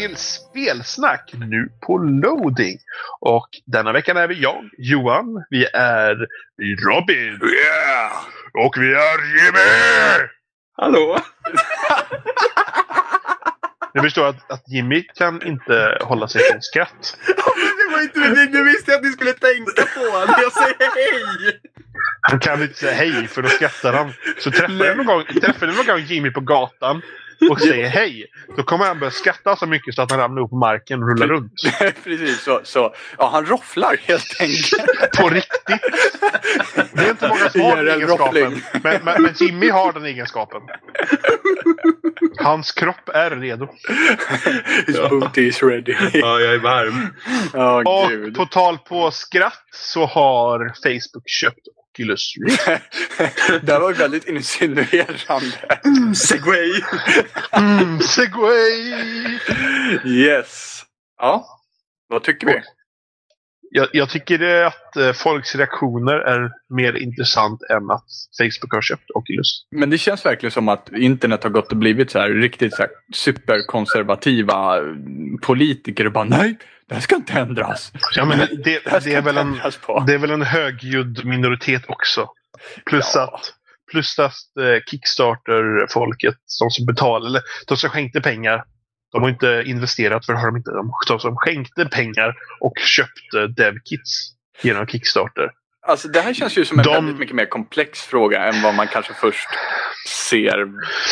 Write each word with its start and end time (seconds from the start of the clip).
Till 0.00 0.16
Spelsnack 0.16 1.32
nu 1.34 1.68
på 1.80 1.98
loading. 1.98 2.78
Och 3.20 3.48
denna 3.66 3.92
veckan 3.92 4.16
är 4.16 4.28
vi 4.28 4.40
jag, 4.40 4.70
Johan, 4.78 5.44
vi 5.50 5.66
är 5.72 6.16
Robin 6.86 7.40
Yeah! 7.42 8.12
och 8.64 8.74
vi 8.78 8.92
är 8.94 9.18
Jimmy! 9.36 10.28
Hallå? 10.76 11.18
Jag 13.92 14.04
förstår 14.04 14.28
att, 14.28 14.50
att 14.50 14.68
Jimmy 14.68 15.02
kan 15.02 15.42
inte 15.46 15.98
hålla 16.00 16.28
sig 16.28 16.42
från 16.50 16.62
skratt. 16.62 17.18
det 17.26 17.92
var 17.92 18.02
inte 18.02 18.20
det 18.20 18.50
nu 18.50 18.64
visste 18.64 18.90
jag 18.90 18.98
att 18.98 19.04
ni 19.04 19.10
skulle 19.12 19.32
tänka 19.32 19.82
på 19.82 20.00
när 20.26 20.42
jag 20.42 20.52
säger 20.52 20.90
hej! 20.94 21.60
Han 22.20 22.40
kan 22.40 22.62
inte 22.62 22.74
säga 22.74 22.92
hej 22.92 23.26
för 23.28 23.42
då 23.42 23.48
skrattar 23.48 23.92
han. 23.92 24.12
Så 24.38 24.50
träffar 24.50 24.84
du 24.84 24.94
någon 24.94 25.06
gång, 25.06 25.24
träffar 25.24 25.66
du 25.66 25.72
någon 25.72 25.86
gång 25.86 26.00
Jimmy 26.00 26.30
på 26.30 26.40
gatan 26.40 27.02
och 27.50 27.60
säger 27.60 27.88
hej. 27.88 28.26
Då 28.56 28.62
kommer 28.62 28.84
han 28.84 28.98
börja 28.98 29.10
skratta 29.10 29.56
så 29.56 29.66
mycket 29.66 29.94
så 29.94 30.02
att 30.02 30.10
han 30.10 30.20
ramlar 30.20 30.42
upp 30.42 30.50
på 30.50 30.56
marken 30.56 31.02
och 31.02 31.08
rullar 31.08 31.26
runt. 31.26 31.52
Precis, 32.04 32.42
så, 32.42 32.60
så 32.64 32.94
ja, 33.18 33.30
han 33.32 33.46
rofflar 33.46 33.96
helt 34.02 34.40
enkelt. 34.40 35.16
På 35.18 35.28
riktigt. 35.28 35.80
Det 36.92 37.04
är 37.06 37.10
inte 37.10 37.28
många 37.28 37.48
som 37.50 37.60
har 37.60 37.76
den 37.84 37.94
egenskapen. 37.96 38.62
Men, 38.82 38.98
men, 39.04 39.22
men 39.22 39.34
Jimmy 39.40 39.70
har 39.70 39.92
den 39.92 40.04
egenskapen. 40.04 40.60
Hans 42.38 42.72
kropp 42.72 43.08
är 43.14 43.30
redo. 43.30 43.68
His 44.86 44.96
booty 45.10 45.48
is 45.48 45.62
ready. 45.62 45.94
Ja, 46.12 46.40
jag 46.40 46.54
är 46.54 46.58
varm. 46.58 47.06
Ja, 47.52 47.82
Och 48.02 48.10
gud. 48.10 48.34
på 48.36 48.46
tal 48.46 48.78
på 48.78 49.10
skratt 49.10 49.64
så 49.70 50.06
har 50.06 50.58
Facebook 50.82 51.28
köpt 51.28 51.68
Oculus 51.94 52.34
Rift. 52.46 52.66
det 53.62 53.78
var 53.78 53.92
väldigt 53.92 54.28
insinuerande. 54.28 56.14
Segway! 56.14 56.82
Mm, 57.52 58.00
segway! 58.00 58.94
Yes. 60.04 60.82
Ja, 61.18 61.46
vad 62.08 62.22
tycker 62.22 62.46
vi? 62.46 62.60
Jag, 63.72 63.88
jag 63.92 64.10
tycker 64.10 64.64
att 64.64 64.96
eh, 64.96 65.12
folks 65.12 65.54
reaktioner 65.54 66.14
är 66.14 66.50
mer 66.74 66.96
intressant 66.96 67.62
än 67.62 67.90
att 67.90 68.06
Facebook 68.38 68.72
har 68.72 68.82
köpt 68.82 69.10
Oculus. 69.14 69.66
Men 69.70 69.90
det 69.90 69.98
känns 69.98 70.26
verkligen 70.26 70.50
som 70.50 70.68
att 70.68 70.92
internet 70.92 71.42
har 71.42 71.50
gått 71.50 71.72
och 71.72 71.78
blivit 71.78 72.10
så 72.10 72.18
här 72.18 72.28
riktigt 72.30 72.74
så 72.74 72.82
här 72.82 72.90
superkonservativa 73.14 74.80
politiker 75.42 76.06
och 76.06 76.12
bara 76.12 76.24
nej, 76.24 76.58
det 76.90 76.94
här 76.94 77.02
ska 77.02 77.16
inte 77.16 77.32
ändras. 77.32 77.92
Ja, 78.14 78.24
men 78.24 78.38
det, 78.38 78.46
Det 78.46 79.04
det, 79.04 79.14
är 79.14 79.22
väl 79.22 79.36
en, 79.38 79.60
det 80.06 80.14
är 80.14 80.18
väl 80.18 80.30
en 80.30 80.42
högljudd 80.42 81.24
minoritet 81.24 81.82
också. 81.88 82.28
Plus 82.86 83.12
Ja. 83.14 83.22
att, 83.34 83.52
plus 83.90 84.18
att 84.18 84.32
eh, 84.60 84.82
Kickstarter-folket, 84.90 86.34
de 86.60 86.70
som 86.70 86.86
betalar, 86.86 87.26
eller 87.26 87.42
de 87.68 87.76
som 87.76 87.90
skänkte 87.90 88.20
pengar, 88.20 88.64
de 89.12 89.22
har 89.22 89.28
inte 89.30 89.62
investerat 89.66 90.26
för 90.26 90.32
det 90.32 90.38
har 90.38 90.46
de 90.46 90.56
inte. 90.56 90.70
De, 91.08 91.20
som 91.20 91.36
skänkte 91.36 91.86
pengar 91.86 92.34
och 92.60 92.72
köpte 92.78 93.46
DevKits 93.62 94.30
genom 94.62 94.86
Kickstarter. 94.86 95.50
Alltså 95.86 96.08
det 96.08 96.20
här 96.20 96.34
känns 96.34 96.58
ju 96.58 96.64
som 96.64 96.78
en 96.78 96.84
De- 96.84 96.94
väldigt 96.94 97.18
mycket 97.18 97.34
mer 97.36 97.46
komplex 97.46 98.00
fråga 98.00 98.44
än 98.44 98.62
vad 98.62 98.74
man 98.74 98.86
kanske 98.86 99.14
först 99.14 99.48
ser 100.28 100.66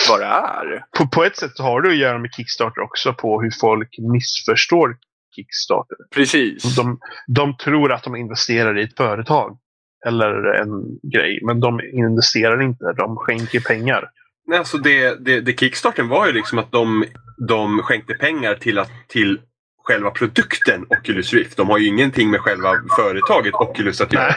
vad 0.09 0.21
det 0.21 0.27
är. 0.27 0.85
På, 0.99 1.09
på 1.09 1.25
ett 1.25 1.37
sätt 1.37 1.59
har 1.59 1.83
det 1.83 1.89
att 1.89 1.97
göra 1.97 2.19
med 2.19 2.31
Kickstarter 2.37 2.81
också 2.83 3.15
på 3.15 3.43
hur 3.43 3.51
folk 3.61 3.89
missförstår 4.13 4.97
Kickstarter. 5.37 5.97
Precis. 6.15 6.77
De, 6.77 6.99
de 7.27 7.57
tror 7.57 7.93
att 7.93 8.05
de 8.05 8.17
investerar 8.17 8.79
i 8.79 8.83
ett 8.83 8.97
företag 8.97 9.59
eller 10.07 10.61
en 10.61 10.99
grej, 11.13 11.41
men 11.47 11.61
de 11.61 11.81
investerar 11.93 12.63
inte. 12.63 12.85
De 12.97 13.17
skänker 13.17 13.61
pengar. 13.61 14.11
Nej, 14.47 14.59
alltså 14.59 14.79
det, 14.79 15.25
det, 15.25 15.41
det 15.41 15.61
Kickstarten 15.61 16.09
var 16.09 16.27
ju 16.27 16.33
liksom 16.33 16.59
att 16.59 16.73
de, 16.73 17.05
de 17.49 17.79
skänkte 17.79 18.15
pengar 18.15 18.55
till, 18.55 18.79
att, 18.79 18.91
till 19.09 19.41
själva 19.85 20.11
produkten 20.11 20.87
Oculus 20.89 21.33
Rift. 21.33 21.57
De 21.57 21.69
har 21.69 21.79
ju 21.79 21.87
ingenting 21.87 22.31
med 22.31 22.41
själva 22.41 22.73
företaget 22.97 23.55
Oculus 23.55 24.01
att 24.01 24.13
göra. 24.13 24.27
Nej. 24.27 24.37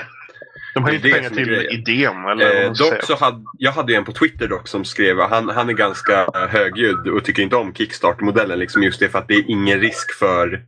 De 0.73 0.84
har 0.84 0.90
är 0.90 0.96
inte 0.96 1.09
pengar 1.09 1.29
till 1.29 1.68
idén. 1.72 2.25
Eller 2.25 2.63
Eh, 2.63 2.72
dock 2.72 3.03
så 3.03 3.16
hade, 3.16 3.44
jag 3.58 3.72
hade 3.72 3.91
ju 3.91 3.97
en 3.97 4.06
på 4.06 4.12
Twitter 4.12 4.47
dock 4.47 4.68
som 4.68 4.85
skrev, 4.85 5.19
han, 5.19 5.50
han 5.50 5.69
är 5.69 5.73
ganska 5.73 6.28
högljudd 6.34 7.08
och 7.08 7.25
tycker 7.25 7.44
inte 7.44 7.56
om 7.56 7.73
Kickstarter-modellen. 7.73 8.59
Liksom 8.59 8.84
just 8.84 9.00
det 9.00 9.09
för 9.09 9.19
att 9.19 9.28
det 9.28 9.34
är 9.34 9.50
ingen 9.52 9.79
risk 9.79 10.12
för 10.19 10.66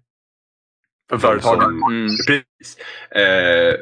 För 1.20 1.28
företagen. 1.28 1.62
som- 1.62 1.92
Mm. 1.94 2.08
Precis. 2.08 2.78
Eh, 3.16 3.74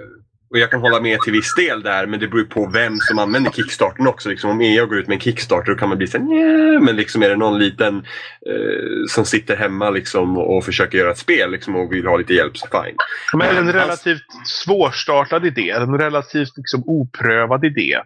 och 0.53 0.57
jag 0.59 0.71
kan 0.71 0.81
hålla 0.81 0.99
med 1.01 1.19
till 1.19 1.33
viss 1.33 1.55
del 1.55 1.81
där 1.83 2.07
men 2.07 2.19
det 2.19 2.27
beror 2.27 2.43
på 2.43 2.69
vem 2.73 2.97
som 2.99 3.19
använder 3.19 3.51
Kickstarten 3.51 4.07
också. 4.07 4.29
Liksom, 4.29 4.49
om 4.49 4.61
EA 4.61 4.85
går 4.85 4.97
ut 4.97 5.07
med 5.07 5.15
en 5.15 5.21
Kickstarter 5.21 5.71
då 5.71 5.77
kan 5.77 5.89
man 5.89 5.97
bli 5.97 6.07
såhär 6.07 6.25
"Nja", 6.25 6.79
men 6.79 6.95
liksom 6.95 7.23
är 7.23 7.29
det 7.29 7.35
någon 7.35 7.59
liten 7.59 7.95
eh, 8.49 9.05
som 9.09 9.25
sitter 9.25 9.55
hemma 9.55 9.89
liksom, 9.89 10.37
och 10.37 10.65
försöker 10.65 10.97
göra 10.97 11.11
ett 11.11 11.17
spel 11.17 11.51
liksom, 11.51 11.75
och 11.75 11.93
vill 11.93 12.07
ha 12.07 12.17
lite 12.17 12.33
hjälp 12.33 12.57
så 12.57 12.67
fine. 12.67 12.95
Men 13.33 13.57
en 13.57 13.73
relativt 13.73 14.21
svårstartad 14.45 15.45
idé, 15.45 15.69
en 15.69 15.97
relativt 15.99 16.57
liksom 16.57 16.83
oprövad 16.85 17.65
idé. 17.65 17.97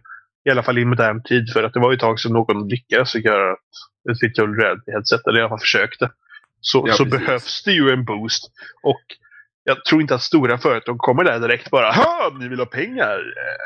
I 0.48 0.52
alla 0.52 0.64
fall 0.64 0.78
i 0.78 0.86
modern 0.86 1.24
tid. 1.24 1.50
För 1.54 1.64
att 1.64 1.74
det 1.74 1.80
var 1.80 1.92
ju 1.92 1.96
ett 1.96 2.02
tag 2.02 2.20
sedan 2.20 2.34
någon 2.34 2.68
lyckades 2.68 3.16
göra 3.16 3.52
ett 4.12 4.24
virtual 4.24 4.56
reality-headset. 4.56 5.22
Eller 5.28 5.40
i 5.40 5.42
alla 5.42 5.50
fall 5.50 5.60
försökte. 5.60 6.10
Så, 6.66 6.84
Ja, 6.88 6.94
så 6.94 7.06
behövs 7.06 7.64
det 7.64 7.72
ju 7.72 7.90
en 7.90 8.06
boost. 8.06 8.52
Och 8.84 9.02
jag 9.64 9.86
tror 9.86 10.02
inte 10.02 10.16
att 10.16 10.22
stora 10.22 10.58
företag 10.58 10.98
kommer 10.98 11.24
där 11.24 11.40
direkt 11.40 11.72
bara 11.72 11.92
Ha! 11.92 12.38
Ni 12.40 12.48
vill 12.48 12.60
ha 12.60 12.66
pengar! 12.66 13.20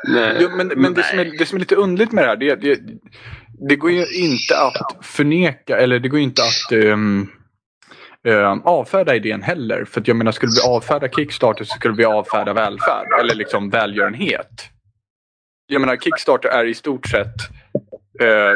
Nej. 0.07 0.37
Jo, 0.39 0.49
men 0.49 0.67
men 0.67 0.93
det, 0.93 1.03
som 1.03 1.19
är, 1.19 1.25
det 1.39 1.45
som 1.45 1.55
är 1.55 1.59
lite 1.59 1.75
underligt 1.75 2.11
med 2.11 2.23
det 2.23 2.27
här, 2.29 2.35
det, 2.35 2.55
det, 2.55 2.79
det 3.69 3.75
går 3.75 3.91
ju 3.91 4.05
inte 4.05 4.59
att 4.59 5.05
förneka, 5.05 5.77
eller 5.77 5.99
det 5.99 6.09
går 6.09 6.19
ju 6.19 6.25
inte 6.25 6.41
att 6.41 6.71
ehm, 6.71 7.27
ehm, 8.27 8.61
avfärda 8.61 9.15
idén 9.15 9.41
heller. 9.41 9.85
För 9.85 10.01
att 10.01 10.07
jag 10.07 10.17
menar, 10.17 10.31
skulle 10.31 10.51
vi 10.51 10.69
avfärda 10.69 11.09
Kickstarter 11.09 11.63
så 11.65 11.75
skulle 11.75 11.95
vi 11.95 12.05
avfärda 12.05 12.53
välfärd, 12.53 13.07
eller 13.21 13.35
liksom 13.35 13.69
välgörenhet. 13.69 14.69
Jag 15.67 15.81
menar, 15.81 15.97
Kickstarter 15.97 16.49
är 16.49 16.65
i 16.65 16.73
stort 16.73 17.07
sett 17.07 17.35
eh, 18.21 18.53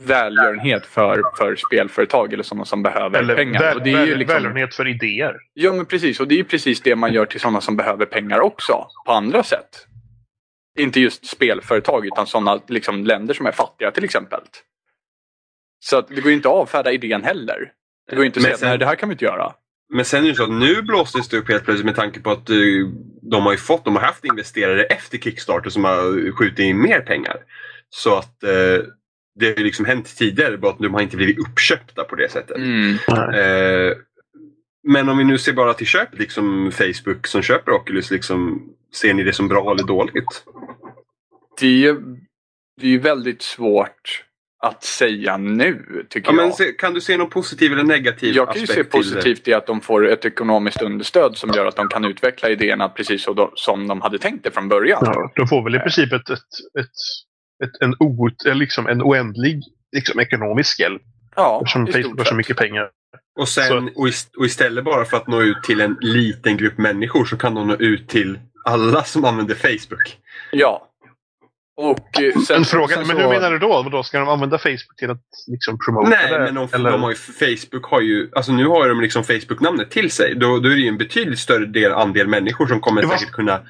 välgörenhet 0.00 0.86
för, 0.86 1.22
för 1.38 1.56
spelföretag 1.56 2.32
eller 2.32 2.42
sådana 2.42 2.64
som 2.64 2.82
behöver 2.82 3.18
Eller 3.18 3.36
pengar. 3.36 3.60
väl, 3.60 3.76
och 3.76 3.82
det 3.82 3.90
är 3.92 4.04
ju 4.04 4.10
väl, 4.10 4.18
liksom, 4.18 4.34
välgörenhet 4.34 4.74
för 4.74 4.88
idéer. 4.88 5.36
Ja 5.54 5.72
men 5.72 5.86
precis 5.86 6.20
och 6.20 6.28
det 6.28 6.34
är 6.34 6.36
ju 6.36 6.44
precis 6.44 6.80
det 6.80 6.96
man 6.96 7.12
gör 7.12 7.26
till 7.26 7.40
sådana 7.40 7.60
som 7.60 7.76
behöver 7.76 8.06
pengar 8.06 8.40
också. 8.40 8.86
På 9.06 9.12
andra 9.12 9.42
sätt. 9.42 9.86
Inte 10.78 11.00
just 11.00 11.26
spelföretag 11.26 12.06
utan 12.06 12.26
sådana 12.26 12.60
liksom, 12.68 13.04
länder 13.04 13.34
som 13.34 13.46
är 13.46 13.52
fattiga 13.52 13.90
till 13.90 14.04
exempel. 14.04 14.40
Så 15.84 15.98
att 15.98 16.08
det 16.08 16.14
går 16.20 16.30
ju 16.30 16.36
inte 16.36 16.48
att 16.48 16.54
avfärda 16.54 16.92
idén 16.92 17.24
heller. 17.24 17.72
Det 18.10 18.16
går 18.16 18.24
ju 18.24 18.26
inte 18.26 18.38
att 18.38 18.42
Men 18.42 18.48
säga 18.50 18.56
sen- 18.58 18.68
att 18.68 18.70
nej 18.70 18.78
det 18.78 18.86
här 18.86 18.94
kan 18.94 19.08
vi 19.08 19.12
inte 19.12 19.24
göra. 19.24 19.52
Men 19.92 20.04
sen 20.04 20.24
är 20.24 20.28
det 20.28 20.34
så 20.34 20.42
att 20.42 20.50
nu 20.50 20.82
blåstes 20.82 21.28
det 21.28 21.36
upp 21.36 21.48
helt 21.48 21.64
plötsligt 21.64 21.86
med 21.86 21.96
tanke 21.96 22.20
på 22.20 22.30
att 22.30 22.50
eh, 22.50 22.56
de 23.30 23.42
har 23.42 23.52
ju 23.52 23.58
fått, 23.58 23.84
de 23.84 23.96
har 23.96 24.02
haft 24.02 24.24
investerare 24.24 24.84
efter 24.84 25.18
Kickstarter 25.18 25.70
som 25.70 25.84
har 25.84 26.32
skjutit 26.32 26.58
in 26.58 26.82
mer 26.82 27.00
pengar. 27.00 27.36
Så 27.90 28.16
att 28.16 28.42
eh, 28.42 28.50
det 29.34 29.46
har 29.46 29.54
ju 29.54 29.64
liksom 29.64 29.84
hänt 29.84 30.16
tidigare 30.16 30.58
bara 30.58 30.72
att 30.72 30.78
de 30.78 30.94
har 30.94 31.00
inte 31.00 31.16
blivit 31.16 31.38
uppköpta 31.38 32.04
på 32.04 32.16
det 32.16 32.30
sättet. 32.30 32.56
Mm. 32.56 32.94
Eh, 33.14 33.96
men 34.88 35.08
om 35.08 35.18
vi 35.18 35.24
nu 35.24 35.38
ser 35.38 35.52
bara 35.52 35.74
till 35.74 35.86
köp, 35.86 36.18
liksom 36.18 36.72
Facebook 36.72 37.26
som 37.26 37.42
köper 37.42 37.72
Oculus, 37.72 38.10
liksom, 38.10 38.68
ser 38.94 39.14
ni 39.14 39.22
det 39.22 39.32
som 39.32 39.48
bra 39.48 39.72
eller 39.72 39.84
dåligt? 39.84 40.44
Det 41.60 41.66
är 41.66 41.70
ju 41.70 42.00
det 42.80 42.86
är 42.86 42.90
ju 42.90 42.98
väldigt 42.98 43.42
svårt 43.42 44.24
att 44.62 44.84
säga 44.84 45.36
nu 45.36 46.06
tycker 46.08 46.28
Ja, 46.28 46.32
men 46.32 46.44
jag. 46.44 46.54
se, 46.54 46.72
kan 46.72 46.94
du 46.94 47.00
se 47.00 47.16
någon 47.16 47.30
positiv 47.30 47.72
eller 47.72 47.84
negativ 47.84 48.34
Jag 48.34 48.52
kan 48.52 48.60
ju 48.60 48.66
se 48.66 48.84
positivt 48.84 49.48
i 49.48 49.54
att 49.54 49.66
de 49.66 49.80
får 49.80 50.08
ett 50.08 50.24
ekonomiskt 50.24 50.82
understöd 50.82 51.36
som 51.36 51.50
gör 51.50 51.66
att 51.66 51.76
de 51.76 51.88
kan 51.88 52.04
utveckla 52.04 52.50
idéerna 52.50 52.88
precis 52.88 53.26
som 53.54 53.88
de 53.88 54.00
hade 54.00 54.18
tänkt 54.18 54.44
det 54.44 54.50
från 54.50 54.68
början. 54.68 55.02
Ja, 55.04 55.32
de 55.36 55.48
får 55.48 55.64
väl 55.64 55.74
i 55.74 55.78
princip 55.78 56.12
ett, 56.12 56.30
ett, 56.30 56.38
ett, 56.80 56.90
ett, 57.64 57.70
en, 57.82 57.94
o, 57.98 58.28
liksom 58.44 58.86
en 58.86 59.02
oändlig 59.02 59.62
liksom, 59.96 60.20
ekonomisk 60.20 60.80
hjälp. 60.80 61.02
Ja, 61.36 61.60
Eftersom 61.64 61.86
Facebook 61.86 62.18
har 62.18 62.24
så 62.24 62.34
mycket 62.34 62.56
pengar. 62.56 62.88
Och, 63.40 63.48
sen, 63.48 63.90
och, 63.96 64.06
ist- 64.08 64.36
och 64.38 64.44
istället 64.46 64.84
bara 64.84 65.04
för 65.04 65.16
att 65.16 65.26
nå 65.26 65.42
ut 65.42 65.62
till 65.62 65.80
en 65.80 65.96
liten 66.00 66.56
grupp 66.56 66.78
människor 66.78 67.24
så 67.24 67.36
kan 67.36 67.54
de 67.54 67.68
nå 67.68 67.74
ut 67.76 68.08
till 68.08 68.38
alla 68.64 69.04
som 69.04 69.24
använder 69.24 69.54
Facebook. 69.54 70.16
Ja. 70.52 70.86
Och 71.76 72.20
eh, 72.22 72.40
sen, 72.46 72.56
En 72.56 72.64
fråga, 72.64 72.94
sen 72.94 73.06
men 73.06 73.16
så- 73.16 73.22
hur 73.22 73.28
menar 73.28 73.50
du 73.50 73.58
då? 73.58 73.82
Vadå, 73.82 74.02
ska 74.02 74.18
de 74.18 74.28
använda 74.28 74.58
Facebook 74.58 74.96
till 74.98 75.10
att 75.10 75.22
liksom 75.46 75.78
promota 75.86 76.08
Nej, 76.08 76.30
det? 76.32 76.38
men 76.38 76.54
de, 76.54 76.68
Eller- 76.72 76.90
de 76.90 77.02
har 77.02 77.10
ju, 77.10 77.16
Facebook 77.16 77.84
har 77.90 78.00
ju, 78.00 78.30
alltså 78.32 78.52
nu 78.52 78.66
har 78.66 78.88
de 78.88 79.00
liksom 79.00 79.24
Facebook-namnet 79.24 79.90
till 79.90 80.10
sig. 80.10 80.34
Då, 80.34 80.58
då 80.58 80.68
är 80.68 80.74
det 80.74 80.80
ju 80.80 80.88
en 80.88 80.98
betydligt 80.98 81.38
större 81.38 81.66
del, 81.66 81.92
andel 81.92 82.28
människor 82.28 82.66
som 82.66 82.80
kommer 82.80 83.02
var- 83.02 83.16
säkert 83.16 83.32
kunna... 83.34 83.60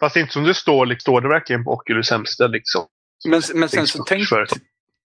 Fast 0.00 0.16
inte 0.16 0.32
som 0.32 0.44
det 0.44 0.54
står, 0.54 0.86
liksom, 0.86 1.00
står 1.00 1.20
det 1.20 1.28
verkligen 1.28 1.64
på 1.64 1.72
Oculus 1.72 2.10
hemsida 2.10 2.46
liksom. 2.48 2.82
Men, 3.28 3.42
men 3.54 3.68
sen 3.68 3.86
så 3.86 4.04
tänk. 4.04 4.28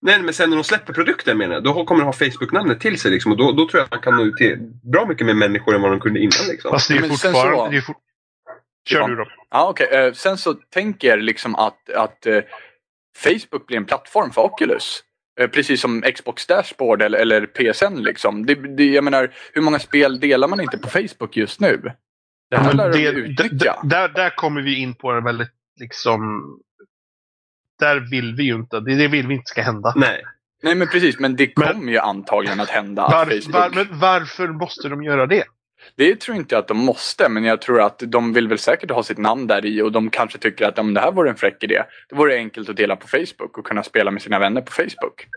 Nej, 0.02 0.22
men 0.22 0.34
sen 0.34 0.50
när 0.50 0.58
de 0.58 0.64
släpper 0.64 0.94
produkten 0.94 1.38
menar 1.38 1.54
jag, 1.54 1.64
då 1.64 1.86
kommer 1.86 2.02
de 2.02 2.06
ha 2.06 2.14
Facebook-namnet 2.14 2.80
till 2.80 3.00
sig 3.00 3.12
liksom. 3.12 3.32
Och 3.32 3.38
då, 3.38 3.52
då 3.52 3.68
tror 3.70 3.80
jag 3.80 3.84
att 3.86 3.92
man 3.92 4.02
kan 4.02 4.16
nå 4.16 4.24
ut 4.24 4.36
till 4.38 4.58
bra 4.92 5.06
mycket 5.06 5.26
mer 5.28 5.34
människor 5.34 5.76
än 5.76 5.82
vad 5.82 5.92
de 5.92 6.00
kunde 6.00 6.20
innan 6.20 6.48
liksom. 6.50 6.72
Fast 6.72 6.88
det 6.88 6.96
är 6.96 7.00
Men 7.02 7.10
sen 7.10 7.34
fortfarande... 7.34 7.58
så- 7.58 7.70
Det 7.72 7.78
är 7.78 7.82
for... 7.82 7.96
Kör 8.90 9.08
du 9.08 9.16
då. 9.16 9.26
Ja, 9.52 9.70
okej. 9.70 9.88
Eh, 9.92 10.14
Sen 10.14 10.38
så 10.38 10.54
tänker 10.54 11.08
jag 11.08 11.20
liksom 11.20 11.56
att, 11.56 11.90
att 11.90 12.26
eh, 12.26 12.40
Facebook 13.18 13.68
blir 13.68 13.78
en 13.78 13.86
plattform 13.86 14.32
för 14.32 14.42
Oculus. 14.42 15.00
Eh, 15.42 15.48
Precis 15.48 15.82
som 15.82 16.02
Xbox 16.02 16.48
Dashboard 16.48 17.02
eller, 17.02 17.18
eller 17.20 17.46
PSN 17.46 17.96
liksom. 17.96 18.46
Det, 18.46 18.76
det, 18.78 18.86
jag 18.86 19.04
menar, 19.04 19.34
hur 19.54 19.62
många 19.62 19.80
spel 19.80 20.20
delar 20.20 20.48
man 20.48 20.62
inte 20.62 20.78
på 20.78 20.90
Facebook 20.90 21.38
just 21.38 21.60
nu? 21.60 21.82
Det 22.50 22.58
här 22.58 22.74
lär 22.74 22.90
de 22.92 23.00
ju 23.00 23.08
utnyttja. 23.10 23.80
där, 23.84 24.08
där 24.10 24.30
kommer 24.30 24.62
vi 24.62 24.76
in 24.80 24.96
på 24.96 25.12
en 25.12 25.24
väldigt 25.24 25.52
liksom... 25.80 26.44
Där 27.80 28.10
vill 28.12 28.36
vi 28.36 28.44
ju 28.44 28.56
inte. 28.56 28.80
Det, 28.80 28.96
det 28.96 29.08
vill 29.08 29.28
vi 29.28 29.34
inte 29.34 29.50
ska 29.50 29.62
hända. 29.62 29.94
Nej. 29.96 30.24
Nej 30.64 30.76
men 30.76 30.88
precis, 30.88 31.20
men 31.20 31.36
det 31.36 31.58
Men- 31.58 31.68
kommer 31.68 31.92
ju 31.92 31.98
antagligen 31.98 32.60
att 32.60 32.70
hända. 32.70 33.04
Att 33.06 33.28
Var, 33.48 33.76
men 33.76 34.00
varför 34.00 34.48
måste 34.48 34.90
de 34.90 35.04
göra 35.04 35.26
det? 35.26 35.44
Det 35.96 36.16
tror 36.22 36.38
inte 36.38 36.56
jag 36.56 36.60
att 36.62 36.68
de 36.68 36.78
måste, 36.78 37.30
men 37.30 37.44
jag 37.44 37.62
tror 37.62 37.82
att 37.82 38.00
de 38.08 38.34
vill 38.34 38.48
väl 38.48 38.58
säkert 38.58 38.92
ha 38.92 39.04
sitt 39.04 39.18
namn 39.18 39.48
där 39.48 39.66
i 39.66 39.82
och 39.82 39.92
de 39.92 40.10
kanske 40.10 40.38
tycker 40.38 40.66
att 40.68 40.80
om 40.80 40.94
det 40.94 41.00
här 41.02 41.12
vore 41.12 41.30
en 41.30 41.36
fräck 41.36 41.64
idé. 41.64 41.84
Det 42.10 42.16
vore 42.16 42.36
enkelt 42.36 42.70
att 42.70 42.78
dela 42.78 42.96
på 42.96 43.08
Facebook 43.08 43.58
och 43.58 43.66
kunna 43.66 43.84
spela 43.84 44.12
med 44.12 44.22
sina 44.22 44.40
vänner 44.40 44.62
på 44.62 44.72
Facebook. 44.72 45.28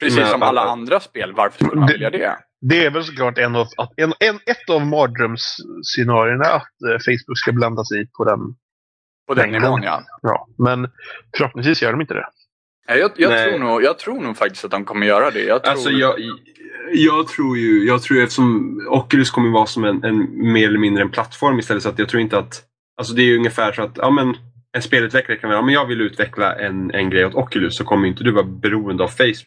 Precis 0.00 0.18
Men- 0.18 0.28
som 0.28 0.42
alla 0.42 0.60
andra 0.62 1.00
spel, 1.00 1.32
varför 1.32 1.64
skulle 1.64 1.80
man 1.80 1.86
Det- 1.86 1.92
vilja 1.92 2.10
det? 2.10 2.36
Det 2.60 2.84
är 2.84 2.90
väl 2.90 3.04
såklart 3.04 3.38
en 3.38 3.56
av, 3.56 3.66
en, 3.96 4.12
en, 4.20 4.36
ett 4.46 4.70
av 4.70 4.86
mardrömsscenarierna 4.86 6.44
att 6.44 6.82
eh, 6.88 6.98
Facebook 6.98 7.38
ska 7.38 7.52
blanda 7.52 7.84
sig 7.84 8.02
i 8.02 8.06
på 8.06 8.24
den. 8.24 8.38
På 9.30 9.34
den 9.34 9.50
nivån 9.50 9.82
ja. 9.82 10.02
Ja, 10.22 10.48
men 10.58 10.88
förhoppningsvis 11.36 11.82
gör 11.82 11.92
de 11.92 12.00
inte 12.00 12.14
det. 12.14 12.26
Nej, 12.88 12.98
Jag, 12.98 13.10
jag, 13.16 13.30
Nej. 13.30 13.48
tror 13.50 13.58
nog, 13.58 13.82
jag 13.82 13.98
tror 13.98 14.20
nog 14.20 14.36
faktiskt 14.36 14.64
att 14.64 14.70
de 14.70 14.84
kommer 14.84 15.06
göra 15.06 15.30
det. 15.30 15.44
Jag 15.44 15.62
tror, 15.64 15.72
Alltså 15.72 15.90
jag, 15.90 16.14
jag 16.92 17.28
tror 17.28 17.58
ju, 17.58 17.86
jag 17.86 18.02
tror 18.02 18.16
ju 18.18 18.22
eftersom 18.24 18.80
Oculus 18.90 19.30
kommer 19.30 19.50
vara 19.50 19.66
som 19.66 19.84
en, 19.84 20.04
en 20.04 20.52
mer 20.52 20.68
eller 20.68 20.78
mindre 20.78 21.02
en 21.02 21.10
plattform 21.10 21.58
istället 21.58 21.82
så 21.82 21.88
att 21.88 21.98
jag 21.98 22.08
tror 22.08 22.20
inte 22.22 22.38
att, 22.38 22.62
alltså 22.96 23.14
det 23.14 23.22
är 23.22 23.26
ju 23.26 23.36
ungefär 23.36 23.72
så 23.72 23.82
att, 23.82 23.92
ja 23.96 24.10
men 24.10 24.36
en 24.72 24.82
spelutvecklare 24.82 25.38
kan 25.38 25.50
vara, 25.50 25.58
ja 25.58 25.62
men 25.64 25.74
jag 25.74 25.86
vill 25.86 26.00
utveckla 26.00 26.54
en, 26.54 26.90
en 26.90 27.10
grej 27.10 27.26
åt 27.26 27.34
Oculus 27.34 27.76
så 27.76 27.84
kommer 27.84 28.08
inte 28.08 28.24
du 28.24 28.30
vara 28.32 28.44
beroende 28.44 29.04
av 29.04 29.08
Facebook. 29.08 29.46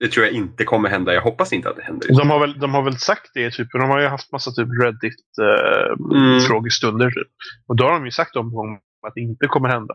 Det 0.00 0.08
tror 0.08 0.26
jag 0.26 0.34
inte 0.34 0.64
kommer 0.64 0.88
hända, 0.88 1.14
jag 1.14 1.22
hoppas 1.22 1.52
inte 1.52 1.68
att 1.68 1.76
det 1.76 1.82
händer. 1.82 2.08
De 2.08 2.30
har 2.30 2.38
väl, 2.40 2.58
de 2.58 2.74
har 2.74 2.82
väl 2.82 2.98
sagt 2.98 3.30
det, 3.34 3.50
typ, 3.50 3.68
de 3.72 3.90
har 3.90 4.00
ju 4.00 4.06
haft 4.06 4.32
massa 4.32 4.50
typ 4.50 4.68
Mm. 4.68 4.80
Reddit-frågestunder. 4.82 7.10
typ. 7.10 7.28
Och 7.68 7.76
då 7.76 7.84
har 7.84 7.92
de 7.92 8.04
ju 8.04 8.10
sagt 8.10 8.36
om 8.36 8.78
att 9.06 9.14
det 9.14 9.20
inte 9.20 9.46
kommer 9.46 9.68
hända. 9.68 9.94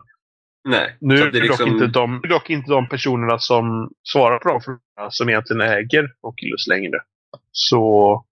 Nej. 0.68 0.96
Nu 1.00 1.16
så 1.16 1.24
är 1.24 1.30
det, 1.30 1.38
är 1.38 1.40
dock, 1.40 1.48
liksom- 1.50 1.68
inte 1.68 1.86
de, 1.86 2.22
dock 2.28 2.50
inte 2.50 2.70
de 2.70 2.88
personerna 2.88 3.38
som 3.38 3.90
svarar 4.12 4.38
på 4.38 4.48
de 4.48 4.60
frågorna 4.60 5.10
som 5.10 5.28
egentligen 5.28 5.60
äger 5.60 6.08
Oculus 6.20 6.66
längre. 6.66 6.98
Så 7.52 8.24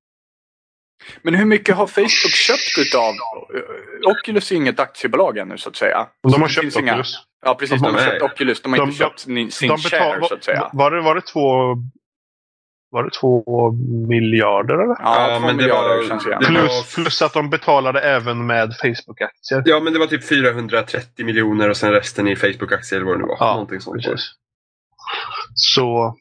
Men 1.22 1.34
hur 1.34 1.44
mycket 1.44 1.76
har 1.76 1.86
Facebook 1.86 2.34
köpt 2.34 2.78
utav... 2.86 3.14
Oculus 4.06 4.52
är 4.52 4.56
inget 4.56 4.80
aktiebolag 4.80 5.38
ännu 5.38 5.58
så 5.58 5.68
att 5.68 5.76
säga. 5.76 6.08
de 6.22 6.40
har 6.42 6.48
köpt 6.48 6.62
finns 6.64 6.76
inga- 6.76 6.92
Oculus. 6.92 7.14
Ja 7.44 7.54
precis, 7.54 7.80
De 7.82 7.86
de, 7.92 7.94
har- 7.94 8.04
köpt 8.10 8.22
Oculus. 8.22 8.62
De 8.62 8.72
har 8.72 8.78
de- 8.78 8.84
inte 8.88 8.98
köpt 8.98 9.18
sin, 9.20 9.50
sin 9.50 9.68
de 9.68 9.74
betal- 9.76 9.90
share 9.90 10.28
så 10.28 10.34
att 10.34 10.44
säga. 10.44 10.70
var, 10.72 10.90
var, 10.90 10.96
det, 10.96 11.02
var 11.02 11.14
det 11.14 11.20
två 11.20 11.74
var 12.90 13.04
det 13.04 13.10
två 13.10 13.70
miljarder 14.08 14.74
eller? 14.74 14.96
Ja, 14.98 15.30
Ja, 15.30 15.38
två 15.38 15.46
men 15.46 15.56
det 15.56 15.62
miljarder 15.62 15.96
var- 15.96 16.08
känns 16.08 16.24
det 16.24 16.30
var- 16.30 16.40
Plus, 16.40 16.94
plus 16.94 17.22
att 17.22 17.32
de 17.32 17.50
betalade 17.50 18.00
även 18.00 18.46
med 18.46 18.68
Facebook-aktier. 18.82 19.62
Ja 19.64 19.80
men 19.80 19.92
det 19.92 19.98
var 19.98 20.06
typ 20.06 20.24
430 20.28 21.24
miljoner 21.26 21.68
och 21.70 21.76
sen 21.76 21.92
resten 21.92 22.28
i 22.28 22.36
Facebook-aktier 22.36 22.96
eller 22.96 23.06
vad 23.06 23.14
det 23.14 23.22
nu 23.22 23.26
var. 23.28 23.36
Ja, 23.40 23.52
Någonting 23.52 23.80
sånt. 23.80 24.02
Precis. 24.02 24.30
Så, 25.54 26.16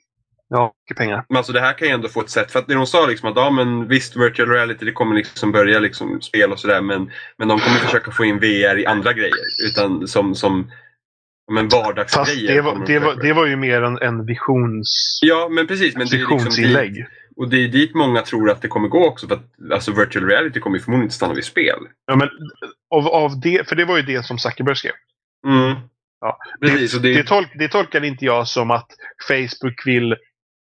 ja, 0.50 0.74
mycket 0.86 0.98
pengar. 0.98 1.26
Men 1.30 1.38
alltså 1.38 1.54
det 1.54 1.60
här 1.62 1.74
kan 1.74 1.88
ju 1.88 1.94
ändå 1.94 2.08
få 2.08 2.22
ett 2.22 2.30
sätt. 2.30 2.52
För 2.52 2.60
att 2.60 2.68
det 2.68 2.74
de 2.74 2.86
sa 2.88 3.06
liksom 3.06 3.30
att 3.30 3.36
ja 3.36 3.50
men 3.50 3.88
visst 3.88 4.16
virtual 4.16 4.50
reality 4.50 4.86
det 4.86 4.92
kommer 4.92 5.16
liksom 5.16 5.52
börja 5.52 5.80
liksom 5.80 6.22
spel 6.22 6.52
och 6.52 6.60
sådär 6.60 6.82
men, 6.82 7.12
men 7.38 7.48
de 7.48 7.60
kommer 7.60 7.78
försöka 7.78 8.12
få 8.12 8.26
in 8.26 8.40
VR 8.40 8.78
i 8.78 8.86
andra 8.86 9.14
grejer. 9.14 9.34
Utan 9.68 10.08
som, 10.08 10.36
som 10.36 10.72
men 11.52 11.68
vardagsgrejer. 11.68 12.56
det 12.56 12.62
var, 12.62 12.86
det, 12.88 13.00
var, 13.00 13.16
det 13.16 13.34
var 13.34 13.46
ju 13.46 13.56
mer 13.56 13.82
en, 13.82 13.98
en 14.02 14.26
visions, 14.26 15.20
Ja 15.22 15.50
men 15.52 15.68
precis. 15.68 15.96
Men 15.96 16.08
det 16.08 16.16
är 16.16 16.20
liksom 16.20 16.38
visionsinlägg. 16.38 17.06
och 17.38 17.50
det 17.50 17.58
är 17.64 17.68
dit 17.68 17.96
många 17.96 18.22
tror 18.22 18.50
att 18.50 18.62
det 18.62 18.68
kommer 18.68 18.88
gå 18.88 19.08
också. 19.08 19.28
För 19.28 19.36
att 19.36 19.72
alltså 19.74 19.92
virtual 19.92 20.26
reality 20.26 20.60
kommer 20.60 20.78
ju 20.78 20.84
förmodligen 20.84 21.06
inte 21.06 21.16
stanna 21.16 21.34
vid 21.34 21.44
spel. 21.44 21.80
Ja, 22.06 22.16
men 22.16 22.30
av, 22.96 23.08
av 23.08 23.40
det, 23.40 23.70
för 23.70 23.76
det 23.76 23.86
var 23.86 23.98
ju 23.98 24.04
det 24.04 24.24
som 24.26 24.38
Zuckerberg 24.38 24.76
skrev. 24.76 24.92
Mm. 25.48 25.76
Ja, 26.22 26.38
Precis. 26.62 26.96
och 26.96 27.02
det, 27.02 27.14
Det, 27.14 27.24
tolk, 27.24 27.50
det 27.56 27.68
tolkade 27.68 28.08
inte 28.08 28.26
jag 28.26 28.48
som 28.48 28.72
att 28.72 28.88
Facebook 29.28 29.82
vill 29.86 30.16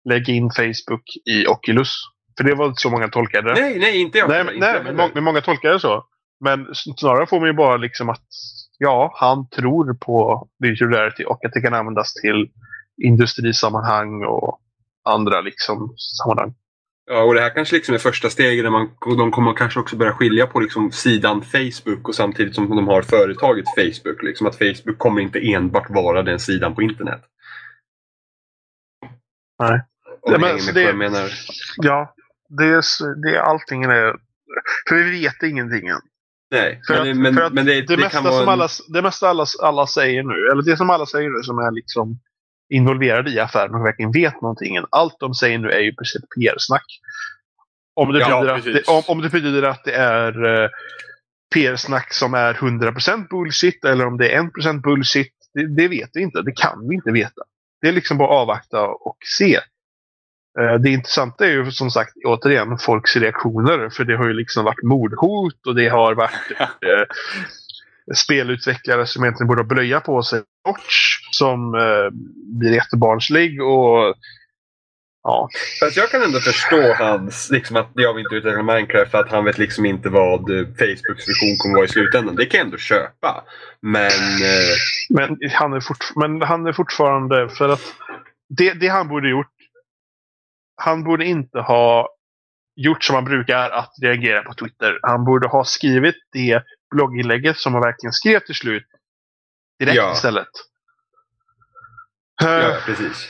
lägga 0.10 0.34
in 0.34 0.50
Facebook 0.52 1.04
i 1.30 1.48
Oculus. 1.48 1.94
För 2.38 2.44
det 2.44 2.56
var 2.56 2.66
inte 2.66 2.82
så 2.82 2.90
många 2.90 3.08
tolkade 3.08 3.54
det. 3.54 3.62
nej, 3.62 3.80
nej 3.80 4.02
inte 4.02 4.18
jag. 4.18 4.30
Nej, 4.30 4.40
inte 4.40 4.54
nej 4.84 4.94
men, 4.94 5.12
men 5.14 5.24
många 5.24 5.42
tolkar 5.42 5.70
det 5.70 5.80
så. 5.80 6.06
Men 6.44 6.68
snarare 6.74 7.28
får 7.28 7.40
man 7.40 7.50
ju 7.50 7.54
bara 7.54 7.78
liksom 7.78 8.10
att 8.10 8.28
ja, 8.78 9.12
han 9.16 9.50
tror 9.50 9.94
på 9.94 10.48
virtual 10.60 10.92
reality 10.94 11.24
och 11.24 11.46
att 11.46 11.54
det 11.54 11.62
kan 11.62 11.74
användas 11.74 12.14
till 12.14 12.50
industrisammanhang 13.04 14.24
och 14.24 14.60
andra 15.04 15.42
liksom 15.42 15.96
sammanhang. 15.98 16.56
Ja, 17.10 17.24
och 17.24 17.34
det 17.34 17.42
här 17.42 17.54
kanske 17.56 17.76
liksom 17.76 17.96
är 17.96 18.00
första 18.00 18.30
steget 18.30 18.66
där 18.66 18.70
man, 18.72 18.90
de 19.18 19.32
kommer 19.32 19.54
kanske 19.54 19.80
också 19.80 19.96
börja 19.98 20.14
skilja 20.14 20.48
på 20.48 20.60
liksom 20.60 20.92
sidan 20.92 21.42
Facebook 21.42 22.08
och 22.08 22.16
samtidigt 22.16 22.56
som 22.56 22.70
de 22.70 22.88
har 22.88 23.02
företaget 23.02 23.66
Facebook. 23.76 24.24
Liksom 24.24 24.48
att 24.48 24.56
Facebook 24.58 24.98
kommer 24.98 25.22
inte 25.22 25.40
enbart 25.54 25.90
vara 25.90 26.24
den 26.24 26.40
sidan 26.40 26.76
på 26.76 26.82
internet. 26.82 27.22
Nej. 29.60 29.82
Om 30.22 30.32
Ja, 30.34 30.38
men 30.38 30.44
hänger 30.50 30.60
så 30.60 30.66
med 30.66 30.76
det- 30.76 30.82
jag 30.82 30.98
menar. 30.98 31.30
Ja, 31.78 32.16
det 32.50 32.64
är, 32.66 33.22
det 33.22 33.38
är 33.38 33.42
allting 33.42 33.84
är... 33.84 34.16
För 34.90 34.96
vi 34.96 35.12
vet 35.22 35.44
ingenting 35.44 35.88
än. 35.88 36.00
Nej, 36.52 36.82
För 36.88 36.94
men, 36.94 37.02
att, 37.02 37.08
det- 37.08 37.22
men, 37.22 37.34
för 37.34 37.42
att 37.42 37.54
men 37.54 37.66
det, 37.66 37.74
det, 37.74 37.82
det, 37.96 37.98
mesta 37.98 38.10
kan 38.10 38.24
vara 38.24 38.34
som 38.40 38.50
alla, 38.50 38.68
det 38.88 39.02
mesta 39.02 39.30
alla, 39.30 39.46
alla 39.62 39.88
säger 39.88 40.24
nu, 40.24 40.50
eller 40.52 40.62
det 40.64 40.78
som 40.78 40.90
alla 40.90 41.06
säger 41.06 41.30
nu 41.30 41.44
som 41.44 41.58
är 41.60 41.72
liksom 41.72 42.20
involverade 42.74 43.32
i 43.32 43.40
affären 43.40 43.76
och 43.76 43.86
verkligen 43.86 44.12
vet 44.12 44.42
någonting. 44.42 44.78
Allt 44.92 45.16
de 45.20 45.34
säger 45.34 45.58
nu 45.60 45.70
är 45.72 45.80
ju 45.80 45.94
precis 45.96 46.22
PR-snack. 46.40 46.86
Om 47.96 48.14
det, 48.14 48.20
Ja, 48.20 48.42
betyder 48.56 48.80
att 48.80 48.86
det, 48.86 48.92
om, 48.92 49.04
om 49.08 49.22
det 49.22 49.30
betyder 49.30 49.64
att 49.64 49.84
det 49.84 49.94
är 49.96 50.64
eh, 50.64 50.70
PR-snack 51.54 52.14
som 52.14 52.34
är 52.34 52.54
100% 52.54 53.28
bullshit 53.30 53.86
eller 53.86 54.06
om 54.06 54.18
det 54.18 54.30
är 54.36 54.42
1% 54.42 54.82
bullshit, 54.82 55.34
det, 55.54 55.76
det 55.76 55.88
vet 55.88 56.10
vi 56.14 56.22
inte. 56.22 56.42
Det 56.42 56.52
kan 56.52 56.88
vi 56.90 56.96
inte 56.96 57.12
veta. 57.12 57.42
Det 57.82 57.88
är 57.88 57.92
liksom 57.92 58.18
bara 58.18 58.30
avvakta 58.30 58.88
och 58.88 59.18
se. 59.40 59.60
Eh, 60.62 60.76
Det 60.80 60.90
intressanta 60.90 61.46
är 61.46 61.52
ju 61.52 61.72
som 61.72 61.92
sagt 61.92 62.14
återigen 62.26 62.78
folks 62.78 63.16
reaktioner. 63.16 63.90
För 63.90 64.04
det 64.04 64.18
har 64.18 64.28
ju 64.28 64.34
liksom 64.34 64.66
varit 64.66 64.84
mordhot 64.84 65.68
och 65.68 65.76
det 65.76 65.88
har 65.90 66.16
varit 66.16 66.52
eh, 66.60 67.06
spelutvecklare 68.16 69.06
som 69.08 69.24
egentligen 69.24 69.48
borde 69.48 69.62
ha 69.62 69.68
blöja 69.68 70.00
på 70.00 70.24
sig. 70.24 70.42
Notch 70.68 71.18
som 71.32 71.76
eh, 71.76 72.10
blir 72.60 72.74
jättebarnslig 72.74 73.62
och 73.64 74.16
ja. 75.24 75.50
Fast 75.80 75.98
jag 75.98 76.10
kan 76.10 76.24
ändå 76.24 76.40
förstå 76.40 76.94
hans, 76.94 77.50
liksom 77.52 77.76
att 77.76 77.90
jag 77.94 78.14
vill 78.14 78.26
inte 78.26 78.36
utveckla 78.36 78.64
Minecraft 78.64 79.12
för 79.12 79.18
att 79.18 79.32
han 79.32 79.46
vet 79.46 79.58
liksom 79.58 79.86
inte 79.86 80.10
vad 80.10 80.50
eh, 80.60 80.66
Facebooks 80.66 81.28
vision 81.30 81.58
kommer 81.58 81.76
vara 81.76 81.86
i 81.86 81.90
slutändan. 81.90 82.36
Det 82.36 82.46
kan 82.46 82.58
jag 82.58 82.66
ändå 82.66 82.78
köpa. 82.78 83.44
Men 83.82 84.12
eh, 84.52 84.76
Men 85.10 85.38
han 85.54 85.74
är, 85.74 85.80
fort, 85.82 86.06
men 86.16 86.42
han 86.42 86.68
är 86.68 86.74
fortfarande 86.74 87.50
för 87.50 87.70
att 87.70 87.82
det, 88.50 88.74
det 88.74 88.88
han 88.88 89.08
borde 89.08 89.30
gjort. 89.30 89.57
Han 90.78 91.04
borde 91.04 91.26
inte 91.26 91.60
ha 91.60 92.10
gjort 92.76 93.04
som 93.04 93.16
han 93.16 93.26
brukar 93.26 93.70
att 93.70 93.94
reagera 94.02 94.44
på 94.44 94.54
Twitter. 94.54 95.00
Han 95.02 95.26
borde 95.26 95.48
ha 95.48 95.64
skrivit 95.66 96.16
det 96.34 96.64
blogginlägget 96.96 97.58
som 97.58 97.74
han 97.74 97.82
verkligen 97.82 98.14
skrev 98.14 98.40
till 98.40 98.56
slut. 98.56 98.84
Direkt 99.80 99.96
Ja. 99.98 100.14
istället. 100.14 100.48
Eh, 102.44 102.50
ja, 102.50 102.78
precis. 102.86 103.28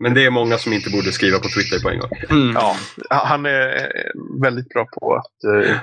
Men 0.00 0.14
det 0.14 0.26
är 0.26 0.30
många 0.30 0.58
som 0.58 0.72
inte 0.72 0.90
borde 0.90 1.12
skriva 1.12 1.38
på 1.38 1.48
Twitter 1.48 1.82
på 1.82 1.90
en 1.90 1.98
gång. 1.98 2.10
Mm. 2.30 2.54
Ja, 2.54 2.76
han 3.10 3.46
är 3.46 3.76
eh, 3.76 4.42
väldigt 4.42 4.68
bra 4.68 4.86
på 4.92 5.14
att 5.14 5.44
eh, 5.44 5.76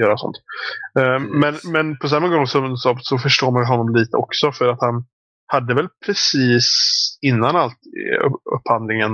göra 0.00 0.16
sånt. 0.18 0.36
Eh, 0.98 1.18
men, 1.18 1.54
men 1.64 1.98
på 1.98 2.08
samma 2.08 2.28
gång 2.28 2.46
så, 2.46 2.76
så, 2.76 2.98
så 3.00 3.18
förstår 3.18 3.50
man 3.50 3.64
honom 3.64 3.94
lite 3.94 4.16
också 4.16 4.52
för 4.52 4.68
att 4.68 4.80
han 4.80 5.04
hade 5.46 5.74
väl 5.74 5.88
precis 6.06 6.68
innan 7.20 7.56
allt 7.56 7.78
upphandlingen 8.56 9.12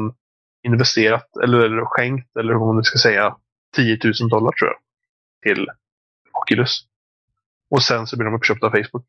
investerat 0.67 1.37
eller 1.43 1.85
skänkt 1.85 2.37
eller 2.37 2.53
hur 2.53 2.61
man 2.61 2.77
nu 2.77 2.83
ska 2.83 2.99
säga 2.99 3.37
10 3.77 3.99
000 4.21 4.29
dollar 4.31 4.53
tror 4.53 4.71
jag 4.71 4.77
till 5.55 5.67
Oculus. 6.33 6.81
Och 7.71 7.83
sen 7.83 8.07
så 8.07 8.17
blir 8.17 8.25
de 8.25 8.35
uppköpta 8.35 8.67
av 8.67 8.71
Facebook. 8.71 9.05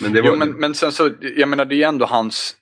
Men 0.00 0.12
det 0.12 0.22
var... 0.22 0.28
Jo, 0.28 0.36
men, 0.36 0.50
men 0.50 0.74
sen 0.74 0.92
så, 0.92 1.10
jag 1.36 1.48
menar 1.48 1.64
det 1.64 1.82
är 1.82 1.88
ändå 1.88 2.06
hans... 2.06 2.56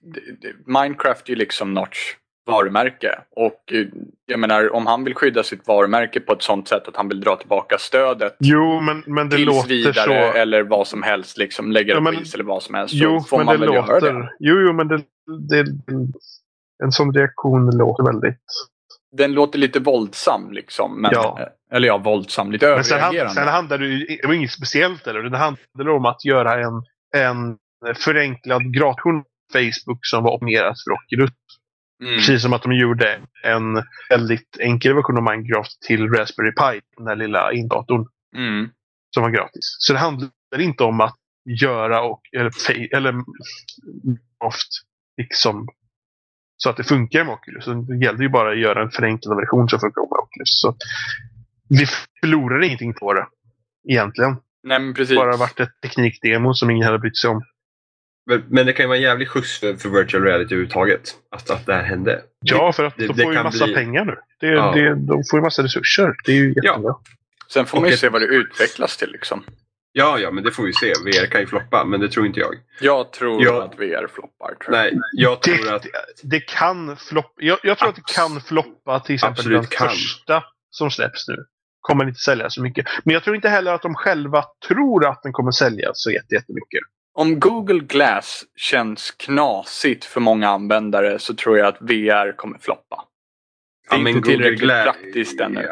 Minecraft 0.67 1.27
är 1.29 1.31
ju 1.31 1.37
liksom 1.37 1.75
Notch 1.75 1.99
varumärke. 2.47 3.19
Och 3.31 3.73
eh, 3.73 3.87
jag 4.27 4.41
menar 4.41 4.75
om 4.75 4.87
han 4.87 5.05
vill 5.05 5.15
skydda 5.15 5.43
sitt 5.43 5.67
varumärke 5.67 6.21
på 6.21 6.33
ett 6.33 6.43
sånt 6.43 6.69
sätt 6.69 6.89
att 6.89 6.97
han 6.97 7.09
vill 7.09 7.21
dra 7.21 7.37
tillbaka 7.37 7.79
stödet 7.79 8.37
Jo, 8.39 8.81
men, 8.81 9.03
men 9.07 9.29
det 9.29 9.37
tills 9.37 9.47
låter 9.47 9.69
vidare 9.69 9.95
så. 9.95 10.13
eller 10.39 10.63
vad 10.63 10.87
som 10.87 11.03
helst. 11.03 11.39
Liksom 11.39 11.73
lägga 11.73 11.89
Ja, 11.89 11.95
det 11.95 12.01
men- 12.01 12.15
på 12.15 12.21
is 12.23 12.35
eller 12.35 12.45
vad 12.45 12.63
som 12.63 12.75
helst. 12.75 12.99
Så 12.99 13.05
Jo, 13.05 13.21
får 13.21 13.37
men 13.37 13.47
man 13.47 13.61
det 13.61 13.67
väl 13.67 13.75
göra 13.75 13.87
låter... 13.95 14.13
det. 14.13 14.31
Jo, 14.39 14.61
jo, 14.61 14.73
men 14.73 14.89
det, 14.89 15.03
det, 15.49 15.63
en 16.85 16.93
sån 16.93 17.15
reaktion 17.15 17.77
låter 17.77 18.05
väldigt 18.05 18.41
Den 19.17 19.33
låter 19.33 19.59
lite 19.59 19.81
våldsam 19.81 20.53
liksom. 20.53 21.03
Men, 21.03 21.11
Ja. 21.15 21.49
Eller 21.73 21.89
ja, 21.89 21.99
våldsam. 21.99 22.53
Lite 22.53 22.67
Men 22.75 22.85
sen, 22.85 23.01
hand, 23.01 23.15
överreagerande. 23.15 23.35
sen 23.41 23.49
handlar 23.49 23.79
det 23.79 23.87
ju 23.87 24.07
det 24.23 24.27
var 24.27 24.35
inget 24.35 24.53
speciellt. 24.53 25.07
Eller? 25.07 25.23
Det 25.23 25.39
handlar 25.39 25.89
om 25.89 26.05
att 26.07 26.25
göra 26.25 26.61
en, 26.65 26.83
en 27.17 27.59
förenklad 27.97 28.75
gratisversion 28.75 29.25
Facebook 29.53 29.99
som 30.03 30.23
var 30.25 30.33
optimerat 30.35 30.77
för 30.85 30.91
Oculus. 30.93 31.31
Mm. 32.03 32.17
Precis 32.17 32.43
som 32.43 32.53
att 32.53 32.63
de 32.63 32.73
gjorde 32.73 33.21
en 33.45 33.83
väldigt 34.09 34.57
enkel 34.61 34.95
version 34.95 35.17
av 35.17 35.23
Minecraft 35.23 35.81
till 35.83 36.09
Raspberry 36.09 36.53
Pi, 36.53 36.81
den 36.97 37.07
där 37.07 37.17
lilla 37.17 37.53
indatorn 37.53 38.07
Mm. 38.37 38.69
som 39.15 39.23
var 39.23 39.31
gratis. 39.31 39.77
Så 39.79 39.93
det 39.93 39.99
handlar 39.99 40.31
inte 40.61 40.85
om 40.85 41.01
att 41.01 41.17
göra 41.61 42.03
och, 42.03 42.21
eller, 42.37 42.53
eller 42.97 43.13
Microsoft 44.05 44.69
liksom 45.17 45.69
så 46.65 46.71
att 46.71 46.77
det 46.77 46.85
funkar 46.85 47.25
med 47.25 47.35
Oculus. 47.35 47.65
Så 47.65 47.73
Det 47.75 48.05
gäller 48.05 48.23
ju 48.23 48.29
bara 48.29 48.51
att 48.53 48.59
göra 48.59 48.83
en 48.83 48.91
förenklad 48.91 49.37
version 49.37 49.69
som 49.69 49.81
funkar 49.81 50.01
med 50.01 50.19
Oculus. 50.19 50.61
Så 50.61 50.77
vi 51.69 51.87
förlorar 52.21 52.63
ingenting 52.65 52.95
på 52.95 53.13
det 53.15 53.27
egentligen. 53.89 54.37
Nej 54.63 54.81
men 54.81 54.95
precis. 54.95 55.17
bara 55.17 55.37
varit 55.37 55.61
ett 55.61 55.81
teknikdemo 55.83 56.55
som 56.55 56.71
ingen 56.71 56.87
hade 56.87 56.99
brytt 56.99 57.19
sig 57.19 57.31
om. 57.31 57.43
Men, 58.27 58.43
men 58.49 58.67
det 58.67 58.73
kan 58.73 58.85
ju 58.85 58.89
vara 58.89 58.97
en 58.99 59.03
jävlig 59.03 59.29
skjuts 59.29 59.61
för, 59.61 59.75
för 59.77 59.89
virtual 59.89 60.23
reality 60.23 60.55
överhuvudtaget. 60.55 61.15
Att, 61.31 61.51
att 61.51 61.67
det 61.67 61.75
här 61.75 61.83
hände. 61.83 62.23
Ja, 62.41 62.73
för 62.73 62.85
att 62.85 62.97
det- 62.97 63.07
de 63.07 63.13
det 63.17 63.23
får 63.23 63.33
ju 63.33 63.37
kan 63.37 63.45
massa 63.45 63.65
bli- 63.65 63.75
pengar 63.75 64.05
nu. 64.05 64.17
Det, 64.41 64.47
Ja. 64.47 64.73
det, 64.75 64.95
de 64.95 65.23
får 65.31 65.39
ju 65.39 65.43
massa 65.43 65.63
resurser. 65.63 66.15
Det 66.25 66.33
är 66.33 66.37
ju 66.37 66.49
jättebra. 66.49 66.95
Sen 67.53 67.67
får 67.67 67.81
man 67.81 67.91
ju 67.91 67.97
se 67.97 68.09
vad 68.09 68.21
det 68.23 68.27
utvecklas 68.27 68.97
till 68.97 69.13
liksom. 69.13 69.45
Ja, 69.97 70.19
ja, 70.19 70.31
men 70.31 70.45
det 70.45 70.51
får 70.51 70.63
vi 70.63 70.73
se. 70.73 70.87
VR 71.05 71.27
kan 71.27 71.41
ju 71.41 71.47
floppa, 71.47 71.85
men 71.85 72.01
det 72.01 72.09
tror 72.09 72.27
inte 72.27 72.41
jag. 72.41 72.55
Jag 72.81 73.13
tror 73.13 73.43
Ja. 73.45 73.63
att 73.63 73.75
VR 73.79 74.07
floppar. 74.15 74.55
Tror 74.65 74.77
jag. 74.77 74.85
Nej, 74.95 75.01
jag 75.13 75.43
tror 75.43 75.65
Det, 75.65 75.75
att... 75.75 75.87
det 76.23 76.41
kan 76.41 76.97
floppa. 76.97 77.29
Jag, 77.37 77.59
jag 77.63 77.79
tror 77.79 77.89
att 77.89 77.97
det 77.97 78.07
kan 78.15 78.41
floppa 78.41 79.01
till 79.01 79.15
exempel 79.15 79.39
Absolut 79.41 79.61
den 79.63 79.71
kan. 79.71 79.89
första 79.89 80.45
som 80.71 80.91
släpps 80.91 81.29
nu. 81.29 81.37
Kommer 81.81 82.05
inte 82.09 82.21
sälja 82.21 82.51
så 82.51 82.63
mycket. 82.63 82.87
Men 83.05 83.13
jag 83.15 83.23
tror 83.25 83.37
inte 83.37 83.49
heller 83.49 83.73
att 83.73 83.83
de 83.83 83.95
själva 83.95 84.45
tror 84.69 85.07
att 85.07 85.23
den 85.23 85.33
kommer 85.33 85.51
sälja 85.51 85.91
så 85.95 86.11
jätte- 86.11 86.35
jättemycket. 86.35 86.81
Om 87.15 87.41
Google 87.41 87.79
Glass 87.81 88.45
känns 88.57 89.11
knasigt 89.11 90.05
för 90.05 90.21
många 90.21 90.49
användare 90.49 91.19
så 91.19 91.35
tror 91.35 91.59
jag 91.59 91.67
att 91.67 91.77
VR 91.81 92.37
kommer 92.37 92.59
floppa. 92.59 93.05
Det 93.91 93.95
är 93.97 93.99
men 93.99 94.07
inte 94.17 94.21
Google 94.21 94.33
tillräckligt 94.45 94.71
Gla- 94.71 94.83
praktiskt 94.85 95.41
ännu. 95.41 95.63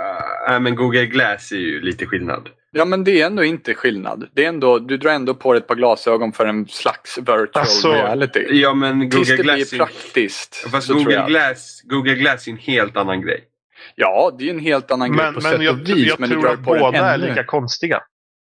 Ja, 0.47 0.59
men 0.59 0.75
Google 0.77 1.07
Glass 1.07 1.53
är 1.53 1.57
ju 1.57 1.81
lite 1.81 2.07
skillnad. 2.07 2.49
Ja 2.75 2.85
men 2.85 3.05
det 3.05 3.21
är 3.23 3.27
ändå 3.27 3.45
inte 3.45 3.75
skillnad. 3.75 4.29
Det 4.33 4.45
är 4.45 4.49
ändå, 4.49 4.79
du 4.79 4.97
drar 4.97 5.11
ändå 5.13 5.35
på 5.35 5.53
dig 5.53 5.61
ett 5.61 5.67
par 5.67 5.75
glasögon 5.75 6.33
för 6.33 6.47
en 6.47 6.67
slags 6.69 7.19
virtual 7.19 7.49
Alltså, 7.53 7.93
reality. 7.93 8.47
Ja, 8.51 8.75
men 8.75 9.11
Tills 9.11 9.29
Google 9.31 9.37
det 9.37 9.43
Glass... 9.43 9.73
ju- 9.73 9.79
praktiskt. 9.79 10.57
Fast 10.71 10.89
Google. 10.89 11.25
Glass, 11.29 11.81
Google 11.85 12.15
Glass 12.15 12.47
är 12.47 12.53
en 12.53 12.59
helt 12.59 12.97
annan 12.97 13.21
grej. 13.23 13.45
Ja, 13.95 14.35
det 14.39 14.47
är 14.47 14.51
en 14.51 14.59
helt 14.61 14.91
annan 14.91 15.09
grej 15.13 15.25
Men, 15.25 15.35
på 15.35 15.41
men 15.43 15.53
sätt 15.53 15.63
jag, 15.63 15.75
och 15.75 15.89
vis. 15.89 16.07
jag 16.09 16.21
men 16.21 16.29
du 16.29 16.35
tror 16.35 16.43
drar 16.45 16.53
att 16.53 16.61
båda 16.61 16.99
är 16.99 17.19
lika 17.19 17.45
konstiga. 17.45 18.01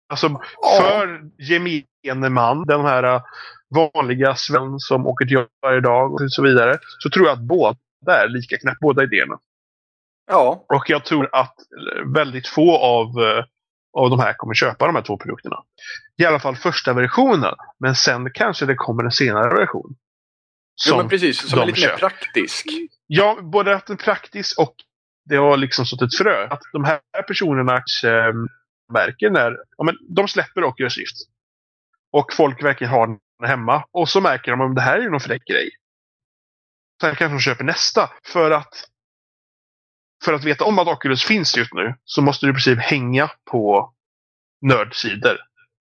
Alltså, 0.09 0.41
Ja. 0.63 0.81
för 0.83 1.21
gemene 1.39 2.29
man, 2.29 2.67
den 2.67 2.81
här 2.81 3.03
äh, 3.03 3.23
vanliga 3.95 4.35
Sven 4.35 4.79
som 4.79 5.07
åker 5.07 5.25
till 5.27 5.35
jobbet 5.35 5.49
varje 5.63 5.81
dag 5.81 6.13
och 6.15 6.21
så 6.33 6.43
vidare, 6.43 6.79
så 6.99 7.11
tror 7.11 7.27
jag 7.27 7.33
att 7.33 7.43
båda 7.43 7.77
är 8.07 8.29
lika 8.29 8.57
knäppa, 8.59 8.77
båda 8.81 9.03
idéerna. 9.03 9.39
Ja, 10.31 10.65
Och 10.69 10.85
jag 10.91 11.05
tror 11.05 11.29
att 11.33 11.55
väldigt 12.15 12.47
få 12.49 12.77
av, 12.77 13.07
eh, 13.07 13.45
av 13.99 14.11
de 14.11 14.19
här 14.21 14.33
kommer 14.33 14.55
köpa 14.55 14.87
de 14.87 14.95
här 14.97 15.03
två 15.03 15.17
produkterna. 15.17 15.57
I 16.17 16.25
alla 16.25 16.39
fall 16.41 16.57
första 16.57 16.93
versionen. 16.93 17.55
Men 17.81 17.95
sen 17.95 18.31
kanske 18.35 18.67
det 18.67 18.75
kommer 18.75 19.05
en 19.05 19.11
senare 19.13 19.55
version. 19.61 19.91
jo, 19.91 19.97
Som, 20.75 20.99
men 20.99 21.09
precis. 21.09 21.51
Som 21.51 21.59
är 21.59 21.67
lite 21.67 21.81
mer 21.81 21.87
köper. 21.87 21.99
praktisk. 21.99 22.67
ja, 23.07 23.39
både 23.43 23.77
att 23.77 23.87
den 23.87 23.97
är 23.97 24.03
praktisk 24.03 24.59
och 24.59 24.75
det 25.29 25.37
har 25.37 25.57
liksom 25.57 25.87
sått 25.87 26.03
ett 26.03 26.17
frö. 26.19 26.47
Att 26.51 26.61
de 26.73 26.85
här 26.85 27.01
personerna 27.27 27.75
eh, 28.05 28.33
märker 28.93 29.31
när 29.31 29.57
ja, 29.77 29.85
men 29.85 29.95
de 30.09 30.29
släpper 30.29 30.65
Oculus 30.65 30.97
Rift. 30.99 31.17
Och 32.13 32.33
folk 32.33 32.65
verkligen 32.65 32.93
har 32.93 33.07
den 33.07 33.49
hemma. 33.49 33.85
Och 33.91 34.09
så 34.09 34.21
märker 34.21 34.51
de 34.51 34.61
att 34.61 34.75
det 34.75 34.81
här 34.83 34.99
är 34.99 35.11
någon 35.11 35.21
fräck 35.21 35.45
grej. 35.45 35.71
Sen 37.01 37.15
kanske 37.15 37.35
de 37.35 37.41
köper 37.41 37.65
nästa. 37.65 38.11
För 38.33 38.51
att 38.51 38.75
för 40.25 40.33
att 40.33 40.45
veta 40.45 40.65
om 40.65 40.79
att 40.79 40.89
Oculus 40.89 41.25
finns 41.25 41.57
just 41.57 41.75
nu 41.75 41.95
så 42.05 42.23
måste 42.23 42.47
du 42.47 42.51
i 42.51 42.53
princip 42.53 42.79
hänga 42.79 43.31
på 43.51 43.93
nördsidor. 44.67 45.37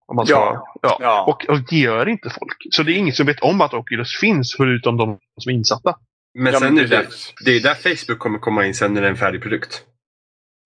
Om 0.07 0.15
man 0.15 0.25
ska, 0.25 0.35
Ja. 0.35 0.73
ja. 0.81 0.97
Ja. 1.01 1.23
Och, 1.27 1.49
och 1.49 1.59
det 1.69 1.75
gör 1.77 2.09
inte 2.09 2.29
folk. 2.29 2.57
Så 2.71 2.83
det 2.83 2.91
är 2.91 2.95
ingen 2.95 3.13
som 3.13 3.25
vet 3.25 3.39
om 3.39 3.61
att 3.61 3.73
Oculus 3.73 4.17
finns 4.19 4.55
förutom 4.57 4.97
de 4.97 5.17
som 5.41 5.49
är 5.49 5.53
insatta. 5.53 5.95
Men 6.39 6.53
Ja, 6.53 6.59
sen 6.59 6.75
men 6.75 6.83
är 6.83 6.87
det, 6.87 6.95
där, 6.97 7.03
precis. 7.03 7.33
det 7.45 7.51
är 7.51 7.61
där 7.61 7.95
Facebook 7.95 8.19
kommer 8.19 8.39
komma 8.39 8.65
in 8.65 8.73
sen 8.73 8.93
när 8.93 9.01
det 9.01 9.07
är 9.07 9.11
en 9.11 9.17
färdig 9.17 9.41
produkt. 9.41 9.83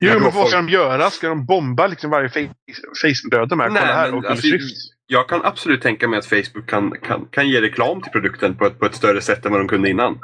Jo, 0.03 0.13
men 0.13 0.23
vad 0.23 0.33
ska 0.33 0.41
folk- 0.41 0.53
de 0.53 0.69
göra? 0.69 1.09
Ska 1.09 1.29
de 1.29 1.45
bomba 1.45 1.87
liksom 1.87 2.09
varje 2.11 2.29
Facebook-döde 2.29 3.55
med? 3.55 3.67
Kolla 3.67 3.79
här, 3.79 4.09
men 4.11 4.19
Oculus 4.19 4.43
alltså, 4.53 4.75
jag 5.07 5.29
kan 5.29 5.45
absolut 5.45 5.81
tänka 5.81 6.07
mig 6.07 6.19
att 6.19 6.25
Facebook 6.25 6.69
kan, 6.69 6.91
kan, 6.91 7.25
kan 7.31 7.49
ge 7.49 7.61
reklam 7.61 8.01
till 8.01 8.11
produkten 8.11 8.55
på 8.55 8.65
ett, 8.65 8.79
på 8.79 8.85
ett 8.85 8.95
större 8.95 9.21
sätt 9.21 9.45
än 9.45 9.51
vad 9.51 9.61
de 9.61 9.67
kunde 9.67 9.89
innan. 9.89 10.19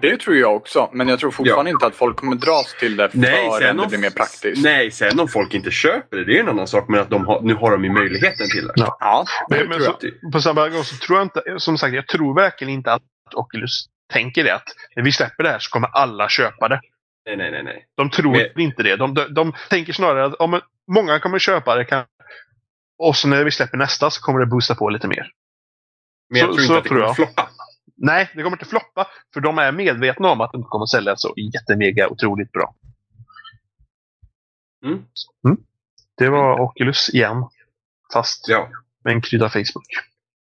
Det 0.00 0.16
tror 0.20 0.36
jag 0.36 0.56
också. 0.56 0.90
Men 0.92 1.08
jag 1.08 1.18
tror 1.18 1.30
fortfarande 1.30 1.70
inte 1.70 1.86
att 1.86 1.94
folk 1.94 2.16
kommer 2.16 2.36
dras 2.36 2.74
till 2.80 2.96
det 2.96 3.08
förrän 3.10 3.76
det 3.76 3.86
blir 3.88 3.98
mer 3.98 4.10
praktiskt. 4.10 4.62
nej, 4.64 4.90
sen 4.90 5.20
om 5.20 5.28
folk 5.28 5.54
inte 5.54 5.70
köper 5.70 6.16
det, 6.16 6.24
det 6.24 6.36
är 6.36 6.40
en 6.42 6.48
annan 6.48 6.66
sak. 6.66 6.88
Men 6.88 7.00
att 7.00 7.10
de 7.10 7.26
har, 7.26 7.40
nu 7.42 7.54
har 7.54 7.70
de 7.70 7.84
ju 7.84 7.92
möjligheten 7.92 8.46
till 8.50 8.66
det. 8.66 8.72
Ja. 8.76 8.96
Ja, 9.00 9.24
det 9.48 9.56
Men, 9.56 9.68
men 9.68 9.78
tror 9.78 9.96
så, 10.22 10.30
på 10.32 10.40
samma 10.40 10.68
gång 10.68 10.84
så 10.84 10.96
tror 10.96 11.18
jag 11.18 11.24
inte, 11.24 11.42
som 11.58 11.78
sagt, 11.78 11.94
jag 11.94 12.06
tror 12.08 12.34
verkligen 12.34 12.72
inte 12.74 12.92
att 12.92 13.02
Oculus 13.34 13.84
tänker 14.12 14.44
det. 14.44 14.54
Att 14.54 14.64
när 14.96 15.02
vi 15.02 15.12
släpper 15.12 15.44
det 15.44 15.50
här 15.50 15.58
så 15.58 15.70
kommer 15.70 15.88
alla 15.88 16.28
köpa 16.28 16.68
det. 16.68 16.80
Nej, 17.26 17.36
nej, 17.36 17.50
nej. 17.50 17.62
nej. 17.64 17.86
De 17.96 18.10
tror 18.10 18.32
Men- 18.32 18.60
inte 18.60 18.82
det. 18.82 18.96
De, 18.96 19.14
de, 19.14 19.34
de 19.34 19.52
tänker 19.70 19.92
snarare 19.92 20.24
att 20.24 20.34
om 20.34 20.60
många 20.92 21.18
kommer 21.20 21.38
köpa 21.38 21.76
det 21.76 21.84
kan, 21.84 22.04
och 22.98 23.16
så 23.16 23.28
när 23.28 23.44
vi 23.44 23.50
släpper 23.50 23.78
nästa 23.78 24.10
så 24.10 24.20
kommer 24.20 24.40
det 24.40 24.46
boosta 24.46 24.74
på 24.74 24.88
lite 24.90 25.08
mer. 25.08 25.30
Men 26.30 26.40
jag 26.40 26.48
Så- 26.48 26.54
tror 26.56 26.64
så 26.66 26.72
inte 26.72 26.78
att 26.78 26.84
det 26.84 26.88
tror 26.88 26.98
kommer 26.98 27.08
jag. 27.08 27.16
floppa. 27.16 27.47
Nej, 28.00 28.30
det 28.34 28.42
kommer 28.42 28.56
inte 28.56 28.68
floppa. 28.68 29.06
För 29.34 29.40
de 29.40 29.58
är 29.58 29.72
medvetna 29.72 30.28
om 30.28 30.40
att 30.40 30.54
inte 30.54 30.66
kommer 30.68 30.86
sälja 30.86 31.16
så 31.16 31.34
jättemega 31.54 32.08
otroligt 32.08 32.52
bra. 32.52 32.74
Mm. 34.84 35.02
Det 36.18 36.28
var 36.28 36.60
Oculus 36.60 37.08
igen. 37.08 37.44
Fast 38.12 38.48
Ja. 38.48 38.68
med 39.04 39.14
en 39.14 39.22
krydda 39.22 39.48
Facebook. 39.48 39.86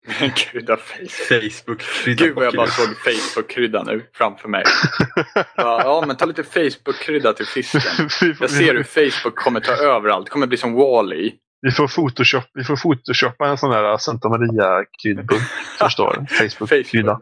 Krydda 0.36 0.76
face. 0.76 1.08
Facebook. 1.40 1.82
Gud 2.04 2.34
vad 2.34 2.44
jag 2.46 2.54
bara 2.54 2.66
såg 2.66 2.86
Facebook-krydda 2.96 3.84
nu 3.84 4.06
framför 4.12 4.48
mig. 4.48 4.64
Ja, 5.34 5.80
ja, 5.84 6.04
men 6.06 6.16
ta 6.16 6.24
lite 6.24 6.42
Facebook-krydda 6.44 7.32
till 7.32 7.46
fisken. 7.46 7.80
Jag 8.40 8.50
ser 8.50 8.74
hur 8.74 8.82
Facebook 8.82 9.34
kommer 9.36 9.60
ta 9.60 9.72
över 9.72 10.08
allt. 10.08 10.26
Det 10.26 10.30
kommer 10.30 10.46
bli 10.46 10.56
som 10.56 10.74
Wall-E. 10.74 11.32
Vi, 11.60 11.70
får 11.70 11.88
photoshop, 11.88 12.44
vi 12.54 12.64
får 12.64 12.76
photoshoppa 12.76 13.48
en 13.48 13.58
sån 13.58 13.72
här 13.72 13.98
Santa 13.98 14.28
Maria 14.28 14.84
kryddbunk. 15.02 15.42
som 15.78 15.90
står 15.90 16.26
Facebook-krydda. 16.28 17.20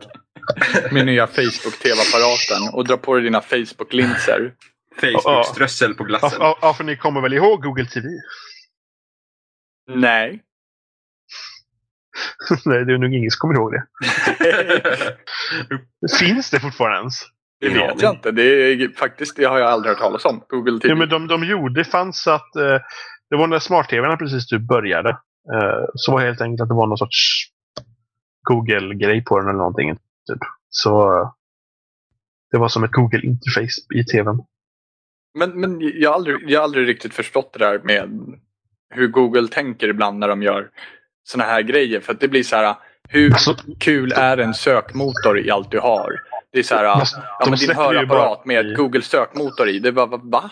Med 0.92 1.06
nya 1.06 1.26
Facebook-TV-apparaten. 1.26 2.74
Och 2.74 2.86
dra 2.86 2.96
på 2.96 3.14
dig 3.14 3.22
dina 3.24 3.40
Facebook-linser. 3.40 4.52
Facebook-strössel 5.00 5.94
på 5.94 6.02
Ja, 6.04 6.06
glassen. 6.06 6.38
ja, 6.40 6.58
ja, 6.62 6.74
för 6.74 6.84
ni 6.84 6.96
kommer 6.96 7.20
väl 7.20 7.32
ihåg 7.32 7.62
Google 7.62 7.86
TV? 7.86 8.08
Nej. 9.90 10.42
Nej, 12.64 12.84
det 12.84 12.92
är 12.92 12.98
nog 12.98 13.14
ingen 13.14 13.30
som 13.30 13.38
kommer 13.38 13.54
ihåg 13.54 13.72
det. 13.72 13.86
Finns 16.18 16.50
det 16.50 16.60
fortfarande 16.60 16.98
ens? 16.98 17.14
Det 17.60 17.68
vet 17.68 18.02
jag 18.02 18.14
inte. 18.14 18.30
Det, 18.30 18.42
är, 18.42 18.88
faktiskt, 18.96 19.36
det 19.36 19.44
har 19.44 19.58
jag 19.58 19.68
aldrig 19.68 19.90
hört 19.90 19.98
talas 20.02 20.24
om. 20.24 20.44
Google 20.48 20.80
TV. 20.80 20.88
Ja, 20.88 20.94
men 20.94 21.08
de, 21.08 21.26
de 21.26 21.44
gjorde, 21.44 21.80
det 21.80 21.84
fanns 21.84 22.26
att 22.26 22.56
eh, 22.56 22.78
det 23.30 23.36
var 23.36 23.46
när 23.46 23.58
smart-tvn 23.58 24.18
precis 24.18 24.46
typ 24.46 24.62
började. 24.62 25.10
Eh, 25.52 25.84
så 25.94 26.12
var 26.12 26.20
det 26.20 26.26
helt 26.26 26.40
enkelt 26.40 26.60
att 26.60 26.68
det 26.68 26.74
var 26.74 26.86
någon 26.86 26.98
sorts 26.98 27.50
Google-grej 28.42 29.24
på 29.24 29.38
den 29.38 29.48
eller 29.48 29.58
någonting. 29.58 29.96
Typ. 29.96 30.38
Så 30.68 31.20
eh, 31.20 31.30
det 32.50 32.58
var 32.58 32.68
som 32.68 32.84
ett 32.84 32.92
Google-interface 32.92 33.94
i 33.94 34.04
tvn. 34.04 34.42
Men, 35.34 35.60
men 35.60 35.80
jag, 35.80 36.10
har 36.10 36.14
aldrig, 36.14 36.50
jag 36.50 36.60
har 36.60 36.64
aldrig 36.64 36.88
riktigt 36.88 37.14
förstått 37.14 37.52
det 37.52 37.58
där 37.58 37.80
med 37.84 38.10
hur 38.90 39.08
Google 39.08 39.48
tänker 39.48 39.88
ibland 39.88 40.18
när 40.18 40.28
de 40.28 40.42
gör 40.42 40.70
såna 41.24 41.44
här 41.44 41.62
grejer. 41.62 42.00
För 42.00 42.12
att 42.12 42.20
det 42.20 42.28
blir 42.28 42.42
så 42.42 42.56
här, 42.56 42.74
hur 43.08 43.32
Alltså, 43.32 43.56
kul 43.78 44.12
är 44.12 44.38
en 44.38 44.54
sökmotor 44.54 45.38
i 45.38 45.50
allt 45.50 45.70
du 45.70 45.80
har? 45.80 46.20
Det 46.52 46.58
är 46.58 46.62
så 46.62 46.74
här, 46.74 46.84
Alltså, 46.84 47.16
ja 47.38 47.46
men 47.50 47.58
din 47.58 47.76
hörapparat 47.76 48.08
bara 48.08 48.44
med 48.44 48.76
Google 48.76 49.02
sökmotor 49.02 49.68
i. 49.68 49.78
Det 49.78 49.90
var 49.90 50.06
va? 50.06 50.20
va? 50.22 50.50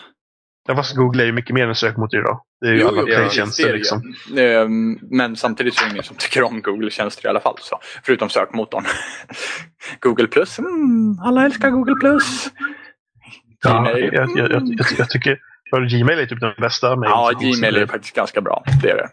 Ja, 0.67 0.75
fast 0.75 0.95
Google 0.95 1.23
är 1.23 1.25
ju 1.25 1.31
mycket 1.31 1.53
mer 1.53 1.63
än 1.63 1.69
en 1.69 1.75
sökmotor 1.75 2.19
idag. 2.19 2.41
Det 2.61 2.67
är 2.67 2.73
ju 2.73 2.83
alla 2.87 2.99
Jo, 3.01 3.05
det 3.05 3.15
play-tjänster 3.15 3.69
är 3.69 3.73
liksom. 3.73 4.13
Ehm, 4.37 4.99
Men 5.01 5.35
samtidigt 5.35 5.73
så 5.75 5.81
är 5.83 5.87
det 5.87 5.91
ingen 5.91 6.03
som 6.03 6.15
tycker 6.19 6.43
om 6.43 6.61
Google-tjänster 6.61 7.25
i 7.25 7.29
alla 7.29 7.39
fall. 7.39 7.55
Så, 7.59 7.79
förutom 8.03 8.29
sökmotorn. 8.29 8.83
Google 9.99 10.27
plus. 10.27 10.59
Mm, 10.59 11.19
alla 11.23 11.45
älskar 11.45 11.69
Google 11.69 11.95
plus. 11.95 12.47
Ja, 13.63 13.79
Gmail. 13.79 14.09
jag, 14.13 14.29
jag, 14.29 14.51
jag, 14.51 14.51
jag, 14.51 14.85
jag 14.97 15.09
tycker 15.09 15.39
Gmail 15.89 16.19
är 16.19 16.25
typ 16.25 16.39
den 16.39 16.53
bästa. 16.59 16.87
Ja. 16.87 17.31
Gmail 17.39 17.75
är 17.75 17.85
faktiskt 17.87 18.15
ganska 18.15 18.41
bra. 18.41 18.63
Det 18.81 18.89
är 18.91 18.95
det. 18.97 19.09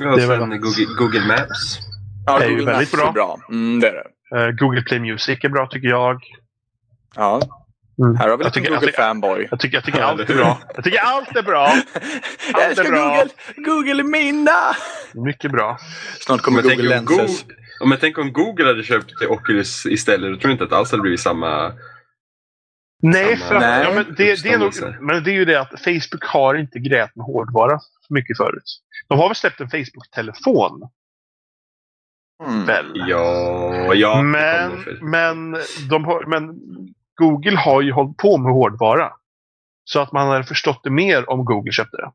Ja, 0.00 0.16
Det 0.16 0.22
är 0.22 0.26
sen 0.26 0.28
väl- 0.50 0.58
Google, 0.58 0.84
Google 0.98 1.26
Maps. 1.26 1.78
Ja, 2.26 2.38
Det 2.38 2.44
är 2.44 2.48
ju 2.48 2.54
Google 2.56 2.72
väldigt 2.72 2.92
Maps 2.92 3.02
är 3.02 3.12
bra. 3.12 3.12
bra. 3.12 3.38
Mm, 3.50 3.80
det 3.80 3.88
är 3.88 3.92
det. 3.92 4.06
Eh, 4.46 4.50
Google 4.50 4.82
Play 4.82 5.00
Music 5.00 5.38
är 5.42 5.48
bra 5.48 5.66
tycker 5.66 5.88
jag. 5.88 6.20
Ja, 7.16 7.40
Mm. 7.98 8.16
här 8.16 8.28
har 8.28 8.36
vi 8.36 8.44
jag 8.44 8.46
lite 8.46 8.50
tycker, 8.50 8.70
jag 8.70 8.80
Google 8.80 8.86
tycker, 8.92 9.02
fanboy. 9.02 9.48
jag 9.50 9.60
tycker, 9.60 9.76
jag 9.76 9.84
tycker 9.84 10.00
allt 10.02 10.30
är 10.30 10.34
bra. 10.34 10.58
Jag 10.74 10.84
tycker 10.84 10.98
allt 10.98 11.36
är 11.36 11.42
bra. 11.42 11.72
Jag 12.52 12.62
är 12.62 12.68
älskar 12.68 12.90
bra. 12.90 13.08
Google! 13.08 13.30
Google 13.56 14.02
är 14.02 14.04
mina! 14.04 14.74
Mycket 15.14 15.50
bra. 15.50 15.78
Snart 16.20 16.40
kommer 16.40 16.62
Google 16.62 16.76
om 16.76 16.86
Lenses. 16.86 17.44
Ja, 17.80 17.86
men 17.86 17.98
tänk 17.98 18.18
om 18.18 18.32
Google 18.32 18.66
hade 18.66 18.82
köpt 18.82 19.22
Oculus 19.28 19.86
istället. 19.86 20.32
Då 20.32 20.36
tror 20.36 20.50
jag 20.50 20.54
inte 20.54 20.64
att 20.64 20.70
det 20.70 20.76
alls 20.76 20.90
hade 20.90 21.02
blivit 21.02 21.20
samma... 21.20 21.72
Nej, 23.02 23.36
Samma 23.36 23.48
för 23.48 23.54
att, 23.54 23.60
Nej. 23.62 23.84
ja, 23.84 23.94
men 23.94 24.14
det, 24.16 24.42
det 24.42 24.48
är 24.52 24.58
nog, 24.58 24.72
men 25.00 25.24
det 25.24 25.30
är 25.30 25.34
ju 25.34 25.44
det 25.44 25.60
att 25.60 25.70
Facebook 25.84 26.24
har 26.24 26.54
inte 26.54 26.78
grejat 26.78 27.16
med 27.16 27.24
hårdvara 27.24 27.78
så 27.78 28.14
mycket 28.14 28.36
förut. 28.36 28.80
De 29.08 29.18
har 29.18 29.28
väl 29.28 29.34
släppt 29.34 29.60
en 29.60 29.70
Facebook-telefon? 29.70 30.82
Mm. 32.46 32.66
Väl? 32.66 32.86
Ja, 32.94 33.94
ja. 33.94 34.22
men, 34.22 34.84
men, 35.00 35.56
de 35.90 36.04
har, 36.04 36.26
men 36.26 36.54
Google 37.22 37.56
har 37.56 37.82
ju 37.82 37.92
hållit 37.92 38.16
på 38.16 38.38
med 38.38 38.52
hårdvara. 38.52 39.12
Så 39.84 40.00
att 40.00 40.12
man 40.12 40.28
hade 40.28 40.44
förstått 40.44 40.80
det 40.84 40.90
mer 40.90 41.30
om 41.30 41.44
Google 41.44 41.72
köpte 41.72 41.96
det. 41.96 42.10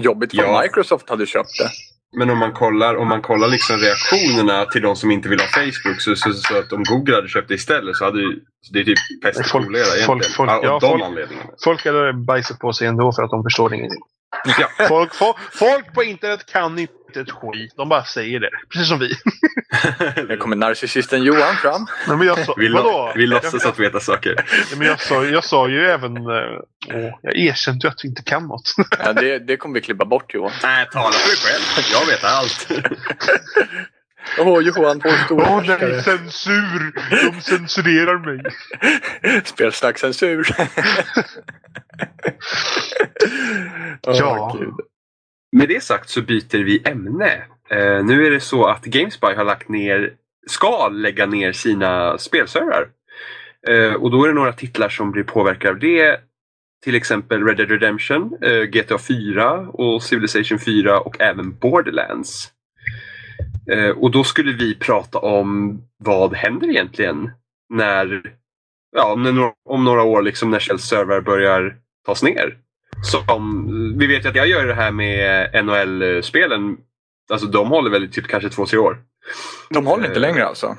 Jobbigt 0.00 0.30
för 0.30 0.42
Ja. 0.42 0.60
Microsoft 0.62 1.10
hade 1.10 1.26
köpt 1.26 1.58
det. 1.58 1.70
Men 2.18 2.30
om 2.30 2.38
man 2.38 2.52
kollar, 2.52 2.96
om 2.96 3.08
man 3.08 3.22
kollar 3.22 3.48
liksom 3.48 3.76
reaktionerna 3.76 4.64
till 4.64 4.82
de 4.82 4.96
som 4.96 5.10
inte 5.10 5.28
vill 5.28 5.40
ha 5.40 5.46
Facebook 5.46 6.00
så, 6.00 6.16
så, 6.16 6.32
så 6.32 6.58
att 6.58 6.72
om 6.72 6.82
Google 6.82 7.14
hade 7.14 7.28
köpt 7.28 7.48
det 7.48 7.54
istället 7.54 7.96
så 7.96 8.04
hade 8.04 8.20
ju, 8.20 8.40
så 8.60 8.72
det 8.72 8.80
är 8.80 8.84
typ 8.84 8.98
pest 9.22 9.40
och 9.40 9.46
Folk- 9.46 9.66
kolera 9.66 9.84
egentligen. 9.84 10.06
folk- 10.20 10.24
folk- 10.36 10.50
Ja, 10.64 10.80
folk-. 10.80 11.30
Folk 11.64 11.84
hade 11.86 12.12
bajsat 12.12 12.58
på 12.58 12.72
sig 12.72 12.86
ändå 12.86 13.12
för 13.12 13.22
att 13.22 13.30
de 13.30 13.42
förstår 13.42 13.74
ingenting. 13.74 14.02
Ja. 14.44 14.86
Folk, 14.88 15.14
folk, 15.14 15.36
folk 15.52 15.94
på 15.94 16.04
internet 16.04 16.46
kan 16.52 16.78
inte 16.78 16.92
ett 17.20 17.30
skit. 17.30 17.74
De 17.76 17.88
bara 17.88 18.04
säger 18.04 18.40
det. 18.40 18.50
Precis 18.72 18.88
som 18.88 18.98
vi. 18.98 19.14
Nu 20.28 20.36
kommer 20.36 20.56
narcissisten 20.56 21.22
Johan 21.22 21.56
fram. 21.56 21.86
Nej, 22.08 22.16
men 22.16 22.26
jag 22.26 22.44
sa, 22.46 22.54
Vi, 22.56 22.68
vadå? 22.68 23.12
vi 23.16 23.26
låtsas 23.26 23.66
att 23.66 23.78
veta 23.78 24.00
saker. 24.00 24.34
jag, 24.70 24.78
men 24.78 24.86
jag, 24.88 25.00
sa, 25.00 25.24
jag 25.24 25.44
sa 25.44 25.68
ju 25.68 25.86
även... 25.86 26.16
eh, 26.16 26.22
Åh, 26.94 27.18
jag 27.22 27.36
erkände 27.36 27.86
ju 27.86 27.90
att 27.90 28.04
vi 28.04 28.08
inte 28.08 28.22
kan 28.22 28.46
något. 28.46 28.74
Ja, 29.04 29.12
det, 29.12 29.38
det 29.38 29.56
kommer 29.56 29.74
vi 29.74 29.80
klippa 29.80 30.04
bort 30.04 30.34
Johan. 30.34 30.52
Nej, 30.62 30.86
tala 30.92 31.12
för 31.12 31.28
dig 31.28 31.36
själv. 31.36 31.86
Jag 31.92 32.06
vet 32.06 32.24
allt. 32.24 32.68
Åh 34.38 34.60
Johan, 34.62 35.00
vår 35.04 35.24
stora 35.24 35.46
Åh 35.50 35.56
nej, 35.66 35.68
forskare. 35.68 36.02
censur! 36.02 36.92
De 37.32 37.40
censurerar 37.40 38.18
mig. 38.18 38.44
Spelsnackcensur. 39.44 40.46
Ja. 44.02 44.56
Gud. 44.60 44.74
Med 45.52 45.68
det 45.68 45.82
sagt 45.82 46.08
så 46.08 46.22
byter 46.22 46.64
vi 46.64 46.82
ämne. 46.84 47.42
Eh, 47.70 48.04
nu 48.04 48.26
är 48.26 48.30
det 48.30 48.40
så 48.40 48.66
att 48.66 48.84
Gamespy 48.84 49.34
har 49.34 49.44
lagt 49.44 49.68
ner, 49.68 50.12
ska 50.46 50.88
lägga 50.88 51.26
ner 51.26 51.52
sina 51.52 52.18
spelservrar. 52.18 52.88
Eh, 53.68 53.92
och 53.92 54.10
då 54.10 54.24
är 54.24 54.28
det 54.28 54.34
några 54.34 54.52
titlar 54.52 54.88
som 54.88 55.10
blir 55.10 55.22
påverkade 55.22 55.70
av 55.70 55.78
det. 55.78 56.20
Till 56.84 56.94
exempel 56.94 57.44
Red 57.44 57.56
Dead 57.56 57.70
Redemption, 57.70 58.38
eh, 58.42 58.62
GTA 58.62 58.98
4 58.98 59.68
och 59.68 60.02
Civilization 60.02 60.58
4 60.58 61.00
och 61.00 61.20
även 61.20 61.58
Borderlands. 61.58 62.52
Och 63.96 64.10
då 64.10 64.24
skulle 64.24 64.52
vi 64.52 64.74
prata 64.74 65.18
om 65.18 65.80
vad 66.04 66.34
händer 66.34 66.70
egentligen 66.70 67.30
när, 67.74 68.32
ja, 68.96 69.12
om, 69.12 69.22
några, 69.22 69.52
om 69.68 69.84
några 69.84 70.02
år 70.02 70.22
liksom 70.22 70.50
när 70.50 70.60
Shells 70.60 70.82
servrar 70.82 71.20
börjar 71.20 71.76
tas 72.06 72.22
ner. 72.22 72.56
Som, 73.02 73.66
vi 73.98 74.06
vet 74.06 74.24
ju 74.24 74.28
att 74.28 74.36
jag 74.36 74.48
gör 74.48 74.66
det 74.66 74.74
här 74.74 74.90
med 74.90 75.50
NHL-spelen. 75.64 76.76
Alltså 77.30 77.46
de 77.46 77.68
håller 77.68 77.90
väl 77.90 78.12
typ 78.12 78.26
kanske 78.26 78.50
två, 78.50 78.66
tre 78.66 78.78
år. 78.78 78.98
De 79.70 79.86
håller 79.86 80.04
inte 80.04 80.16
Eh, 80.16 80.20
längre 80.20 80.46
alltså? 80.46 80.76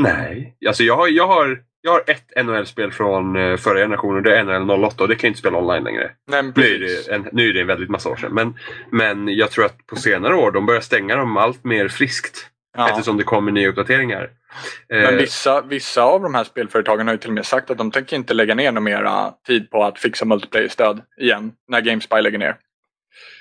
Nej, 0.00 0.56
alltså 0.66 0.82
jag 0.82 0.96
har, 0.96 1.08
jag 1.08 1.26
har, 1.26 1.58
jag 1.80 1.90
har 1.90 2.02
ett 2.06 2.46
NHL-spel 2.46 2.92
från 2.92 3.36
eh, 3.36 3.56
förra 3.56 3.78
generationen 3.78 4.16
och 4.16 4.22
det 4.22 4.36
är 4.38 4.44
NHL 4.44 4.84
08 4.84 5.02
och 5.02 5.08
det 5.08 5.14
kan 5.14 5.28
jag 5.28 5.30
inte 5.30 5.40
spela 5.40 5.58
online 5.58 5.84
längre. 5.84 6.10
Nej, 6.30 6.42
Nu 6.56 6.74
är, 6.74 6.78
det 6.78 7.14
en, 7.14 7.28
nu 7.32 7.48
är 7.48 7.52
det 7.54 7.60
en 7.60 7.66
väldigt 7.66 7.90
massa 7.90 8.08
år 8.08 8.16
sedan. 8.16 8.34
Men, 8.34 8.54
men 8.90 9.28
jag 9.28 9.50
tror 9.50 9.64
att 9.64 9.86
på 9.86 9.96
senare 9.96 10.34
år 10.34 10.50
de 10.50 10.66
börjar 10.66 10.80
stänga 10.80 11.16
dem 11.16 11.36
allt 11.36 11.64
mer 11.64 11.88
friskt. 11.88 12.50
Ja. 12.76 12.90
Eftersom 12.90 13.16
det 13.16 13.24
kommer 13.24 13.52
nya 13.52 13.68
uppdateringar. 13.68 14.30
Men 14.88 15.04
Eh, 15.04 15.10
vissa, 15.10 15.60
vissa 15.60 16.02
av 16.02 16.22
de 16.22 16.34
här 16.34 16.44
spelföretagen 16.44 17.06
har 17.06 17.14
ju 17.14 17.18
till 17.18 17.30
och 17.30 17.34
med 17.34 17.46
sagt 17.46 17.70
att 17.70 17.78
de 17.78 17.90
tänker 17.90 18.16
inte 18.16 18.34
lägga 18.34 18.54
ner 18.54 18.72
någon 18.72 18.84
mera 18.84 19.32
tid 19.46 19.70
på 19.70 19.84
att 19.84 19.98
fixa 19.98 20.24
multiplayer-stöd 20.24 21.02
igen 21.20 21.52
när 21.68 21.80
Gamespy 21.80 22.20
lägger 22.20 22.38
ner. 22.38 22.56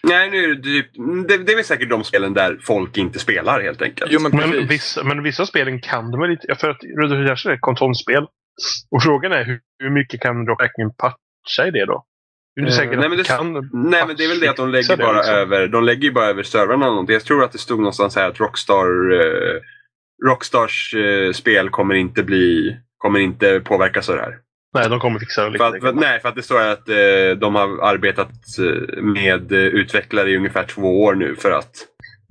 Nej, 0.03 0.29
nu 0.29 0.43
är 0.43 0.55
det, 0.55 0.63
typ, 0.63 0.87
det, 1.27 1.37
det 1.37 1.51
är 1.51 1.55
väl 1.55 1.65
säkert 1.65 1.89
de 1.89 2.03
spelen 2.03 2.33
där 2.33 2.59
folk 2.63 2.97
inte 2.97 3.19
spelar 3.19 3.61
helt 3.61 3.81
enkelt. 3.81 4.11
Jo 4.11 4.19
men 4.19 4.31
Men 4.31 4.67
vissa, 4.67 5.03
men 5.03 5.23
vissa 5.23 5.45
spelen 5.45 5.81
kan 5.81 6.11
de 6.11 6.21
väl 6.21 6.31
inte... 6.31 6.55
För 6.55 6.69
att 6.69 6.83
Red 6.83 7.09
Dead 7.09 7.19
Redemption 7.19 7.51
är 7.51 7.55
ett 7.55 7.61
kontrollspel. 7.61 8.23
Och 8.91 9.03
frågan 9.03 9.31
är 9.31 9.45
hur, 9.45 9.59
hur 9.79 9.89
mycket 9.89 10.21
kan 10.21 10.45
de 10.45 10.55
verkligen 10.59 10.93
patcha 10.93 11.67
i 11.67 11.71
det 11.71 11.85
då? 11.85 12.05
Det 12.55 12.61
Eh, 12.61 12.89
nej, 12.89 12.97
men 12.97 13.09
de 13.09 13.17
det- 13.17 13.23
kan 13.23 13.53
Nej 13.73 14.03
men 14.07 14.15
det 14.15 14.23
är 14.23 14.27
väl 14.27 14.39
det 14.39 14.47
att 14.47 14.55
de 14.55 14.69
lägger 14.69 14.97
bara 14.97 15.17
liksom. 15.17 15.35
över, 15.35 15.67
de 15.67 15.83
lägger 15.83 16.03
ju 16.03 16.11
bara 16.11 16.25
över 16.25 16.43
servrarna. 16.43 17.05
Jag 17.07 17.23
tror 17.23 17.43
att 17.43 17.51
det 17.51 17.57
stod 17.57 17.79
någonstans 17.79 18.15
här 18.15 18.29
att 18.29 18.39
Rockstar 18.39 19.11
eh, 19.13 19.61
Rockstars 20.25 20.93
eh, 20.93 21.31
spel 21.31 21.69
kommer 21.69 21.95
inte 21.95 22.23
bli 22.23 22.77
kommer 22.97 23.19
inte 23.19 23.59
påverkas 23.59 24.09
av 24.09 24.15
det 24.15 24.21
här. 24.21 24.37
Nej, 24.73 24.89
de 24.89 24.99
kommer 24.99 25.19
fixa 25.19 25.43
det 25.43 25.49
lite. 25.49 25.57
För 25.57 25.75
att, 25.75 25.81
för, 25.81 25.93
nej, 25.93 26.19
för 26.19 26.29
att 26.29 26.35
det 26.35 26.43
står 26.43 26.61
att 26.61 26.89
eh, 26.89 26.95
de 27.37 27.55
har 27.55 27.87
arbetat 27.87 28.29
eh, 28.59 29.03
med 29.03 29.51
utvecklare 29.51 30.29
i 30.29 30.37
ungefär 30.37 30.63
två 30.63 31.03
år 31.03 31.15
nu 31.15 31.35
för 31.35 31.51
att 31.51 31.75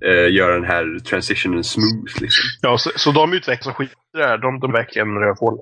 eh, 0.05 0.33
göra 0.33 0.55
den 0.55 0.65
här 0.65 0.99
transitionen 0.99 1.65
smooth. 1.65 2.21
Liksom. 2.21 2.45
Ja, 2.61 2.79
så, 2.79 2.91
så 2.97 3.13
de 3.13 3.33
utvecklar 3.33 3.73
skit 3.73 3.91
i 4.15 4.19
det 4.19 4.27
här. 4.27 4.39
De, 4.39 4.61
de 4.61 4.73
verkligen 4.73 5.19
rövhål. 5.19 5.59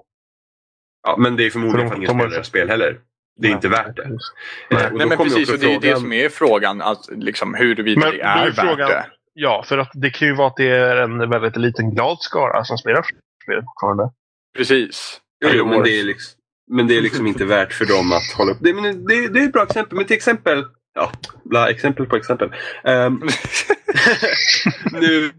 Ja, 1.03 1.17
men 1.19 1.37
det 1.37 1.47
är 1.47 1.51
förmodligen 1.51 1.89
För 1.89 1.95
att 1.97 2.03
ingen 2.03 2.21
spelar 2.21 2.43
spel 2.43 2.69
heller. 2.69 2.99
Det 3.41 3.49
är 3.49 3.53
inte 3.53 3.69
värt 3.69 3.97
det. 3.97 4.09
Nej. 4.71 4.85
Eh, 4.85 4.93
Nej 4.93 5.07
men 5.07 5.19
precis, 5.19 5.51
och 5.53 5.59
det 5.59 5.67
är 5.67 5.71
ju 5.71 5.79
det 5.79 5.81
frågan- 5.89 6.01
som 6.01 6.13
är 6.13 6.29
frågan. 6.29 6.81
Alltså, 6.81 7.13
liksom, 7.15 7.55
huruvida 7.55 8.01
Men 8.01 8.11
det 8.11 8.21
är 8.21 8.43
är 8.47 8.51
värt 8.51 8.55
frågan- 8.55 8.89
det. 8.91 9.07
Ja, 9.35 9.65
för 9.67 9.79
att 9.79 9.91
det 9.95 10.11
kan 10.11 10.29
ju 10.29 10.35
vara 10.35 10.49
att 10.49 10.57
det 10.57 10.69
är 10.69 10.97
en 10.97 11.31
väldigt 11.31 11.57
liten 11.57 11.95
glad 11.95 12.17
skara 12.21 12.65
som 12.65 12.79
spelar 12.79 13.03
spelet 13.45 13.65
fortfarande. 13.65 14.11
Precis. 14.57 15.21
Jo, 15.45 15.51
jo, 15.55 15.67
men 15.67 15.83
det 15.83 16.01
är 16.01 16.05
liksom, 16.05 16.39
men 16.71 16.87
det 16.87 16.97
är 16.97 17.01
liksom 17.01 17.27
inte 17.27 17.45
värt 17.45 17.73
för 17.73 17.85
dem 17.85 18.13
att 18.13 18.37
hålla 18.39 18.53
upp. 18.53 18.59
Det, 18.61 18.75
men 18.75 19.07
det, 19.07 19.29
det 19.29 19.41
är 19.41 19.45
ett 19.45 19.53
bra 19.53 19.63
exempel. 19.63 19.97
Men 19.97 20.07
till 20.07 20.17
exempel, 20.17 20.65
ja, 20.95 21.13
bla, 21.45 21.71
exempel 21.71 22.07
på 22.07 22.17
exempel. 22.17 22.53
Ehm, 22.85 23.23
nu, 24.93 25.31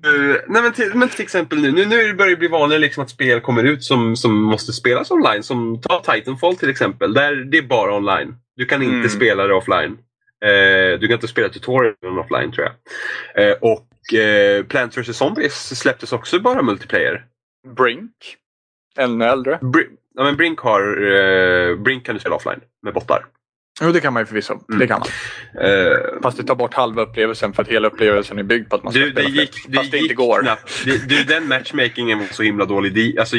nej 0.47 0.61
men, 0.61 0.73
till, 0.73 0.91
men 0.95 1.09
till 1.09 1.21
exempel 1.21 1.61
nu, 1.61 1.71
nu, 1.71 1.85
nu 1.85 2.13
börjar 2.13 2.29
det 2.31 2.37
bli 2.37 2.47
vanligare 2.47 2.81
liksom 2.81 3.03
att 3.03 3.09
spel 3.09 3.41
kommer 3.41 3.63
ut 3.63 3.83
som, 3.83 4.15
som 4.15 4.41
måste 4.41 4.73
spelas 4.73 5.11
online. 5.11 5.43
Som 5.43 5.81
ta 5.81 5.99
Titanfall 6.13 6.55
till 6.55 6.69
exempel. 6.69 7.13
Där 7.13 7.35
det 7.35 7.57
är 7.57 7.61
bara 7.61 7.95
online. 7.95 8.35
Du 8.55 8.65
kan 8.65 8.81
inte 8.83 8.95
Mm. 8.95 9.09
spela 9.09 9.47
det 9.47 9.53
offline. 9.53 9.97
Eh, 10.45 10.99
du 10.99 11.07
kan 11.07 11.13
inte 11.13 11.27
spela 11.27 11.49
tutorialen 11.49 12.19
offline 12.19 12.51
tror 12.51 12.67
jag. 12.67 13.49
Eh, 13.49 13.55
och 13.61 14.13
eh, 14.19 14.63
Plants 14.63 14.97
vs 14.97 15.17
Zombies 15.17 15.79
släpptes 15.79 16.13
också 16.13 16.39
bara 16.39 16.61
multiplayer. 16.61 17.25
Brink. 17.75 18.11
Ännu 18.97 19.25
äldre. 19.25 19.59
Br- 19.61 19.87
ja, 20.15 20.23
men 20.23 20.35
Brink 20.35 20.59
har 20.59 21.75
Brink 21.75 22.05
kan 22.05 22.15
du 22.15 22.19
spela 22.19 22.35
offline 22.35 22.59
med 22.81 22.93
bottar. 22.93 23.25
Jo 23.81 23.91
det 23.91 23.99
kan 23.99 24.13
man 24.13 24.21
ju 24.21 24.25
förvisso. 24.25 24.53
Mm. 24.53 24.79
Det 24.79 24.87
kan 24.87 24.99
man. 24.99 25.07
Eh, 25.69 26.21
Fast 26.23 26.37
det 26.37 26.43
tar 26.43 26.55
bort 26.55 26.73
halva 26.73 27.01
upplevelsen 27.01 27.53
för 27.53 27.61
att 27.61 27.67
hela 27.69 27.87
upplevelsen 27.87 28.39
är 28.39 28.43
byggd 28.43 28.69
på 28.69 28.75
att 28.75 28.83
man 28.83 28.93
ska 28.93 29.01
du, 29.01 29.11
det 29.11 29.21
spela 29.21 29.29
gick, 29.41 29.67
det 29.67 29.77
Fast 29.77 29.91
det 29.91 29.97
gick 29.97 30.11
inte 30.11 30.15
går. 30.15 30.41
knappt. 30.41 30.85
Det, 30.85 31.09
du, 31.09 31.23
den 31.23 31.47
matchmakingen 31.47 32.19
var 32.19 32.25
så 32.25 32.43
himla 32.43 32.65
dålig. 32.65 32.93
Det, 32.93 33.19
alltså, 33.19 33.37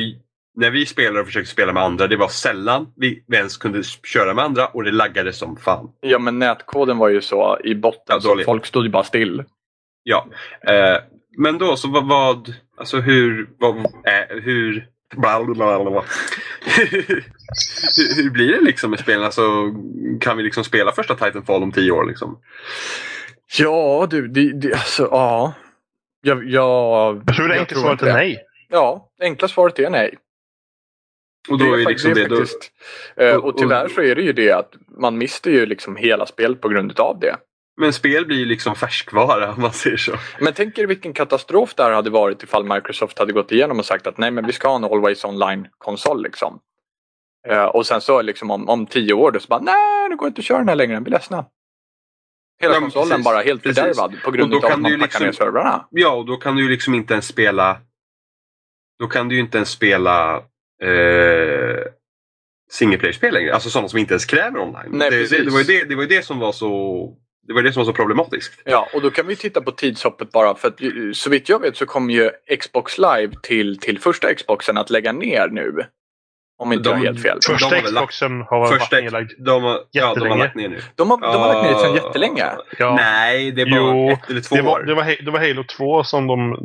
när 0.56 0.70
vi 0.70 0.86
spelade 0.86 1.20
och 1.20 1.26
försökte 1.26 1.50
spela 1.50 1.72
med 1.72 1.82
andra, 1.82 2.06
det 2.06 2.16
var 2.16 2.28
sällan 2.28 2.86
vi 2.96 3.24
ens 3.32 3.56
kunde 3.56 3.82
köra 4.04 4.34
med 4.34 4.44
andra 4.44 4.66
och 4.66 4.84
det 4.84 4.90
laggade 4.92 5.32
som 5.32 5.56
fan. 5.56 5.88
Ja 6.00 6.18
men 6.18 6.38
nätkoden 6.38 6.98
var 6.98 7.08
ju 7.08 7.20
så 7.20 7.58
i 7.64 7.74
botten 7.74 8.02
Ja, 8.08 8.20
så 8.20 8.38
folk 8.44 8.66
stod 8.66 8.84
ju 8.84 8.90
bara 8.90 9.04
still. 9.04 9.44
Ja. 10.02 10.26
Eh, 10.68 10.96
men 11.38 11.58
då, 11.58 11.76
så 11.76 11.88
vad, 11.88 12.08
vad 12.08 12.54
alltså 12.78 13.00
hur, 13.00 13.48
vad, 13.58 13.76
eh, 13.76 14.36
hur, 14.42 14.86
hur, 17.96 18.22
hur 18.22 18.30
blir 18.30 18.52
det 18.52 18.60
liksom 18.60 18.90
med 18.90 19.00
spelen? 19.00 19.24
Alltså, 19.24 19.42
kan 20.20 20.36
vi 20.36 20.42
liksom 20.42 20.64
spela 20.64 20.92
första 20.92 21.14
Titanfall 21.14 21.62
om 21.62 21.72
tio 21.72 21.90
år 21.90 22.04
liksom? 22.06 22.38
Ja 23.58 24.06
du, 24.10 24.28
det, 24.28 24.52
det, 24.60 24.72
alltså 24.74 25.08
ja. 25.10 25.54
Jag, 26.20 26.44
jag, 26.50 27.22
Jag 27.26 27.36
tror 27.36 27.48
det 27.48 27.58
enkla 27.60 27.78
svaret 27.80 28.02
är 28.02 28.06
det. 28.06 28.12
nej. 28.12 28.38
Ja, 28.68 29.08
enkla 29.20 29.48
svaret 29.48 29.78
är 29.78 29.90
nej. 29.90 30.14
Och 31.50 31.58
då 31.58 31.64
det 31.64 31.70
är, 31.70 31.78
är, 31.78 31.86
liksom 31.88 32.08
det 32.14 32.20
det, 32.20 32.24
är 32.24 32.28
då, 32.28 32.36
faktiskt. 32.36 32.72
eh, 33.16 33.34
och- 33.36 33.44
Och 33.44 33.58
tyvärr 33.58 33.88
så 33.88 34.00
är 34.02 34.14
det 34.14 34.22
ju 34.22 34.32
det 34.32 34.52
att 34.52 34.70
man 34.98 35.18
mister 35.18 35.50
ju 35.50 35.66
liksom 35.66 35.96
hela 35.96 36.26
spel 36.26 36.56
på 36.56 36.68
grund 36.68 37.00
av 37.00 37.18
det. 37.20 37.36
Men 37.76 37.92
spel 37.92 38.26
blir 38.26 38.38
ju 38.38 38.44
liksom 38.44 38.76
färskvara 38.76 39.52
om 39.54 39.62
man 39.62 39.72
säger 39.72 39.96
så. 39.96 40.12
Men 40.40 40.52
tänk 40.52 40.78
er 40.78 40.86
vilken 40.86 41.12
katastrof 41.12 41.74
det 41.74 41.82
här 41.82 41.90
hade 41.90 42.10
varit 42.10 42.42
ifall 42.42 42.64
Microsoft 42.74 43.18
hade 43.18 43.32
gått 43.32 43.52
igenom 43.52 43.78
och 43.78 43.84
sagt 43.84 44.06
att 44.06 44.18
nej 44.18 44.30
men 44.30 44.46
vi 44.46 44.52
ska 44.52 44.68
ha 44.68 44.76
en 44.76 44.84
Always 44.84 45.24
Online-konsol 45.24 46.22
liksom. 46.22 46.60
Eh, 47.48 47.64
och 47.64 47.86
sen 47.86 48.00
så 48.00 48.22
liksom 48.22 48.50
om, 48.50 48.68
om 48.68 48.86
tio 48.86 49.12
år 49.14 49.30
då 49.30 49.40
så 49.40 49.46
bara 49.48 49.60
nej 49.60 50.08
det 50.10 50.16
går 50.16 50.28
inte 50.28 50.38
att 50.38 50.44
köra 50.44 50.58
den 50.58 50.68
här 50.68 50.76
längre, 50.76 51.00
vi 51.00 51.06
är 51.06 51.10
ledsna. 51.10 51.46
Hela 52.60 52.74
Ja, 52.74 52.80
konsolen 52.80 53.08
precis. 53.08 53.24
bara 53.24 53.40
helt 53.42 53.62
fördärvad 53.62 54.14
på 54.24 54.30
grund 54.30 54.54
av 54.54 54.64
att 54.64 54.70
man 54.80 54.82
packar 54.82 54.90
ju 54.90 54.96
ner 54.96 55.02
liksom- 55.02 55.32
servrarna. 55.32 55.86
Ja, 55.90 56.10
och 56.14 56.26
då 56.26 56.36
kan 56.36 56.56
du 56.56 56.62
ju 56.62 56.68
liksom 56.68 56.94
inte 56.94 57.12
ens 57.12 57.26
spela... 57.26 57.80
Då 58.98 59.06
kan 59.06 59.28
du 59.28 59.34
ju 59.34 59.40
inte 59.40 59.58
ens 59.58 59.70
spela 59.70 60.36
eh, 60.82 61.84
single 62.70 62.98
player-spel 62.98 63.34
längre. 63.34 63.54
Alltså 63.54 63.70
sådana 63.70 63.88
som 63.88 63.98
inte 63.98 64.12
ens 64.14 64.24
kräver 64.24 64.58
online. 64.60 64.88
Nej, 64.90 65.10
det, 65.10 65.16
det, 65.16 65.22
precis. 65.22 65.44
det, 65.44 65.50
var 65.50 65.58
ju 65.58 65.64
det, 65.64 65.84
det 65.84 65.94
var 65.94 66.02
ju 66.02 66.08
det 66.08 66.24
som 66.24 66.38
var 66.38 66.52
så 66.52 67.16
Det 67.46 67.52
var 67.54 67.62
det 67.62 67.72
som 67.72 67.80
var 67.80 67.84
så 67.84 67.92
problematiskt. 67.92 68.62
Ja, 68.64 68.88
och 68.94 69.02
då 69.02 69.10
kan 69.10 69.26
vi 69.26 69.36
titta 69.36 69.60
på 69.60 69.70
tidshoppet 69.70 70.32
bara 70.32 70.54
för 70.54 70.68
att 70.68 70.80
ju- 70.80 71.14
så 71.14 71.30
vitt 71.30 71.48
jag 71.48 71.60
vet 71.60 71.76
så 71.76 71.86
kommer 71.86 72.14
ju 72.14 72.30
Xbox 72.60 72.98
Live 72.98 73.32
till, 73.42 73.78
till 73.78 73.98
första 73.98 74.34
Xboxen 74.34 74.76
att 74.78 74.90
lägga 74.90 75.12
ner 75.12 75.48
nu. 75.48 75.72
Om 76.58 76.72
inte 76.72 76.88
jag 76.88 76.96
har 76.96 77.02
De- 77.02 77.06
helt 77.06 77.22
fel. 77.22 77.38
de 77.46 77.52
Första 77.52 77.70
lagt- 77.70 77.86
Xboxen 77.86 78.40
har 78.40 78.58
varit 78.60 78.80
Första, 78.80 78.96
nedlagd. 79.00 79.30
de, 79.38 79.62
har, 79.62 79.80
ja, 79.90 80.14
de 80.14 80.28
har 80.30 80.36
lagt 80.38 80.54
ner 80.56 80.68
nu. 80.68 80.80
De 80.94 81.10
har, 81.10 81.20
de 81.20 81.26
har 81.26 81.54
lagt 81.54 81.66
ner 81.66 81.72
det 81.74 81.78
sedan 81.80 81.94
Ja. 81.96 82.06
jättelänge. 82.06 82.44
Ja. 82.78 82.94
Nej, 82.94 83.50
det 83.52 83.64
var 83.64 83.76
Jo, 83.78 84.10
ett 84.10 84.30
eller 84.30 84.40
två 84.40 84.56
Det 84.56 84.62
var, 84.62 84.72
år. 84.80 84.82
det, 84.82 84.94
var, 84.94 85.24
det 85.24 85.30
var 85.30 85.38
Halo 85.38 85.64
2 85.64 86.04
som 86.04 86.26
de... 86.26 86.56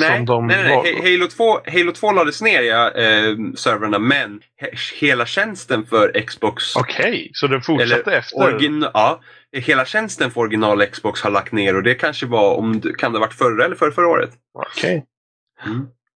Nej, 0.00 0.16
som 0.16 0.26
de 0.26 0.46
nej, 0.46 0.56
nej, 0.64 0.80
nej. 1.02 1.12
Halo 1.12 1.28
2, 1.28 1.58
Halo 1.72 1.92
2 1.92 2.12
lades 2.12 2.42
ner, 2.42 2.62
ja, 2.62 2.90
eh, 2.90 3.34
servrarna, 3.56 3.98
men 3.98 4.40
he- 4.62 4.98
hela 5.00 5.26
tjänsten 5.26 5.86
för 5.86 6.20
Xbox 6.26 6.76
Okej, 6.76 7.30
så 7.32 7.46
den 7.46 7.62
fortsatte 7.62 8.16
efter? 8.16 8.36
Origin, 8.38 8.86
ja, 8.94 9.20
hela 9.52 9.84
tjänsten 9.84 10.30
för 10.30 10.40
original 10.40 10.86
Xbox 10.86 11.22
har 11.22 11.30
lagt 11.30 11.52
ner 11.52 11.76
och 11.76 11.82
det 11.82 11.94
kanske 11.94 12.26
var, 12.26 12.54
om 12.56 12.80
det, 12.80 12.94
kan 12.94 13.12
det 13.12 13.18
ha 13.18 13.26
varit 13.26 13.34
förra 13.34 13.64
eller 13.64 13.76
förra, 13.76 13.92
förra 13.92 14.08
året? 14.08 14.30
Okej. 14.54 15.04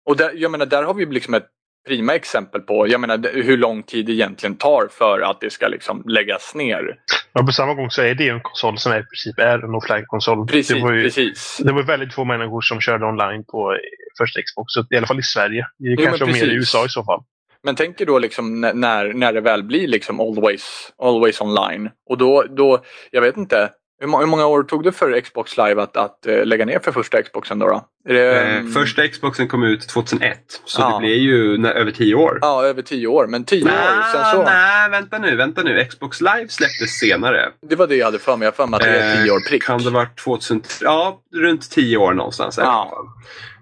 Och 0.07 0.17
där, 0.17 0.33
jag 0.35 0.51
menar, 0.51 0.67
där 0.67 0.83
har 0.83 0.95
vi 0.95 1.07
liksom 1.07 1.35
ett 1.35 1.47
prima 1.89 2.15
exempel 2.15 2.61
på 2.61 2.89
jag 2.89 3.01
menar, 3.01 3.43
hur 3.43 3.57
lång 3.57 3.83
tid 3.83 4.07
det 4.07 4.13
egentligen 4.13 4.57
tar 4.57 4.89
för 4.91 5.21
att 5.21 5.41
det 5.41 5.51
ska 5.51 5.69
liksom 5.69 6.03
läggas 6.07 6.55
ner. 6.55 6.97
Men 7.35 7.47
på 7.47 7.53
samma 7.53 7.75
gång 7.75 7.91
så 7.91 8.03
är 8.03 8.15
det 8.15 8.25
ju 8.25 8.31
en 8.31 8.41
konsol 8.41 8.79
som 8.79 8.93
i 8.93 9.03
princip 9.03 9.39
är 9.39 9.59
en 9.65 9.75
offline-konsol. 9.75 10.47
Precis, 10.47 10.77
det 10.77 10.83
var 10.83 10.93
ju 10.93 11.03
precis. 11.03 11.61
det 11.65 11.73
var 11.73 11.83
väldigt 11.83 12.15
få 12.15 12.25
människor 12.25 12.61
som 12.61 12.81
körde 12.81 13.07
online 13.07 13.45
på 13.45 13.77
första 14.19 14.43
Xbox. 14.43 14.73
Så 14.73 14.87
I 14.91 14.97
alla 14.97 15.07
fall 15.07 15.19
i 15.19 15.23
Sverige. 15.23 15.67
Det 15.79 15.89
men 15.89 15.97
kanske 15.97 16.25
var 16.25 16.33
mer 16.33 16.47
i. 16.47 16.55
USA 16.55 16.85
i 16.85 16.89
så 16.89 17.05
fall. 17.05 17.23
Men 17.65 17.75
tänk 17.77 18.01
er 18.01 18.07
då 18.07 18.19
liksom 18.19 18.61
när- 18.61 19.13
när, 19.15 19.33
det 19.33 19.41
väl 19.41 19.63
blir 19.63 19.89
liksom 19.89 20.21
always, 20.21 20.93
always 21.03 21.41
online. 21.41 21.91
Och 22.11 22.19
då, 22.19 22.43
då, 22.57 22.79
jag 23.11 23.21
vet 23.23 23.37
inte. 23.37 23.71
Hur, 24.01 24.09
må- 24.09 24.19
hur 24.19 24.27
många 24.27 24.47
år 24.47 24.63
tog 24.63 24.85
det 24.85 24.93
för 24.93 25.21
Xbox 25.21 25.57
Live 25.57 25.83
att, 25.83 25.97
att 25.97 26.27
eh, 26.27 26.45
lägga 26.45 26.65
ner 26.65 26.79
för 26.79 26.93
första 26.93 27.23
Xboxen 27.23 27.59
då? 27.59 27.67
då? 27.69 27.89
Det, 28.09 28.37
Eh, 28.39 28.57
mm, 28.57 28.73
första 28.73 29.09
Xboxen 29.09 29.49
kom 29.49 29.63
ut 29.63 29.89
2001, 29.89 30.39
så 30.65 30.83
Ja. 30.83 30.93
det 30.93 30.99
blir 30.99 31.17
ju 31.17 31.59
när, 31.59 31.71
över 31.75 31.91
tio 31.91 32.15
år. 32.15 32.39
Ja, 32.43 32.65
över 32.65 32.83
tio 32.83 33.07
år. 33.07 33.27
Men 33.27 33.45
tio 33.45 33.65
år, 33.65 34.13
sen 34.13 34.25
så. 34.33 34.43
nej, 34.43 34.91
vänta 34.91 35.19
nu, 35.19 35.37
vänta 35.37 35.63
nu. 35.63 35.85
Xbox 35.85 36.21
Live 36.21 36.49
släpptes 36.49 36.91
senare. 37.01 37.49
Det 37.69 37.77
var 37.77 37.87
det 37.87 37.97
jag 37.97 38.05
hade 38.05 38.19
för 38.19 38.37
mig. 38.37 38.47
Jag 38.47 38.55
för 38.57 38.67
mig 38.67 38.77
att 38.77 38.83
det 38.83 38.91
är 39.01 39.23
tio 39.23 39.31
år 39.33 39.49
prick. 39.49 39.63
Eh, 39.63 39.67
Kan 39.67 39.83
det 39.83 39.91
vara 39.91 40.07
2000? 40.25 40.63
Ja, 40.81 41.21
runt 41.37 41.71
tio 41.71 41.97
år 41.97 42.13
någonstans. 42.15 42.59
Ja. 42.59 42.93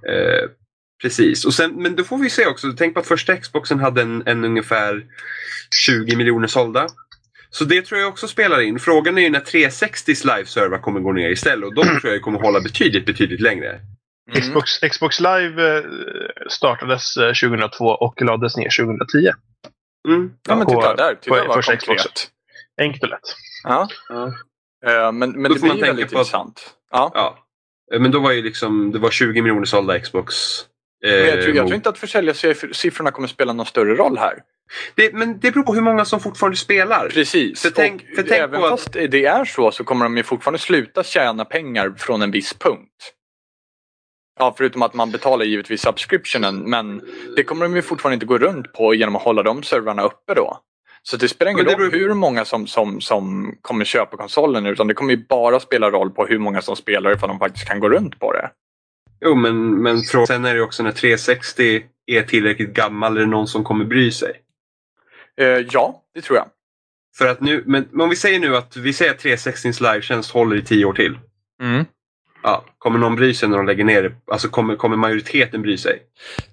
Eh, 0.09 0.49
precis. 1.03 1.45
Och 1.45 1.55
sen, 1.55 1.83
men 1.83 1.97
då 1.97 2.05
får 2.05 2.19
vi 2.19 2.31
se 2.31 2.47
också. 2.47 2.73
Tänk 2.79 2.95
på 2.95 3.01
att 3.01 3.07
första 3.07 3.37
Xboxen 3.37 3.79
hade 3.81 4.03
en, 4.03 4.23
en 4.27 4.45
ungefär 4.45 5.05
20 5.87 6.17
miljoner 6.17 6.49
sålda. 6.49 6.87
Så 7.51 7.65
det 7.65 7.83
tror 7.83 8.01
jag 8.01 8.09
också 8.09 8.29
spelar 8.29 8.61
in. 8.61 8.79
Frågan 8.79 9.19
är 9.19 9.23
ju 9.23 9.31
när 9.31 9.41
360s 9.41 10.25
live-server 10.27 10.79
kommer 10.79 11.01
gå 11.01 11.13
ner 11.13 11.31
istället. 11.31 11.65
Och 11.65 11.75
de 11.75 11.85
tror 12.01 12.13
jag 12.13 12.23
kommer 12.23 12.39
hålla 12.41 12.61
betydligt, 12.61 13.07
betydligt 13.07 13.41
längre. 13.41 13.81
Mm. 14.31 14.43
Xbox, 14.43 14.79
Xbox 14.79 15.21
Live 15.21 15.79
eh, 15.79 15.85
startades 16.51 17.17
eh, 17.17 17.33
2002 17.49 17.85
och 17.85 18.23
lades 18.23 18.57
ner 18.57 18.85
2010. 18.85 19.31
Mm. 20.09 20.31
Ja, 20.49 20.57
men 20.57 20.67
på- 20.67 20.71
titta 20.81 20.95
där. 20.97 21.15
Titta 21.15 21.37
på 21.37 21.47
vad 21.47 21.55
första 21.57 21.77
konkret. 21.77 22.29
Enkelt 22.81 23.03
och 23.03 23.09
lätt. 23.09 23.21
Ja. 23.65 23.89
Ja. 24.09 24.27
Eh, 24.87 25.13
Men, 25.13 25.19
men 25.19 25.43
Då 25.43 25.49
det 25.49 25.49
man 25.49 25.61
blir 25.61 25.71
tänka 25.71 25.87
väldigt 25.87 26.13
på 26.13 26.19
att- 26.19 26.27
intressant. 26.27 26.75
Ja. 26.91 27.11
Ja. 27.15 27.39
Eh, 27.95 28.01
Men 28.01 28.11
då 28.11 28.21
var 28.21 28.33
ju 28.33 28.43
liksom, 28.43 28.93
det 28.93 28.99
var 28.99 29.11
20 29.11 29.43
miljoner 29.43 29.65
sålda 29.65 30.01
Xbox. 30.01 30.35
Eh, 31.07 31.13
Men 31.21 31.27
jag 31.27 31.43
tror, 31.43 31.55
jag 31.57 31.63
mot- 31.63 31.69
tror 31.71 31.75
inte 31.77 31.89
att 31.89 31.99
försäljarsiffrorna 31.99 33.11
kommer 33.11 33.29
spela 33.29 33.53
någon 33.53 33.67
större 33.67 33.95
roll 33.95 34.19
här. 34.19 34.39
det, 34.95 35.13
men 35.15 35.39
det 35.41 35.51
beror 35.51 35.63
på 35.65 35.75
hur 35.75 35.81
många 35.83 36.05
som 36.05 36.21
fortfarande 36.21 36.57
spelar. 36.57 37.09
Precis. 37.09 37.63
För 37.63 37.71
tänk- 37.71 38.03
för 38.15 38.23
tänk 38.23 38.31
även 38.43 38.61
på 38.61 38.67
att- 38.67 38.71
fast 38.71 38.93
det 38.93 39.25
är 39.25 39.45
så 39.45 39.71
så 39.71 39.85
kommer 39.85 40.05
de 40.05 40.17
ju 40.17 40.23
fortfarande 40.23 40.59
sluta 40.59 41.05
tjäna 41.05 41.45
pengar 41.45 41.95
från 41.99 42.23
en 42.23 42.31
viss 42.31 42.55
punkt. 42.55 43.13
Ja, 44.39 44.55
förutom 44.59 44.83
att 44.83 44.95
man 44.95 45.11
betalar 45.11 45.45
givetvis 45.45 45.81
subscriptionen. 45.83 46.57
Men 46.71 47.03
det 47.37 47.43
kommer 47.45 47.65
de 47.65 47.77
ju 47.77 47.83
fortfarande 47.83 48.15
inte 48.15 48.27
gå 48.27 48.39
runt 48.39 48.73
på 48.73 48.95
genom 48.95 49.17
att 49.17 49.23
hålla 49.23 49.43
de 49.43 49.63
servrarna 49.63 50.03
uppe 50.03 50.35
då. 50.35 50.59
Så 51.03 51.17
det 51.17 51.29
spelar 51.29 51.53
ingen 51.53 51.65
roll 51.65 51.77
beror- 51.77 51.91
hur 51.91 52.15
många 52.15 52.45
som, 52.45 52.67
som, 52.67 53.01
som 53.01 53.55
kommer 53.63 53.85
köpa 53.85 54.17
konsolen 54.17 54.67
utan 54.67 54.87
det 54.87 54.95
kommer 54.95 55.11
ju 55.15 55.27
bara 55.29 55.61
spela 55.61 55.91
roll 55.91 56.11
på 56.11 56.27
hur 56.27 56.39
många 56.39 56.63
som 56.63 56.77
spelar 56.77 57.13
ifall 57.15 57.29
de 57.29 57.39
faktiskt 57.39 57.69
kan 57.69 57.81
gå 57.81 57.89
runt 57.89 58.19
på 58.21 58.33
det. 58.33 58.51
Jo, 59.21 59.35
men, 59.35 59.83
men 59.83 60.01
sen 60.03 60.45
är 60.45 60.55
det 60.55 60.61
också 60.61 60.83
när 60.83 60.93
360 60.93 61.83
är 62.07 62.23
tillräckligt 62.23 62.75
gammal, 62.75 63.17
är 63.17 63.21
det 63.21 63.27
någon 63.27 63.49
som 63.49 63.65
kommer 63.65 63.85
bry 63.85 64.11
sig? 64.11 64.33
Eh, 65.41 65.47
ja, 65.47 66.03
det 66.15 66.21
tror 66.21 66.39
jag. 66.39 66.47
För 67.19 67.27
att 67.27 67.41
nu, 67.41 67.63
men, 67.67 67.89
men 67.91 68.01
om 68.01 68.11
vi 68.11 68.17
säger 68.17 68.41
nu 68.41 68.57
att 68.57 68.77
vi 68.77 68.93
säger 68.93 69.11
att 69.11 69.25
360s 69.25 69.93
live-tjänst 69.93 70.31
håller 70.31 70.57
i 70.57 70.63
tio 70.63 70.85
år 70.85 70.93
till. 70.93 71.19
Mm. 71.63 71.85
Ja, 72.43 72.65
kommer 72.79 72.99
någon 72.99 73.17
bry 73.17 73.35
sig 73.35 73.49
när 73.49 73.57
de 73.57 73.67
lägger 73.67 73.85
ner 73.85 74.03
det? 74.03 74.13
Alltså 74.33 74.49
kommer, 74.49 74.77
kommer 74.77 74.97
majoriteten 74.97 75.63
bry 75.63 75.79
sig? 75.79 76.03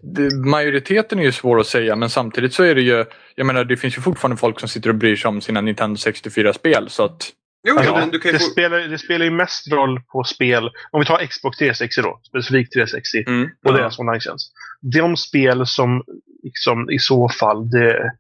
Det, 0.02 0.36
majoriteten 0.36 1.20
är 1.20 1.24
ju 1.24 1.32
svår 1.32 1.60
att 1.60 1.68
säga 1.68 1.96
men 1.96 2.10
samtidigt 2.10 2.54
så 2.54 2.64
är 2.64 2.76
det 2.76 2.82
ju, 2.82 3.06
jag 3.36 3.48
menar 3.48 3.64
det 3.64 3.78
finns 3.78 3.98
ju 3.98 4.02
fortfarande 4.02 4.38
folk 4.38 4.60
som 4.60 4.70
sitter 4.70 4.90
och 4.90 4.96
bryr 4.96 5.16
sig 5.16 5.30
om 5.30 5.42
sina 5.42 5.62
Nintendo 5.62 5.96
64-spel 5.96 6.90
så 6.90 7.04
att 7.04 7.32
Jo, 7.68 7.76
Alltså, 7.78 7.94
ja, 7.94 8.00
men 8.00 8.10
du 8.10 8.20
kan 8.20 8.32
ju 8.32 8.38
det, 8.38 8.44
få... 8.44 8.50
spelar, 8.50 8.80
det 8.80 8.98
spelar 8.98 9.26
ju 9.26 9.32
mest 9.32 9.68
roll 9.72 10.02
på 10.12 10.24
spel. 10.24 10.70
Om 10.92 11.00
vi 11.00 11.06
tar 11.06 11.26
Xbox 11.28 11.58
360 11.58 12.02
då. 12.02 12.20
Specifikt 12.24 12.74
360. 12.74 13.24
mm. 13.28 13.44
och 13.44 13.50
Ja. 13.62 13.72
deras 13.72 14.00
online-tjänst. 14.00 14.52
De 14.82 15.18
spel 15.18 15.66
som 15.68 16.04
liksom, 16.44 16.90
i 16.92 17.00
så 17.00 17.30
fall 17.30 17.70
det, 17.70 18.12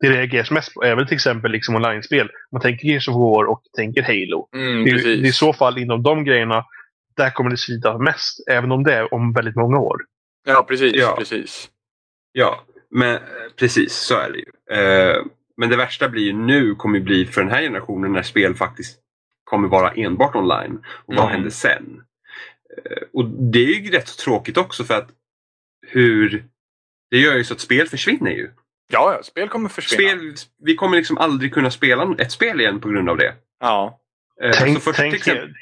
det 0.00 0.08
reageras 0.10 0.50
mest 0.50 0.74
på 0.74 0.82
är 0.84 0.96
väl 0.96 1.06
till 1.06 1.14
exempel 1.14 1.50
liksom 1.50 1.74
online-spel. 1.74 2.30
Man 2.52 2.60
tänker 2.60 2.86
Gears 2.88 3.08
of 3.08 3.14
War 3.14 3.44
och 3.44 3.62
tänker 3.76 4.02
Halo. 4.02 4.48
Mm, 4.54 4.84
Det, 4.84 4.90
är- 4.90 4.94
det 5.04 5.12
är 5.12 5.26
i 5.26 5.32
så 5.32 5.52
fall 5.52 5.78
inom 5.78 6.02
de 6.02 6.24
grejerna 6.24 6.64
där 7.16 7.30
kommer 7.30 7.50
det 7.50 7.56
svida 7.56 7.98
mest. 7.98 8.48
Även 8.50 8.72
om 8.72 8.82
det 8.82 8.94
är 8.94 9.14
om 9.14 9.32
väldigt 9.32 9.56
många 9.56 9.78
år. 9.78 9.96
Ja 10.46 10.64
precis, 10.68 10.92
Ja. 10.96 11.14
precis. 11.18 11.68
Ja, 12.32 12.64
men 12.90 13.14
eh, 13.14 13.20
precis 13.58 13.92
så 13.94 14.14
är 14.16 14.30
det 14.32 14.38
ju. 14.38 14.78
Eh, 14.80 15.16
men 15.60 15.68
det 15.70 15.76
värsta 15.76 16.08
blir 16.08 16.22
ju 16.22 16.32
nu 16.32 16.74
kommer 16.74 16.98
ju 16.98 17.04
bli 17.04 17.26
för 17.26 17.40
den 17.40 17.50
här 17.50 17.62
generationen 17.62 18.12
när 18.12 18.22
spel 18.22 18.54
faktiskt 18.54 18.98
kommer 19.44 19.68
vara 19.68 19.90
enbart 19.92 20.34
online. 20.34 20.76
Och 20.86 21.14
vad 21.14 21.24
Mm. 21.24 21.32
händer 21.32 21.50
sen? 21.50 22.02
Eh, 22.76 23.02
och 23.12 23.24
det 23.24 23.58
är 23.64 23.80
ju 23.80 23.90
rätt 23.90 24.18
tråkigt 24.18 24.56
också 24.56 24.84
för 24.84 24.94
att 24.94 25.08
hur... 25.86 26.44
Det 27.10 27.18
gör 27.18 27.36
ju 27.36 27.44
så 27.44 27.54
att 27.54 27.60
spel 27.60 27.88
försvinner 27.88 28.30
ju. 28.30 28.50
Ja, 28.92 29.12
ja, 29.16 29.22
spel 29.22 29.48
kommer 29.48 29.68
försvinna. 29.68 30.10
Spel, 30.10 30.34
vi 30.64 30.74
kommer 30.74 30.96
liksom 30.96 31.18
aldrig 31.18 31.54
kunna 31.54 31.70
spela 31.70 32.14
ett 32.18 32.32
spel 32.32 32.60
igen 32.60 32.80
på 32.80 32.88
grund 32.88 33.08
av 33.10 33.16
det. 33.16 33.34
Ja. 33.60 34.00
Eh, 34.42 34.50
Tänk, 34.54 34.74
så 34.74 34.80
först 34.80 34.98
tänk, 34.98 35.14
exempel, 35.14 35.54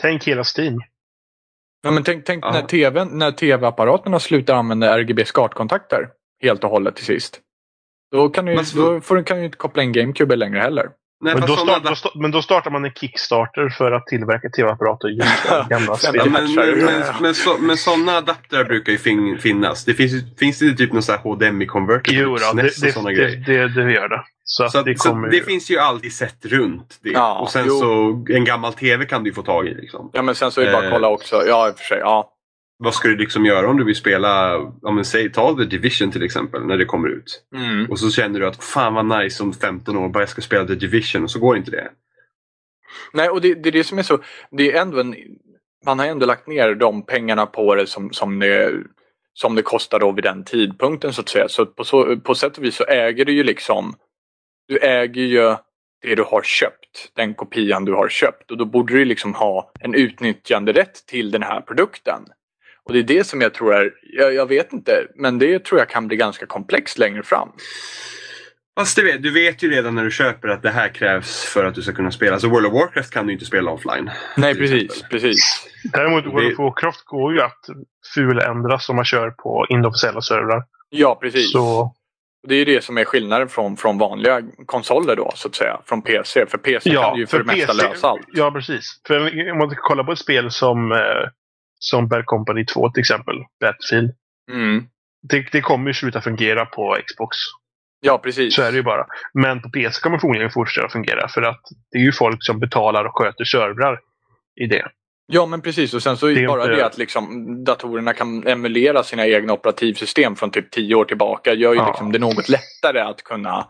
tänk 0.00 0.24
hela 0.24 0.44
Steam. 0.56 0.80
ja 1.82 1.90
men 1.90 2.04
tänk, 2.04 2.24
tänk 2.24 2.44
när, 2.44 2.62
TVn, 2.62 3.08
när 3.18 3.32
tv-apparaterna 3.32 4.20
slutar 4.20 4.54
använda 4.54 4.98
RGB 4.98 5.24
SCART-kontakter 5.24 6.08
helt 6.42 6.64
och 6.64 6.70
hållet 6.70 6.96
till 6.96 7.04
sist. 7.04 7.40
Då 8.12 8.28
kan 8.28 8.44
du, 8.44 8.64
så- 8.64 8.78
då 8.78 9.00
får, 9.00 9.16
du- 9.16 9.24
kan 9.24 9.38
du 9.38 9.44
inte 9.44 9.56
koppla 9.56 9.82
in 9.82 9.92
GameCube 9.92 10.36
längre 10.36 10.58
heller. 10.60 10.86
nej, 11.24 11.34
Men 11.34 11.46
då, 11.46 11.56
start, 11.56 12.02
då, 12.02 12.20
men 12.20 12.30
då 12.30 12.42
startar 12.42 12.70
man 12.70 12.84
en 12.84 12.92
Kickstarter 12.92 13.68
för 13.68 13.92
att 13.92 14.06
tillverka 14.06 14.48
tv-apparater 14.48 15.08
just 15.08 15.28
för 15.28 15.64
gamla 15.70 15.86
Ja, 15.88 15.96
spel. 15.96 16.14
Ja, 16.14 16.24
men, 16.30 16.54
men, 16.54 17.02
men, 17.20 17.34
så, 17.34 17.56
men 17.60 17.76
sådana 17.76 18.12
adaptrar 18.12 18.64
brukar 18.64 18.92
ju 18.92 18.98
fin, 18.98 19.38
finnas. 19.38 19.84
Det 19.84 19.94
finns, 19.94 20.12
finns 20.38 20.58
det 20.58 20.72
typ 20.74 20.92
någon 20.92 21.02
sån 21.02 21.14
här 21.14 21.22
HDMI-converter? 21.22 22.12
Jo, 22.12 22.36
då, 22.36 22.52
det, 22.52 22.64
och 22.86 22.92
såna 22.92 23.08
det, 23.08 23.14
grejer. 23.14 23.36
det, 23.46 23.68
det, 23.68 23.84
det 23.84 23.92
gör 23.92 24.08
det. 24.08 24.22
Så, 24.44 24.64
att 24.64 24.72
Så, 24.72 24.82
det 24.82 24.90
att, 24.90 24.98
så 25.00 25.08
kommer 25.08 25.28
det 25.28 25.36
ju- 25.36 25.42
finns 25.44 25.70
ju 25.70 25.78
alltid 25.78 26.12
sätt 26.12 26.46
runt 26.46 26.98
det. 27.02 27.10
Ja, 27.10 27.38
och 27.38 27.50
sen 27.50 27.64
jo. 27.66 27.78
så 27.80 28.24
en 28.34 28.44
gammal 28.44 28.72
TV 28.72 29.04
kan 29.04 29.22
du 29.24 29.30
ju 29.30 29.34
få 29.34 29.42
tag 29.42 29.66
i. 29.68 29.74
Liksom. 29.74 30.10
Ja 30.12 30.22
men 30.22 30.34
sen 30.34 30.50
så 30.50 30.60
är 30.60 30.64
det 30.66 30.72
bara 30.72 30.78
att 30.78 30.84
Eh. 30.84 30.90
kolla 30.90 31.08
också. 31.08 31.42
Ja 31.46 31.68
i 31.68 31.72
och 31.72 31.76
för 31.78 31.84
sig. 31.84 31.98
Ja. 31.98 32.32
Vad 32.78 32.94
ska 32.94 33.08
du 33.08 33.16
liksom 33.16 33.44
göra 33.44 33.70
om 33.70 33.76
du 33.76 33.84
vill 33.84 33.96
spela, 33.96 34.56
om 34.82 35.04
säg, 35.04 35.32
ta 35.32 35.56
The 35.56 35.64
Division 35.64 36.10
till 36.10 36.22
exempel 36.22 36.66
när 36.66 36.76
det 36.76 36.84
kommer 36.84 37.08
ut. 37.08 37.44
Mm. 37.54 37.90
Och 37.90 37.98
så 37.98 38.10
känner 38.10 38.40
du 38.40 38.46
att 38.46 38.64
fan 38.64 38.94
vad 38.94 39.22
nice 39.22 39.42
om 39.42 39.52
15 39.52 39.96
år 39.96 40.08
bara 40.08 40.22
jag 40.22 40.28
ska 40.28 40.42
spela 40.42 40.66
The 40.66 40.74
Division 40.74 41.22
och 41.22 41.30
så 41.30 41.38
går 41.38 41.56
inte 41.56 41.70
det. 41.70 41.90
Nej 43.12 43.28
och 43.28 43.40
det, 43.40 43.54
det 43.54 43.68
är 43.68 43.72
det 43.72 43.84
som 43.84 43.98
är 43.98 44.02
så. 44.02 44.18
Det 44.50 44.72
är 44.72 44.82
ändå 44.82 45.00
en, 45.00 45.16
man 45.86 45.98
har 45.98 46.06
ändå 46.06 46.26
lagt 46.26 46.46
ner 46.46 46.74
de 46.74 47.06
pengarna 47.06 47.46
på 47.46 47.74
det 47.74 47.86
som, 47.86 48.12
som, 48.12 48.38
det, 48.38 48.72
som 49.32 49.54
det 49.54 49.62
kostar 49.62 49.98
då 49.98 50.12
vid 50.12 50.24
den 50.24 50.44
tidpunkten 50.44 51.12
så 51.12 51.20
att 51.20 51.28
säga. 51.28 51.48
Så 51.48 51.66
på, 51.66 51.84
så 51.84 52.16
på 52.16 52.34
sätt 52.34 52.58
och 52.58 52.64
vis 52.64 52.76
så 52.76 52.84
äger 52.84 53.24
du 53.24 53.32
ju 53.32 53.42
liksom 53.42 53.94
Du 54.68 54.78
äger 54.78 55.22
ju 55.22 55.56
det 56.02 56.14
du 56.14 56.22
har 56.22 56.42
köpt. 56.42 57.10
Den 57.14 57.34
kopian 57.34 57.84
du 57.84 57.92
har 57.92 58.08
köpt. 58.08 58.50
Och 58.50 58.56
då 58.56 58.64
borde 58.64 58.92
du 58.92 59.04
liksom 59.04 59.34
ha 59.34 59.72
en 59.80 59.94
utnyttjanderätt 59.94 61.06
till 61.06 61.30
den 61.30 61.42
här 61.42 61.60
produkten. 61.60 62.22
Och 62.86 62.92
det 62.92 62.98
är 62.98 63.02
det 63.02 63.24
som 63.26 63.40
jag 63.40 63.54
tror 63.54 63.74
är, 63.74 63.90
jag, 64.02 64.34
jag 64.34 64.46
vet 64.48 64.72
inte, 64.72 65.06
men 65.14 65.38
det 65.38 65.64
tror 65.64 65.80
jag 65.80 65.88
kan 65.88 66.06
bli 66.08 66.16
ganska 66.16 66.46
komplext 66.46 66.98
längre 66.98 67.22
fram. 67.22 67.48
Fast 68.78 68.96
du 68.96 69.04
vet, 69.04 69.22
du 69.22 69.32
vet 69.32 69.62
ju 69.62 69.70
redan 69.70 69.94
när 69.94 70.04
du 70.04 70.10
köper 70.10 70.48
att 70.48 70.62
det 70.62 70.70
här 70.70 70.88
krävs 70.88 71.44
för 71.44 71.64
att 71.64 71.74
du 71.74 71.82
ska 71.82 71.92
kunna 71.92 72.10
spela. 72.10 72.38
Så 72.38 72.48
World 72.48 72.66
of 72.66 72.72
Warcraft 72.72 73.10
kan 73.10 73.26
du 73.26 73.32
inte 73.32 73.44
spela 73.44 73.70
offline. 73.70 74.10
Nej 74.36 74.54
precis, 74.54 74.82
exempel. 74.84 75.10
precis. 75.20 75.66
Däremot 75.92 76.24
Det- 76.24 76.30
World 76.30 76.52
of 76.52 76.58
Warcraft 76.58 77.04
går 77.04 77.34
ju 77.34 77.40
att 77.42 77.60
fuländras 78.14 78.88
om 78.88 78.96
man 78.96 79.04
kör 79.04 79.30
på 79.30 79.66
inofficiella 79.68 80.20
servrar. 80.20 80.62
Ja 80.88 81.18
precis. 81.22 81.52
Så 81.52 81.94
det 82.48 82.54
är 82.54 82.58
ju 82.58 82.64
det 82.64 82.84
som 82.84 82.98
är 82.98 83.04
skillnaden 83.04 83.48
från, 83.48 83.76
från 83.76 83.98
vanliga 83.98 84.42
konsoler 84.66 85.16
då 85.16 85.32
så 85.34 85.48
att 85.48 85.54
säga. 85.54 85.80
Från 85.86 86.02
PC. 86.02 86.46
För 86.46 86.58
PC 86.58 86.90
kan 86.90 87.14
du 87.14 87.20
ju 87.20 87.26
för, 87.26 87.38
det 87.38 87.44
mesta 87.44 87.72
lösa 87.72 88.08
allt. 88.08 88.26
Ja, 88.32 88.50
precis. 88.50 89.00
För 89.06 89.50
om 89.52 89.58
man 89.58 89.74
kollar 89.76 90.04
på 90.04 90.12
ett 90.12 90.18
spel 90.18 90.50
som, 90.50 90.92
eh, 90.92 90.98
som 91.78 92.08
Bad 92.08 92.26
Company 92.26 92.64
2 92.64 92.90
till 92.90 93.00
exempel, 93.00 93.34
Battlefield. 93.60 94.10
Mm. 94.52 94.84
Det, 95.28 95.46
det 95.52 95.60
kommer 95.60 95.90
ju 95.90 95.94
sluta 95.94 96.20
fungera 96.20 96.66
på 96.66 96.96
Xbox. 97.06 97.36
Ja, 98.00 98.18
precis. 98.18 98.54
Så 98.54 98.62
är 98.62 98.70
det 98.70 98.76
ju 98.76 98.82
bara. 98.82 99.06
Men 99.34 99.62
på 99.62 99.70
PC 99.70 100.00
kommer 100.00 100.18
förmodligen 100.18 100.50
fortsätta 100.50 100.88
fungera 100.88 101.28
för 101.28 101.42
att 101.42 101.60
det 101.92 101.98
är 101.98 102.02
ju 102.02 102.12
folk 102.12 102.44
som 102.44 102.60
betalar 102.60 103.04
och 103.04 103.18
sköter 103.18 103.44
servrar 103.44 104.00
i 104.60 104.66
det. 104.66 104.88
Ja 105.32 105.46
men 105.46 105.60
precis 105.60 105.94
och 105.94 106.02
sen 106.02 106.16
så 106.16 106.26
är 106.26 106.34
det 106.34 106.46
bara 106.46 106.62
inte... 106.62 106.76
det 106.76 106.86
att 106.86 106.98
liksom, 106.98 107.64
datorerna 107.64 108.12
kan 108.12 108.46
emulera 108.46 109.02
sina 109.02 109.26
egna 109.26 109.52
operativsystem 109.52 110.36
från 110.36 110.50
typ 110.50 110.70
tio 110.70 110.94
år 110.94 111.04
tillbaka 111.04 111.54
gör 111.54 111.72
ju 111.72 111.78
ja. 111.78 111.86
liksom 111.86 112.12
det 112.12 112.18
något 112.18 112.48
lättare 112.48 113.00
att 113.00 113.22
kunna 113.22 113.66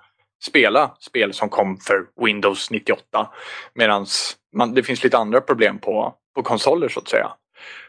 spela 0.47 0.91
spel 1.01 1.33
som 1.33 1.49
kom 1.49 1.77
för 1.77 2.25
Windows 2.25 2.71
98. 2.71 3.31
Medan 3.75 4.07
det 4.75 4.83
finns 4.83 5.05
lite 5.05 5.19
andra 5.19 5.41
problem 5.41 5.79
på, 5.79 6.15
på 6.35 6.43
konsoler 6.43 6.89
så 6.89 7.01
att 7.01 7.09
säga. 7.09 7.31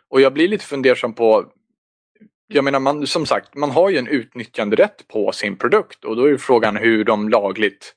Och 0.09 0.21
jag 0.21 0.33
blir 0.33 0.47
lite 0.47 0.65
fundersam 0.65 1.13
på 1.13 1.51
jag 2.47 2.63
menar, 2.63 2.79
man, 2.79 3.07
som 3.07 3.25
sagt, 3.25 3.55
man 3.55 3.71
har 3.71 3.89
ju 3.89 3.97
en 3.97 4.07
utnyttjanderätt 4.07 5.07
på 5.07 5.31
sin 5.31 5.57
produkt 5.57 6.05
och 6.05 6.15
då 6.15 6.29
är 6.29 6.37
frågan 6.37 6.77
hur 6.77 7.03
de 7.03 7.29
lagligt 7.29 7.93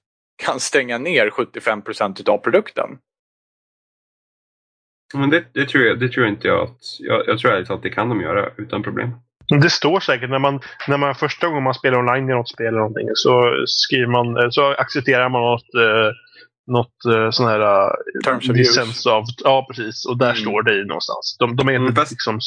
kan 0.46 0.60
stänga 0.60 0.98
ner 0.98 1.30
75% 1.30 2.28
av 2.28 2.38
produkten. 2.38 2.98
Men 5.14 5.30
det, 5.30 5.44
det, 5.52 5.66
tror 5.68 5.84
jag, 5.84 6.00
det 6.00 6.08
tror 6.08 6.26
jag 6.26 6.34
inte 6.34 6.48
jag 6.48 6.62
att... 6.62 6.78
Jag, 6.98 7.22
jag 7.26 7.38
tror 7.38 7.52
ärligt 7.52 7.70
att 7.70 7.82
det 7.82 7.90
kan 7.90 8.08
de 8.08 8.20
göra 8.20 8.50
utan 8.56 8.82
problem. 8.82 9.10
Det 9.62 9.70
står 9.70 10.00
säkert 10.00 10.30
när 10.30 10.38
man, 10.38 10.60
när 10.88 10.96
man 10.96 11.14
första 11.14 11.46
gången 11.46 11.62
man 11.62 11.74
spelar 11.74 11.98
online 11.98 12.30
i 12.30 12.34
något 12.34 12.48
spel 12.48 12.66
eller 12.66 12.78
någonting 12.78 13.08
så 13.14 13.64
skriver 13.66 14.06
man, 14.06 14.52
så 14.52 14.72
accepterar 14.72 15.28
man 15.28 15.42
något, 15.42 15.74
eh, 15.74 16.10
något 16.70 17.04
eh, 17.14 17.30
sån 17.30 17.46
här 17.46 17.60
uh, 17.60 17.90
Terms 18.24 18.50
of 18.50 18.56
use. 18.56 19.10
Av, 19.10 19.24
ja, 19.44 19.66
precis. 19.70 20.06
Och 20.06 20.18
där 20.18 20.30
mm. 20.30 20.36
står 20.36 20.62
det 20.62 20.84
någonstans. 20.84 21.36
De, 21.38 21.56
de 21.56 21.68
är 21.68 21.72
mm, 21.72 21.94
fast, 21.94 22.10
liksom... 22.10 22.40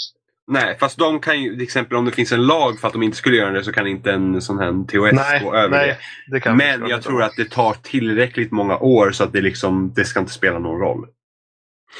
Nej, 0.47 0.77
fast 0.79 0.97
de 0.97 1.19
kan 1.19 1.41
ju, 1.41 1.53
till 1.53 1.63
exempel 1.63 1.97
om 1.97 2.05
det 2.05 2.11
finns 2.11 2.31
en 2.31 2.45
lag 2.45 2.79
för 2.79 2.87
att 2.87 2.93
de 2.93 3.03
inte 3.03 3.17
skulle 3.17 3.37
göra 3.37 3.51
det 3.51 3.63
så 3.63 3.71
kan 3.71 3.87
inte 3.87 4.11
en 4.11 4.41
sån 4.41 4.59
här 4.59 4.71
TOS 4.87 5.11
nej, 5.13 5.43
gå 5.43 5.55
över 5.55 5.77
nej, 5.77 5.99
det. 6.31 6.39
det 6.39 6.53
Men 6.53 6.87
jag 6.87 7.01
tror 7.01 7.23
att 7.23 7.35
det 7.37 7.49
tar 7.49 7.73
tillräckligt 7.73 8.51
många 8.51 8.77
år 8.77 9.11
så 9.11 9.23
att 9.23 9.33
det 9.33 9.41
liksom, 9.41 9.93
det 9.95 10.05
ska 10.05 10.19
inte 10.19 10.31
spela 10.31 10.59
någon 10.59 10.79
roll. 10.79 11.07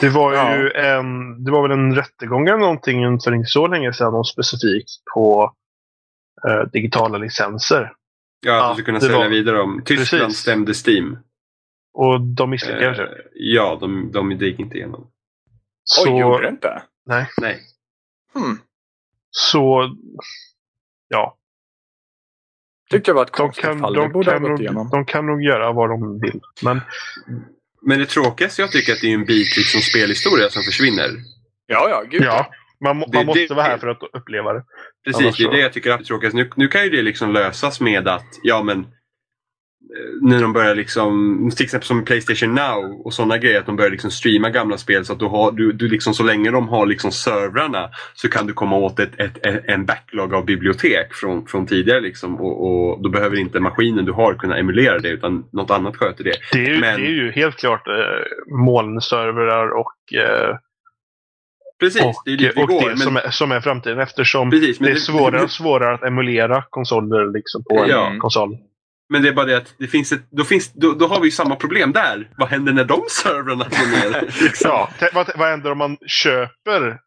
Det 0.01 0.09
var 0.09 0.33
ja. 0.33 0.57
ju 0.57 0.71
en, 0.71 1.43
det 1.43 1.51
var 1.51 1.61
väl 1.61 1.71
en 1.71 1.95
rättegång 1.95 2.47
eller 2.47 2.57
någonting 2.57 3.19
för 3.19 3.33
inte 3.33 3.47
så 3.47 3.67
länge 3.67 3.93
sedan 3.93 4.13
om 4.13 4.23
specifikt 4.23 4.89
på 5.13 5.53
eh, 6.47 6.69
digitala 6.71 7.17
licenser. 7.17 7.91
Ja, 8.45 8.63
att 8.63 8.71
du 8.71 8.81
skulle 8.81 8.85
kunna 8.85 8.99
sälja 8.99 9.17
var... 9.17 9.29
vidare 9.29 9.57
dem. 9.57 9.81
Tyskland 9.85 10.23
Precis. 10.23 10.41
stämde 10.41 10.73
Steam. 10.73 11.17
Och 11.93 12.21
de 12.21 12.49
misslyckades 12.49 12.99
eh, 12.99 13.07
Ja, 13.33 13.77
de, 13.81 14.11
de 14.11 14.31
gick 14.31 14.59
inte 14.59 14.77
igenom. 14.77 15.11
Så... 15.83 16.13
Oj, 16.13 16.19
gjorde 16.19 16.43
det 16.43 16.49
inte? 16.49 16.83
Nej. 17.05 17.27
Nej. 17.41 17.59
Hmm. 18.33 18.57
Så, 19.29 19.95
ja. 21.07 21.37
Tyckte 22.89 23.11
det 23.11 23.15
var 23.15 23.23
ett 23.23 23.31
konstigt 23.31 23.63
de 23.63 23.69
kan, 23.69 23.79
fall. 23.79 23.93
De, 23.93 24.11
borde 24.11 24.31
kan 24.31 24.41
ha 24.41 24.49
gått 24.49 24.49
nog, 24.49 24.61
igenom. 24.61 24.89
de 24.89 25.05
kan 25.05 25.25
nog 25.25 25.43
göra 25.43 25.71
vad 25.71 25.89
de 25.89 26.19
vill. 26.19 26.41
Men 26.63 26.81
men 27.85 27.99
det 27.99 28.05
tråkigaste 28.05 28.61
jag 28.61 28.71
tycker 28.71 28.93
att 28.93 29.01
det 29.01 29.07
är 29.07 29.13
en 29.13 29.25
bit 29.25 29.57
liksom 29.57 29.81
spelhistoria 29.81 30.49
som 30.49 30.63
försvinner. 30.63 31.09
Ja, 31.67 31.89
ja, 31.89 32.03
gud 32.09 32.23
ja. 32.23 32.49
Man, 32.79 32.97
man 32.97 33.09
det, 33.11 33.25
måste 33.25 33.47
det, 33.47 33.53
vara 33.53 33.65
här 33.65 33.77
för 33.77 33.87
att 33.87 33.99
uppleva 34.13 34.53
det. 34.53 34.63
Precis, 35.05 35.21
Annars 35.21 35.37
det 35.37 35.43
är 35.43 35.51
det 35.51 35.59
jag 35.59 35.73
tycker 35.73 35.91
är 35.91 35.97
tråkigast. 35.97 36.35
Nu, 36.35 36.49
nu 36.55 36.67
kan 36.67 36.83
ju 36.83 36.89
det 36.89 37.01
liksom 37.01 37.33
lösas 37.33 37.81
med 37.81 38.07
att, 38.07 38.25
ja 38.43 38.63
men 38.63 38.87
när 40.21 40.41
de 40.41 40.53
börjar 40.53 40.75
liksom, 40.75 41.51
till 41.55 41.63
exempel 41.63 41.87
som 41.87 42.05
Playstation 42.05 42.55
Now 42.55 43.01
och 43.05 43.13
sådana 43.13 43.37
grejer, 43.37 43.59
att 43.59 43.65
de 43.65 43.75
börjar 43.75 43.91
liksom 43.91 44.11
streama 44.11 44.49
gamla 44.49 44.77
spel 44.77 45.05
så 45.05 45.13
att 45.13 45.19
du 45.19 45.25
har, 45.25 45.51
du, 45.51 45.71
du 45.71 45.87
liksom 45.87 46.13
så 46.13 46.23
länge 46.23 46.51
de 46.51 46.69
har 46.69 46.85
liksom 46.85 47.11
servrarna 47.11 47.89
så 48.13 48.29
kan 48.29 48.47
du 48.47 48.53
komma 48.53 48.75
åt 48.75 48.99
ett, 48.99 49.19
ett, 49.19 49.45
ett 49.45 49.63
en 49.67 49.85
backlog 49.85 50.33
av 50.33 50.45
bibliotek 50.45 51.13
från, 51.13 51.45
från 51.45 51.67
tidigare 51.67 52.01
liksom 52.01 52.41
och, 52.41 52.65
och, 52.65 53.03
då 53.03 53.09
behöver 53.09 53.39
inte 53.39 53.59
maskinen 53.59 54.05
du 54.05 54.11
har 54.11 54.33
kunna 54.33 54.57
emulera 54.57 54.99
det 54.99 55.09
utan 55.09 55.45
något 55.51 55.71
annat 55.71 55.95
sköter 55.95 56.23
det. 56.23 56.35
Det 56.51 56.65
är 56.65 56.73
ju, 56.73 56.79
Men, 56.79 56.99
det 56.99 57.07
är 57.07 57.11
ju 57.11 57.31
helt 57.31 57.55
klart 57.55 57.87
eh, 57.87 58.55
molnservrar 58.65 59.69
och 59.69 60.13
eh, 60.13 60.57
Precis, 61.79 62.03
och, 62.03 62.13
det 62.25 62.31
är 62.31 62.37
dit 62.37 62.51
vi 62.55 62.63
och 62.63 62.67
går. 62.67 62.81
det 62.81 62.87
men... 62.87 62.97
som, 62.97 63.17
är, 63.17 63.29
som 63.29 63.51
är 63.51 63.61
framtiden 63.61 63.99
eftersom 63.99 64.51
Precis, 64.51 64.77
det 64.77 64.91
är 64.91 64.95
svårare 64.95 65.43
och 65.43 65.51
svårare 65.51 65.93
att 65.93 66.03
emulera 66.03 66.63
konsoler 66.69 67.33
liksom 67.33 67.63
på 67.63 67.85
ja. 67.89 68.07
en 68.11 68.19
konsol. 68.19 68.57
Men 69.13 69.21
det 69.21 69.29
är 69.29 69.33
bara 69.33 69.45
det 69.45 69.57
att 69.57 69.75
det 69.77 69.87
finns 69.87 70.11
ett, 70.11 70.21
då, 70.29 70.43
finns, 70.43 70.73
då, 70.73 70.93
då 70.93 71.07
har 71.07 71.21
vi 71.21 71.31
samma 71.31 71.55
problem 71.55 71.91
där. 71.91 72.29
Vad 72.37 72.49
händer 72.49 72.73
när 72.73 72.83
de 72.83 73.03
servrarna 73.09 73.63
går 73.63 74.11
ner? 74.11 74.21
liksom. 74.21 74.69
ja, 74.71 74.89
vad, 75.13 75.29
vad 75.35 75.49
händer 75.49 75.71
om 75.71 75.77
man 75.77 75.97
köper, 76.07 76.99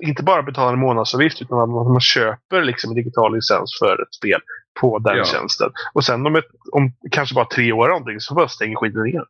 inte 0.00 0.22
bara 0.22 0.42
betalar 0.42 0.72
en 0.72 0.78
månadsavgift, 0.78 1.42
utan 1.42 1.58
om 1.58 1.92
man 1.92 2.00
köper 2.00 2.62
liksom 2.62 2.90
en 2.90 2.96
digital 2.96 3.34
licens 3.34 3.78
för 3.78 4.02
ett 4.02 4.14
spel 4.14 4.40
på 4.80 4.98
den 4.98 5.16
ja. 5.16 5.24
tjänsten. 5.24 5.70
Och 5.92 6.04
sen 6.04 6.26
om, 6.26 6.36
ett, 6.36 6.44
om 6.72 6.92
kanske 7.10 7.34
bara 7.34 7.44
tre 7.44 7.72
år 7.72 7.88
någonting 7.88 8.20
så 8.20 8.34
bara 8.34 8.48
stänger 8.48 8.76
skiten 8.76 9.02
ner. 9.02 9.24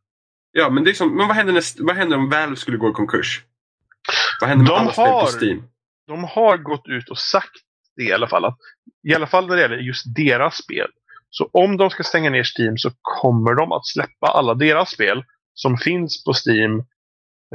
Ja, 0.52 0.70
men, 0.70 0.84
det 0.84 0.90
är 0.90 0.94
som, 0.94 1.16
men 1.16 1.28
vad, 1.28 1.36
händer 1.36 1.52
när, 1.52 1.84
vad 1.86 1.96
händer 1.96 2.16
om 2.16 2.30
Valve 2.30 2.56
skulle 2.56 2.76
gå 2.76 2.90
i 2.90 2.92
konkurs? 2.92 3.42
Vad 4.40 4.48
händer 4.48 4.64
med 4.64 4.72
de 4.72 4.78
alla 4.78 4.92
har, 4.92 5.26
spel 5.26 5.40
på 5.40 5.44
Steam? 5.44 5.62
De 6.06 6.24
har 6.24 6.56
gått 6.56 6.88
ut 6.88 7.10
och 7.10 7.18
sagt 7.18 7.56
det 7.96 8.02
i 8.02 8.12
alla 8.12 8.28
fall. 8.28 8.44
Att, 8.44 8.58
I 9.08 9.14
alla 9.14 9.26
fall 9.26 9.46
när 9.46 9.56
det 9.56 9.62
gäller 9.62 9.76
just 9.76 10.14
deras 10.16 10.56
spel 10.56 10.88
så 11.38 11.50
om 11.52 11.76
de 11.76 11.90
ska 11.90 12.02
stänga 12.02 12.30
ner 12.30 12.44
Steam 12.58 12.78
så 12.78 12.90
kommer 13.02 13.54
de 13.54 13.72
att 13.72 13.86
släppa 13.86 14.26
alla 14.26 14.54
deras 14.54 14.90
spel 14.90 15.24
som 15.54 15.78
finns 15.78 16.24
på 16.24 16.32
Steam 16.32 16.78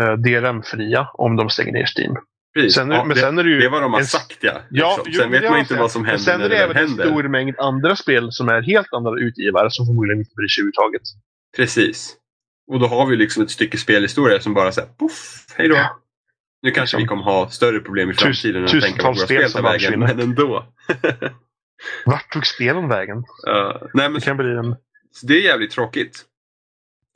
eh, 0.02 0.14
DRM-fria 0.14 1.08
om 1.14 1.36
de 1.36 1.50
stänger 1.50 1.72
ner 1.72 1.90
Steam. 1.98 2.16
Precis. 2.54 2.76
Sen, 2.76 2.92
ja, 2.92 3.04
men 3.04 3.16
det, 3.16 3.22
sen 3.22 3.40
är 3.40 3.44
det, 3.44 3.50
ju 3.50 3.60
det 3.60 3.66
är 3.66 3.70
vad 3.70 3.82
de 3.82 3.94
har 3.94 4.00
en, 4.00 4.06
sagt 4.06 4.38
ja. 4.42 4.62
ja 4.70 5.02
liksom. 5.06 5.24
Sen 5.24 5.32
vet 5.32 5.50
man 5.50 5.60
inte 5.60 5.76
vad 5.76 5.92
som 5.92 6.06
händer 6.06 6.24
sen 6.24 6.40
när 6.40 6.50
det, 6.50 6.56
det 6.56 6.64
även 6.64 6.78
en 6.78 6.90
stor 6.90 7.28
mängd 7.28 7.60
andra 7.60 7.96
spel 7.96 8.32
som 8.32 8.50
är 8.50 8.62
helt 8.62 8.94
andra 8.94 9.20
utgivare 9.20 9.72
som 9.72 9.86
förmodligen 9.86 10.20
inte 10.20 10.36
bryr 10.36 10.48
sig 10.48 10.62
överhuvudtaget. 10.62 11.02
Precis. 11.58 12.16
Och 12.72 12.80
då 12.80 12.88
har 12.88 13.06
vi 13.06 13.16
liksom 13.16 13.44
ett 13.44 13.52
stycke 13.52 13.78
spelhistoria 13.78 14.40
som 14.40 14.54
bara 14.54 14.72
säger 14.72 14.88
poff, 14.88 15.46
hej 15.58 15.68
då. 15.68 15.76
Ja. 15.76 15.98
Nu 16.62 16.72
kanske 16.72 16.98
liksom. 16.98 17.02
vi 17.02 17.08
kommer 17.08 17.24
ha 17.24 17.50
större 17.50 17.80
problem 17.80 18.10
i 18.10 18.14
framtiden 18.14 18.68
på 18.98 19.08
våra 19.08 19.16
spel 19.16 19.52
tar 19.52 19.62
vägen, 19.62 20.00
men 20.00 20.20
ändå. 20.20 20.66
Vart 22.06 22.34
tog 22.34 22.48
spelen 22.48 22.90
vägen? 22.90 23.18
Uh, 23.18 23.88
nej, 23.94 24.10
men 24.10 24.14
det 24.14 24.22
kan 24.22 24.38
bli 24.38 24.52
en... 24.52 24.76
Det 25.24 25.34
är 25.34 25.42
jävligt 25.42 25.72
tråkigt. 25.72 26.26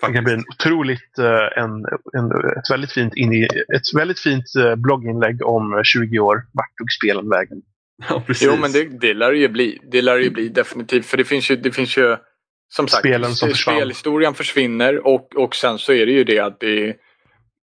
Faktiskt. 0.02 0.08
Det 0.08 0.14
kan 0.14 0.24
bli 0.24 0.34
en 0.34 0.44
otroligt, 0.54 1.20
uh, 1.20 1.64
en, 1.64 1.72
en, 2.18 2.32
ett 2.58 2.72
väldigt 2.72 2.92
fint, 2.92 3.16
in 3.16 3.34
i, 3.34 3.44
ett 3.76 3.96
väldigt 3.96 4.20
fint 4.20 4.46
uh, 4.58 4.76
blogginlägg 4.76 5.46
om 5.46 5.82
20 5.84 6.20
år. 6.20 6.36
Vart 6.54 6.78
tog 6.78 6.92
spelen 6.92 7.30
vägen? 7.30 7.58
Ja, 8.10 8.24
precis. 8.28 8.48
Jo, 8.48 8.56
men 8.62 8.72
det, 8.72 9.00
det 9.00 9.14
lär 9.14 9.32
det 9.32 9.38
ju 9.38 9.48
bli. 9.48 9.80
Det 9.92 10.02
lär 10.02 10.18
ju 10.18 10.30
bli 10.30 10.50
definitivt. 10.50 11.06
För 11.06 11.18
det 11.18 11.24
finns 11.24 11.52
ju, 11.52 11.56
det 11.56 11.72
finns 11.72 11.98
ju 11.98 12.18
som 12.68 12.88
sagt, 12.88 13.00
Spelen 13.00 13.36
som 13.36 13.54
spelhistorien 13.54 14.34
försvinner 14.34 15.08
och, 15.08 15.36
och 15.36 15.56
sen 15.56 15.78
så 15.78 15.94
är 15.94 16.06
det 16.06 16.12
ju 16.12 16.24
det 16.24 16.40
att 16.40 16.60
det 16.60 16.96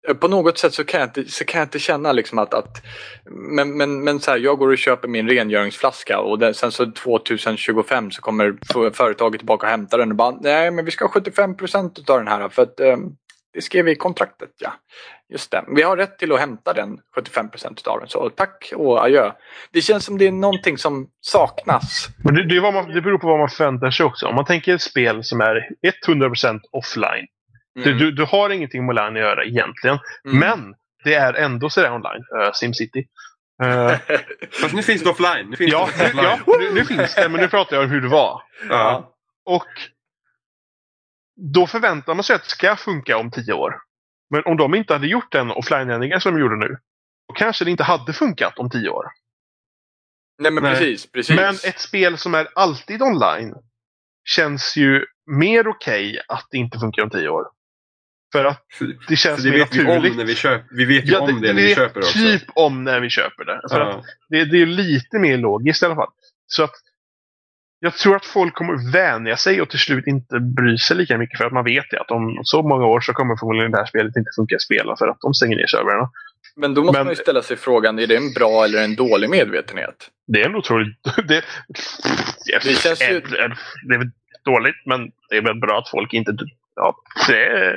Eh, 0.09 0.15
på 0.15 0.29
något 0.29 0.59
sätt 0.59 0.75
så 0.75 0.85
kan 0.85 1.01
jag 1.01 1.09
inte, 1.09 1.25
så 1.25 1.45
kan 1.45 1.59
jag 1.59 1.67
inte 1.67 1.79
känna 1.79 2.13
liksom 2.13 2.39
att, 2.39 2.55
att 2.55 2.83
men, 3.31 3.77
men, 3.77 4.05
men 4.05 4.21
så 4.21 4.31
här, 4.31 4.39
jag 4.39 4.59
går 4.59 4.69
och 4.69 4.79
köper 4.79 5.09
min 5.09 5.29
rengöringsflaska 5.29 6.21
och 6.21 6.39
den, 6.39 6.55
sen 6.55 6.73
så 6.73 6.93
2025 6.93 8.11
så 8.11 8.23
kommer 8.23 8.57
företaget 8.93 9.39
tillbaka 9.39 9.67
och 9.67 9.71
hämtar 9.71 9.99
den 9.99 10.11
och 10.11 10.17
bara 10.17 10.37
nej 10.41 10.71
men 10.71 10.85
vi 10.85 10.91
ska 10.91 11.05
ha 11.05 11.13
75 11.13 11.57
procent 11.57 12.11
av 12.11 12.19
den 12.19 12.29
här 12.29 12.49
för 12.49 12.63
att 12.63 12.81
um, 12.81 13.17
det 13.55 13.63
skrev 13.63 13.85
vi 13.85 13.93
i 13.93 13.97
kontraktet 13.97 14.51
ja. 14.59 14.73
Just 15.33 15.51
det, 15.51 15.65
vi 15.77 15.83
har 15.83 15.97
rätt 15.97 16.19
till 16.19 16.33
att 16.33 16.41
hämta 16.41 16.73
den 16.73 16.99
75 17.15 17.51
procent 17.51 17.87
av 17.87 18.01
den 18.01 18.09
så 18.09 18.31
tack 18.31 18.73
och 18.77 19.05
adjö. 19.05 19.33
Det 19.73 19.81
känns 19.81 20.05
som 20.05 20.19
det 20.19 20.27
är 20.27 20.33
någonting 20.33 20.79
som 20.79 21.09
saknas. 21.21 22.09
Men 22.25 22.35
det, 22.35 22.49
det, 22.49 22.57
är 22.57 22.73
man, 22.73 22.95
det 22.95 23.01
beror 23.01 23.19
på 23.19 23.27
vad 23.27 23.39
man 23.39 23.49
förväntar 23.49 23.91
sig 23.91 24.07
också. 24.07 24.27
Om 24.27 24.35
man 24.35 24.45
tänker 24.45 24.75
ett 24.75 24.83
spel 24.83 25.25
som 25.25 25.41
är 25.41 25.69
100 26.07 26.29
procent 26.29 26.63
offline 26.73 27.27
Mm. 27.77 27.99
Du, 27.99 28.11
du, 28.13 28.25
har 28.25 28.51
ingenting 28.51 28.87
med 28.87 28.99
online 28.99 29.17
att 29.17 29.23
göra 29.23 29.45
egentligen. 29.45 29.99
Mm. 30.29 30.39
Men 30.39 30.75
det 31.05 31.15
är 31.15 31.35
ändå 31.35 31.71
sådär 31.71 31.93
online. 31.93 32.25
Uh, 32.37 32.53
Simcity. 32.53 33.07
Uh, 33.65 33.95
Fast 34.61 34.75
nu 34.75 34.83
finns 34.83 35.03
det 35.03 35.11
offline. 35.11 35.51
Nu 35.51 35.57
finns 35.57 35.73
ja, 35.73 35.89
det 35.99 36.05
offline. 36.05 36.25
ja 36.25 36.39
nu, 36.47 36.75
nu, 36.75 36.85
finns 36.85 37.15
det, 37.15 37.29
men 37.29 37.41
nu 37.41 37.49
pratar 37.49 37.77
jag 37.77 37.85
om 37.85 37.91
hur 37.91 38.01
det 38.01 38.09
var. 38.09 38.43
Ja. 38.69 39.15
Och 39.45 39.69
då 41.37 41.67
förväntar 41.67 42.15
man 42.15 42.25
sig 42.25 42.37
att 42.37 42.43
det 42.43 42.49
ska 42.49 42.77
funka 42.77 43.17
om 43.17 43.31
tio 43.31 43.53
år. 43.53 43.75
Men 44.31 44.43
om 44.45 44.57
de 44.57 44.75
inte 44.75 44.93
hade 44.93 45.07
gjort 45.07 45.33
den 45.33 45.51
offline-ändringen 45.51 46.21
som 46.21 46.35
de 46.35 46.41
gjorde 46.41 46.57
nu, 46.57 46.77
då 47.29 47.35
kanske 47.35 47.65
det 47.65 47.71
inte 47.71 47.85
hade 47.85 48.13
funkat 48.13 48.59
om 48.59 48.71
tio 48.71 48.89
år. 48.89 49.05
Nej 50.39 50.53
men 50.53 50.63
Nej. 50.63 50.73
precis, 50.73 51.13
precis. 51.13 51.37
Men 51.37 51.55
ett 51.55 51.81
spel 51.81 52.19
som 52.19 52.35
är 52.35 52.49
alltid 52.55 53.03
online 53.03 53.55
känns 54.25 54.77
ju 54.77 55.05
mer 55.27 55.69
okej 55.69 56.11
okay 56.11 56.21
att 56.29 56.47
det 56.51 56.59
inte 56.59 56.79
funkar 56.79 57.03
om 57.03 57.11
tio 57.11 57.29
år. 57.29 57.45
För 58.35 58.45
att 58.45 58.67
det 59.09 59.17
känns 59.17 59.43
det 59.43 59.51
mer 59.51 59.59
vet 59.59 59.73
naturligt. 59.73 60.05
Vi, 60.05 60.11
om 60.11 60.17
när 60.17 60.25
vi, 60.25 60.35
köper, 60.35 60.77
vi 60.77 60.85
vet 60.85 61.09
ju 61.09 61.13
ja, 61.13 61.21
om 61.21 61.41
det, 61.41 61.47
det 61.49 61.55
när 61.55 61.63
vi 61.63 61.75
köper 61.75 62.01
det 62.01 62.07
också. 62.07 62.19
typ 62.19 62.43
om 62.55 62.85
när 62.85 63.01
vi 63.01 63.11
köper 63.11 63.45
det. 63.45 63.61
För 63.71 63.81
ja. 63.81 63.91
att 63.91 64.05
det, 64.29 64.45
det 64.45 64.63
är 64.63 64.67
lite 64.67 65.19
mer 65.19 65.39
logiskt 65.39 65.83
i 65.83 65.87
alla 65.87 65.95
fall. 65.95 66.11
Så 66.47 66.65
att 66.65 66.75
jag 67.81 67.95
tror 67.95 68.17
att 68.17 68.27
folk 68.27 68.55
kommer 68.55 68.93
vänja 68.93 69.37
sig 69.37 69.63
och 69.63 69.71
till 69.71 69.79
slut 69.79 70.07
inte 70.07 70.41
bry 70.41 70.79
sig 70.79 70.97
lika 70.97 71.19
mycket 71.19 71.39
för 71.39 71.45
att 71.45 71.53
man 71.53 71.65
vet 71.65 71.85
det. 71.91 72.01
Att 72.01 72.11
om 72.11 72.41
så 72.43 72.63
många 72.63 72.87
år 72.87 73.01
så 73.01 73.13
kommer 73.13 73.37
förmodligen 73.37 73.73
det 73.73 73.79
här 73.79 73.87
spelet 73.87 74.17
inte 74.17 74.31
funka 74.37 74.57
att 74.57 74.63
spela 74.63 74.97
för 74.97 75.09
att 75.09 75.21
de 75.21 75.35
stänger 75.35 75.57
ner 75.57 75.67
servrarna. 75.67 76.11
Men 76.57 76.75
då 76.75 76.81
måste 76.81 76.99
Men- 76.99 77.07
man 77.07 77.13
ju 77.13 77.23
ställa 77.23 77.43
sig 77.43 77.57
frågan, 77.57 77.99
är 77.99 78.07
det 78.07 78.17
en 78.17 78.33
bra 78.33 78.65
eller 78.65 78.85
en 78.85 78.95
dålig 78.95 79.31
medvetenhet? 79.31 80.11
Det 80.27 80.43
är 80.43 80.49
en 80.49 80.57
otroligt... 80.57 80.99
Det, 81.05 81.23
det, 82.47 82.65
Det 82.65 82.75
känns 82.75 83.03
ju- 83.03 83.05
är, 83.17 83.59
det 83.89 83.95
är 83.95 83.99
väl 83.99 84.11
dåligt, 84.45 84.87
men 84.87 85.11
det 85.31 85.37
är 85.37 85.43
väl 85.43 85.61
bra 85.61 85.79
att 85.79 85.91
folk 85.91 86.13
inte... 86.13 86.33
Ja, 86.77 86.95
det, 87.29 87.77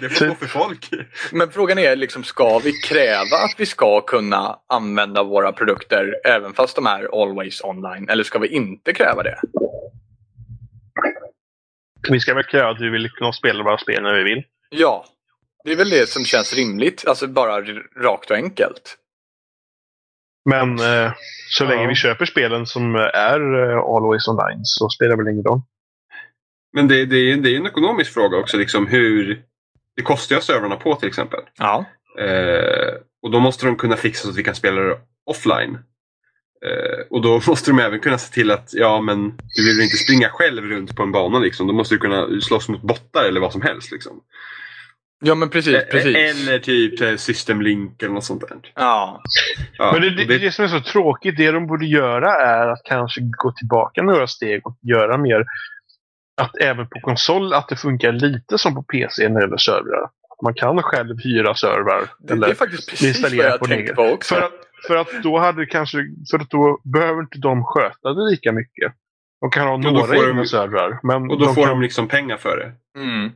det 0.00 0.08
får 0.08 0.26
gå 0.28 0.34
för 0.34 0.46
folk. 0.46 0.88
Men 1.32 1.50
frågan 1.50 1.78
är, 1.78 1.96
liksom, 1.96 2.24
ska 2.24 2.58
vi 2.58 2.72
kräva 2.72 3.36
att 3.36 3.54
vi 3.58 3.66
ska 3.66 4.00
kunna 4.00 4.58
använda 4.68 5.22
våra 5.22 5.52
produkter 5.52 6.14
även 6.24 6.52
fast 6.52 6.76
de 6.76 6.86
är 6.86 7.22
always 7.22 7.60
online? 7.64 8.08
Eller 8.08 8.24
ska 8.24 8.38
vi 8.38 8.48
inte 8.48 8.92
kräva 8.92 9.22
det? 9.22 9.38
vi 12.10 12.20
ska 12.20 12.34
väl 12.34 12.44
kräva 12.44 12.70
att 12.70 12.80
vi 12.80 12.88
vill 12.88 13.10
kunna 13.10 13.32
spela 13.32 13.64
våra 13.64 13.78
spel 13.78 14.02
när 14.02 14.12
vi 14.18 14.24
vill. 14.24 14.42
Ja, 14.70 15.04
det 15.64 15.72
är 15.72 15.76
väl 15.76 15.90
det 15.90 16.08
som 16.08 16.24
känns 16.24 16.54
rimligt. 16.54 17.04
Alltså 17.06 17.26
bara 17.26 17.60
rakt 18.02 18.30
och 18.30 18.36
enkelt. 18.36 18.96
Men 20.50 20.70
eh, 20.78 21.12
så 21.48 21.64
Ja. 21.64 21.68
länge 21.68 21.86
vi 21.88 21.94
köper 21.94 22.24
spelen 22.24 22.66
som 22.66 22.94
är 23.14 23.70
eh, 23.70 23.78
always 23.78 24.28
online 24.28 24.60
så 24.62 24.88
spelar 24.88 25.16
det 25.16 25.22
väl 25.24 25.32
ingen 25.32 25.44
roll. 25.44 25.60
Men 26.72 26.88
det, 26.88 27.04
det, 27.04 27.16
är, 27.16 27.36
det 27.36 27.50
är 27.50 27.56
en 27.56 27.66
ekonomisk 27.66 28.12
fråga 28.12 28.38
också. 28.38 28.56
Liksom 28.56 28.86
hur, 28.86 29.42
det 29.96 30.02
kostar 30.02 30.34
ju 30.34 30.38
att 30.38 30.44
servrarna 30.44 30.76
på 30.76 30.94
till 30.94 31.08
exempel. 31.08 31.40
Ja. 31.58 31.84
Eh, 32.20 32.94
och 33.22 33.30
då 33.30 33.40
måste 33.40 33.66
de 33.66 33.76
kunna 33.76 33.96
fixa 33.96 34.22
så 34.22 34.30
att 34.30 34.36
vi 34.36 34.44
kan 34.44 34.54
spela 34.54 34.80
det 34.80 34.98
offline. 35.26 35.78
Eh, 36.66 37.06
och 37.10 37.22
då 37.22 37.40
måste 37.46 37.70
de 37.70 37.78
även 37.78 38.00
kunna 38.00 38.18
se 38.18 38.34
till 38.34 38.50
att 38.50 38.70
ja 38.72 39.00
men 39.00 39.36
du 39.56 39.66
vill 39.66 39.80
inte 39.80 39.96
springa 39.96 40.28
själv 40.28 40.64
runt 40.64 40.96
på 40.96 41.02
en 41.02 41.12
bana 41.12 41.38
liksom. 41.38 41.66
Då 41.66 41.72
måste 41.72 41.94
du 41.94 41.98
kunna 41.98 42.40
slåss 42.40 42.68
mot 42.68 42.82
bottar 42.82 43.24
eller 43.24 43.40
vad 43.40 43.52
som 43.52 43.62
helst. 43.62 43.92
Liksom. 43.92 44.20
Ja 45.24 45.34
men 45.34 45.50
precis, 45.50 45.74
Eh, 45.74 45.80
precis. 45.90 46.16
Eller 46.16 46.58
typ 46.58 47.00
eh, 47.00 47.16
System 47.16 47.62
Link 47.62 48.02
eller 48.02 48.14
något 48.14 48.24
sånt 48.24 48.48
där. 48.48 48.58
Ja. 48.74 49.22
Ja, 49.78 49.92
Men 49.92 50.02
det, 50.02 50.22
och 50.22 50.28
det, 50.28 50.38
det 50.38 50.52
som 50.52 50.64
är 50.64 50.68
så 50.68 50.80
tråkigt, 50.80 51.36
det 51.36 51.50
de 51.50 51.66
borde 51.66 51.86
göra 51.86 52.34
är 52.34 52.68
att 52.68 52.82
kanske 52.84 53.20
gå 53.20 53.52
tillbaka 53.52 54.02
några 54.02 54.26
steg 54.26 54.66
och 54.66 54.78
göra 54.82 55.18
mer 55.18 55.44
att 56.40 56.56
även 56.60 56.88
på 56.88 57.00
konsol 57.00 57.52
att 57.54 57.68
det 57.68 57.76
funkar 57.76 58.12
lite 58.12 58.58
som 58.58 58.74
på 58.74 58.82
PC 58.82 59.28
när 59.28 59.34
det 59.40 59.44
gäller 59.46 59.56
servrar. 59.56 60.10
Man 60.44 60.54
kan 60.54 60.82
själv 60.82 61.18
hyra 61.24 61.54
servrar. 61.54 62.02
Det, 62.18 62.32
eller- 62.32 62.46
det 62.46 62.52
är 62.52 62.54
faktiskt 62.56 62.90
precis 62.90 63.22
vad 63.22 63.32
installera 63.32 63.48
jag 63.50 63.58
på 63.58 63.66
tänkte 63.66 63.94
på 63.94 64.02
också. 64.02 64.34
För 64.34 64.42
att, 64.42 64.52
för 64.86 64.96
att 64.96 65.22
då 65.22 65.38
hade 65.38 65.66
kanske, 65.66 65.98
för 66.30 66.38
att 66.38 66.50
då 66.50 66.80
behöver 66.84 67.20
inte 67.20 67.38
de 67.38 67.64
sköta 67.64 68.12
det 68.14 68.30
lika 68.30 68.52
mycket. 68.52 68.92
De 69.40 69.50
kan 69.50 69.68
ha 69.68 69.76
några 69.76 70.16
egna 70.28 70.44
servrar. 70.44 70.98
Men 71.02 71.30
Och 71.30 71.38
då 71.38 71.44
de 71.44 71.54
får 71.54 71.62
kan, 71.62 71.70
de 71.70 71.82
liksom 71.82 72.08
pengar 72.08 72.36
för 72.36 72.56
det. 72.56 73.00
Mm. 73.00 73.30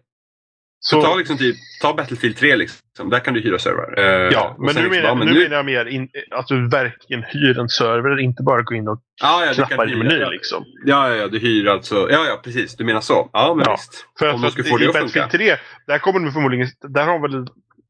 Så 0.78 1.02
ta, 1.02 1.14
liksom 1.14 1.38
typ, 1.38 1.56
ta 1.82 1.94
Battlefield 1.94 2.36
3 2.36 2.56
liksom. 2.56 3.10
Där 3.10 3.18
kan 3.20 3.34
du 3.34 3.40
hyra 3.40 3.58
servrar. 3.58 3.98
Eh, 3.98 4.32
Ja, 4.32 4.54
och 4.58 4.64
men 4.64 4.74
nu, 4.74 4.80
liksom, 4.82 4.90
menar, 4.96 5.08
ja, 5.08 5.14
men 5.14 5.26
nu 5.26 5.32
nu- 5.34 5.40
menar 5.42 5.56
jag 5.56 5.64
mer 5.66 5.86
in, 5.86 6.08
att 6.30 6.46
du 6.46 6.68
verkligen 6.68 7.22
hyr 7.22 7.58
en 7.58 7.68
server, 7.68 8.20
inte 8.20 8.42
bara 8.42 8.62
gå 8.62 8.74
in 8.74 8.88
och 8.88 9.00
Ja, 9.22 9.42
ja, 9.44 9.48
du 9.48 9.54
knappa 9.54 9.76
kan 9.76 9.88
i 9.88 9.96
menyn. 9.96 10.28
Liksom. 10.30 10.64
Ja, 10.84 11.08
ja, 11.08 11.14
ja, 11.14 11.28
du 11.28 11.38
hyr 11.38 11.66
alltså. 11.66 11.94
Ja, 12.10 12.24
ja, 12.28 12.40
precis. 12.44 12.76
Du 12.76 12.84
menar 12.84 13.00
så. 13.00 13.30
Ja, 13.32 13.54
men 13.56 13.64
Ja. 13.66 13.72
visst. 13.72 14.06
För 14.18 14.32
Om 14.34 14.44
att, 14.44 14.60
att 14.60 14.68
få 14.68 14.76
det 14.76 14.86
att 14.86 14.92
Battlefield 14.92 15.12
funka. 15.12 15.28
3, 15.28 15.56
där 15.86 15.98
kommer 15.98 16.20
de 16.20 16.32
förmodligen, 16.32 16.68
där 16.88 17.04
har 17.06 17.18
väl, 17.28 17.34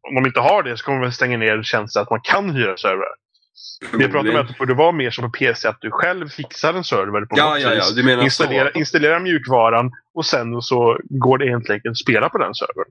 om 0.09 0.15
de 0.15 0.27
inte 0.27 0.41
har 0.41 0.63
det 0.63 0.77
så 0.77 0.85
kommer 0.85 1.03
de 1.03 1.13
stänga 1.13 1.39
ner 1.39 1.63
tjänsten 1.63 2.03
att 2.03 2.11
man 2.11 2.21
kan 2.21 2.51
hyra 2.51 2.77
servrar. 2.77 3.15
Jag 3.93 4.13
pratar 4.13 4.31
om 4.31 4.37
att 4.37 4.49
det 4.49 4.59
borde 4.59 4.75
vara 4.75 4.93
mer 4.93 5.11
som 5.11 5.25
på 5.25 5.39
PC, 5.39 5.69
att 5.69 5.81
du 5.81 5.91
själv 5.91 6.29
fixar 6.29 6.75
en 6.75 6.85
server 6.85 7.27
på 7.27 7.37
Ja, 7.39 7.51
något 7.51 7.63
ja, 7.63 7.75
ja. 7.75 7.85
Du 7.95 8.05
menar 8.05 8.23
Installera, 8.25 8.71
så. 8.73 8.79
installera 8.79 9.19
mjukvaran 9.19 9.93
och 10.15 10.27
sen 10.27 10.63
så 10.63 10.99
går 11.05 11.39
det 11.39 11.55
enkelt 11.55 11.87
att 11.87 11.99
spela 11.99 12.29
på 12.29 12.39
den 12.39 12.55
servern. 12.55 12.91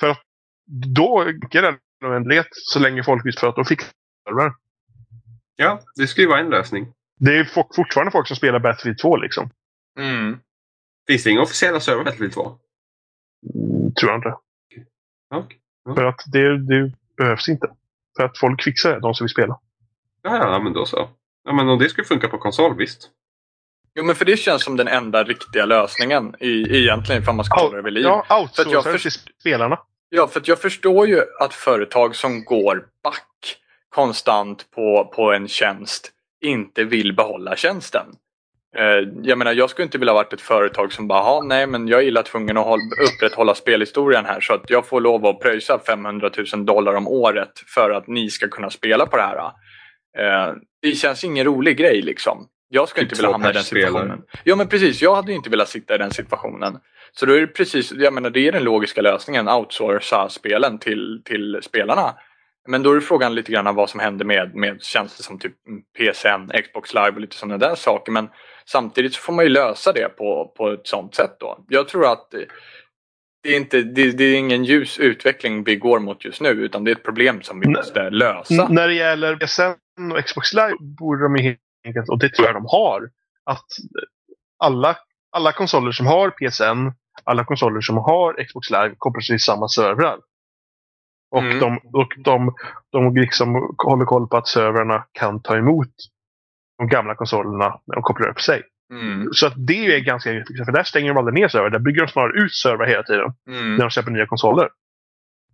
För 0.00 0.08
att 0.08 0.22
då 0.94 1.24
räcker 1.24 1.62
det 1.62 1.68
en 1.68 1.78
oändlighet 2.06 2.48
så 2.50 2.78
länge 2.78 3.04
folk 3.04 3.26
vet 3.26 3.40
för 3.40 3.48
att 3.48 3.56
de 3.56 3.64
fixar 3.64 3.90
server. 4.28 4.52
Ja, 5.56 5.80
det 5.96 6.06
skulle 6.06 6.24
ju 6.24 6.28
vara 6.28 6.40
en 6.40 6.50
lösning. 6.50 6.92
Det 7.20 7.38
är 7.38 7.44
fortfarande 7.74 8.12
folk 8.12 8.26
som 8.26 8.36
spelar 8.36 8.58
Battlefield 8.58 8.98
2 8.98 9.16
liksom. 9.16 9.50
Mm. 9.98 10.38
Finns 11.06 11.24
det 11.24 11.30
inga 11.30 11.42
officiella 11.42 11.80
servrar 11.80 12.04
Battlefield 12.04 12.32
2? 12.32 12.58
Mm, 13.54 13.94
tror 13.94 14.10
jag 14.10 14.18
inte. 14.18 14.28
Okej. 14.28 14.86
Ja. 15.84 15.94
För 15.94 16.04
att 16.04 16.20
det, 16.32 16.58
det 16.58 16.92
behövs 17.16 17.48
inte. 17.48 17.66
För 18.16 18.24
att 18.24 18.38
folk 18.38 18.62
fixar 18.62 18.92
det, 18.94 19.00
de 19.00 19.14
som 19.14 19.24
vill 19.24 19.30
spela. 19.30 19.60
Ja, 20.24 20.36
ja, 20.36 20.58
men 20.58 20.72
då 20.72 20.86
så. 20.86 21.08
Ja, 21.44 21.52
men 21.52 21.68
om 21.68 21.78
det 21.78 21.88
skulle 21.88 22.04
funka 22.04 22.28
på 22.28 22.38
konsol, 22.38 22.76
visst. 22.76 23.10
Jo 23.94 24.04
men 24.04 24.14
för 24.14 24.24
det 24.24 24.36
känns 24.36 24.64
som 24.64 24.76
den 24.76 24.88
enda 24.88 25.24
riktiga 25.24 25.64
lösningen 25.64 26.34
i, 26.40 26.78
egentligen 26.78 27.22
ifall 27.22 27.34
man 27.34 27.44
ska 27.44 27.60
hålla 27.60 27.76
det 27.76 27.82
vid 27.82 27.92
liv. 27.92 28.04
Ja, 28.04 28.24
För 28.28 28.34
att 28.34 28.40
outsourca 28.42 28.82
först- 28.92 29.02
till 29.02 29.34
spelarna. 29.40 29.78
Ja, 30.08 30.26
för 30.26 30.40
att 30.40 30.48
jag 30.48 30.58
förstår 30.60 31.06
ju 31.06 31.20
att 31.40 31.54
företag 31.54 32.16
som 32.16 32.44
går 32.44 32.84
back 33.04 33.56
konstant 33.88 34.70
på, 34.74 35.12
på 35.16 35.32
en 35.32 35.48
tjänst 35.48 36.10
inte 36.44 36.84
vill 36.84 37.12
behålla 37.12 37.56
tjänsten. 37.56 38.06
Eh, 38.76 38.84
Jag 39.22 39.38
menar, 39.38 39.52
jag 39.52 39.70
skulle 39.70 39.84
inte 39.84 39.98
vilja 39.98 40.14
varit 40.14 40.32
ett 40.32 40.40
företag 40.40 40.92
som 40.92 41.08
bara, 41.08 41.20
"Ha, 41.22 41.42
nej 41.42 41.66
men 41.66 41.88
jag 41.88 42.02
är 42.02 42.06
illa 42.06 42.22
tvungen 42.22 42.56
att 42.56 42.64
håll, 42.64 42.80
upprätthålla 43.08 43.54
spelhistorien 43.54 44.24
här 44.24 44.40
så 44.40 44.54
att 44.54 44.70
jag 44.70 44.86
får 44.86 45.00
lov 45.00 45.26
att 45.26 45.40
pröjsa 45.40 45.78
500 45.86 46.30
000 46.54 46.64
dollar 46.66 46.94
om 46.94 47.08
året 47.08 47.52
för 47.74 47.90
att 47.90 48.06
ni 48.06 48.30
ska 48.30 48.48
kunna 48.48 48.70
spela 48.70 49.06
på 49.06 49.16
det 49.16 49.22
här. 49.22 49.50
Eh, 50.18 50.54
Det 50.82 50.92
känns 50.94 51.24
ingen 51.24 51.44
rolig 51.44 51.76
grej 51.76 52.02
liksom. 52.02 52.48
Jag 52.68 52.88
skulle 52.88 53.04
Typ 53.06 53.12
inte 53.12 53.22
vilja 53.22 53.32
hamna 53.32 53.50
i 53.50 53.52
den 53.52 53.62
situationen. 53.62 54.22
Ja 54.44 54.56
men 54.56 54.68
precis, 54.68 55.02
jag 55.02 55.14
hade 55.14 55.32
inte 55.32 55.50
velat 55.50 55.68
sitta 55.68 55.94
i 55.94 55.98
den 55.98 56.10
situationen. 56.10 56.78
Så 57.12 57.26
då 57.26 57.32
är 57.32 57.40
det 57.40 57.46
precis, 57.46 57.92
jag 57.92 58.12
menar 58.12 58.30
det 58.30 58.48
är 58.48 58.52
den 58.52 58.64
logiska 58.64 59.02
lösningen, 59.02 59.48
outsourca 59.48 60.28
spelen 60.28 60.78
till, 60.78 61.22
till 61.24 61.58
spelarna. 61.62 62.14
Men 62.68 62.82
då 62.82 62.92
är 62.92 63.00
frågan 63.00 63.34
lite 63.34 63.52
grann 63.52 63.74
vad 63.74 63.90
som 63.90 64.00
händer 64.00 64.24
med, 64.24 64.54
med 64.54 64.82
tjänster 64.82 65.22
som 65.22 65.38
typ 65.38 65.52
PSN, 65.98 66.62
Xbox 66.64 66.94
Live 66.94 67.10
och 67.10 67.20
lite 67.20 67.36
sådana 67.36 67.58
där 67.58 67.74
saker. 67.74 68.12
Men 68.12 68.28
samtidigt 68.66 69.14
så 69.14 69.20
får 69.20 69.32
man 69.32 69.44
ju 69.44 69.48
lösa 69.48 69.92
det 69.92 70.08
på, 70.16 70.52
på 70.56 70.70
ett 70.70 70.86
sådant 70.86 71.14
sätt 71.14 71.36
då. 71.40 71.64
Jag 71.68 71.88
tror 71.88 72.12
att 72.12 72.28
det, 73.42 73.52
är 73.52 73.56
inte, 73.56 73.82
det, 73.82 74.10
det 74.10 74.24
är 74.24 74.34
ingen 74.36 74.64
ljus 74.64 74.98
utveckling 74.98 75.64
vi 75.64 75.76
går 75.76 75.98
mot 75.98 76.24
just 76.24 76.40
nu 76.40 76.48
utan 76.48 76.84
det 76.84 76.90
är 76.90 76.94
ett 76.96 77.02
problem 77.04 77.42
som 77.42 77.60
vi 77.60 77.68
måste 77.68 78.10
lösa. 78.10 78.62
N- 78.62 78.68
När 78.70 78.88
det 78.88 78.94
gäller 78.94 79.36
PSN 79.36 79.62
och 80.12 80.24
Xbox 80.24 80.52
Live 80.52 80.76
borde 80.80 81.22
de 81.22 81.36
ju 81.36 81.42
helt 81.42 81.58
enkelt, 81.86 82.08
och 82.08 82.18
det 82.18 82.28
tror 82.28 82.46
jag 82.48 82.56
de 82.56 82.66
har, 82.68 83.10
att 83.44 83.66
alla, 84.58 84.96
alla 85.32 85.52
konsoler 85.52 85.92
som 85.92 86.06
har 86.06 86.30
PSN, 86.30 86.90
alla 87.24 87.44
konsoler 87.44 87.80
som 87.80 87.96
har 87.96 88.44
Xbox 88.44 88.70
Live 88.70 88.94
kopplas 88.98 89.26
till 89.26 89.40
samma 89.40 89.68
servrar. 89.68 90.18
Och 91.30 91.42
Mm. 91.42 91.58
de, 91.58 91.78
och 91.92 92.12
de, 92.24 92.54
de 92.92 93.16
liksom 93.16 93.74
håller 93.78 94.04
koll 94.04 94.28
på 94.28 94.36
att 94.36 94.48
servrarna 94.48 95.06
kan 95.12 95.42
ta 95.42 95.56
emot 95.56 95.88
de 96.78 96.88
gamla 96.88 97.14
konsolerna 97.14 97.80
när 97.86 97.94
de 97.94 98.02
kopplar 98.02 98.28
upp 98.28 98.40
sig. 98.40 98.62
Mm, 98.92 99.28
Så 99.32 99.46
att 99.46 99.52
det 99.56 99.86
är 99.86 100.00
ganska 100.00 100.32
effektivt, 100.32 100.64
för 100.64 100.72
där 100.72 100.82
stänger 100.82 101.08
de 101.08 101.18
aldrig 101.18 101.34
ner 101.34 101.48
servrar. 101.48 101.70
Där 101.70 101.78
bygger 101.78 102.00
de 102.00 102.08
snarare 102.08 102.42
ut 102.44 102.54
servrar 102.54 102.86
hela 102.86 103.02
tiden 103.02 103.32
mm, 103.48 103.76
när 103.76 103.84
de 103.84 103.90
släpper 103.90 104.10
nya 104.10 104.26
konsoler. 104.26 104.68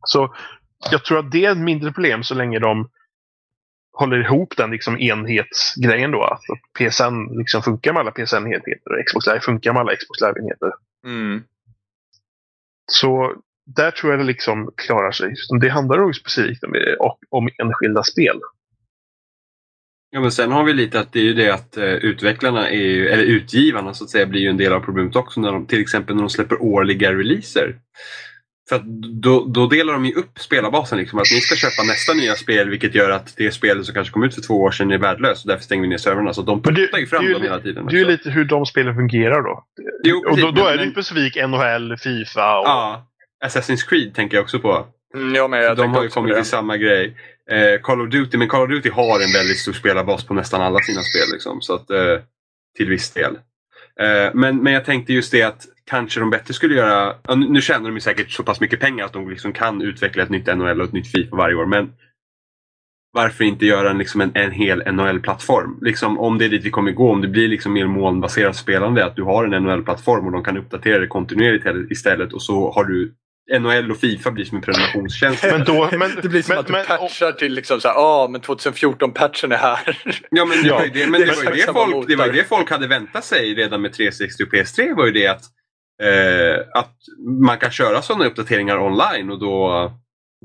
Så 0.07 0.35
jag 0.91 1.05
tror 1.05 1.19
att 1.19 1.31
det 1.33 1.45
är 1.45 1.53
ett 1.53 1.59
mindre 1.59 1.93
problem 1.93 2.23
så 2.23 2.35
länge 2.35 2.59
de 2.59 2.91
håller 4.01 4.25
ihop 4.25 4.57
den 4.57 4.71
liksom 4.71 4.99
enhetsgrejen 4.99 6.11
då. 6.11 6.25
Att 6.25 6.43
PSN 6.79 7.39
liksom 7.39 7.63
funkar 7.63 7.93
med 7.93 8.01
alla 8.01 8.11
PSN-enheter 8.11 8.93
och 8.93 9.07
Xbox 9.07 9.27
Live 9.27 9.41
funkar 9.41 9.73
med 9.73 9.81
alla 9.81 9.97
Xbox 9.97 10.21
Live-enheter. 10.21 10.73
mm. 11.07 11.43
Så 12.93 13.35
där 13.77 13.91
tror 13.91 14.13
jag 14.13 14.21
det 14.21 14.25
liksom 14.25 14.71
klarar 14.77 15.13
sig. 15.13 15.35
Det 15.61 15.69
handlar 15.69 15.99
nog 15.99 16.17
specifikt 16.17 16.65
om, 16.65 16.73
om 17.29 17.49
enskilda 17.59 18.03
spel. 18.03 18.41
Ja, 20.11 20.21
men 20.21 20.33
sen 20.33 20.53
har 20.53 20.65
vi 20.65 20.73
lite 20.73 21.01
att 21.01 21.13
det 21.13 21.19
är 21.19 21.25
ju 21.25 21.35
det 21.35 21.51
att 21.51 21.77
eh, 21.77 21.85
utvecklarna, 21.85 22.71
är 22.71 22.83
ju, 22.83 23.09
eller 23.09 23.25
utgivarna 23.25 23.95
så 23.95 24.05
att 24.05 24.11
säga, 24.11 24.27
blir 24.27 24.41
ju 24.41 24.49
en 24.49 24.57
del 24.57 24.73
av 24.73 24.81
problemet 24.81 25.17
också. 25.17 25.41
När 25.41 25.53
de, 25.53 25.67
till 25.67 25.81
exempel 25.81 26.17
när 26.17 26.23
de 26.23 26.31
släpper 26.31 26.63
årliga 26.63 27.13
releaser. 27.13 27.79
För 28.71 28.77
att 28.77 28.87
då, 29.23 29.45
då 29.45 29.67
delar 29.67 29.93
de 29.93 30.07
ju 30.07 30.13
upp 30.13 30.39
spelarbasen. 30.39 30.99
Liksom, 30.99 31.19
att 31.19 31.31
ni 31.31 31.41
ska 31.41 31.57
köpa 31.57 31.83
nästa 31.83 32.15
nya 32.15 32.35
spel 32.35 32.71
vilket 32.71 32.95
gör 32.95 33.11
att 33.11 33.37
det 33.37 33.51
spelet 33.51 33.87
som 33.87 33.95
kanske 33.95 34.13
kom 34.13 34.25
ut 34.25 34.35
för 34.35 34.43
två 34.43 34.61
år 34.61 34.71
sedan 34.71 34.91
är 34.91 34.99
värdelöst 34.99 35.45
och 35.45 35.49
därför 35.49 35.65
stänger 35.65 35.83
vi 35.83 35.89
ner 35.89 35.97
servrarna. 35.97 36.35
Så 36.35 36.43
de 36.43 36.63
puttar 36.63 36.99
ju 36.99 37.07
fram 37.07 37.33
dem 37.33 37.43
hela 37.43 37.61
tiden. 37.61 37.87
Det 37.87 37.97
är 37.97 37.99
ju 37.99 38.05
lite 38.05 38.31
hur 38.31 38.45
de 38.45 38.67
spelen 38.67 38.95
fungerar 38.95 39.43
då. 39.43 39.65
Jo, 40.05 40.25
Och 40.31 40.37
då, 40.39 40.51
då 40.51 40.67
är 40.67 40.77
det 40.77 40.85
ju 40.85 40.91
specifikt 40.91 41.37
NHL, 41.49 41.97
Fifa 41.97 42.59
och... 42.59 42.67
Ja, 42.67 43.07
Assassin's 43.45 43.89
Creed 43.89 44.15
tänker 44.15 44.37
jag 44.37 44.43
också 44.43 44.59
på. 44.59 44.87
Mm, 45.15 45.35
jag 45.35 45.51
med, 45.51 45.65
jag 45.65 45.77
de 45.77 45.95
har 45.95 46.03
ju 46.03 46.09
kommit 46.09 46.35
till 46.35 46.45
samma 46.45 46.77
grej. 46.77 47.17
Eh, 47.51 47.81
Call 47.81 48.01
of 48.01 48.11
Duty, 48.11 48.39
men 48.39 48.49
Call 48.49 48.63
of 48.63 48.71
Duty 48.71 48.91
har 48.91 49.21
en 49.21 49.33
väldigt 49.33 49.59
stor 49.59 49.73
spelarbas 49.73 50.25
på 50.25 50.35
nästan 50.35 50.63
alla 50.63 50.79
sina 50.79 51.01
spel. 51.01 51.33
Liksom, 51.33 51.61
så 51.61 51.75
att, 51.75 51.91
eh, 51.91 52.19
till 52.77 52.89
viss 52.89 53.11
del. 53.11 53.39
Eh, 54.01 54.31
men, 54.35 54.63
men 54.63 54.73
jag 54.73 54.85
tänkte 54.85 55.13
just 55.13 55.33
det 55.33 55.43
att 55.43 55.67
kanske 55.91 56.21
de 56.21 56.31
bättre 56.31 56.55
skulle 56.55 56.75
göra... 56.75 57.15
Nu, 57.37 57.61
tjänar 57.61 57.85
de 57.85 57.95
ju 57.95 58.01
säkert 58.01 58.31
så 58.31 58.43
pass 58.43 58.61
mycket 58.61 58.81
pengar 58.81 59.05
att 59.05 59.13
de 59.13 59.31
liksom 59.31 59.53
kan 59.53 59.83
utveckla 59.83 60.23
ett 60.23 60.31
nytt 60.31 60.47
NHL 60.47 60.81
och 60.81 60.87
ett 60.87 60.93
nytt 60.93 61.13
Fifa 61.13 61.37
varje 61.37 61.55
år. 61.55 61.67
Men 61.67 61.93
varför 63.13 63.45
inte 63.45 63.67
göra 63.67 63.91
en, 63.91 63.99
liksom 63.99 64.21
en, 64.21 64.31
en 64.35 64.51
hel 64.51 64.93
NHL-plattform? 64.93 65.79
Liksom, 65.83 66.19
om 66.19 66.39
det 66.39 66.45
är 66.45 66.49
dit 66.49 66.65
vi 66.65 66.71
kommer 66.71 66.93
gå, 66.93 67.11
om 67.11 67.21
det 67.21 67.29
blir 67.29 67.49
liksom 67.49 67.73
mer 67.73 67.87
molnbaserat 67.87 68.57
spelande, 68.57 69.05
att 69.05 69.17
du 69.17 69.23
har 69.23 69.45
en 69.45 69.63
NHL-plattform 69.63 70.27
och 70.27 70.33
de 70.33 70.45
kan 70.45 70.57
uppdatera 70.57 70.99
det 70.99 71.07
kontinuerligt 71.07 71.93
istället 71.93 72.33
och 72.33 72.43
så 72.43 72.73
har 72.73 72.85
du 72.85 73.15
NHL 73.59 73.91
och 73.91 73.97
Fifa 73.97 74.31
blir 74.31 74.45
som 74.45 74.57
en 74.57 74.63
prenumerationstjänst. 74.63 75.45
Men 75.45 75.65
då, 75.65 75.89
men, 75.99 76.11
Det 76.23 76.29
blir 76.29 76.43
som 76.43 76.53
men, 76.53 76.59
att 76.59 76.67
du 76.67 76.73
men, 76.73 76.85
patchar 76.87 77.33
till 77.33 77.53
liksom 77.55 77.81
såhär, 77.81 77.95
ja 77.95 78.29
men 78.31 78.41
2014-patchen 78.41 79.53
är 79.53 79.57
här. 79.57 79.99
Ja 80.31 80.45
men 80.45 80.63
det 80.63 80.69
Ja, 80.69 80.77
var 80.77 80.85
ju 80.85 80.91
det, 80.91 81.07
men 81.07 81.21
det 81.21 81.27
det 81.27 81.33
är 81.33 81.37
var 81.37 81.43
ju 81.43 81.49
det, 81.49 81.55
exakt 81.55 81.65
samma 81.65 81.87
folk, 81.87 82.09
det 82.09 82.17
var 82.17 82.25
ju 82.25 82.31
motor. 82.31 82.43
det 82.43 82.49
folk 82.49 82.71
hade 82.71 82.87
väntat 82.87 83.25
sig 83.25 83.55
redan 83.55 83.83
med 83.83 83.93
360 83.93 84.43
och 84.43 84.49
PS3 84.49 84.97
var 84.97 85.07
ju 85.07 85.13
det 85.13 85.27
att, 85.27 85.43
eh, 86.01 86.59
att 86.81 86.97
man 87.47 87.59
kan 87.59 87.71
köra 87.71 88.03
sådana 88.03 88.25
uppdateringar 88.25 88.79
online 88.79 89.31
och 89.31 89.39
då, 89.39 89.93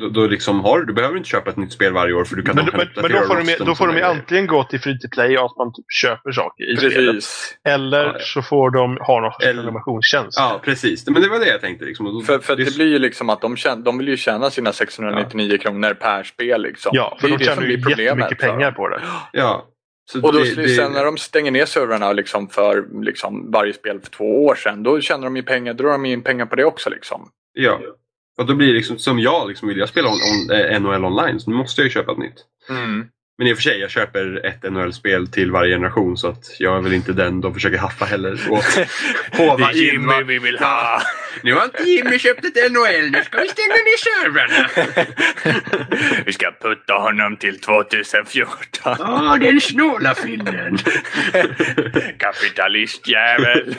då, 0.01 0.09
då 0.09 0.27
liksom 0.27 0.59
har 0.61 0.79
du 0.81 0.93
behöver 0.93 1.17
inte 1.17 1.29
köpa 1.29 1.49
ett 1.49 1.57
nytt 1.57 1.73
spel 1.73 1.93
varje 1.93 2.13
år 2.13 2.25
för 2.25 2.35
du 2.35 2.41
kan, 2.43 2.55
men, 2.55 2.65
men, 2.65 2.87
men 2.95 3.11
då 3.11 3.17
får 3.27 3.35
de, 3.35 3.65
då 3.65 3.75
får 3.75 3.87
de 3.87 3.95
ju 3.97 4.01
antingen 4.03 4.47
gå 4.47 4.63
till 4.63 4.79
free 4.79 4.99
to 4.99 5.07
play 5.11 5.37
och 5.37 5.45
att 5.45 5.57
man 5.57 5.73
typ 5.73 5.85
köper 6.01 6.31
saker 6.31 6.73
i 6.73 6.77
spelet. 6.77 6.95
Precis. 6.95 7.57
Eller 7.67 8.03
Ja, 8.05 8.11
ja. 8.13 8.19
så 8.19 8.41
får 8.41 8.69
de 8.71 8.97
ha 8.97 9.21
någon 9.21 9.31
sorts 9.31 9.45
prenumerationstjänst. 9.45 10.37
Ja 10.39 10.61
precis, 10.63 11.07
men 11.09 11.21
det 11.21 11.29
var 11.29 11.39
det 11.39 11.47
jag 11.47 11.61
tänkte. 11.61 11.85
Liksom. 11.85 12.23
För, 12.25 12.39
för 12.39 12.55
det- 12.55 12.63
det 12.63 12.75
blir 12.75 12.87
ju 12.87 12.99
liksom 12.99 13.29
att 13.29 13.41
de, 13.41 13.55
tjän- 13.55 13.83
de 13.83 13.97
vill 13.97 14.07
ju 14.07 14.17
tjäna 14.17 14.49
sina 14.49 14.71
699 14.73 15.57
kronor 15.57 15.93
per 15.93 16.23
spel 16.23 16.61
liksom. 16.61 16.91
Ja, 16.95 17.17
för 17.21 17.27
det 17.27 17.33
är 17.33 17.37
de 17.37 17.43
ju 17.43 17.47
det 17.47 17.53
som 17.55 17.63
tjänar 17.63 17.97
ju 17.97 18.03
jättemycket 18.05 18.37
pengar 18.39 18.71
på 18.71 18.87
det. 18.87 19.01
Ja. 19.31 19.65
Så 20.11 20.21
Och 20.21 20.33
då, 20.33 20.39
det, 20.39 20.55
det, 20.55 20.69
sen 20.69 20.91
när 20.91 21.05
de 21.05 21.17
stänger 21.17 21.51
ner 21.51 21.65
servrarna 21.65 22.13
liksom 22.13 22.49
för 22.49 23.03
liksom 23.03 23.51
varje 23.51 23.73
spel 23.73 23.99
för 23.99 24.09
två 24.09 24.45
år 24.45 24.55
sedan, 24.55 24.83
då 24.83 25.01
tjänar 25.01 25.23
de 25.23 25.35
ju 25.35 25.43
pengar, 25.43 25.73
drar 25.73 25.91
de 25.91 26.05
in 26.05 26.21
pengar 26.21 26.45
på 26.45 26.55
det 26.55 26.65
också 26.65 26.89
liksom. 26.89 27.29
Ja. 27.53 27.81
Och 28.37 28.45
då 28.45 28.55
blir 28.55 28.67
det 28.67 28.73
liksom 28.73 28.97
som 28.97 29.19
jag, 29.19 29.47
liksom, 29.47 29.67
vill 29.67 29.77
jag 29.77 29.89
spela 29.89 30.07
on, 30.07 30.13
on, 30.13 30.57
eh, 30.57 30.79
NHL 30.79 31.05
online 31.05 31.39
så 31.39 31.49
nu 31.49 31.55
måste 31.57 31.81
jag 31.81 31.85
ju 31.85 31.89
köpa 31.89 32.11
ett 32.11 32.17
nytt. 32.17 32.45
Men 33.37 33.47
i 33.47 33.53
och 33.53 33.57
för 33.57 33.63
sig, 33.63 33.79
jag 33.79 33.89
köper 33.89 34.45
ett 34.45 34.71
NHL-spel 34.71 35.27
till 35.27 35.51
varje 35.51 35.75
generation 35.75 36.17
så 36.17 36.27
att 36.27 36.59
jag 36.59 36.77
är 36.77 36.81
väl 36.81 36.93
inte 36.93 37.13
den 37.13 37.41
de 37.41 37.53
försöker 37.53 37.77
haffa 37.77 38.05
heller. 38.05 38.39
Och 38.49 38.63
håva 39.37 39.71
in, 39.71 40.07
va? 40.07 40.21
vi 40.27 40.39
vill 40.39 40.57
ha! 40.59 41.01
Nu 41.43 41.53
har 41.53 41.65
inte 41.65 41.83
Jimmy 41.83 42.19
köpt 42.19 42.45
ett 42.45 42.71
NHL, 42.71 43.11
nu 43.11 43.23
ska 43.23 43.41
vi 43.41 43.47
stänga 43.47 43.73
ner 43.73 43.97
servrarna. 43.97 44.69
vi 46.25 46.33
ska 46.33 46.51
putta 46.61 46.93
honom 46.93 47.38
till 47.38 47.59
2014. 47.59 48.95
Ja, 48.99 49.38
den 49.41 49.61
snåla 49.61 50.15
finnen. 50.15 50.77
Kapitalistjävel! 52.19 53.75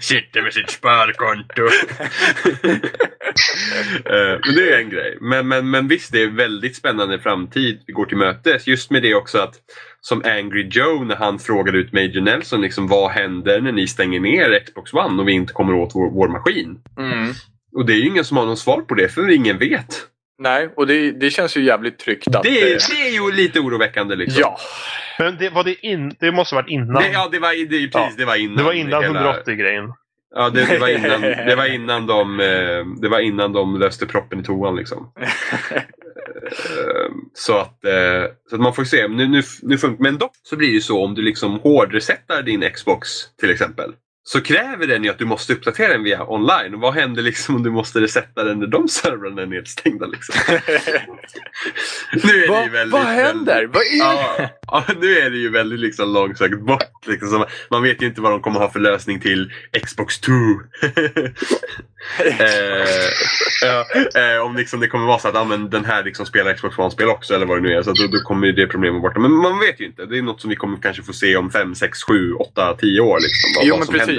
Sitter 0.00 0.42
med 0.42 0.52
sitt 0.52 0.70
sparkonto. 0.70 1.68
Eh, 4.04 4.38
men 4.46 4.54
det 4.54 4.74
är 4.74 4.78
en 4.78 4.90
grej. 4.90 5.18
Men, 5.20 5.48
men, 5.48 5.70
men 5.70 5.88
visst, 5.88 6.12
det 6.12 6.22
är 6.22 6.28
väldigt 6.28 6.76
spännande 6.76 7.18
framtid 7.18 7.82
vi 7.86 7.92
går 7.92 8.06
till 8.06 8.16
mötes. 8.16 8.66
Just 8.66 8.90
med 8.90 9.02
det 9.02 9.14
också 9.14 9.38
att 9.38 9.54
som 10.08 10.22
Angry 10.24 10.68
Joe 10.70 11.04
när 11.04 11.16
han 11.16 11.38
frågade 11.38 11.78
ut 11.78 11.92
Major 11.92 12.20
Nelson 12.20 12.60
liksom, 12.60 12.86
vad 12.88 13.10
händer 13.10 13.60
när 13.60 13.72
ni 13.72 13.86
stänger 13.86 14.20
ner 14.20 14.64
Xbox 14.64 14.92
One 14.94 15.22
och 15.22 15.28
vi 15.28 15.32
inte 15.32 15.52
kommer 15.52 15.74
åt 15.74 15.94
vår, 15.94 16.10
vår 16.10 16.28
maskin? 16.28 16.78
Mm. 16.98 17.32
Och 17.76 17.86
det 17.86 17.92
är 17.92 17.96
ju 17.96 18.06
ingen 18.06 18.24
som 18.24 18.36
har 18.36 18.46
någon 18.46 18.56
svar 18.56 18.80
på 18.80 18.94
det 18.94 19.08
för 19.08 19.30
ingen 19.30 19.58
vet. 19.58 20.06
Nej, 20.38 20.68
och 20.76 20.86
det, 20.86 21.10
det 21.12 21.30
känns 21.30 21.56
ju 21.56 21.64
jävligt 21.64 21.98
tryggt 21.98 22.34
att... 22.36 22.42
Det, 22.42 22.62
är- 22.62 22.74
eh, 22.74 22.78
det 22.90 23.08
är 23.08 23.12
ju 23.12 23.32
lite 23.32 23.60
oroväckande 23.60 24.16
liksom. 24.16 24.40
Ja, 24.40 24.58
Men 25.18 25.36
det, 25.38 25.50
var 25.50 25.64
det, 25.64 25.86
in, 25.86 26.12
det 26.20 26.32
måste 26.32 26.54
ha 26.54 26.62
varit 26.62 26.70
innan. 26.70 27.02
Det, 27.02 27.08
ja, 27.12 27.28
det 27.32 27.38
var, 27.38 27.68
det, 27.68 27.68
precis, 27.68 27.90
Ja. 27.94 28.10
det 28.16 28.24
var 28.24 28.36
innan. 28.36 28.56
det 28.56 28.62
var 28.62 28.72
innan 28.72 29.02
hela- 29.02 29.32
180-grejen. 29.42 29.92
Ja, 30.34 30.50
det, 30.50 30.64
det, 30.70 30.78
var 30.78 30.88
innan, 30.88 31.20
det, 31.48 31.54
var 31.56 31.66
innan 31.74 32.06
de, 32.06 32.40
eh, 32.40 33.00
det 33.02 33.08
var 33.08 33.20
innan 33.20 33.52
de 33.52 33.78
löste 33.78 34.06
proppen 34.06 34.40
i 34.40 34.42
toan 34.42 34.76
liksom. 34.76 35.12
Ehm, 36.26 37.12
så 37.34 37.58
att, 37.58 37.84
eh, 37.84 38.24
så 38.50 38.54
att 38.56 38.62
man 38.62 38.74
får 38.74 38.84
se. 38.84 39.08
Nu, 39.08 39.28
nu, 39.28 39.42
nu 39.62 39.78
funkar, 39.78 40.02
men 40.02 40.18
dock 40.18 40.32
så 40.42 40.56
blir 40.56 40.68
det 40.68 40.74
ju 40.74 40.80
så 40.80 41.04
om 41.04 41.14
du 41.14 41.22
liksom 41.22 41.60
hårdresetar 41.60 42.42
din 42.42 42.70
Xbox 42.70 43.08
till 43.40 43.50
exempel. 43.50 43.92
Så 44.28 44.40
kräver 44.40 44.86
den 44.86 45.04
ju 45.04 45.10
att 45.10 45.18
du 45.18 45.24
måste 45.24 45.52
uppdatera 45.52 45.92
den 45.92 46.02
via 46.02 46.30
online. 46.30 46.80
Vad 46.80 46.94
händer 46.94 47.22
liksom 47.22 47.56
om 47.56 47.62
du 47.62 47.70
måste 47.70 48.00
resetta 48.00 48.44
den 48.44 48.58
när 48.58 48.66
de 48.66 48.88
servrarna 48.88 49.42
är 49.42 49.46
nedstängda? 49.46 50.06
Liksom? 50.06 50.34
nu 52.12 52.44
är 52.44 52.48
det 52.48 52.64
ju 52.64 52.70
väldigt, 52.70 52.92
vad 52.92 53.06
händer? 53.06 53.66
Vad 53.66 53.82
är 53.82 53.98
Ja, 53.98 54.50
ja, 54.66 54.84
nu 55.00 55.18
är 55.18 55.30
det 55.30 55.36
ju 55.36 55.50
väldigt 55.50 55.80
liksom 55.80 56.12
långsökt 56.12 56.60
bort. 56.60 57.06
Liksom. 57.06 57.44
Man, 57.70 57.82
vet 57.82 58.02
ju 58.02 58.06
inte 58.06 58.20
vad 58.20 58.32
de 58.32 58.40
kommer 58.40 58.60
ha 58.60 58.70
för 58.70 58.80
lösning 58.80 59.20
till 59.20 59.52
Xbox 59.84 60.20
2. 60.20 60.32
eh, 62.18 62.42
ja, 63.62 63.86
eh, 64.20 64.42
om 64.46 64.56
liksom 64.56 64.80
det 64.80 64.88
kommer 64.88 65.06
vara 65.06 65.18
så 65.18 65.28
att 65.28 65.36
ah, 65.36 65.44
men 65.44 65.70
den 65.70 65.84
här 65.84 66.04
liksom 66.04 66.26
spelar 66.26 66.54
Xbox 66.54 66.78
One-spel 66.78 67.08
också 67.08 67.34
eller 67.34 67.46
vad 67.46 67.56
det 67.58 67.62
nu 67.62 67.72
är. 67.72 67.82
Så 67.82 67.92
då, 67.92 68.06
då 68.06 68.18
kommer 68.18 68.52
det 68.52 68.66
problemet 68.66 69.02
borta. 69.02 69.20
Men 69.20 69.32
man 69.32 69.58
vet 69.58 69.80
ju 69.80 69.84
inte. 69.86 70.06
Det 70.06 70.18
är 70.18 70.22
något 70.22 70.40
som 70.40 70.50
vi 70.50 70.56
kommer 70.56 70.78
kanske 70.78 71.02
få 71.02 71.12
se 71.12 71.36
om 71.36 71.50
5, 71.50 71.74
6, 71.74 72.02
7, 72.02 72.32
8, 72.32 72.76
10 72.80 73.00
år. 73.00 73.20
Liksom, 73.20 73.50
vad, 73.56 73.66
Jo 73.66 73.76
vad 73.76 73.78
men 73.78 73.88
precis. 73.88 74.06
händer. 74.06 74.15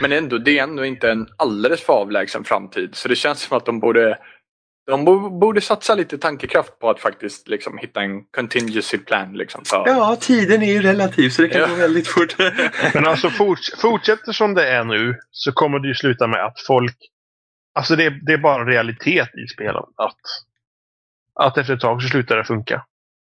Men 0.00 0.12
ändå, 0.12 0.38
det 0.38 0.58
är 0.58 0.62
ändå 0.62 0.84
inte 0.84 1.10
en 1.10 1.28
alldeles 1.36 1.82
för 1.82 1.92
avlägsen 1.92 2.44
framtid. 2.44 2.94
Så 2.94 3.08
det 3.08 3.16
känns 3.16 3.40
som 3.40 3.56
att 3.56 3.66
de 3.66 3.80
borde 3.80 4.18
de 4.86 5.04
bo- 5.04 5.38
borde 5.38 5.60
satsa 5.60 5.94
lite 5.94 6.18
tankekraft 6.18 6.78
på 6.78 6.90
att 6.90 7.00
faktiskt 7.00 7.48
liksom 7.48 7.78
hitta 7.78 8.00
en 8.00 8.24
contingency 8.24 8.98
plan. 8.98 9.32
Liksom, 9.32 9.64
för... 9.64 9.82
Ja, 9.86 10.16
tiden 10.20 10.62
är 10.62 10.72
ju 10.72 10.82
relativ 10.82 11.30
så 11.30 11.42
det 11.42 11.48
kan 11.48 11.60
Ja. 11.60 11.66
gå 11.68 11.74
väldigt 11.74 12.08
fort. 12.08 12.36
Men 12.94 13.06
alltså 13.06 13.30
forts 13.30 13.80
fortsätter 13.80 14.32
som 14.32 14.54
det 14.54 14.68
är 14.68 14.84
nu 14.84 15.14
så 15.30 15.52
kommer 15.52 15.78
det 15.78 15.88
ju 15.88 15.94
sluta 15.94 16.26
med 16.26 16.44
att 16.44 16.60
folk... 16.66 16.96
Alltså 17.74 17.96
det, 17.96 18.10
det 18.26 18.32
är 18.32 18.38
bara 18.38 18.60
en 18.62 18.66
realitet 18.68 19.28
i 19.44 19.48
spelen. 19.54 19.82
Att, 19.96 20.16
att 21.34 21.58
efter 21.58 21.74
ett 21.74 21.80
tag 21.80 22.02
så 22.02 22.08
slutar 22.08 22.36
det 22.36 22.44
funka. 22.44 22.84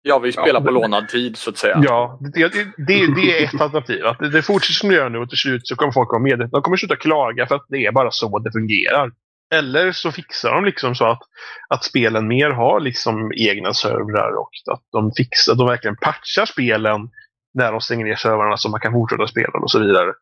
Ja, 0.09 0.19
vi 0.19 0.33
spelar 0.33 0.61
Ja, 0.61 0.67
på 0.67 0.71
lånad 0.71 1.09
tid 1.09 1.37
så 1.37 1.51
att 1.51 1.57
säga. 1.59 1.81
Ja, 1.85 2.19
det, 2.21 2.49
det, 2.49 2.65
det, 2.77 3.15
det 3.15 3.41
är 3.43 3.45
ett 3.55 3.61
alternativ. 3.61 4.07
Att 4.07 4.19
det, 4.19 4.29
det 4.31 4.43
fortsätter 4.43 4.75
som 4.75 4.89
det 4.89 4.95
gör 4.95 5.09
nu 5.09 5.19
och 5.19 5.29
till 5.29 5.39
slut 5.39 5.67
så 5.69 5.77
kommer 5.77 5.93
folk 5.93 6.09
vara 6.11 6.23
medvetna. 6.23 6.49
De 6.59 6.63
kommer 6.63 6.77
sluta 6.77 6.97
klaga 6.97 7.47
för 7.47 7.55
att 7.55 7.67
det 7.69 7.87
är 7.87 7.93
bara 7.93 8.11
så 8.11 8.39
det 8.39 8.53
fungerar. 8.53 9.13
Eller 9.55 9.93
så 9.93 10.13
fixar 10.13 10.51
de 10.55 10.65
liksom 10.65 10.95
så 10.95 11.05
att, 11.05 11.21
att 11.69 11.85
spelen 11.85 12.29
mer 12.29 12.51
har 12.51 12.81
liksom 12.81 13.33
egna 13.37 13.75
servrar 13.75 14.33
och 14.39 14.51
att 14.73 14.83
de 14.93 15.13
fixar, 15.17 15.55
de 15.55 15.67
verkligen 15.67 15.97
patchar 15.97 16.47
spelen 16.47 17.11
när 17.55 17.73
de 17.73 17.81
stänger 17.81 18.05
ner 18.05 18.17
servrarna 18.17 18.57
så 18.57 18.69
man 18.69 18.81
kan 18.81 18.93
fortsätta 18.93 19.27
spela 19.27 19.59
och 19.63 19.71
så 19.71 19.79
vidare. 19.79 20.13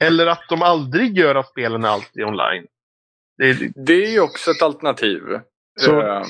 Eller 0.00 0.26
att 0.26 0.44
de 0.48 0.62
aldrig 0.62 1.18
gör 1.18 1.34
att 1.34 1.48
spelen 1.48 1.84
är 1.84 1.88
alltid 1.88 2.24
online. 2.24 2.66
Det, 3.38 3.52
det, 3.52 3.72
Det 3.86 4.04
är 4.04 4.10
ju 4.10 4.20
också 4.20 4.50
ett 4.50 4.62
alternativ. 4.62 5.20
Så- 5.80 6.00
Ehm, 6.00 6.24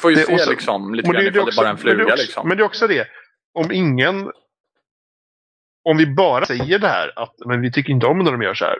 får 0.00 0.10
ju 0.10 0.16
Det- 0.16 0.26
se 0.26 0.38
så- 0.38 0.50
liksom, 0.50 0.94
lite 0.94 1.10
grann 1.10 1.24
det, 1.24 1.28
ifall 1.28 1.42
är 1.42 1.50
det 1.50 1.56
bara 1.56 1.66
är 1.66 1.70
en 1.70 1.74
också, 1.74 1.86
men, 1.86 1.96
det 1.96 2.02
fluga. 2.02 2.12
också, 2.12 2.22
liksom. 2.22 2.48
men 2.48 2.56
det 2.56 2.62
är 2.62 2.64
också 2.64 2.86
det. 2.86 3.08
Om 3.54 3.72
ingen... 3.72 4.30
Om 5.84 5.96
vi 5.96 6.06
bara 6.06 6.44
säger 6.46 6.78
det 6.78 6.88
här 6.88 7.18
att 7.22 7.34
men 7.46 7.60
vi 7.60 7.72
tycker 7.72 7.92
inte 7.92 8.06
om 8.06 8.18
när 8.18 8.32
de 8.32 8.42
gör 8.42 8.54
så 8.54 8.64
här. 8.64 8.78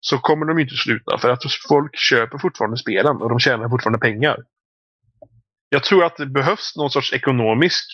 Så 0.00 0.18
kommer 0.18 0.46
de 0.46 0.58
inte 0.58 0.74
sluta 0.74 1.18
för 1.18 1.28
att 1.30 1.42
folk 1.68 1.96
köper 1.98 2.38
fortfarande 2.38 2.76
spelen 2.76 3.16
och 3.16 3.28
de 3.28 3.38
tjänar 3.38 3.68
fortfarande 3.68 3.98
pengar. 3.98 4.36
Jag 5.68 5.84
tror 5.84 6.04
att 6.04 6.16
det 6.16 6.26
behövs 6.26 6.76
någon 6.76 6.90
sorts 6.90 7.12
ekonomisk 7.12 7.84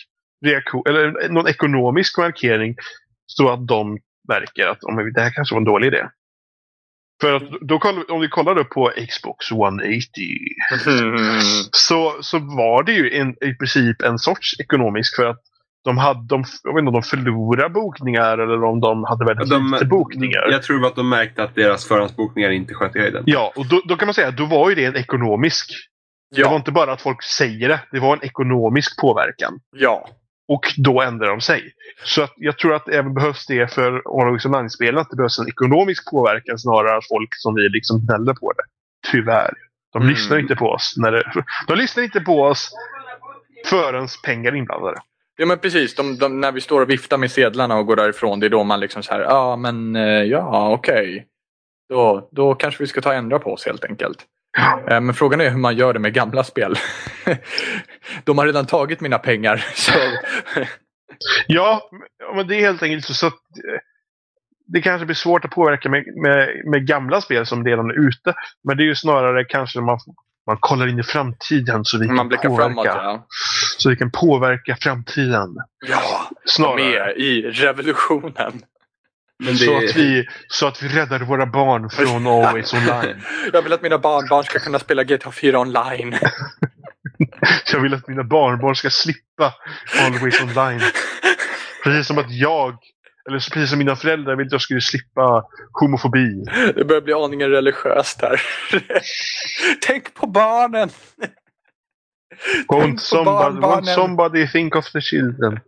reaktion, 0.45 0.83
eller 0.89 1.29
någon 1.29 1.47
ekonomisk 1.47 2.17
markering 2.17 2.75
så 3.25 3.49
att 3.49 3.67
de 3.67 3.97
märker 4.27 4.67
att 4.67 4.83
om 4.83 5.11
det 5.13 5.21
här 5.21 5.31
kanske 5.31 5.55
var 5.55 5.59
en 5.61 5.65
dålig 5.65 5.87
idé. 5.87 6.05
För 7.21 7.33
att 7.33 7.43
då, 7.61 7.79
om 8.09 8.21
vi 8.21 8.27
kollar 8.27 8.63
på 8.63 8.91
Xbox 9.09 9.51
180 9.51 10.01
Mm. 10.87 11.39
så, 11.71 12.13
så 12.21 12.39
var 12.39 12.83
det 12.83 12.91
ju 12.91 13.13
en, 13.17 13.29
i 13.29 13.53
princip 13.59 14.01
en 14.01 14.19
sorts 14.19 14.59
ekonomisk 14.59 15.15
för 15.15 15.25
att 15.25 15.39
de 15.83 15.97
hade, 15.97 16.27
de, 16.27 16.43
jag 16.63 16.73
vet 16.73 16.79
inte 16.79 16.87
om 16.87 16.93
de 16.93 17.03
förlorade 17.03 17.69
bokningar 17.69 18.37
eller 18.37 18.63
om 18.63 18.79
de 18.79 19.03
hade 19.03 19.25
väldigt 19.25 19.49
De- 19.49 19.71
lite 19.73 19.85
bokningar. 19.85 20.47
Jag 20.51 20.63
tror 20.63 20.85
att 20.85 20.95
de 20.95 21.09
märkte 21.09 21.43
att 21.43 21.55
deras 21.55 21.87
förhandsbokningar 21.87 22.49
inte 22.49 22.73
sköt 22.73 22.95
i 22.95 22.99
höjden. 22.99 23.23
Ja, 23.25 23.53
och 23.55 23.65
då, 23.65 23.81
då 23.85 23.95
kan 23.95 24.05
man 24.07 24.13
säga 24.13 24.27
att 24.27 24.37
då 24.37 24.45
var 24.45 24.69
ju 24.69 24.75
det 24.75 24.85
en 24.85 24.95
ekonomisk. 24.95 25.69
Det 26.35 26.43
var 26.43 26.51
Ja, 26.51 26.55
inte 26.57 26.71
bara 26.71 26.91
att 26.93 27.01
folk 27.01 27.23
säger 27.23 27.69
det, 27.69 27.79
det 27.91 27.99
var 27.99 28.13
en 28.17 28.23
ekonomisk 28.23 28.99
påverkan. 29.01 29.59
ja. 29.75 30.09
Och 30.49 30.73
då 30.77 31.01
ändrar 31.01 31.27
de 31.29 31.41
sig. 31.41 31.73
Så 32.05 32.21
att 32.23 32.33
jag 32.35 32.57
tror 32.57 32.75
att 32.75 32.85
det 32.85 32.97
även 32.97 33.13
behövs 33.13 33.45
det 33.45 33.73
för 33.73 34.01
Online-spelen, 34.07 34.97
att 34.97 35.09
det 35.09 35.15
behövs 35.15 35.39
en 35.39 35.47
ekonomisk 35.47 36.11
påverkan 36.11 36.59
snarare 36.59 36.95
än 36.95 37.01
folk 37.09 37.29
som 37.35 37.55
vi 37.55 37.69
liksom 37.69 38.05
gnäller 38.05 38.33
på 38.33 38.51
det. 38.51 38.63
Tyvärr. 39.11 39.53
De 39.93 40.01
Mm. 40.01 40.09
lyssnar 40.13 40.37
inte 40.37 40.55
på 40.55 40.65
oss. 40.69 40.93
När 40.97 41.11
det, 41.11 41.23
de 41.67 41.77
lyssnar 41.77 42.03
inte 42.03 42.21
på 42.21 42.41
oss 42.43 42.71
förrän 43.65 44.07
pengar 44.25 44.51
är 44.51 44.55
inblandade. 44.55 44.97
Ja 45.37 45.45
men 45.45 45.59
precis, 45.59 45.95
de, 45.95 46.17
de, 46.17 46.41
när 46.41 46.51
vi 46.51 46.61
står 46.61 46.81
och 46.81 46.89
viftar 46.89 47.17
med 47.17 47.31
sedlarna 47.31 47.77
och 47.77 47.85
går 47.85 47.95
därifrån, 47.95 48.39
det 48.39 48.45
är 48.45 48.49
då 48.49 48.63
man 48.63 48.79
liksom 48.79 49.03
så 49.03 49.13
här, 49.13 49.21
ja 49.21 49.55
men 49.55 49.95
eh, 49.95 50.03
ja 50.23 50.71
okej. 50.73 51.25
Då, 51.89 52.29
då 52.31 52.55
kanske 52.55 52.83
vi 52.83 52.87
ska 52.87 53.01
ta 53.01 53.09
och 53.09 53.15
ändra 53.15 53.39
på 53.39 53.53
oss 53.53 53.65
helt 53.65 53.83
enkelt. 53.85 54.25
Eh, 54.57 55.01
Men 55.01 55.13
frågan 55.13 55.41
är 55.41 55.49
hur 55.49 55.57
man 55.57 55.75
gör 55.77 55.93
det 55.93 55.99
med 55.99 56.13
gamla 56.13 56.43
spel. 56.43 56.75
De 58.23 58.37
har 58.37 58.45
redan 58.45 58.65
tagit 58.65 59.01
mina 59.01 59.17
pengar. 59.19 59.57
Så... 59.75 59.91
Ja, 61.47 61.89
men 62.35 62.47
det 62.47 62.55
är 62.55 62.59
helt 62.59 62.83
enkelt 62.83 63.05
så, 63.05 63.13
så 63.13 63.27
att 63.27 63.33
eh, 63.33 63.79
det 64.73 64.81
kanske 64.81 65.05
blir 65.05 65.15
svårt 65.15 65.45
att 65.45 65.51
påverka 65.51 65.89
med, 65.89 66.03
med, 66.23 66.49
med 66.71 66.87
gamla 66.87 67.21
spel 67.21 67.45
som 67.45 67.65
redan 67.65 67.89
är 67.89 68.07
ute. 68.07 68.33
Men 68.67 68.77
det 68.77 68.83
är 68.83 68.85
ju 68.85 68.95
snarare 68.95 69.45
kanske 69.45 69.81
man 69.81 69.99
Man 70.47 70.57
kollar 70.59 70.87
in 70.87 70.99
i 70.99 71.03
framtiden 71.03 71.85
så 71.85 71.99
vi 71.99 72.05
kan 72.05 72.15
Man 72.15 72.27
blickar 72.27 72.49
påverka. 72.49 72.65
framåt 72.73 72.85
ja. 72.85 73.25
Så 73.77 73.89
vi 73.89 73.95
kan 73.95 74.11
påverka 74.11 74.77
framtiden. 74.81 75.55
Ja, 75.87 76.29
Snarare. 76.45 76.75
med 76.75 77.17
i 77.17 77.41
revolutionen. 77.41 78.61
Men 79.43 79.57
Så, 79.57 79.71
det, 79.71 79.77
att 79.77 79.95
vi, 79.95 80.27
så 80.47 80.67
att 80.67 80.83
vi 80.83 80.87
räddar 80.87 81.19
våra 81.19 81.45
barn 81.45 81.89
från 81.89 82.27
Always 82.45 82.73
Online. 82.73 83.21
Jag 83.53 83.61
vill 83.61 83.73
att 83.73 83.81
mina 83.81 83.97
barnbarn 83.97 84.43
ska 84.43 84.59
kunna 84.59 84.79
spela 84.79 85.03
GTA 85.03 85.31
4 85.31 85.59
online. 85.59 86.17
Jag 87.73 87.79
vill 87.79 87.93
att 87.93 88.07
mina 88.07 88.23
barnbarn 88.23 88.75
ska 88.75 88.89
slippa 88.89 89.53
Always 90.01 90.41
Online. 90.41 90.81
Precis 91.83 92.07
som 92.07 92.17
att 92.17 92.31
jag, 92.31 92.77
eller 93.29 93.39
precis 93.53 93.69
som 93.69 93.79
mina 93.79 93.95
föräldrar 93.95 94.35
vill 94.35 94.45
att 94.45 94.51
jag 94.51 94.61
skulle 94.61 94.81
slippa 94.81 95.45
homofobi. 95.71 96.43
Det 96.75 96.85
börjar 96.85 97.01
bli 97.01 97.13
aningen 97.13 97.49
religiöst 97.49 98.21
här. 98.21 98.41
Tänk 99.81 100.13
på 100.13 100.27
barnen! 100.27 100.89
Won't 102.67 102.97
somebody, 102.97 103.59
won't 103.59 103.95
somebody 103.95 104.47
think 104.47 104.75
of 104.75 104.91
the 104.91 105.01
children? 105.01 105.59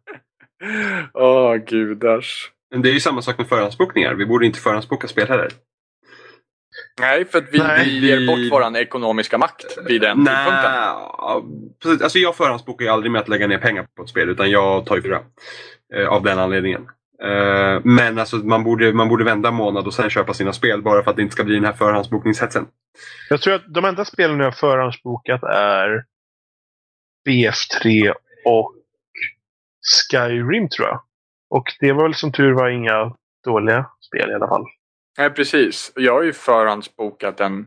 Åh 1.14 1.56
gudars. 1.56 2.52
Men 2.72 2.82
det 2.82 2.90
är 2.90 2.94
ju 2.94 3.00
samma 3.00 3.22
sak 3.22 3.38
med 3.38 3.48
förhandsbokningar. 3.48 4.14
Vi 4.14 4.26
borde 4.26 4.46
inte 4.46 4.60
förhandsboka 4.60 5.08
spel 5.08 5.28
heller. 5.28 5.50
Nej, 7.00 7.26
för 7.26 7.38
att 7.38 7.48
vi, 7.52 7.58
Nej, 7.58 7.86
vi 7.86 8.08
ger 8.08 8.28
bort 8.28 8.52
våran 8.52 8.76
ekonomiska 8.76 9.38
makt 9.38 9.78
vid 9.88 10.02
den 10.02 10.24
Nej, 10.24 10.46
tidpunkten. 10.46 10.74
precis. 11.84 12.02
alltså 12.02 12.20
jag 12.20 12.36
förhandsbokar 12.36 12.86
ju 12.86 12.92
aldrig 12.92 13.12
med 13.12 13.22
att 13.22 13.28
lägga 13.28 13.48
ner 13.48 13.58
pengar 13.58 13.88
på 13.96 14.04
ett 14.04 14.10
spel 14.10 14.30
utan 14.30 14.50
jag 14.52 14.86
tar 14.86 14.96
ju 14.96 15.02
fyra. 15.02 15.20
Eh, 15.94 16.08
av 16.08 16.24
den 16.24 16.40
anledningen. 16.40 16.88
Eh, 17.24 17.82
men 17.84 18.20
alltså 18.20 18.36
man 18.36 18.64
borde, 18.64 18.94
man 18.94 19.10
borde 19.10 19.24
vända 19.24 19.50
en 19.50 19.56
månad 19.56 19.88
och 19.88 19.94
sen 19.94 20.10
köpa 20.10 20.34
sina 20.34 20.54
spel 20.54 20.82
bara 20.82 21.04
för 21.04 21.12
att 21.12 21.18
det 21.18 21.22
inte 21.22 21.34
ska 21.34 21.44
bli 21.44 21.56
den 21.56 21.66
här 21.66 21.74
förhandsbokningshetsen. 21.74 22.68
Jag 23.30 23.42
tror 23.42 23.54
att 23.54 23.74
de 23.74 23.86
enda 23.86 24.06
spelen 24.06 24.40
jag 24.40 24.46
har 24.46 24.52
förhandsbokat 24.52 25.44
är 25.44 26.04
BF3 27.30 28.14
och 28.46 28.76
Skyrim 30.12 30.70
tror 30.70 30.88
jag. 30.88 31.02
Och 31.52 31.66
det 31.80 31.92
var 31.92 32.04
väl 32.04 32.14
som 32.14 32.32
tur 32.32 32.54
var 32.54 32.70
inga 32.70 33.16
dåliga 33.44 33.86
spel 34.08 34.32
i 34.32 34.34
alla 34.34 34.48
fall. 34.48 34.66
Nej, 35.18 35.30
precis. 35.30 35.92
Jag 35.96 36.14
har 36.14 36.24
ju 36.24 36.34
förhandsbokat 36.34 37.40
en, 37.40 37.66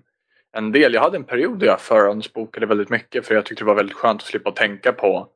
en 0.57 0.73
del. 0.73 0.95
Jag 0.95 1.03
hade 1.03 1.17
en 1.17 1.25
period 1.25 1.59
där 1.59 1.67
jag 1.67 1.81
förhandsbokade 1.81 2.67
väldigt 2.67 2.91
mycket 2.91 3.27
för 3.27 3.35
jag 3.35 3.47
tyckte 3.47 3.65
det 3.65 3.69
var 3.69 3.75
väldigt 3.75 3.97
skönt 3.97 4.23
att 4.23 4.29
slippa 4.29 4.51
tänka 4.51 4.93
på 4.93 5.29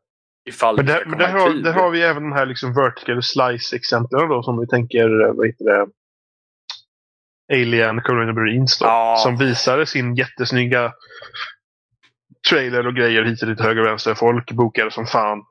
ifall 0.49 0.77
Men 0.77 0.87
det 0.87 0.93
där, 0.93 1.01
ska 1.01 1.09
men 1.09 1.19
där, 1.19 1.29
har, 1.29 1.51
där 1.51 1.73
har 1.73 1.91
vi 1.91 2.03
även 2.03 2.23
de 2.23 2.33
här 2.33 2.47
liksom 2.47 2.75
vertical 2.75 3.23
slice-exemplen 3.23 4.29
då 4.29 4.43
som 4.43 4.61
vi 4.61 4.67
tänker, 4.67 5.27
eh, 5.27 5.33
vad 5.33 5.47
heter 5.47 5.65
det? 5.65 5.87
Alien 7.53 8.01
Colonial 8.03 8.35
Marines 8.35 8.79
då. 8.79 8.87
Ja. 8.87 9.17
Som 9.23 9.37
visade 9.37 9.87
sin 9.87 10.15
jättesnygga 10.15 10.93
trailer 12.51 12.87
och 12.87 12.95
grejer 12.95 13.25
hit 13.25 13.43
och 13.43 13.49
dit 13.49 13.61
höger 13.61 13.81
och 13.81 13.87
vänster. 13.87 14.15
Folk 14.15 14.53
bokade 14.53 14.91
som 14.91 15.07
fan. 15.07 15.43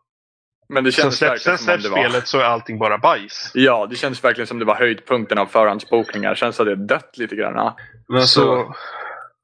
Men 0.69 0.83
det 0.83 0.91
Sen 0.91 1.01
kändes 1.01 1.17
släpps, 1.17 1.43
sen 1.43 1.51
verkligen 1.51 1.81
som 1.81 1.83
det 1.83 1.89
var... 1.89 2.09
spelet 2.09 2.27
så 2.27 2.39
är 2.39 2.43
allting 2.43 2.79
bara 2.79 2.97
bajs. 2.97 3.51
Ja, 3.53 3.87
det 3.89 3.95
kändes 3.95 4.23
verkligen 4.23 4.47
som 4.47 4.59
det 4.59 4.65
var 4.65 4.75
höjdpunkten 4.75 5.37
av 5.37 5.45
förhandsbokningar. 5.45 6.35
Känns 6.35 6.59
att 6.59 6.65
det 6.65 6.75
dött 6.75 7.17
lite 7.17 7.35
grann. 7.35 7.73
Men 8.07 8.17
alltså, 8.17 8.41
Så, 8.41 8.75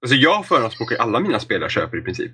alltså 0.02 0.16
jag 0.16 0.46
förhandsbokar 0.46 0.98
alla 0.98 1.20
mina 1.20 1.40
spel 1.40 1.62
jag 1.62 1.72
köper 1.72 1.98
i 1.98 2.02
princip. 2.02 2.32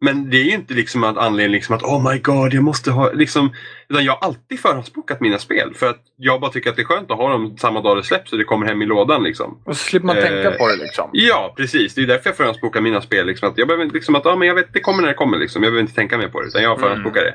Men 0.00 0.30
det 0.30 0.36
är 0.36 0.44
ju 0.44 0.54
inte 0.54 0.74
liksom 0.74 1.04
att 1.04 1.16
anledning 1.16 1.52
liksom 1.52 1.74
att 1.74 1.82
oh 1.82 2.12
my 2.12 2.18
god 2.18 2.54
jag 2.54 2.64
måste 2.64 2.90
ha 2.90 3.12
liksom. 3.12 3.52
Utan 3.88 4.04
jag 4.04 4.12
har 4.12 4.26
alltid 4.28 4.60
förhandsbokat 4.60 5.20
mina 5.20 5.38
spel 5.38 5.74
för 5.74 5.86
att 5.86 6.00
jag 6.16 6.40
bara 6.40 6.50
tycker 6.50 6.70
att 6.70 6.76
det 6.76 6.82
är 6.82 6.86
skönt 6.86 7.10
att 7.10 7.16
ha 7.16 7.28
dem 7.28 7.56
samma 7.58 7.80
dag 7.80 7.96
det 7.96 8.02
släpps 8.02 8.32
och 8.32 8.38
det 8.38 8.44
kommer 8.44 8.66
hem 8.66 8.82
i 8.82 8.86
lådan 8.86 9.22
liksom. 9.22 9.58
Och 9.64 9.76
så 9.76 9.84
slipper 9.84 10.06
man 10.06 10.16
Eh, 10.16 10.22
tänka 10.22 10.50
på 10.50 10.68
det 10.68 10.76
liksom. 10.76 11.10
Ja 11.12 11.54
precis, 11.56 11.94
det 11.94 12.02
är 12.02 12.06
därför 12.06 12.30
jag 12.30 12.36
förhandsbokar 12.36 12.80
mina 12.80 13.00
spel. 13.00 13.26
Liksom, 13.26 13.48
att 13.48 13.58
jag 13.58 13.68
behöver 13.68 13.86
liksom 13.86 14.14
att 14.14 14.26
ah, 14.26 14.36
men 14.36 14.48
jag 14.48 14.54
vet 14.54 14.72
det 14.72 14.80
kommer 14.80 15.02
när 15.02 15.08
det 15.08 15.14
kommer 15.14 15.38
liksom. 15.38 15.62
Jag 15.62 15.72
behöver 15.72 15.82
inte 15.82 15.94
tänka 15.94 16.18
mer 16.18 16.28
på 16.28 16.40
det 16.40 16.46
utan 16.46 16.62
jag 16.62 16.80
förhandsbokar 16.80 17.22
det. 17.22 17.34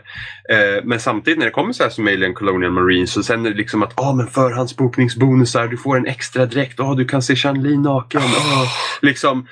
Eh, 0.56 0.84
men 0.84 1.00
samtidigt 1.00 1.40
när 1.40 1.46
det 1.46 1.52
kommer 1.52 1.74
så 1.74 1.84
här 1.84 1.90
som 1.90 2.08
Alien 2.08 2.34
Colonial 2.34 2.72
Marines 2.72 3.12
så 3.12 3.24
sen 3.24 3.46
är 3.46 3.50
det 3.50 3.58
liksom 3.58 3.84
att 3.84 4.00
ah, 4.00 4.14
men 4.14 4.28
förhandsbokningsbonusar, 4.28 5.68
du 5.68 5.78
får 5.78 5.98
en 5.98 6.08
extra 6.08 6.46
dräkt, 6.46 6.80
ah, 6.80 6.94
du 6.94 7.06
kan 7.06 7.22
se 7.22 7.36
Chan-Li 7.36 7.78
naken. 7.78 8.22
Ah, 8.22 8.66
liksom, 9.02 9.48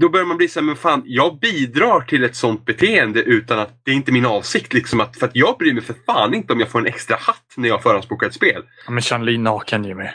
då 0.00 0.08
börjar 0.08 0.26
man 0.26 0.36
bli 0.36 0.48
så 0.48 0.60
här, 0.60 0.66
men 0.66 0.76
fan, 0.76 1.02
jag 1.04 1.38
bidrar 1.38 2.00
till 2.00 2.24
ett 2.24 2.36
sånt 2.36 2.64
beteende 2.64 3.22
utan 3.22 3.58
att 3.58 3.80
det 3.84 3.90
är 3.90 3.94
inte 3.94 4.12
min 4.12 4.26
avsikt. 4.26 4.72
Liksom, 4.72 5.00
att, 5.00 5.16
för 5.16 5.26
att 5.26 5.36
jag 5.36 5.58
bryr 5.58 5.72
mig 5.72 5.82
för 5.82 5.94
fan 6.06 6.34
inte 6.34 6.52
om 6.52 6.60
jag 6.60 6.68
får 6.68 6.78
en 6.78 6.86
extra 6.86 7.16
hatt 7.16 7.54
när 7.56 7.68
jag 7.68 7.82
förhandsbokar 7.82 8.26
ett 8.26 8.34
spel. 8.34 8.62
Ja, 8.86 8.92
men 8.92 9.02
Chanli 9.02 9.38
naken 9.38 9.84
Jimmy. 9.84 10.08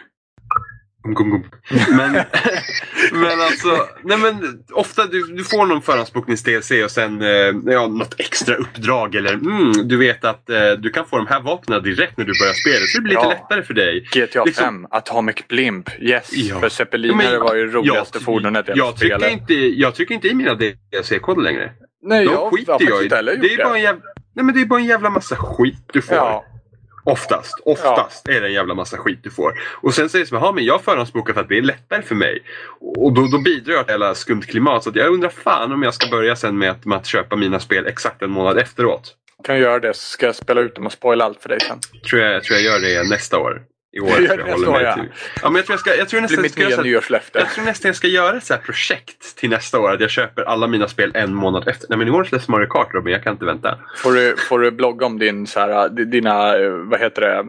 Gum, 1.06 1.14
gum, 1.14 1.30
gum. 1.30 1.44
Men, 1.98 2.12
men 3.12 3.42
alltså, 3.42 3.88
nej 4.04 4.18
men 4.18 4.64
ofta 4.72 5.06
du, 5.08 5.24
du 5.28 5.44
får 5.44 5.66
någon 5.66 5.82
förhandsboknings-DLC 5.82 6.84
och 6.84 6.92
sen 6.92 7.22
eh, 7.22 7.74
ja, 7.74 7.88
något 7.88 8.16
extra 8.20 8.56
uppdrag 8.56 9.16
eller 9.16 9.34
mm, 9.34 9.88
du 9.88 9.98
vet 9.98 10.26
att 10.26 10.50
eh, 10.50 10.72
du 10.72 10.90
kan 10.90 11.06
få 11.06 11.18
de 11.18 11.28
här 11.28 11.42
vapnen 11.42 11.84
direkt 11.84 12.18
när 12.18 12.26
du 12.26 12.34
börjar 12.40 12.54
spelet. 12.54 12.90
Så 12.90 12.98
det 12.98 13.02
blir 13.04 13.14
lite 13.16 13.26
Ja. 13.26 13.30
lättare 13.30 13.64
för 13.64 13.74
dig. 13.74 14.08
GTA 14.14 14.44
Liksom- 14.44 14.66
5, 14.66 14.88
Atomic 14.92 15.36
Blimp. 15.50 15.90
Yes, 16.02 16.30
Ja. 16.34 16.60
för 16.60 16.70
zeppelinare 16.70 17.32
Men- 17.32 17.40
var 17.42 17.56
ju 17.56 17.72
roligaste 17.72 18.18
jag, 18.18 18.24
fordonet 18.24 18.70
i 18.70 18.72
jag, 18.76 18.98
trycker 18.98 19.18
spelet. 19.18 19.34
inte, 19.42 19.54
jag 19.54 19.96
trycker 19.96 20.16
inte 20.16 20.28
i 20.28 20.34
mina 20.34 20.54
DLC-koder 20.54 21.42
längre. 21.42 21.72
Nej, 22.08 22.26
De 22.26 22.32
jag 22.34 22.52
skiter 22.54 22.78
jag 22.80 23.06
i. 23.06 23.08
Det 23.08 23.16
är, 23.54 23.64
bara 23.66 23.76
en 23.76 23.82
jävla, 23.82 24.02
nej, 24.36 24.46
men 24.46 24.56
det 24.56 24.62
är 24.62 24.66
bara 24.66 24.80
en 24.80 24.86
jävla 24.86 25.10
massa 25.10 25.36
skit 25.36 25.90
du 25.94 26.02
får. 26.02 26.16
Ja, 26.16 26.46
Oftast. 27.06 27.54
Oftast 27.66 28.28
är 28.30 28.42
det 28.42 28.48
en 28.48 28.54
jävla 28.54 28.74
massa 28.74 28.98
skit 28.98 29.20
du 29.24 29.30
får. 29.32 29.54
Och 29.82 29.94
sen 29.94 30.10
säger 30.10 30.26
som, 30.26 30.38
"Jaha, 30.38 30.52
men 30.52 30.66
jag 30.66 30.82
förhandsbokar 30.84 31.34
för 31.34 31.42
att 31.42 31.50
det 31.50 31.58
är 31.58 31.62
lättare 31.62 32.02
för 32.02 32.16
mig. 32.16 32.44
Och 32.80 33.14
då, 33.14 33.28
då 33.28 33.38
bidrar 33.38 33.74
jag 33.74 33.86
till 33.86 33.94
hela 33.94 34.16
skumt 34.16 34.42
klimat. 34.42 34.84
Så 34.84 34.92
jag 34.94 35.14
undrar 35.14 35.30
fan 35.30 35.72
om 35.72 35.84
jag 35.84 35.94
ska 35.94 36.08
börja 36.08 36.36
sen 36.36 36.58
med 36.58 36.72
att, 36.72 36.86
med 36.86 36.98
att 36.98 37.06
köpa 37.06 37.36
mina 37.36 37.60
spel 37.60 37.88
exakt 37.88 38.22
en 38.22 38.32
månad 38.32 38.58
efteråt. 38.58 39.14
kan 39.44 39.56
jag 39.56 39.62
göra 39.62 39.80
det 39.80 39.94
så 39.94 40.02
ska 40.10 40.26
jag 40.26 40.36
spela 40.36 40.62
ut 40.62 40.76
dem 40.76 40.86
och 40.86 40.92
spoila 40.92 41.26
allt 41.26 41.42
för 41.42 41.50
dig 41.50 41.60
sen. 41.60 41.80
Tror 42.10 42.22
jag, 42.22 42.44
tror 42.44 42.60
jag 42.60 42.64
gör 42.66 42.80
det 42.80 43.10
nästa 43.10 43.38
år. 43.40 43.62
I 43.96 44.00
år 44.00 44.10
jag 44.10 44.22
nästa 44.22 44.52
håller 44.52 44.72
mig 44.72 44.84
ja. 44.84 44.94
till. 44.94 45.12
Ja, 45.42 45.50
men 45.50 45.56
jag 45.56 45.66
tror 45.66 45.74
jag 45.74 45.80
ska, 45.80 45.96
jag 45.96 46.10
tror 46.10 46.22
nästan, 46.22 46.50
ska 46.50 46.62
göra 46.62 46.88
jag 47.34 47.50
tror 47.50 47.66
nästan 47.66 47.90
jag 47.90 47.96
ska 47.96 48.08
göra 48.08 48.38
ett 48.38 48.44
så 48.44 48.54
här 48.54 48.62
projekt 48.62 49.38
till 49.38 49.50
nästa 49.50 49.80
år. 49.80 49.92
Att 49.92 50.02
jag 50.02 50.10
köper 50.10 50.44
alla 50.44 50.68
mina 50.68 50.88
spel 50.88 51.12
en 51.16 51.36
månad 51.36 51.68
efter. 51.68 51.88
Nej 51.90 51.98
men 51.98 52.08
i 52.08 52.12
år 52.12 52.24
släpps 52.24 52.48
Mario 52.48 52.68
Kart 52.68 52.94
Robin, 52.94 53.14
jag 53.14 53.24
kan 53.24 53.34
inte 53.34 53.46
vänta. 53.46 53.80
Får 53.98 54.14
du, 54.14 54.36
får 54.50 54.60
du 54.60 54.72
blogga 54.72 55.06
om 55.06 55.20
din, 55.20 55.48
så 55.48 55.60
här, 55.60 55.90
di- 55.90 56.06
dina, 56.06 56.58
eh, 56.58 56.70
vad 56.72 57.00
heter 57.00 57.22
det? 57.22 57.46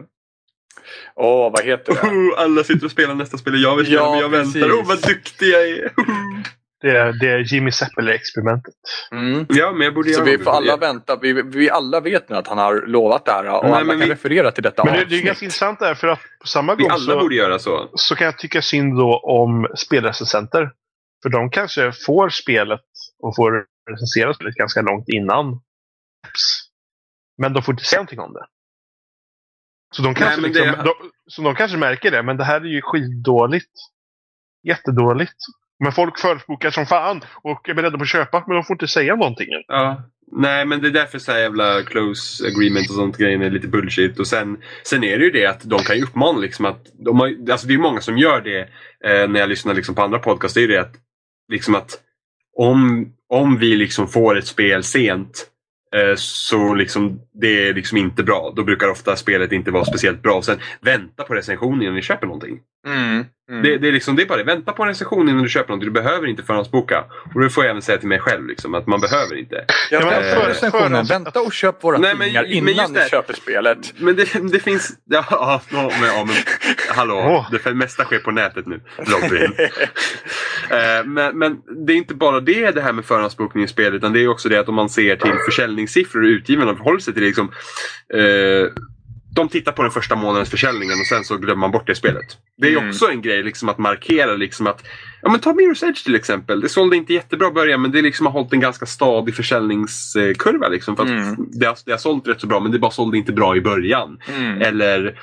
Åh, 1.15 1.51
vad 1.51 1.63
heter 1.65 1.93
det? 1.93 2.07
Oh, 2.07 2.33
alla 2.43 2.63
sitter 2.63 2.85
och 2.85 2.91
spelar 2.91 3.15
nästa 3.15 3.37
spel 3.37 3.53
och 3.53 3.59
jag 3.59 3.75
vill 3.75 3.85
spela 3.85 4.01
Ja, 4.01 4.11
men 4.11 4.19
jag 4.21 4.31
precis. 4.31 4.55
väntar. 4.55 4.71
Oh 4.71 4.87
vad 4.87 5.01
duktig 5.01 5.47
jag 5.49 5.69
är! 5.69 5.91
det, 6.81 6.97
är, 6.97 7.13
det 7.13 7.29
är 7.31 7.53
Jimmy 7.53 7.71
Seppele-experimentet. 7.71 8.73
Mm. 9.11 9.45
ja 9.49 9.71
men 9.71 9.81
jag 9.81 9.93
borde 9.93 10.09
Så 10.13 10.23
vi 10.23 10.37
det. 10.37 10.43
får 10.43 10.51
alla 10.51 10.77
vänta. 10.77 11.15
Vi, 11.21 11.33
vi 11.41 11.69
alla 11.69 11.99
vet 11.99 12.29
nu 12.29 12.35
att 12.35 12.47
han 12.47 12.57
har 12.57 12.81
lovat 12.87 13.25
det 13.25 13.31
här 13.31 13.45
och 13.57 13.63
Nej, 13.63 13.73
alla 13.73 13.83
men 13.83 13.99
kan 13.99 14.07
vi- 14.07 14.13
referera 14.13 14.51
till 14.51 14.63
detta 14.63 14.83
Men 14.85 14.93
det, 14.93 14.99
det 14.99 15.03
är 15.03 15.05
avsnitt. 15.05 15.25
ganska 15.25 15.45
intressant 15.45 15.79
där 15.79 15.95
för 15.95 16.07
att 16.07 16.19
på 16.41 16.47
samma 16.47 16.75
Vi 16.75 16.83
gång 16.83 16.91
alla 16.91 17.13
så, 17.13 17.19
borde 17.19 17.35
göra 17.35 17.59
så. 17.59 17.89
så 17.93 18.15
kan 18.15 18.25
jag 18.25 18.37
tycka 18.37 18.61
synd 18.61 18.97
då 18.97 19.19
om 19.19 19.67
spelrecensenter. 19.75 20.71
För 21.23 21.29
de 21.29 21.49
kanske 21.49 21.91
får 22.05 22.29
spelet 22.29 22.81
och 23.19 23.35
får 23.35 23.65
recensera 23.91 24.33
spelet 24.33 24.55
ganska 24.55 24.81
långt 24.81 25.09
innan. 25.09 25.61
Men 27.37 27.53
de 27.53 27.63
får 27.63 27.73
inte 27.73 27.83
säga 27.83 27.99
någonting 27.99 28.19
om 28.19 28.33
det. 28.33 28.45
Så 29.95 30.01
de 30.01 30.15
kanske, 30.15 30.41
men 30.41 30.51
liksom, 30.51 30.67
det- 30.71 30.83
de, 30.83 30.93
så 31.27 31.41
de 31.41 31.55
kanske 31.55 31.77
märker 31.77 32.11
det, 32.11 32.23
men 32.23 32.37
det 32.37 32.43
här 32.43 32.61
är 32.61 32.65
ju 32.65 32.81
skitdåligt. 32.81 33.71
Jättedåligt. 34.63 35.33
Men 35.79 35.91
folk 35.91 36.19
förespråkar 36.19 36.71
som 36.71 36.85
fan 36.85 37.21
och 37.43 37.69
är 37.69 37.73
beredda 37.73 37.97
på 37.97 38.03
att 38.03 38.09
köpa, 38.09 38.43
men 38.47 38.55
de 38.55 38.63
får 38.63 38.73
inte 38.73 38.87
säga 38.87 39.15
någonting. 39.15 39.47
Ja. 39.67 40.03
Nej 40.31 40.65
men 40.65 40.81
det 40.81 40.87
är 40.87 40.91
därför 40.91 41.19
så 41.19 41.31
här 41.31 41.39
jävla 41.39 41.83
close 41.83 42.47
agreement 42.47 42.89
och 42.89 42.95
sånt 42.95 43.17
grejen 43.17 43.41
är 43.41 43.49
lite 43.49 43.67
bullshit. 43.67 44.19
Och 44.19 44.27
sen, 44.27 44.57
sen 44.83 45.03
är 45.03 45.17
det 45.17 45.25
ju 45.25 45.31
det 45.31 45.45
att 45.45 45.61
de 45.63 45.79
kan 45.79 45.97
ju 45.97 46.03
uppmana 46.03 46.39
liksom 46.39 46.65
att 46.65 46.85
de 47.05 47.19
har, 47.19 47.51
alltså 47.51 47.67
det 47.67 47.73
är 47.73 47.77
många 47.77 48.01
som 48.01 48.17
gör 48.17 48.41
det 48.41 48.59
eh, 49.09 49.29
när 49.29 49.39
jag 49.39 49.49
lyssnar 49.49 49.73
liksom 49.73 49.95
på 49.95 50.01
andra 50.01 50.19
podcast. 50.19 50.55
Det 50.55 50.59
är 50.59 50.61
ju 50.61 50.67
det 50.67 50.81
att 50.81 50.95
liksom 51.51 51.75
att 51.75 51.99
om, 52.57 53.07
om 53.29 53.57
vi 53.57 53.75
liksom 53.75 54.07
får 54.07 54.37
ett 54.37 54.47
spel 54.47 54.83
sent 54.83 55.47
eh, 55.95 56.15
så 56.15 56.73
liksom 56.73 57.21
det 57.41 57.67
är 57.67 57.73
liksom 57.73 57.97
inte 57.97 58.23
bra. 58.23 58.53
Då 58.55 58.63
brukar 58.63 58.89
ofta 58.89 59.15
spelet 59.15 59.51
inte 59.51 59.71
vara 59.71 59.85
speciellt 59.85 60.21
bra. 60.21 60.35
Och 60.35 60.45
sen 60.45 60.59
vänta 60.81 61.23
på 61.23 61.33
recensionen 61.33 61.81
innan 61.81 61.95
ni 61.95 62.01
köper 62.01 62.27
någonting. 62.27 62.59
Mm. 62.87 63.25
Mm. 63.49 63.63
Det, 63.63 63.77
det, 63.77 63.87
är 63.87 63.91
liksom, 63.91 64.15
det 64.15 64.21
är 64.23 64.25
bara 64.27 64.37
det. 64.37 64.43
Vänta 64.43 64.71
på 64.71 64.83
en 64.83 64.89
recension 64.89 65.29
innan 65.29 65.43
du 65.43 65.49
köper 65.49 65.67
någonting. 65.69 65.93
Du 65.93 66.01
behöver 66.01 66.27
inte 66.27 66.43
förhandsboka. 66.43 67.03
Och 67.35 67.41
det 67.41 67.49
får 67.49 67.63
jag 67.63 67.71
även 67.71 67.81
säga 67.81 67.97
till 67.97 68.07
mig 68.07 68.19
själv. 68.19 68.47
Liksom, 68.47 68.73
att 68.75 68.87
man 68.87 68.99
behöver 68.99 69.35
inte. 69.35 69.65
Jag 69.91 70.01
Ja, 70.01 70.05
men 70.05 70.35
på 70.35 70.41
för- 70.41 70.47
recensionen. 70.49 71.05
Vänta 71.05 71.41
och 71.41 71.53
köp 71.53 71.83
våra 71.83 71.97
Nej, 71.97 72.15
men- 72.15 72.19
tidningar 72.19 72.43
men 72.63 72.73
innan 72.73 72.93
ni 72.93 72.99
det. 72.99 73.09
köper 73.09 73.33
spelet. 73.33 73.93
Men 73.97 74.15
det, 74.15 74.51
det 74.51 74.59
finns... 74.59 74.91
Ja, 75.05 75.25
ja, 75.31 75.61
ja, 75.71 75.91
men, 76.01 76.09
ja, 76.15 76.25
men, 76.25 76.35
hallå, 76.95 77.15
Åh. 77.15 77.57
det 77.63 77.73
mesta 77.73 78.03
sker 78.03 78.19
på 78.19 78.31
nätet 78.31 78.65
nu. 78.67 78.81
Robin. 78.97 79.53
Eh, 80.69 81.05
men, 81.05 81.37
men 81.39 81.57
det 81.87 81.93
är 81.93 81.97
inte 81.97 82.13
bara 82.15 82.39
det, 82.39 82.71
det 82.71 82.81
här 82.81 82.93
med 82.93 83.05
förhandsbokning 83.05 83.63
i 83.63 83.67
spel. 83.67 83.93
Utan 83.95 84.13
det 84.13 84.19
är 84.23 84.27
också 84.27 84.49
det 84.49 84.57
att 84.57 84.69
om 84.69 84.75
man 84.75 84.89
ser 84.89 85.15
till 85.15 85.31
försäljningssiffror 85.45 86.21
och 86.23 86.27
utgivarna 86.27 86.75
förhåller 86.75 86.99
sig 86.99 87.13
till 87.13 87.21
det, 87.23 87.27
liksom, 87.27 87.51
eh, 88.13 88.71
de 89.37 89.49
tittar 89.49 89.71
på 89.71 89.81
den 89.81 89.91
första 89.91 90.15
månadens 90.15 90.49
försäljningen 90.49 90.99
och 90.99 91.05
sen 91.05 91.23
så 91.23 91.37
glömmer 91.37 91.59
man 91.61 91.71
bort 91.71 91.87
det 91.87 91.95
spelet. 91.95 92.25
Det 92.57 92.67
är 92.67 92.77
Mm. 92.77 92.89
också 92.89 93.09
en 93.11 93.21
grej 93.21 93.43
liksom 93.43 93.69
att 93.69 93.77
markera 93.77 94.33
liksom 94.35 94.67
att 94.67 94.83
Ja 95.21 95.31
men 95.31 95.39
ta 95.39 95.53
Mirror's 95.53 95.85
Edge 95.89 96.03
till 96.03 96.15
exempel. 96.15 96.61
Det 96.61 96.69
sålde 96.69 96.95
inte 96.97 97.13
jättebra 97.13 97.47
i 97.47 97.51
början 97.51 97.81
men 97.81 97.91
det 97.91 98.01
liksom 98.01 98.25
har 98.25 98.33
hållit 98.33 98.53
en 98.53 98.59
ganska 98.59 98.85
stadig 98.85 99.35
försäljningskurva. 99.35 100.67
Liksom, 100.67 100.95
för 100.95 101.05
Mm. 101.05 101.35
det, 101.51 101.65
har, 101.65 101.77
det 101.85 101.91
har 101.91 101.97
sålt 101.97 102.27
rätt 102.27 102.41
så 102.41 102.47
bra 102.47 102.59
men 102.59 102.71
det 102.71 102.79
bara 102.79 102.91
sålde 102.91 103.17
inte 103.17 103.31
bra 103.33 103.55
i 103.55 103.61
början. 103.61 104.19
Mm. 104.37 104.61
Eller 104.61 105.19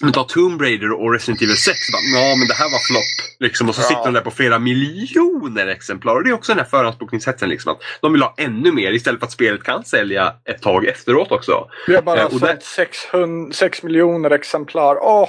men 0.00 0.12
ta 0.12 0.24
Tomb 0.24 0.60
Raider 0.62 0.92
och 0.92 1.12
Resident 1.12 1.42
Evil 1.42 1.56
6. 1.56 1.78
Bara, 1.92 2.20
ja 2.20 2.36
men 2.38 2.48
det 2.48 2.54
här 2.54 2.64
var 2.70 2.78
flopp. 2.78 3.28
Liksom, 3.40 3.68
och 3.68 3.74
så 3.74 3.80
Ja. 3.80 3.84
sitter 3.86 4.04
de 4.04 4.14
där 4.14 4.20
på 4.20 4.30
flera 4.30 4.58
miljoner 4.58 5.66
exemplar. 5.66 6.14
Och 6.14 6.24
det 6.24 6.30
är 6.30 6.34
också 6.34 6.52
den 6.52 6.58
här 6.58 6.70
förhandsbokningshetsen. 6.70 7.48
Liksom, 7.48 7.76
de 8.00 8.12
vill 8.12 8.22
ha 8.22 8.34
ännu 8.38 8.72
mer 8.72 8.92
istället 8.92 9.20
för 9.20 9.26
att 9.26 9.32
spelet 9.32 9.62
kan 9.62 9.84
sälja 9.84 10.32
ett 10.48 10.62
tag 10.62 10.84
efteråt 10.86 11.32
också. 11.32 11.68
Vi 11.86 11.94
har 11.94 12.02
bara 12.02 12.20
Eh, 12.20 12.28
sålt 12.30 12.42
där- 12.42 12.58
600, 12.62 13.52
6 13.52 13.82
miljoner 13.82 14.30
exemplar. 14.30 14.96
Åh, 15.02 15.28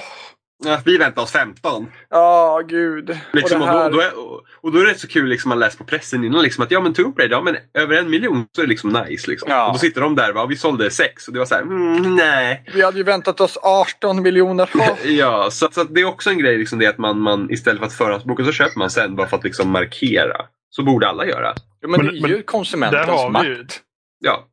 vi 0.84 0.98
väntar 0.98 1.22
oss 1.22 1.30
15. 1.32 1.86
ja 2.10 2.62
gud. 2.68 3.18
Liksom, 3.32 3.62
och 3.62 3.68
och, 3.68 3.74
då, 3.74 3.88
då 3.88 4.00
är, 4.00 4.18
och, 4.18 4.40
och 4.60 4.72
då 4.72 4.78
är 4.80 4.84
det 4.86 4.98
så 4.98 5.08
kul 5.08 5.28
liksom, 5.28 5.48
man 5.48 5.58
läser 5.58 5.78
på 5.78 5.84
pressen 5.84 6.24
innan 6.24 6.42
liksom, 6.42 6.64
att 6.64 6.70
ja 6.70 6.80
men 6.80 6.94
Tomb 6.94 7.18
Raider, 7.18 7.36
ja 7.36 7.42
men 7.42 7.56
över 7.74 7.96
en 7.96 8.10
miljon 8.10 8.46
så 8.56 8.60
är 8.60 8.66
det 8.66 8.70
liksom 8.70 8.90
nice. 9.08 9.30
Liksom. 9.30 9.50
Ja. 9.50 9.66
Och 9.66 9.72
då 9.72 9.78
sitter 9.78 10.00
de 10.00 10.14
där 10.14 10.32
va, 10.32 10.42
och 10.42 10.50
vi 10.50 10.56
sålde 10.56 10.90
sex 10.90 11.26
och 11.28 11.32
det 11.34 11.38
var 11.38 11.46
så 11.46 11.54
här, 11.54 11.62
mm, 11.62 12.16
nej. 12.16 12.64
Vi 12.74 12.82
hade 12.82 12.96
ju 12.98 13.04
väntat 13.04 13.40
oss 13.40 13.58
18 13.62 14.22
miljoner. 14.22 14.70
Ja, 15.04 15.48
så, 15.50 15.68
så 15.72 15.80
att 15.80 15.94
det 15.94 16.00
är 16.00 16.04
också 16.04 16.30
en 16.30 16.38
grej 16.38 16.58
liksom 16.58 16.78
det 16.78 16.86
att 16.86 16.98
man, 16.98 17.20
man 17.20 17.50
istället 17.50 17.78
för 17.80 17.86
att 17.86 17.92
förhandsboka 17.92 18.44
så 18.44 18.52
köper 18.52 18.78
man 18.78 18.90
sen 18.90 19.16
bara 19.16 19.26
för 19.26 19.36
att 19.36 19.44
liksom 19.44 19.70
markera. 19.70 20.36
Så 20.70 20.82
borde 20.82 21.08
alla 21.08 21.26
göra. 21.26 21.54
Ja, 21.80 21.88
men, 21.88 22.06
Men- 22.06 22.22
det 22.22 22.28
är 22.28 22.36
ju 22.36 22.42
konsumentens 22.42 23.30
makt. 23.32 23.46
ju- 23.46 23.66
Ja, 24.20 24.44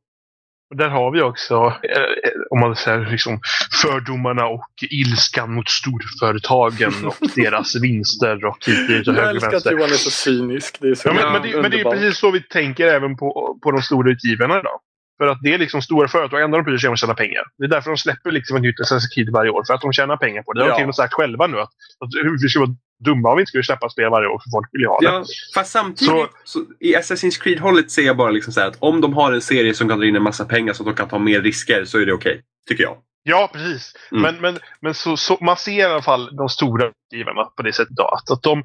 där 0.71 0.89
har 0.89 1.11
vi 1.11 1.21
också, 1.21 1.55
eh, 1.83 2.01
om 2.49 2.59
man 2.59 2.75
säger 2.75 3.05
liksom, 3.11 3.39
fördomarna 3.81 4.45
och 4.45 4.69
ilskan 4.81 5.53
mot 5.53 5.69
storföretagen 5.69 6.93
och 7.05 7.15
deras 7.35 7.75
vinster 7.75 8.45
och 8.45 8.57
hit 8.65 9.07
och 9.07 9.13
Jag 9.13 9.21
höger 9.21 9.47
och 9.47 9.53
älskar 9.53 9.57
att. 9.57 9.71
Johan 9.71 9.89
är 9.89 9.93
så 9.93 10.09
cynisk. 10.11 10.77
Det 10.81 10.87
är 10.87 10.95
så 10.95 11.09
Ja, 11.09 11.13
men, 11.13 11.33
men, 11.33 11.41
det, 11.41 11.61
men 11.61 11.71
det 11.71 11.79
är 11.79 11.91
precis 11.91 12.17
så 12.17 12.31
vi 12.31 12.43
tänker 12.43 12.87
även 12.87 13.17
på, 13.17 13.59
på 13.63 13.71
de 13.71 13.81
stora 13.81 14.11
utgivarna 14.11 14.59
idag. 14.59 14.79
För 15.21 15.27
att 15.27 15.39
det 15.41 15.53
är 15.53 15.57
liksom 15.57 15.81
stora 15.81 16.07
företag, 16.07 16.41
enda 16.41 16.57
de 16.57 16.63
bryr 16.63 16.77
sig 16.77 16.87
om 16.87 16.93
att 16.93 16.99
tjäna 16.99 17.13
pengar. 17.13 17.43
Det 17.57 17.63
är 17.63 17.67
därför 17.67 17.89
de 17.89 17.97
släpper 17.97 18.31
liksom 18.31 18.57
ett 18.57 18.63
nytt 18.63 18.79
Assassin's 18.79 19.13
Creed 19.15 19.29
varje 19.29 19.51
år. 19.51 19.63
För 19.67 19.73
att 19.73 19.81
de 19.81 19.93
tjänar 19.93 20.17
pengar 20.17 20.43
på 20.43 20.53
det. 20.53 20.59
Det 20.59 20.63
har 20.63 20.69
de 20.69 20.71
Ja. 20.71 20.75
till 20.75 20.83
och 20.83 20.87
med 20.87 20.95
sagt 20.95 21.13
själva 21.13 21.47
nu. 21.47 21.57
Att, 21.57 21.69
att 21.99 22.09
vi 22.43 22.49
skulle 22.49 22.65
vara 22.65 22.75
dumma 23.05 23.29
om 23.29 23.37
vi 23.37 23.41
inte 23.41 23.49
skulle 23.49 23.63
släppa 23.63 23.89
spel 23.89 24.09
varje 24.09 24.27
år 24.27 24.39
för 24.43 24.49
folk 24.51 24.67
vill 24.71 24.81
ju 24.81 24.87
ha 24.87 24.99
det. 24.99 25.05
ja 25.05 25.25
fast 25.55 25.71
samtidigt 25.71 26.13
så, 26.43 26.59
i 26.79 26.95
Assassin's 26.95 27.41
Creed-hållet 27.43 27.91
ser 27.91 28.01
jag 28.01 28.17
bara 28.17 28.31
liksom 28.31 28.53
så 28.53 28.59
här 28.59 28.67
att 28.67 28.77
om 28.79 29.01
de 29.01 29.13
har 29.13 29.33
en 29.33 29.41
serie 29.41 29.73
som 29.73 29.89
kan 29.89 29.99
dra 29.99 30.07
in 30.07 30.15
en 30.15 30.23
massa 30.23 30.45
pengar 30.45 30.73
så 30.73 30.83
att 30.83 30.87
de 30.87 30.95
kan 30.95 31.09
ta 31.09 31.19
mer 31.19 31.41
risker 31.41 31.85
så 31.85 31.97
är 31.99 32.05
det 32.05 32.13
okej. 32.13 32.41
tycker 32.67 32.83
jag. 32.83 32.97
Ja, 33.23 33.49
precis. 33.53 33.93
Mm. 34.11 34.21
Men, 34.21 34.41
men, 34.41 34.59
men 34.79 34.93
så, 34.93 35.17
så, 35.17 35.37
man 35.41 35.57
ser 35.57 35.71
i 35.71 35.83
alla 35.83 36.01
fall 36.01 36.35
de 36.35 36.49
stora 36.49 36.85
utgivarna 36.87 37.43
på 37.43 37.63
det 37.63 37.73
sättet 37.73 37.91
idag. 37.91 38.13
Att, 38.13 38.31
att 38.31 38.43
de, 38.43 38.63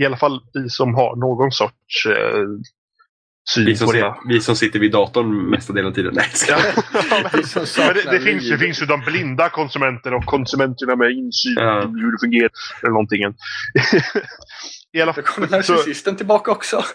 i 0.00 0.06
alla 0.06 0.16
fall 0.16 0.40
vi 0.52 0.68
som 0.68 0.94
har 0.94 1.16
någon 1.16 1.52
sorts 1.52 2.06
eh, 2.06 2.44
Vi 3.56 3.76
som, 3.76 3.86
på 3.86 3.92
det. 3.92 3.98
sitter, 3.98 4.28
vi 4.28 4.40
som 4.40 4.56
sitter 4.56 4.78
vid 4.78 4.92
datorn 4.92 5.50
mesta 5.50 5.72
delen 5.72 5.90
av 5.90 5.94
tiden. 5.94 6.12
Nej, 6.14 6.26
Ja. 6.48 6.58
Men 7.78 7.94
det, 7.94 8.10
det, 8.10 8.20
finns, 8.20 8.50
det 8.50 8.58
finns 8.58 8.82
ju 8.82 8.86
de 8.86 9.00
blinda 9.00 9.48
konsumenterna 9.48 10.16
och 10.16 10.24
konsumenterna 10.24 10.96
med 10.96 11.10
insyn 11.10 11.54
Ja. 11.56 11.82
i 11.82 11.86
hur 11.86 12.12
det 12.12 12.18
fungerar. 12.20 12.50
Eller 12.82 12.90
någonting. 12.90 13.20
I 14.92 15.00
alla 15.00 15.12
Då 15.12 15.22
fall, 15.22 15.24
kommer 15.24 15.62
så, 15.62 15.72
narcissisten 15.72 16.16
tillbaka 16.16 16.50
också. 16.50 16.84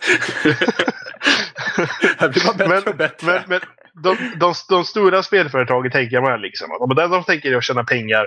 Det 2.20 2.30
blir 2.30 2.44
bara 2.46 2.54
bättre 2.58 2.68
men, 2.68 2.84
och 2.88 2.96
bättre. 2.98 3.28
men, 3.28 3.42
men 3.48 3.60
de, 4.04 4.18
de, 4.40 4.54
de 4.70 4.86
stora 4.86 5.24
spelföretagen 5.24 5.92
tänker 5.92 6.22
man 6.22 6.42
liksom 6.42 6.72
att 6.72 6.82
om 6.82 6.96
det 6.96 7.08
de 7.08 7.24
tänker 7.24 7.58
att 7.58 7.64
tjäna 7.64 7.84
pengar 7.84 8.26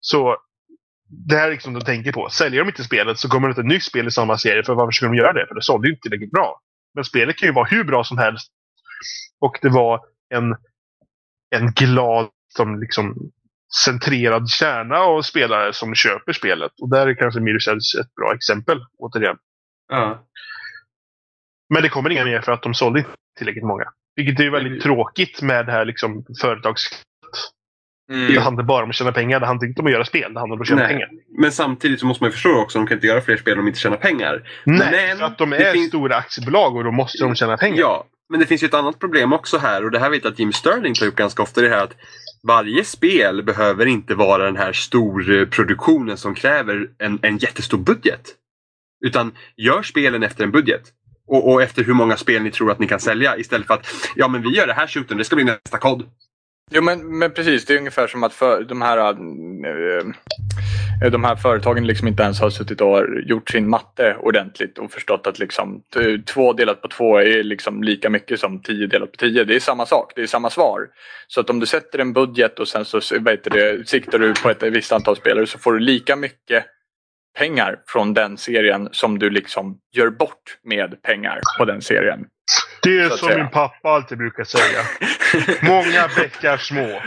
så 0.00 0.36
det 1.28 1.36
här 1.36 1.46
är 1.46 1.50
liksom 1.52 1.74
de 1.74 1.80
tänker 1.80 2.12
på. 2.12 2.28
Säljer 2.30 2.60
de 2.60 2.68
inte 2.68 2.84
spelet 2.84 3.18
så 3.18 3.28
kommer 3.28 3.48
det 3.48 3.50
inte 3.52 3.60
ett 3.60 3.66
nytt 3.66 3.82
spel 3.82 4.06
i 4.06 4.10
samma 4.10 4.38
serie. 4.38 4.62
För 4.64 4.74
varför 4.74 4.92
skulle 4.92 5.10
de 5.10 5.16
göra 5.16 5.32
det? 5.32 5.46
För 5.48 5.54
det 5.54 5.62
sålde 5.62 5.88
ju 5.88 5.92
inte 5.94 6.02
tillräckligt 6.02 6.30
bra. 6.30 6.60
Men 6.96 7.04
spelet 7.04 7.36
kan 7.36 7.48
ju 7.48 7.52
vara 7.52 7.68
hur 7.70 7.84
bra 7.84 8.04
som 8.04 8.18
helst. 8.18 8.52
Och 9.40 9.58
det 9.62 9.68
var 9.68 10.00
en, 10.34 10.56
en 11.56 11.72
glad, 11.72 12.28
som 12.48 12.80
liksom 12.80 13.14
centrerad 13.84 14.48
kärna 14.48 14.98
av 14.98 15.22
spelare 15.22 15.72
som 15.72 15.94
köper 15.94 16.32
spelet. 16.32 16.72
Och 16.82 16.90
där 16.90 17.06
är 17.06 17.14
kanske 17.14 17.40
Edge 17.40 18.00
ett 18.00 18.14
bra 18.14 18.34
exempel, 18.34 18.80
återigen. 18.98 19.36
ja. 19.88 20.26
Men 21.68 21.82
det 21.82 21.88
kommer 21.88 22.10
inga 22.10 22.24
mer 22.24 22.40
för 22.40 22.52
att 22.52 22.62
de 22.62 22.74
sålde 22.74 22.98
inte 22.98 23.10
tillräckligt 23.38 23.64
många. 23.64 23.84
Vilket 24.16 24.40
är 24.40 24.44
ju 24.44 24.50
väldigt 24.50 24.82
tråkigt 24.82 25.42
med 25.42 25.66
det 25.66 25.72
här 25.72 25.84
liksom 25.84 26.24
företags... 26.40 26.82
Mm. 28.12 28.34
Det 28.34 28.40
handlar 28.40 28.64
bara 28.64 28.82
om 28.84 28.90
att 28.90 28.96
tjäna 28.96 29.12
pengar. 29.12 29.40
Det 29.40 29.46
handlar 29.46 29.68
inte 29.68 29.80
om 29.80 29.86
att 29.86 29.92
göra 29.92 30.04
spel. 30.04 30.34
Det 30.34 30.40
handlar 30.40 30.56
om 30.56 30.60
att 30.62 30.68
tjäna 30.68 30.80
Nej. 30.82 30.88
pengar. 30.92 31.08
Men 31.38 31.52
samtidigt 31.52 32.00
så 32.00 32.06
måste 32.06 32.22
man 32.24 32.28
ju 32.28 32.32
förstå 32.32 32.60
också 32.60 32.78
att 32.78 32.82
de 32.84 32.88
kan 32.88 32.96
inte 32.96 33.06
göra 33.06 33.20
fler 33.20 33.36
spel 33.36 33.58
om 33.58 33.64
de 33.64 33.68
inte 33.68 33.80
tjänar 33.80 33.96
pengar. 33.96 34.48
Nej, 34.64 34.78
Men 35.08 35.18
för 35.18 35.24
att 35.24 35.38
de 35.38 35.52
är 35.52 35.72
finns- 35.72 35.88
stora 35.88 36.16
aktiebolag 36.16 36.76
och 36.76 36.84
då 36.84 36.90
måste 36.92 37.24
de 37.24 37.34
tjäna 37.34 37.56
pengar. 37.56 37.78
Ja, 37.80 38.04
men 38.30 38.40
det 38.40 38.46
finns 38.46 38.62
ju 38.62 38.66
ett 38.66 38.74
annat 38.74 38.98
problem 38.98 39.32
också 39.32 39.58
här 39.58 39.84
och 39.84 39.90
det 39.90 39.98
här 39.98 40.10
vet 40.10 40.24
jag 40.24 40.32
att 40.32 40.38
Jim 40.38 40.52
Sterling 40.52 40.94
tar 40.94 41.06
upp 41.06 41.16
ganska 41.16 41.42
ofta. 41.42 41.60
Det 41.60 41.68
här 41.68 41.84
att 41.84 41.96
varje 42.48 42.84
spel 42.84 43.42
behöver 43.42 43.86
inte 43.86 44.14
vara 44.14 44.44
den 44.44 44.56
här 44.56 44.72
storproduktionen 44.72 46.16
som 46.16 46.34
kräver 46.34 46.88
en, 46.98 47.18
en 47.22 47.38
jättestor 47.38 47.78
budget. 47.78 48.22
Utan 49.06 49.32
gör 49.56 49.82
spelen 49.82 50.22
efter 50.22 50.44
en 50.44 50.50
budget. 50.50 50.82
Och, 51.28 51.52
och 51.52 51.62
efter 51.62 51.84
hur 51.84 51.94
många 51.94 52.16
spel 52.16 52.42
ni 52.42 52.50
tror 52.50 52.70
att 52.70 52.78
ni 52.78 52.88
kan 52.88 53.00
sälja 53.00 53.36
istället 53.36 53.66
för 53.66 53.74
att 53.74 53.86
ja 54.14 54.28
men 54.28 54.42
vi 54.42 54.48
gör 54.56 54.66
det 54.66 54.72
här 54.72 54.86
shooten, 54.86 55.18
det 55.18 55.24
ska 55.24 55.36
bli 55.36 55.44
nästa 55.44 55.78
kod. 55.78 56.02
Jo 56.70 56.82
men, 56.82 57.18
men 57.18 57.30
precis, 57.30 57.64
det 57.64 57.74
är 57.74 57.78
ungefär 57.78 58.06
som 58.06 58.24
att 58.24 58.34
för, 58.34 58.64
de, 58.64 58.82
här, 58.82 58.98
äh, 58.98 59.08
äh, 61.04 61.10
de 61.10 61.24
här 61.24 61.36
företagen 61.36 61.86
liksom 61.86 62.08
inte 62.08 62.22
ens 62.22 62.40
har 62.40 62.50
suttit 62.50 62.80
och 62.80 63.04
gjort 63.26 63.50
sin 63.50 63.68
matte 63.68 64.16
ordentligt 64.20 64.78
och 64.78 64.92
förstått 64.92 65.26
att 65.26 65.38
liksom, 65.38 65.82
två 66.26 66.52
delat 66.52 66.82
på 66.82 66.88
två 66.88 67.18
är 67.18 67.42
liksom 67.42 67.82
lika 67.82 68.10
mycket 68.10 68.40
som 68.40 68.62
tio 68.62 68.86
delat 68.86 69.12
på 69.12 69.16
tio. 69.16 69.44
Det 69.44 69.56
är 69.56 69.60
samma 69.60 69.86
sak, 69.86 70.12
det 70.16 70.22
är 70.22 70.26
samma 70.26 70.50
svar. 70.50 70.88
Så 71.26 71.40
att 71.40 71.50
om 71.50 71.60
du 71.60 71.66
sätter 71.66 71.98
en 71.98 72.12
budget 72.12 72.58
och 72.58 72.68
sen 72.68 72.84
så 72.84 73.00
vet 73.20 73.44
det, 73.44 73.88
siktar 73.88 74.18
du 74.18 74.34
på 74.42 74.50
ett 74.50 74.62
visst 74.62 74.92
antal 74.92 75.16
spelare 75.16 75.46
så 75.46 75.58
får 75.58 75.72
du 75.72 75.78
lika 75.78 76.16
mycket 76.16 76.64
pengar 77.38 77.78
från 77.86 78.14
den 78.14 78.36
serien 78.36 78.88
som 78.92 79.18
du 79.18 79.30
liksom 79.30 79.78
gör 79.92 80.10
bort 80.10 80.58
med 80.64 81.02
pengar 81.02 81.40
på 81.58 81.64
den 81.64 81.82
serien. 81.82 82.26
Det 82.86 82.98
är 82.98 83.08
som 83.08 83.28
säga. 83.28 83.38
min 83.38 83.50
pappa 83.50 83.88
alltid 83.88 84.18
brukar 84.18 84.44
säga. 84.44 84.80
Många 85.62 86.08
bäckar 86.16 86.56
små. 86.56 87.00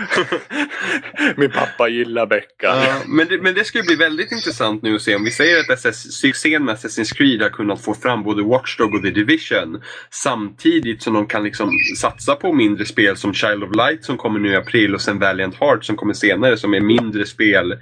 Min 1.35 1.51
pappa 1.51 1.87
gillar 1.87 2.25
bäckar. 2.25 2.75
Ja, 2.75 2.95
men, 3.07 3.27
det, 3.27 3.41
men 3.41 3.53
det 3.53 3.63
ska 3.63 3.77
ju 3.77 3.83
bli 3.83 3.95
väldigt 3.95 4.31
intressant 4.31 4.83
nu 4.83 4.95
att 4.95 5.01
se 5.01 5.15
om 5.15 5.23
vi 5.23 5.31
säger 5.31 5.59
att 5.59 5.69
SS, 5.69 6.13
succén 6.13 6.65
med 6.65 6.75
Assassin's 6.75 7.15
Creed 7.17 7.41
har 7.41 7.49
kunnat 7.49 7.81
få 7.81 7.93
fram 7.93 8.23
både 8.23 8.43
Watchdog 8.43 8.95
och 8.95 9.03
The 9.03 9.09
Division 9.09 9.81
samtidigt 10.09 11.03
som 11.03 11.13
de 11.13 11.27
kan 11.27 11.43
liksom 11.43 11.71
satsa 11.97 12.35
på 12.35 12.53
mindre 12.53 12.85
spel 12.85 13.17
som 13.17 13.33
Child 13.33 13.63
of 13.63 13.75
Light 13.75 14.05
som 14.05 14.17
kommer 14.17 14.39
nu 14.39 14.51
i 14.51 14.55
april 14.55 14.95
och 14.95 15.01
sen 15.01 15.19
Valiant 15.19 15.55
Heart 15.59 15.85
som 15.85 15.95
kommer 15.95 16.13
senare 16.13 16.57
som 16.57 16.73
är 16.73 16.81
mindre 16.81 17.25
spel 17.25 17.77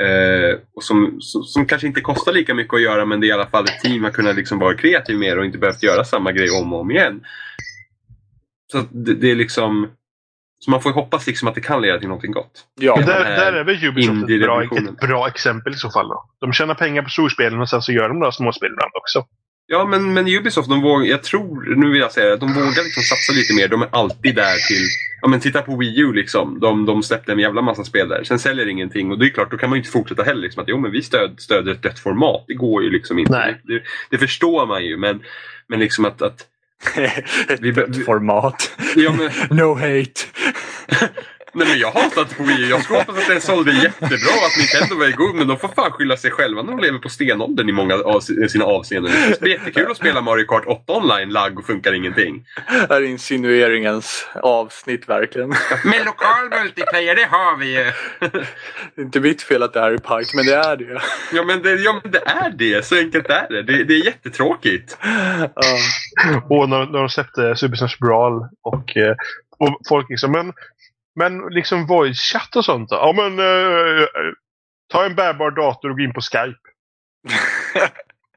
eh, 0.00 0.58
och 0.76 0.84
som, 0.84 1.16
som, 1.20 1.42
som 1.42 1.66
kanske 1.66 1.86
inte 1.86 2.00
kostar 2.00 2.32
lika 2.32 2.54
mycket 2.54 2.74
att 2.74 2.82
göra 2.82 3.06
men 3.06 3.20
det 3.20 3.26
är 3.26 3.28
i 3.28 3.32
alla 3.32 3.46
fall 3.46 3.64
ett 3.64 3.80
team 3.82 4.04
har 4.04 4.10
kunnat 4.10 4.36
liksom 4.36 4.58
vara 4.58 4.74
kreativ 4.74 5.18
med 5.18 5.38
och 5.38 5.44
inte 5.44 5.58
behövt 5.58 5.82
göra 5.82 6.04
samma 6.04 6.32
grej 6.32 6.50
om 6.50 6.72
och 6.72 6.80
om 6.80 6.90
igen. 6.90 7.20
Så 8.72 8.84
det, 8.90 9.14
det 9.14 9.30
är 9.30 9.36
liksom 9.36 9.88
så 10.58 10.70
man 10.70 10.82
får 10.82 10.92
hoppas 10.92 11.26
liksom 11.26 11.48
att 11.48 11.54
det 11.54 11.60
kan 11.60 11.82
leda 11.82 11.98
till 11.98 12.08
någonting 12.08 12.32
gott. 12.32 12.66
Ja. 12.80 12.96
Den 12.96 13.06
där, 13.06 13.24
där 13.24 13.52
är 13.52 13.64
väl 13.64 13.84
Ubisoft 13.84 14.30
ett 14.30 14.42
bra, 14.42 14.62
ett 14.62 15.00
bra 15.00 15.28
exempel 15.28 15.72
i 15.72 15.76
så 15.76 15.90
fall. 15.90 16.08
Då. 16.08 16.24
De 16.40 16.52
tjänar 16.52 16.74
pengar 16.74 17.02
på 17.02 17.08
storspelen 17.08 17.60
och 17.60 17.68
sen 17.68 17.82
så 17.82 17.92
gör 17.92 18.08
de 18.08 18.18
några 18.18 18.32
småspel 18.32 18.72
ibland 18.72 18.90
också. 18.94 19.24
Ja, 19.72 19.84
men, 19.86 20.14
men 20.14 20.28
Ubisoft, 20.28 20.68
de 20.68 20.80
vågar, 20.80 21.06
jag 21.06 21.22
tror, 21.22 21.74
nu 21.76 21.90
vill 21.90 22.00
jag 22.00 22.12
säga 22.12 22.26
det, 22.26 22.34
att 22.34 22.40
de 22.40 22.52
vågar 22.52 22.84
liksom 22.84 23.02
satsa 23.02 23.32
lite 23.32 23.54
mer. 23.54 23.68
De 23.68 23.82
är 23.82 23.88
alltid 23.92 24.34
där 24.34 24.56
till, 24.68 24.86
ja 25.22 25.28
men 25.28 25.40
titta 25.40 25.62
på 25.62 25.76
Wii 25.76 26.00
U 26.00 26.12
liksom. 26.12 26.60
De, 26.60 26.86
de 26.86 27.02
släppte 27.02 27.32
en 27.32 27.38
jävla 27.38 27.62
massa 27.62 27.84
spel 27.84 28.08
där. 28.08 28.24
Sen 28.24 28.38
säljer 28.38 28.68
ingenting 28.68 29.10
och 29.10 29.18
det 29.18 29.26
är 29.26 29.30
klart, 29.30 29.50
då 29.50 29.56
kan 29.56 29.70
man 29.70 29.76
ju 29.76 29.80
inte 29.80 29.90
fortsätta 29.90 30.22
heller. 30.22 30.42
Liksom, 30.42 30.62
att 30.62 30.68
jo, 30.68 30.78
men 30.78 30.90
vi 30.90 31.02
stöd, 31.02 31.34
stöder 31.40 31.72
ett 31.72 31.82
dött 31.82 31.98
format. 31.98 32.44
Det 32.48 32.54
går 32.54 32.82
ju 32.84 32.90
liksom 32.90 33.18
inte. 33.18 33.32
Nej. 33.32 33.60
Det, 33.64 33.82
det 34.10 34.18
förstår 34.18 34.66
man 34.66 34.84
ju, 34.84 34.96
men, 34.96 35.20
men 35.68 35.78
liksom 35.80 36.04
att, 36.04 36.22
att 36.22 36.46
Ett 37.48 37.60
vi- 37.60 38.04
format. 38.04 38.70
ja, 38.96 39.12
men, 39.12 39.30
No 39.58 39.74
hate. 39.74 40.20
nej, 41.52 41.68
men 41.68 41.78
jag 41.78 41.90
hatar 41.90 42.20
inte 42.22 42.34
på 42.34 42.42
Wii 42.42 42.64
U. 42.64 42.66
Jag 42.70 42.82
skulle 42.82 42.98
hoppas 42.98 43.18
att 43.18 43.26
den 43.28 43.40
sålde 43.40 43.72
jättebra 43.72 44.32
och 44.40 44.46
att 44.46 44.56
Nintendo 44.58 44.98
var 44.98 45.16
god. 45.16 45.34
Men 45.34 45.48
de 45.48 45.58
får 45.58 45.68
fan 45.68 45.90
skylla 45.90 46.16
sig 46.16 46.30
själva 46.30 46.62
när 46.62 46.70
de 46.70 46.80
lever 46.80 46.98
på 46.98 47.08
stenåldern 47.08 47.68
i 47.68 47.72
många 47.72 47.94
av 47.94 48.20
sina 48.20 48.64
avseenden. 48.64 49.12
Det 49.30 49.40
blir 49.40 49.52
jättekul 49.52 49.90
att 49.90 49.96
spela 49.96 50.20
Mario 50.20 50.44
Kart 50.44 50.64
8 50.66 50.92
online, 50.92 51.30
lag 51.30 51.58
och 51.58 51.66
funkar 51.66 51.92
ingenting. 51.92 52.44
Det 52.88 52.94
här 52.94 53.02
är 53.02 53.06
insinueringens 53.06 54.28
avsnitt 54.34 55.08
verkligen. 55.08 55.48
Men 55.84 56.04
lokal 56.04 56.62
multiplayer, 56.62 57.16
det 57.16 57.28
har 57.30 57.56
vi 57.56 57.66
ju. 57.76 57.92
Det 58.94 59.00
är 59.00 59.04
inte 59.04 59.20
mitt 59.20 59.42
fel 59.42 59.62
att 59.62 59.72
det 59.72 59.80
här 59.80 59.90
är 59.90 59.98
pajk, 59.98 60.34
men 60.34 60.46
det 60.46 60.54
är 60.54 60.76
det. 60.76 61.00
Ja 61.32 61.44
men, 61.44 61.62
det, 61.62 61.74
ja 61.74 62.00
men 62.02 62.12
det 62.12 62.22
är 62.26 62.50
det, 62.50 62.86
så 62.86 62.96
enkelt 62.96 63.30
är 63.30 63.46
det. 63.50 63.62
Det, 63.62 63.84
det 63.84 63.94
är 63.94 64.04
jättetråkigt. 64.04 64.98
Ja. 65.54 65.78
Och 66.48 66.68
när, 66.68 66.86
när 66.86 66.98
de 66.98 67.08
släppte 67.08 67.56
Super 67.56 67.76
Smash 67.76 67.96
Brawl 68.00 68.48
och, 68.62 68.96
eh, 68.96 69.14
och 69.58 69.80
folk 69.88 70.10
liksom, 70.10 70.32
men 70.32 70.52
Men 71.18 71.38
liksom 71.50 71.86
voice 71.86 72.20
chat 72.20 72.56
och 72.56 72.64
sånt 72.64 72.88
då? 72.88 72.96
Ja 72.96 73.12
men 73.16 73.38
eh, 73.38 74.06
ta 74.92 75.04
en 75.04 75.14
bärbar 75.14 75.50
dator 75.50 75.90
och 75.90 75.96
gå 75.96 76.02
in 76.02 76.12
på 76.12 76.20
Skype. 76.20 76.58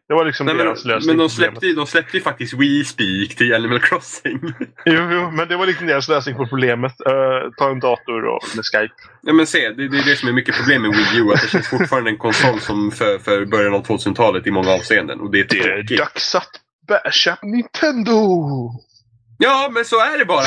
Det 0.07 0.13
var 0.13 0.25
liksom 0.25 0.45
Nej, 0.45 0.55
men, 0.55 0.65
deras 0.65 0.85
lösning 0.85 1.07
men 1.07 1.17
de 1.17 1.29
släppte, 1.29 1.65
ju- 1.65 1.73
de 1.75 1.87
släppte 1.87 2.17
ju 2.17 2.23
faktiskt 2.23 2.53
We 2.53 2.83
Speak 2.85 3.35
till 3.35 3.53
Animal 3.55 3.79
Crossing. 3.79 4.39
Jo, 4.85 5.01
jo, 5.11 5.31
men 5.31 5.47
det 5.47 5.57
var 5.57 5.65
liksom 5.67 5.87
deras 5.87 6.09
lösning 6.09 6.35
på 6.35 6.45
problemet. 6.47 6.91
Eh, 7.07 7.49
ta 7.57 7.69
en 7.71 7.79
dator 7.79 8.25
och 8.25 8.43
med 8.55 8.65
Skype. 8.65 8.93
Ja 9.21 9.33
men 9.33 9.47
se, 9.47 9.69
det, 9.69 9.87
det 9.89 9.97
är 9.97 10.05
det 10.09 10.15
som 10.15 10.29
är 10.29 10.33
mycket 10.33 10.55
problem 10.55 10.81
med 10.81 10.91
Wii 10.91 11.19
U. 11.19 11.31
Att 11.33 11.41
det 11.41 11.47
känns 11.47 11.69
fortfarande 11.69 12.09
en 12.09 12.17
konsol 12.17 12.59
som 12.59 12.91
för, 12.91 13.17
för 13.19 13.45
början 13.45 13.73
av 13.73 13.85
2000-talet 13.85 14.47
i 14.47 14.51
många 14.51 14.71
avseenden. 14.71 15.19
Och 15.19 15.31
det 15.31 15.39
är 15.39 15.43
Det 15.87 15.93
är 15.93 15.97
dags 15.97 16.35
att 16.35 16.49
basha 16.87 17.37
Nintendo! 17.41 18.47
Ja, 19.37 19.69
men 19.71 19.85
så 19.85 19.99
är 19.99 20.17
det 20.17 20.25
bara. 20.25 20.45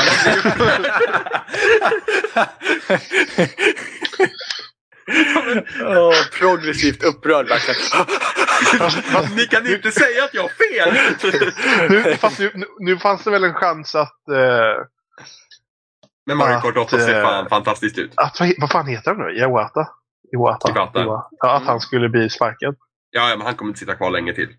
Åh, 5.85 6.13
progressivt 6.39 7.03
upprörd 7.03 7.47
verkligen. 7.47 7.81
Ni 9.35 9.45
kan 9.45 9.67
inte 9.67 9.91
säga 9.91 10.23
att 10.23 10.33
jag 10.33 10.41
har 10.41 10.49
fel! 10.49 10.93
nu, 11.89 12.15
fast 12.15 12.39
nu, 12.39 12.51
nu, 12.79 12.97
fanns 12.97 13.23
det 13.23 13.31
väl 13.31 13.43
en 13.43 13.53
chans 13.53 13.95
att... 13.95 14.27
eh, 14.29 14.83
Men 16.25 16.37
Mario 16.37 16.59
Kart 16.59 16.77
8 16.77 16.99
ser 16.99 17.15
Att, 17.23 17.23
fan 17.29 17.43
eh, 17.45 17.49
fantastiskt 17.49 17.97
ut. 17.97 18.11
att 18.15 18.37
vad, 18.57 18.71
fan 18.71 18.87
heter 18.87 19.11
han 19.15 19.19
nu? 19.27 19.37
Iwata? 19.39 19.87
Iwata. 20.33 20.69
Iwata. 20.71 20.99
Iwa- 20.99 21.23
Ja, 21.39 21.55
att 21.55 21.63
han 21.65 21.79
skulle 21.79 22.09
bli 22.09 22.29
sparkad. 22.29 22.75
Ja, 23.11 23.29
ja, 23.29 23.35
men 23.37 23.45
han 23.47 23.55
kommer 23.55 23.69
inte 23.69 23.79
sitta 23.79 23.95
kvar 23.95 24.11
länge 24.11 24.33
till. 24.33 24.49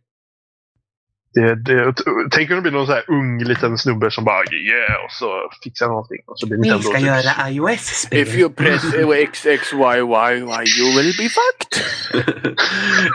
Det, 1.34 1.54
det, 1.54 1.94
tänk 2.30 2.50
om 2.50 2.56
det 2.56 2.62
blir 2.62 2.72
någon 2.72 2.86
så 2.86 2.92
här 2.92 3.04
ung 3.08 3.44
liten 3.44 3.78
snubbe 3.78 4.10
som 4.10 4.24
bara 4.24 4.42
yeah 4.52 5.04
och 5.04 5.12
så 5.12 5.50
fixar 5.64 5.86
någonting. 5.88 6.18
Och 6.26 6.38
så 6.38 6.46
blir 6.46 6.58
Nintendo 6.58 6.92
typ- 6.92 7.48
iOS-spel. 7.48 8.18
If 8.18 8.34
you 8.34 8.50
press 8.52 8.82
XXYY 8.94 10.00
you 10.78 10.96
will 10.96 11.14
be 11.18 11.28
fucked. 11.28 11.84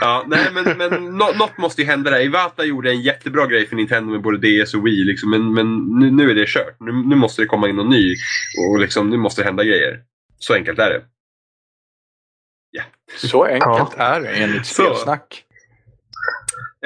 ja, 0.01 0.25
nej 0.27 0.47
men, 0.53 0.77
men 0.77 1.17
nå- 1.17 1.33
något 1.35 1.57
måste 1.57 1.81
ju 1.81 1.87
hända 1.87 2.11
där. 2.11 2.19
Iwata 2.19 2.63
gjorde 2.65 2.89
en 2.91 3.01
jättebra 3.01 3.45
grej 3.47 3.67
för 3.67 3.75
Nintendo 3.75 4.11
med 4.11 4.21
både 4.21 4.37
DS 4.63 4.73
och 4.73 4.85
Wii. 4.85 5.03
Liksom, 5.03 5.29
men 5.29 5.53
men 5.53 5.99
nu, 5.99 6.11
nu 6.11 6.31
är 6.31 6.35
det 6.35 6.47
kört. 6.47 6.75
Nu, 6.79 6.91
nu 6.91 7.15
måste 7.15 7.41
det 7.41 7.45
komma 7.45 7.69
in 7.69 7.75
någon 7.75 7.89
ny. 7.89 8.15
Och 8.59 8.79
liksom, 8.79 9.09
nu 9.09 9.17
måste 9.17 9.41
det 9.41 9.45
hända 9.45 9.63
grejer. 9.63 9.99
Så 10.39 10.53
enkelt 10.53 10.79
är 10.79 10.89
det. 10.89 11.01
Så 13.17 13.43
enkelt 13.45 13.93
är 13.97 14.21
det 14.21 14.29
enligt 14.29 14.65
Så. 14.65 14.73
spelsnack. 14.83 15.43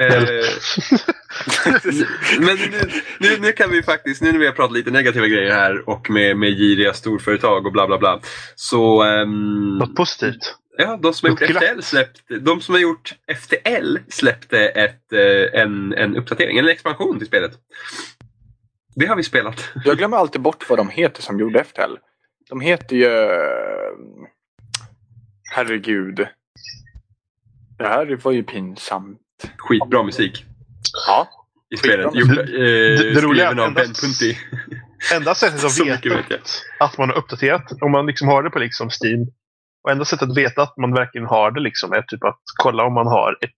Eh, 0.00 0.22
men 2.40 2.56
nu, 2.56 2.90
nu, 3.20 3.36
nu 3.40 3.52
kan 3.52 3.70
vi 3.70 3.82
faktiskt, 3.82 4.22
nu 4.22 4.32
när 4.32 4.38
vi 4.38 4.46
har 4.46 4.52
pratat 4.52 4.76
lite 4.76 4.90
negativa 4.90 5.26
grejer 5.26 5.52
här 5.54 5.88
och 5.88 6.10
med, 6.10 6.36
med 6.36 6.50
giriga 6.50 6.92
storföretag 6.92 7.66
och 7.66 7.72
bla 7.72 7.86
bla 7.86 7.98
bla. 7.98 8.20
Så 8.54 9.02
ehm, 9.02 9.78
Något 9.78 9.96
positivt. 9.96 10.54
Ja, 10.76 10.96
de 11.02 11.12
som 11.14 11.26
har 11.26 11.30
gjort. 11.30 11.56
FTL 11.56 11.80
släppte, 11.82 12.38
de 12.38 12.60
som 12.60 12.74
har 12.74 12.80
gjort 12.80 13.14
FTL 13.36 13.96
släppte 14.08 14.68
ett, 14.68 15.12
eh, 15.12 15.60
en, 15.60 15.92
en 15.92 16.16
uppdatering, 16.16 16.58
en 16.58 16.68
expansion 16.68 17.18
till 17.18 17.26
spelet. 17.26 17.52
Det 18.94 19.06
har 19.06 19.16
vi 19.16 19.22
spelat. 19.22 19.70
Jag 19.84 19.98
glömmer 19.98 20.16
alltid 20.16 20.40
bort 20.40 20.68
vad 20.70 20.78
de 20.78 20.88
heter 20.88 21.22
som 21.22 21.40
gjorde 21.40 21.64
FTL. 21.64 21.96
De 22.48 22.60
heter 22.60 22.96
ju... 22.96 23.06
eh, 23.06 23.92
Herregud. 25.54 26.26
Det 27.78 27.88
här 27.88 28.18
var 28.22 28.32
ju 28.32 28.42
pinsamt. 28.42 29.20
Skitbra 29.56 30.02
musik 30.02 30.44
Ja. 31.06 31.28
i 31.74 31.76
spelet. 31.76 32.14
Musik. 32.14 32.38
eh, 32.38 32.44
Det- 32.44 33.14
det 33.14 33.20
roliga 33.20 33.50
är 33.50 33.60
att 33.66 33.74
Ben 33.74 33.84
Punti. 33.86 34.38
Enda 35.14 35.34
sättet 35.34 35.64
att 35.64 35.80
veta 35.86 36.08
vet 36.16 36.30
jag. 36.30 36.40
att 36.80 36.98
man 36.98 37.08
har 37.08 37.16
uppdaterat, 37.16 37.82
om 37.82 37.90
man 37.92 38.06
liksom 38.06 38.28
har 38.28 38.42
det 38.42 38.50
på 38.50 38.58
liksom 38.58 38.88
Steam. 39.02 39.20
Och 39.84 39.90
enda 39.90 40.04
sättet 40.04 40.28
att 40.30 40.36
veta 40.36 40.62
att 40.62 40.76
man 40.76 40.94
verkligen 40.94 41.26
har 41.26 41.50
det 41.50 41.60
liksom 41.60 41.92
är 41.92 42.02
typ 42.02 42.24
att 42.24 42.40
kolla 42.62 42.84
om 42.84 42.94
man 42.94 43.06
har 43.06 43.38
1. 43.40 43.50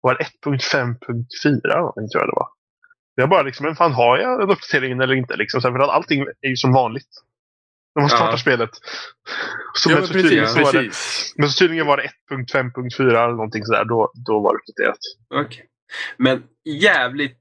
Var 0.00 0.14
det 0.14 0.24
1.5.4 0.24 1.78
någonting 1.78 2.08
tror 2.08 2.22
jag 2.22 2.28
det 2.28 2.36
var. 2.36 2.48
Det 3.16 3.22
är 3.22 3.26
bara 3.26 3.42
liksom, 3.42 3.66
men 3.66 3.76
fan 3.76 3.92
har 3.92 4.18
jag 4.18 4.42
en 4.42 4.50
uppdatering 4.50 4.92
eller 5.00 5.14
inte? 5.14 5.36
Liksom, 5.36 5.60
för 5.60 5.78
att 5.78 5.90
allting 5.90 6.20
är 6.40 6.48
ju 6.48 6.56
som 6.56 6.72
vanligt. 6.72 7.08
När 7.96 8.02
man 8.02 8.10
startar 8.10 8.30
Ja. 8.32 8.36
spelet. 8.38 8.70
Så 9.74 9.90
ja, 9.90 9.94
men, 9.94 10.06
så 10.06 10.12
tydligen, 10.12 10.44
precis. 10.44 10.70
så 10.70 10.72
det, 10.72 10.90
men 11.42 11.48
så 11.48 11.58
tydligen 11.58 11.86
var 11.86 11.96
det 11.96 12.08
1.5.4 12.32 13.02
eller 13.08 13.28
någonting 13.28 13.64
sådär. 13.64 13.84
Då, 13.84 14.12
då 14.26 14.40
var 14.40 14.52
det 14.54 14.58
uppdaterat. 14.58 14.98
Okej. 15.46 15.64
Men 16.16 16.42
jävligt 16.80 17.36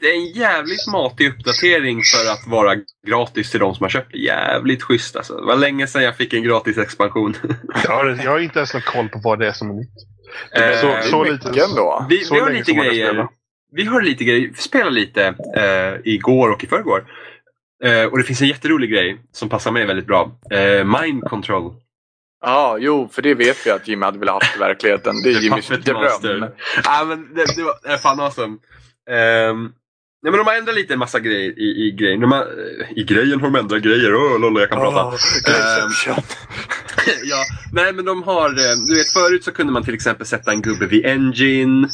det 0.00 0.06
är 0.10 0.14
en 0.14 0.26
jävligt 0.32 0.86
matig 0.92 1.28
uppdatering 1.28 2.02
för 2.02 2.32
att 2.32 2.46
vara 2.46 2.74
gratis 3.06 3.50
till 3.50 3.60
de 3.60 3.74
som 3.74 3.84
har 3.84 3.88
köpt 3.90 4.12
det. 4.12 4.18
Jävligt 4.18 4.82
schysst 4.82 5.16
alltså. 5.16 5.36
Det 5.36 5.46
var 5.46 5.56
länge 5.56 5.86
sedan 5.86 6.02
jag 6.02 6.16
fick 6.16 6.32
en 6.32 6.42
gratis 6.42 6.78
expansion. 6.78 7.34
Jag 7.84 7.90
har, 7.90 8.20
jag 8.24 8.30
har 8.30 8.38
inte 8.38 8.58
ens 8.58 8.72
någon 8.74 8.82
koll 8.82 9.08
på 9.08 9.18
vad 9.24 9.38
det 9.38 9.46
är 9.48 9.52
som 9.52 9.70
är 9.70 9.74
nytt. 9.74 9.88
Eh, 10.56 10.80
så- 10.80 11.08
så 11.10 11.24
lite- 11.24 11.48
ändå. 11.48 12.06
Vi, 12.10 12.24
Så 12.24 12.34
vi 12.34 12.40
har 12.40 12.50
lite 12.50 12.72
grejer. 12.72 13.28
Vi 13.72 13.84
har 13.84 14.02
lite 14.02 14.24
grejer. 14.24 14.48
Vi 14.48 14.54
spelade 14.54 14.90
lite 14.90 15.26
eh, 15.56 16.12
igår 16.12 16.50
och 16.50 16.64
i 16.64 16.66
förrgår. 16.66 17.04
Eh, 17.84 18.04
och 18.04 18.18
det 18.18 18.24
finns 18.24 18.42
en 18.42 18.48
jätterolig 18.48 18.90
grej 18.90 19.20
som 19.32 19.48
passar 19.48 19.70
mig 19.70 19.86
väldigt 19.86 20.06
bra. 20.06 20.32
Eh, 20.50 21.00
mind 21.00 21.24
control. 21.24 21.74
Ja, 22.44 22.76
jo, 22.80 23.08
för 23.12 23.22
det 23.22 23.34
vet 23.34 23.66
vi 23.66 23.70
att 23.70 23.88
Jimmy 23.88 24.04
hade 24.04 24.18
velat 24.18 24.42
haft 24.42 24.56
i 24.56 24.58
verkligheten. 24.58 25.22
Det 25.22 25.30
är 25.30 25.32
Jimmys 25.42 25.68
dröm. 25.68 26.00
Master. 26.00 26.52
Ja, 26.84 27.04
men 27.04 27.34
det, 27.34 27.56
det 27.56 27.62
var 27.62 27.96
fan 27.96 28.20
awesome. 28.20 28.56
Um, 29.10 29.72
nej, 30.22 30.32
men 30.32 30.32
de 30.32 30.46
har 30.46 30.54
ändrat 30.54 30.74
lite 30.74 30.92
en 30.92 30.98
massa 30.98 31.20
grejer 31.20 31.58
i, 31.58 31.86
i 31.86 31.90
grejen. 31.90 32.20
De 32.20 32.32
har, 32.32 32.46
I 32.96 33.04
grejen 33.04 33.40
har 33.40 33.50
de 33.50 33.58
ändrat 33.58 33.82
grejer. 33.82 34.14
Oh, 34.14 34.40
lol, 34.40 34.60
jag 34.60 34.70
kan 34.70 34.80
prata. 34.80 35.12
Inception. 35.12 36.14
ja, 37.24 37.44
nej 37.72 37.92
men 37.92 38.04
de 38.04 38.22
har, 38.22 38.48
eh, 38.48 38.76
du 38.88 38.94
vet 38.94 39.12
förut 39.12 39.44
så 39.44 39.52
kunde 39.52 39.72
man 39.72 39.84
till 39.84 39.94
exempel 39.94 40.26
sätta 40.26 40.52
en 40.52 40.62
gubbe 40.62 40.86
vid 40.86 41.06
engine 41.06 41.88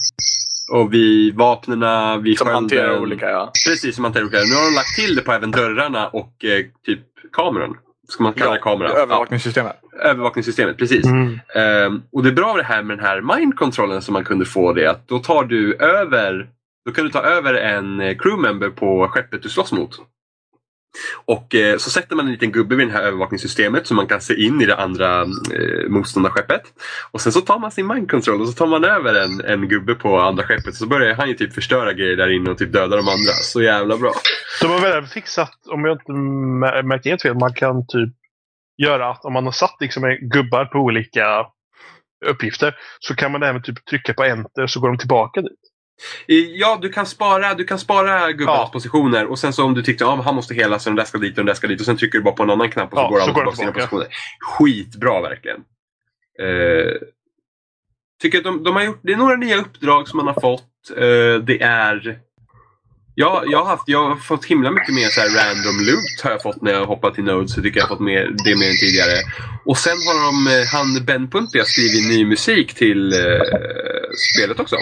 och 0.73 0.95
vid 0.95 1.35
vapnena, 1.35 2.17
vid 2.17 2.39
Som 2.39 2.49
hanterar 2.49 3.01
olika, 3.01 3.31
ja. 3.31 3.53
Precis, 3.69 3.95
som 3.95 4.05
hanterar 4.05 4.25
olika. 4.25 4.39
Nu 4.39 4.55
har 4.55 4.71
de 4.71 4.75
lagt 4.75 4.97
till 4.97 5.17
det 5.17 5.23
på 5.23 5.33
även 5.33 5.51
dörrarna 5.51 6.09
och 6.09 6.45
eh, 6.45 6.65
typ 6.87 7.01
kameran. 7.33 7.77
Ska 8.09 8.23
man 8.23 8.33
kalla 8.33 8.53
det 8.53 8.59
kamera? 8.59 8.89
Övervakningssystemet. 8.89 9.77
Ja, 9.93 9.99
övervakningssystemet, 9.99 10.77
precis. 10.77 11.07
Mm. 11.07 11.41
Ehm, 11.55 12.03
och 12.13 12.23
det 12.23 12.29
är 12.29 12.33
bra 12.33 12.55
det 12.55 12.63
här 12.63 12.83
med 12.83 12.99
den 12.99 13.07
här 13.07 13.21
mind-kontrollen 13.21 14.03
som 14.03 14.13
man 14.13 14.25
kunde 14.25 14.45
få 14.45 14.73
det 14.73 14.87
att 14.87 15.09
då 15.09 15.19
tar 15.19 15.45
du 15.45 15.75
över 15.75 16.49
då 16.87 16.93
kan 16.93 17.05
du 17.05 17.11
ta 17.11 17.23
över 17.23 17.55
en 17.55 18.01
eh, 18.01 18.17
crewmember 18.17 18.71
på 18.71 19.09
skeppet 19.09 19.43
du 19.43 19.49
slåss 19.49 19.73
mot. 19.73 19.91
Och 21.25 21.55
eh, 21.55 21.77
så 21.77 21.91
sätter 21.91 22.17
man 22.17 22.27
en 22.27 22.33
liten 22.33 22.53
gubbe 22.53 22.77
vid 22.77 22.89
det 22.89 22.93
här 22.93 23.03
övervakningssystemet 23.03 23.87
så 23.87 23.95
man 23.95 24.07
kan 24.07 24.21
se 24.21 24.35
in 24.35 24.61
i 24.61 24.67
det 24.67 24.77
andra 24.77 25.23
eh, 25.23 25.89
motståndarskeppet. 25.89 26.63
Och 27.11 27.21
sen 27.21 27.33
så 27.33 27.41
tar 27.41 27.59
man 27.59 27.71
sin 27.71 27.87
mind 27.87 28.11
control 28.11 28.41
och 28.41 28.49
så 28.49 28.53
tar 28.53 28.67
man 28.67 28.85
över 28.85 29.15
en, 29.25 29.41
en 29.45 29.69
gubbe 29.69 29.95
på 29.95 30.21
andra 30.21 30.45
skeppet. 30.45 30.75
Så 30.75 30.87
börjar 30.87 31.15
han 31.15 31.29
ju 31.29 31.35
typ 31.35 31.55
förstöra 31.55 31.93
grejer 31.93 32.17
där 32.17 32.37
inne 32.37 32.51
och 32.51 32.59
typ 32.59 32.73
döda 32.73 32.97
de 32.97 33.09
andra. 33.09 33.33
Så 33.33 33.63
jävla 33.63 33.97
bra. 33.97 34.13
De 34.63 34.71
har 34.71 34.81
väl 34.81 34.93
även 34.93 35.09
fixat, 35.09 35.53
om 35.71 35.85
jag 35.85 35.95
inte 35.95 36.13
märker 36.87 37.11
helt 37.11 37.23
fel, 37.23 37.35
man 37.35 37.55
kan 37.55 37.87
typ 37.87 38.15
göra 38.83 39.11
att 39.11 39.25
om 39.25 39.33
man 39.33 39.45
har 39.45 39.53
satt 39.53 39.77
liksom 39.81 40.17
gubbar 40.21 40.65
på 40.65 40.79
olika 40.79 41.47
uppgifter 42.27 42.75
så 43.01 43.15
kan 43.15 43.33
man 43.33 43.43
även 43.43 43.63
typ 43.63 43.85
trycka 43.85 44.15
på 44.15 44.25
enter 44.25 44.67
så 44.67 44.81
går 44.81 44.89
de 44.89 44.99
tillbaka 44.99 45.41
dit. 45.41 45.61
Ja, 46.57 46.79
du 46.83 46.89
kan 46.89 47.07
spara, 47.07 47.55
du 47.55 47.65
kan 47.65 47.79
spara 47.79 48.33
gubbarnas 48.33 48.61
Ja. 48.61 48.71
positioner 48.73 49.27
och 49.27 49.39
sen 49.39 49.53
så 49.53 49.65
om 49.65 49.75
du 49.75 49.83
tyckte 49.83 50.05
att 50.05 50.11
ah, 50.19 50.23
han 50.23 50.35
måste 50.35 50.55
hela 50.55 50.79
så 50.79 50.91
den 50.91 50.97
där 50.97 51.05
ska 51.05 51.19
dit 51.19 51.31
och 51.31 51.37
den 51.37 51.47
där 51.47 51.55
ska 51.55 51.67
dit 51.67 51.81
och 51.81 51.87
sen 51.87 51.97
trycker 51.97 52.19
du 52.19 52.25
bara 52.25 52.35
på 52.35 52.43
en 52.43 52.51
annan 52.51 52.71
knapp 52.71 52.93
och 52.93 52.99
så 52.99 53.03
Ja, 53.03 53.09
går 53.09 53.19
går 53.19 53.25
tillbaka 53.27 53.51
till 53.51 53.59
sina 53.59 53.73
positioner. 53.73 54.07
Skitbra 54.41 55.21
verkligen. 55.21 55.57
Eh, 56.43 56.93
tycker 58.23 58.39
att 58.39 58.45
de, 58.45 58.63
de 58.65 58.77
har 58.77 58.83
gjort, 58.83 59.01
det 59.03 59.13
är 59.13 59.17
några 59.17 59.37
nya 59.37 59.57
uppdrag 59.57 60.09
som 60.09 60.17
man 60.17 60.27
har 60.27 60.41
fått. 60.41 60.91
Eh, 60.97 61.45
det 61.45 61.63
är 61.63 62.19
Ja, 63.19 63.43
jag 63.47 63.59
har, 63.59 63.65
haft, 63.67 63.83
jag 63.87 64.09
har 64.09 64.17
fått 64.17 64.45
himla 64.45 64.71
mycket 64.71 64.95
mer 64.95 65.09
så 65.09 65.21
här 65.21 65.29
random 65.29 65.87
loot 65.87 66.21
har 66.25 66.31
jag 66.31 66.43
fått 66.43 66.63
när 66.63 66.73
jag 66.73 66.87
hoppat 66.87 67.15
till 67.15 67.25
Nodes. 67.25 67.55
Så 67.55 67.63
tycker 67.63 67.81
jag 67.81 67.85
har 67.87 67.97
fått 67.97 68.05
mer, 68.05 68.23
det 68.45 68.57
mer 68.57 68.71
än 68.71 68.77
tidigare. 68.81 69.17
Och 69.65 69.79
sen 69.79 69.93
har 70.07 70.27
de, 70.27 70.61
eh, 70.61 70.67
han 70.67 71.05
Ben 71.05 71.31
Punti 71.31 71.59
har 71.59 71.65
skrivit 71.65 72.09
ny 72.09 72.25
musik 72.27 72.75
till 72.75 73.13
eh, 73.13 73.19
spelet 74.35 74.61
också. 74.61 74.77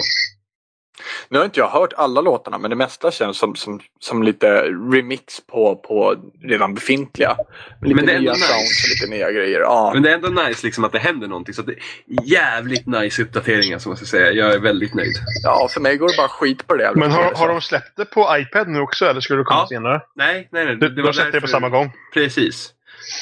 Nu 1.29 1.37
har 1.37 1.45
inte 1.45 1.59
jag 1.59 1.67
hört 1.69 1.93
alla 1.97 2.21
låtarna 2.21 2.57
men 2.57 2.69
det 2.69 2.75
mesta 2.75 3.11
känns 3.11 3.37
som, 3.37 3.55
som, 3.55 3.79
som 3.99 4.23
lite 4.23 4.63
remix 4.93 5.47
på, 5.47 5.75
på 5.75 6.15
redan 6.43 6.73
befintliga. 6.73 7.37
Lite 7.81 7.95
Men 7.95 8.05
det 8.05 8.11
är 8.13 8.19
nya 8.19 8.31
ändå 8.31 8.31
nice. 8.31 8.45
sounds 8.53 8.83
och 8.83 8.89
lite 8.89 9.15
nya 9.15 9.31
grejer. 9.31 9.59
Ja. 9.59 9.91
Men 9.93 10.03
det 10.03 10.09
är 10.09 10.13
ändå 10.13 10.29
nice 10.43 10.65
liksom 10.65 10.83
att 10.83 10.91
det 10.91 10.99
händer 10.99 11.27
någonting. 11.27 11.53
Så 11.53 11.61
det 11.61 11.71
är 11.71 11.77
jävligt 12.23 12.85
nice 12.87 13.21
uppdateringar 13.21 13.77
som 13.79 13.89
jag 13.91 13.97
ska 13.97 14.05
säga. 14.07 14.31
Jag 14.31 14.53
är 14.53 14.59
väldigt 14.59 14.93
nöjd. 14.93 15.15
ja, 15.43 15.67
för 15.71 15.81
mig 15.81 15.97
går 15.97 16.07
det 16.07 16.17
bara 16.17 16.27
skit 16.27 16.67
på 16.67 16.75
det 16.75 16.91
Men 16.95 17.11
har, 17.11 17.23
har 17.35 17.47
de 17.47 17.61
släppt 17.61 17.97
det 17.97 18.05
på 18.05 18.27
iPad 18.37 18.67
nu 18.67 18.79
också 18.79 19.05
eller 19.05 19.21
skulle 19.21 19.39
det 19.39 19.43
komma 19.45 19.59
Ja. 19.61 19.67
senare? 19.67 20.01
Nej, 20.15 20.47
nej, 20.51 20.65
nej. 20.65 20.75
De, 20.75 20.87
de 20.89 21.01
har 21.01 21.11
släppt 21.13 21.31
det 21.31 21.41
på 21.41 21.47
samma 21.47 21.69
gång. 21.69 21.91
Precis. 22.13 22.71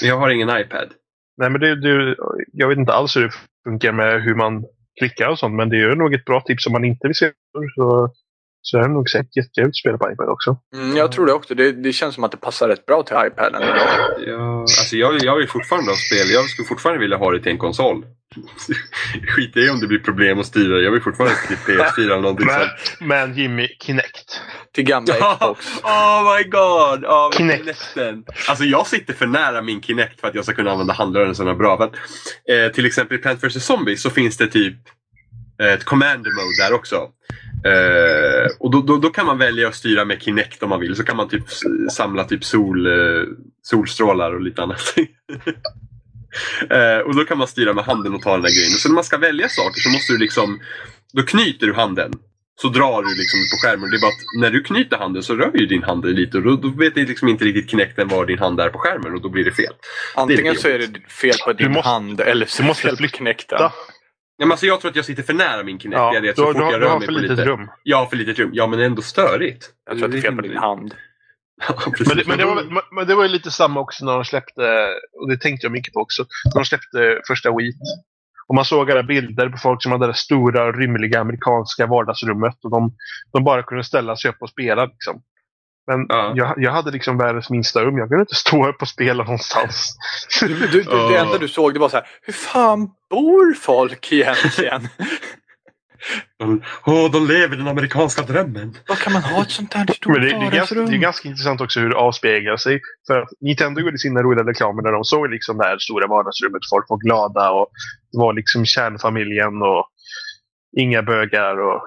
Men 0.01 0.09
jag 0.09 0.17
har 0.17 0.30
ingen 0.30 0.49
iPad. 0.49 0.88
Nej, 1.38 1.49
men 1.49 1.61
det, 1.61 1.76
det, 1.82 2.15
jag 2.53 2.67
vet 2.67 2.78
inte 2.78 2.93
alls 2.93 3.15
hur 3.17 3.21
det 3.21 3.34
funkar 3.63 3.91
med 3.91 4.24
hur 4.24 4.36
man 4.36 4.63
klickar 5.00 5.28
och 5.28 5.39
sånt 5.39 5.56
men 5.56 5.70
det 5.70 5.76
är 5.76 5.89
ju 5.89 5.96
nog 5.96 6.14
ett 6.14 6.26
bra 6.26 6.41
tips 6.41 6.68
om 6.68 6.72
man 6.74 6.86
inte 6.86 7.08
vill 7.08 7.16
se 7.16 7.26
det. 7.26 7.34
Så 7.76 8.10
Så 8.66 8.78
det 8.78 8.84
är 8.84 8.88
nog 8.88 9.10
säkert 9.10 9.38
jättekul 9.38 9.68
att 9.70 9.76
spela 9.76 9.98
på 9.98 10.12
iPad 10.12 10.30
också. 10.30 10.58
Mm, 10.76 10.98
jag 10.98 11.12
tror 11.12 11.26
det 11.26 11.34
också. 11.34 11.56
Det, 11.56 11.72
det 11.72 11.94
känns 11.94 12.16
som 12.16 12.24
att 12.24 12.32
det 12.32 12.38
passar 12.38 12.68
rätt 12.68 12.86
bra 12.86 13.04
till 13.04 13.16
iPaden. 13.28 13.62
Ja, 14.28 14.60
alltså 14.62 14.96
jag, 14.96 15.24
jag 15.24 15.38
vill 15.38 15.48
fortfarande 15.48 15.91
ha 15.91 15.98
spel. 15.98 16.30
Jag 16.34 16.46
skulle 16.50 16.68
fortfarande 16.68 17.00
vilja 17.00 17.18
ha 17.18 17.32
det 17.32 17.39
till 17.39 17.52
en 17.52 17.58
konsol. 17.58 18.06
Skit 19.28 19.58
i 19.58 19.70
om 19.70 19.80
det 19.80 19.88
blir 19.88 20.00
problem 20.00 20.39
att 20.39 20.46
styra. 20.46 20.80
Jag 20.80 20.91
vill 20.91 21.02
fortfarande 21.02 21.36
till 21.48 21.58
PS4 21.58 22.02
eller 22.02 22.22
någonting 22.22 22.46
Men, 22.46 22.60
sånt. 22.60 22.98
men 23.00 23.34
Jimmy, 23.38 23.68
Kinect. 23.68 24.41
Till 24.74 24.84
gamla 24.84 25.13
Xbox. 25.36 25.67
oh 25.84 26.36
my 26.36 26.43
god! 26.43 27.05
Oh, 27.05 27.32
Kinect. 27.32 27.63
Kinecten. 27.63 28.24
Alltså 28.47 28.63
jag 28.63 28.88
sitter 28.88 29.13
för 29.13 29.26
nära 29.26 29.61
min 29.61 29.82
Kinect 29.82 30.19
för 30.19 30.28
att 30.28 30.36
jag 30.36 30.43
ska 30.43 30.53
kunna 30.53 30.71
använda 30.71 30.93
handrörelserna 30.93 31.55
bra. 31.55 31.78
Men, 31.80 31.89
eh, 32.57 32.71
till 32.71 32.86
exempel 32.86 33.17
i 33.17 33.21
Plant 33.21 33.43
vs 33.43 33.65
Zombies 33.65 34.01
så 34.01 34.09
finns 34.09 34.38
det 34.38 34.47
typ 34.47 34.78
ett 35.63 35.84
commander 35.84 36.32
mode 36.32 36.67
där 36.67 36.74
också. 36.74 36.95
Eh, 37.65 38.51
och 38.59 38.71
då, 38.71 38.82
då, 38.82 38.97
då 38.97 39.09
kan 39.09 39.26
man 39.26 39.38
välja 39.38 39.67
att 39.67 39.76
styra 39.76 40.05
med 40.05 40.21
Kinect 40.21 40.63
om 40.63 40.69
man 40.69 40.80
vill. 40.80 40.95
Så 40.95 41.03
kan 41.03 41.17
man 41.17 41.30
typ 41.30 41.43
samla 41.91 42.24
typ 42.24 42.43
sol, 42.43 42.88
eh, 42.88 43.24
solstrålar 43.61 44.36
och 44.36 44.41
lite 44.41 44.63
annat. 44.63 44.95
eh, 46.69 46.97
och 47.05 47.15
då 47.15 47.26
kan 47.26 47.38
man 47.38 47.47
styra 47.47 47.74
med 47.74 47.86
handen 47.86 48.15
och 48.15 48.21
ta 48.21 48.32
den 48.32 48.41
där 48.41 48.49
grejen. 48.49 48.71
Så 48.71 48.89
när 48.89 48.95
man 48.95 49.03
ska 49.03 49.17
välja 49.17 49.49
saker 49.49 49.80
så 49.82 49.89
måste 49.89 50.13
du 50.13 50.19
liksom 50.19 50.59
Då 51.13 51.24
knyter 51.24 51.67
du 51.67 51.74
handen. 51.74 52.13
Så 52.62 52.70
drar 52.70 53.01
du 53.01 53.10
liksom 53.10 53.39
på 53.51 53.58
skärmen. 53.68 53.89
Det 53.89 53.97
är 53.97 54.01
bara 54.01 54.08
att 54.08 54.41
när 54.41 54.49
du 54.51 54.64
knyter 54.64 54.97
handen 54.97 55.24
så 55.24 55.36
rör 55.36 55.51
ju 55.58 55.66
din 55.66 55.84
hand 55.84 56.06
lite 56.06 56.38
och 56.38 56.43
då, 56.43 56.56
då 56.56 56.68
vet 56.70 56.95
liksom 56.95 57.28
inte 57.28 57.45
riktigt 57.45 57.70
Kinecten 57.72 58.08
var 58.08 58.26
din 58.26 58.39
hand 58.39 58.60
är 58.60 58.70
på 58.70 58.80
skärmen 58.80 59.14
och 59.14 59.22
då 59.22 59.30
blir 59.30 59.43
det 59.45 59.51
fel. 59.51 59.74
Antingen 60.16 60.45
lite 60.54 60.62
så 60.62 60.68
är 60.68 60.80
det 60.80 61.10
fel 61.12 61.34
på 61.45 61.54
din 61.54 61.72
måste- 61.72 61.89
hand 61.89 62.22
eller 62.22 62.45
så 62.45 62.62
du 62.62 62.68
måste 62.68 62.88
fel 62.88 62.97
på. 62.97 63.04
Kinecten. 63.08 63.58
Ja, 63.60 63.74
men 64.45 64.51
alltså 64.51 64.66
jag 64.66 64.82
tror 64.82 64.89
att 64.89 64.95
jag 64.95 65.06
sitter 65.06 65.24
för 65.24 65.34
nära 65.34 65.64
min 65.64 65.80
Kinect. 65.80 65.97
Ja, 65.99 66.12
det 66.12 66.18
är 66.18 66.22
det 66.22 66.28
du, 66.28 66.41
fort 66.41 66.56
du, 66.56 66.80
du 66.80 66.88
har 66.88 66.99
mig 66.99 67.06
för 67.06 67.12
litet 67.14 67.30
lite. 67.30 67.45
rum. 67.49 67.70
Ja, 67.84 68.08
för 68.10 68.18
litet 68.18 68.39
rum. 68.39 68.49
Ja, 68.54 68.68
men 68.68 68.80
ändå 68.80 69.01
störigt. 69.01 69.70
Jag 69.89 69.97
tror 69.97 70.06
att 70.06 70.12
det 70.12 70.18
är 70.18 70.22
fel 70.22 70.36
på 70.36 70.41
din 70.41 70.58
hand. 70.58 70.95
Ja. 71.68 71.76
Men 72.08 72.18
det, 72.18 72.28
men, 72.28 72.38
det 72.38 72.45
var, 72.45 72.56
men- 72.56 72.84
men 72.95 73.08
det 73.08 73.16
var 73.16 73.24
ju 73.24 73.30
lite 73.30 73.51
samma 73.51 73.80
också 73.80 74.06
när 74.06 74.14
de 74.14 74.26
släppte, 74.26 74.88
och 75.22 75.30
det 75.30 75.38
tänkte 75.38 75.66
jag 75.66 75.72
mycket 75.72 75.93
på 75.93 75.99
också, 75.99 76.26
när 76.45 76.62
de 76.62 76.66
släppte 76.66 77.22
första 77.28 77.49
Wii. 77.58 77.74
Och 78.48 78.56
man 78.56 78.66
såg 78.66 78.91
alla 78.91 79.04
bilder 79.04 79.50
på 79.50 79.58
folk 79.58 79.84
som 79.84 79.91
hade 79.91 80.08
det 80.08 80.14
stora, 80.14 80.72
rymliga 80.72 81.20
amerikanska 81.22 81.88
vardagsrummet 81.88 82.56
och 82.64 82.72
de, 82.72 82.94
de 83.34 83.44
bara 83.44 83.64
kunde 83.64 83.84
ställa 83.84 84.16
sig 84.16 84.30
upp 84.32 84.38
och 84.41 84.50
spela. 84.50 84.86
Liksom. 84.86 85.22
Men 85.88 86.06
Ja. 86.10 86.34
jag, 86.36 86.54
jag 86.58 86.72
hade 86.72 86.91
liksom 86.91 87.18
världens 87.18 87.50
minsta 87.50 87.82
rum. 87.82 87.98
Jag 87.98 88.10
kunde 88.10 88.22
inte 88.22 88.36
stå 88.36 88.68
upp 88.70 88.82
och 88.82 88.88
spela 88.88 89.24
någonstans. 89.24 89.98
Du, 90.41 90.48
du, 90.48 90.68
du, 90.68 90.84
Det 90.84 91.18
enda 91.18 91.38
du 91.38 91.48
såg 91.48 91.74
det 91.74 91.80
var 91.80 91.89
så 91.89 91.98
här, 91.98 92.08
hur 92.22 92.34
fan 92.34 92.89
bor 93.10 93.54
folk 93.54 94.12
egentligen? 94.12 94.82
Åh, 96.86 97.12
de 97.12 97.28
lever 97.28 97.58
den 97.58 97.68
amerikanska 97.68 98.22
drömmen. 98.22 98.78
Vad 98.88 98.97
kan 98.97 99.14
man 99.14 99.22
ha 99.22 99.41
ett 99.41 99.51
sånt 99.51 99.74
här 99.74 99.86
stort 99.86 100.18
Men 100.18 100.22
det, 100.22 100.30
det, 100.30 100.45
är 100.45 100.51
ganska, 100.51 100.76
det 100.76 100.95
är 100.95 100.97
ganska 100.97 101.30
intressant 101.30 101.62
också 101.62 101.80
hur 101.80 101.89
det 101.89 101.95
avspeglar 101.95 102.58
sig. 102.58 102.82
För 103.08 103.22
att 103.22 103.30
Nintendo 103.41 103.82
gjorde 103.82 103.97
sina 103.97 104.22
roliga 104.22 104.45
reklamer 104.45 104.84
där 104.84 104.91
de 104.91 105.04
såg 105.04 105.30
liksom 105.30 105.58
det 105.58 105.64
här 105.64 105.78
stora 105.78 106.08
vardagsrummet. 106.08 106.62
Folk 106.70 106.86
var 106.89 106.97
glada 106.97 107.51
och 107.51 107.68
det 108.12 108.18
var 108.18 108.34
liksom 108.34 108.66
kärnfamiljen 108.66 109.62
och 109.62 109.89
inga 110.78 111.01
bögar 111.01 111.58
och 111.60 111.82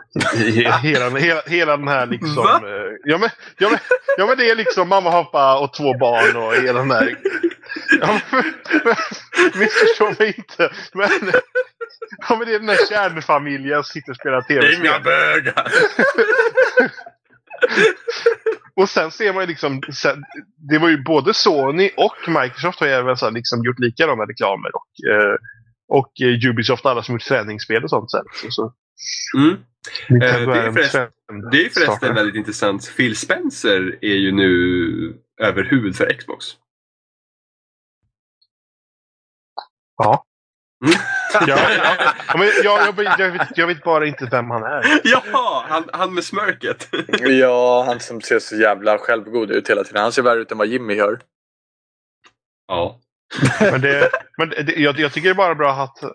hela, 0.83 1.09
hela, 1.09 1.41
hela 1.47 1.77
den 1.77 1.89
här 1.89 2.07
liksom... 2.07 2.37
Va? 2.37 2.61
eh, 2.65 2.97
Ja 3.05 3.19
men, 3.19 3.31
ja, 3.59 3.69
men, 3.71 3.79
ja 4.17 4.27
men 4.27 4.37
det 4.39 4.51
är 4.51 4.55
liksom 4.55 4.89
mamma, 4.89 5.11
pappa 5.11 5.59
och 5.59 5.75
två 5.75 5.99
barn 5.99 6.37
och 6.37 6.55
hela 6.55 6.79
den 6.79 6.91
här... 6.91 7.17
Ja, 8.01 8.21
men, 8.31 8.45
men, 8.85 8.95
missförstå 9.61 10.15
mig 10.19 10.35
inte. 10.37 10.71
Men, 10.95 11.33
ja, 12.29 12.37
men 12.37 12.49
det 12.49 12.55
är 12.55 12.59
den 12.59 12.69
här 12.69 12.87
kärnfamiljen 12.89 13.85
som 13.85 13.93
sitter 13.93 14.11
och 14.11 14.17
spelar 14.17 14.43
tv-spel. 14.43 14.81
Inga 14.87 15.01
bögar! 15.01 15.73
Och 18.77 18.89
sen 18.89 19.11
ser 19.11 19.33
man 19.33 19.43
ju 19.43 19.47
liksom, 19.47 19.83
sen, 19.93 20.25
det 20.71 20.79
var 20.79 20.89
ju 20.89 21.03
både 21.03 21.35
Sony 21.35 21.91
och 21.97 22.29
Microsoft 22.43 22.81
har 22.81 22.87
ju 22.87 22.93
även 22.93 23.17
så 23.17 23.31
liksom 23.31 23.65
gjort 23.65 23.79
likadana 23.79 24.25
reklamer. 24.25 24.71
Och, 24.77 25.11
eh, 25.11 25.35
och 25.89 26.13
eh, 26.23 26.49
Ubisoft, 26.51 26.87
alla 26.87 27.03
som 27.03 27.15
gjort 27.15 27.23
träningsspel 27.25 27.85
och 27.85 27.91
sånt 27.91 28.11
sen. 28.11 28.25
Så, 28.35 28.51
så, 28.51 28.73
Mm. 29.37 29.57
Det 30.09 30.27
är 30.27 30.39
en 30.67 30.75
förresten- 30.75 31.09
trend- 31.31 31.51
Det 31.53 31.65
är 31.67 31.69
förresten 31.71 32.15
väldigt 32.15 32.35
intressant. 32.35 32.93
Phil 32.97 33.17
Spencer 33.17 33.99
är 34.01 34.15
ju 34.15 34.33
nu 34.33 35.19
överhuvud 35.41 35.97
för 35.97 36.19
Xbox. 36.19 36.47
Ja. 39.97 40.25
Mm. 40.87 40.99
Ja, 41.47 41.57
ja. 42.29 42.39
men 42.39 42.49
jag, 42.65 42.81
jag, 42.97 43.15
jag, 43.19 43.31
vet, 43.31 43.49
jag 43.59 43.67
vet 43.67 43.83
bara 43.85 44.07
inte 44.07 44.29
vem 44.31 44.51
han 44.51 44.63
är. 44.63 45.01
ja, 45.05 45.65
han, 45.69 45.85
han 45.93 46.15
med 46.15 46.25
smörket. 46.25 46.89
Ja, 47.21 47.85
han 47.87 48.01
som 48.01 48.21
ser 48.21 48.39
så 48.39 48.57
jävla 48.57 48.99
självgod 48.99 49.51
ut 49.51 49.71
hela 49.71 49.85
tiden. 49.85 50.03
Han 50.03 50.13
ser 50.13 50.23
värre 50.23 50.41
ut 50.41 50.53
än 50.53 50.59
vad 50.59 50.67
Jimmy 50.67 50.95
gör. 50.95 51.21
ja. 52.69 53.01
Men, 53.61 53.81
det, 53.81 54.11
men 54.39 54.49
det, 54.49 54.77
jag, 54.77 54.99
jag 54.99 55.13
tycker 55.13 55.29
det 55.29 55.33
är 55.33 55.35
bara 55.35 55.55
bra 55.55 55.73
att... 55.73 56.03
eh, 56.03 56.09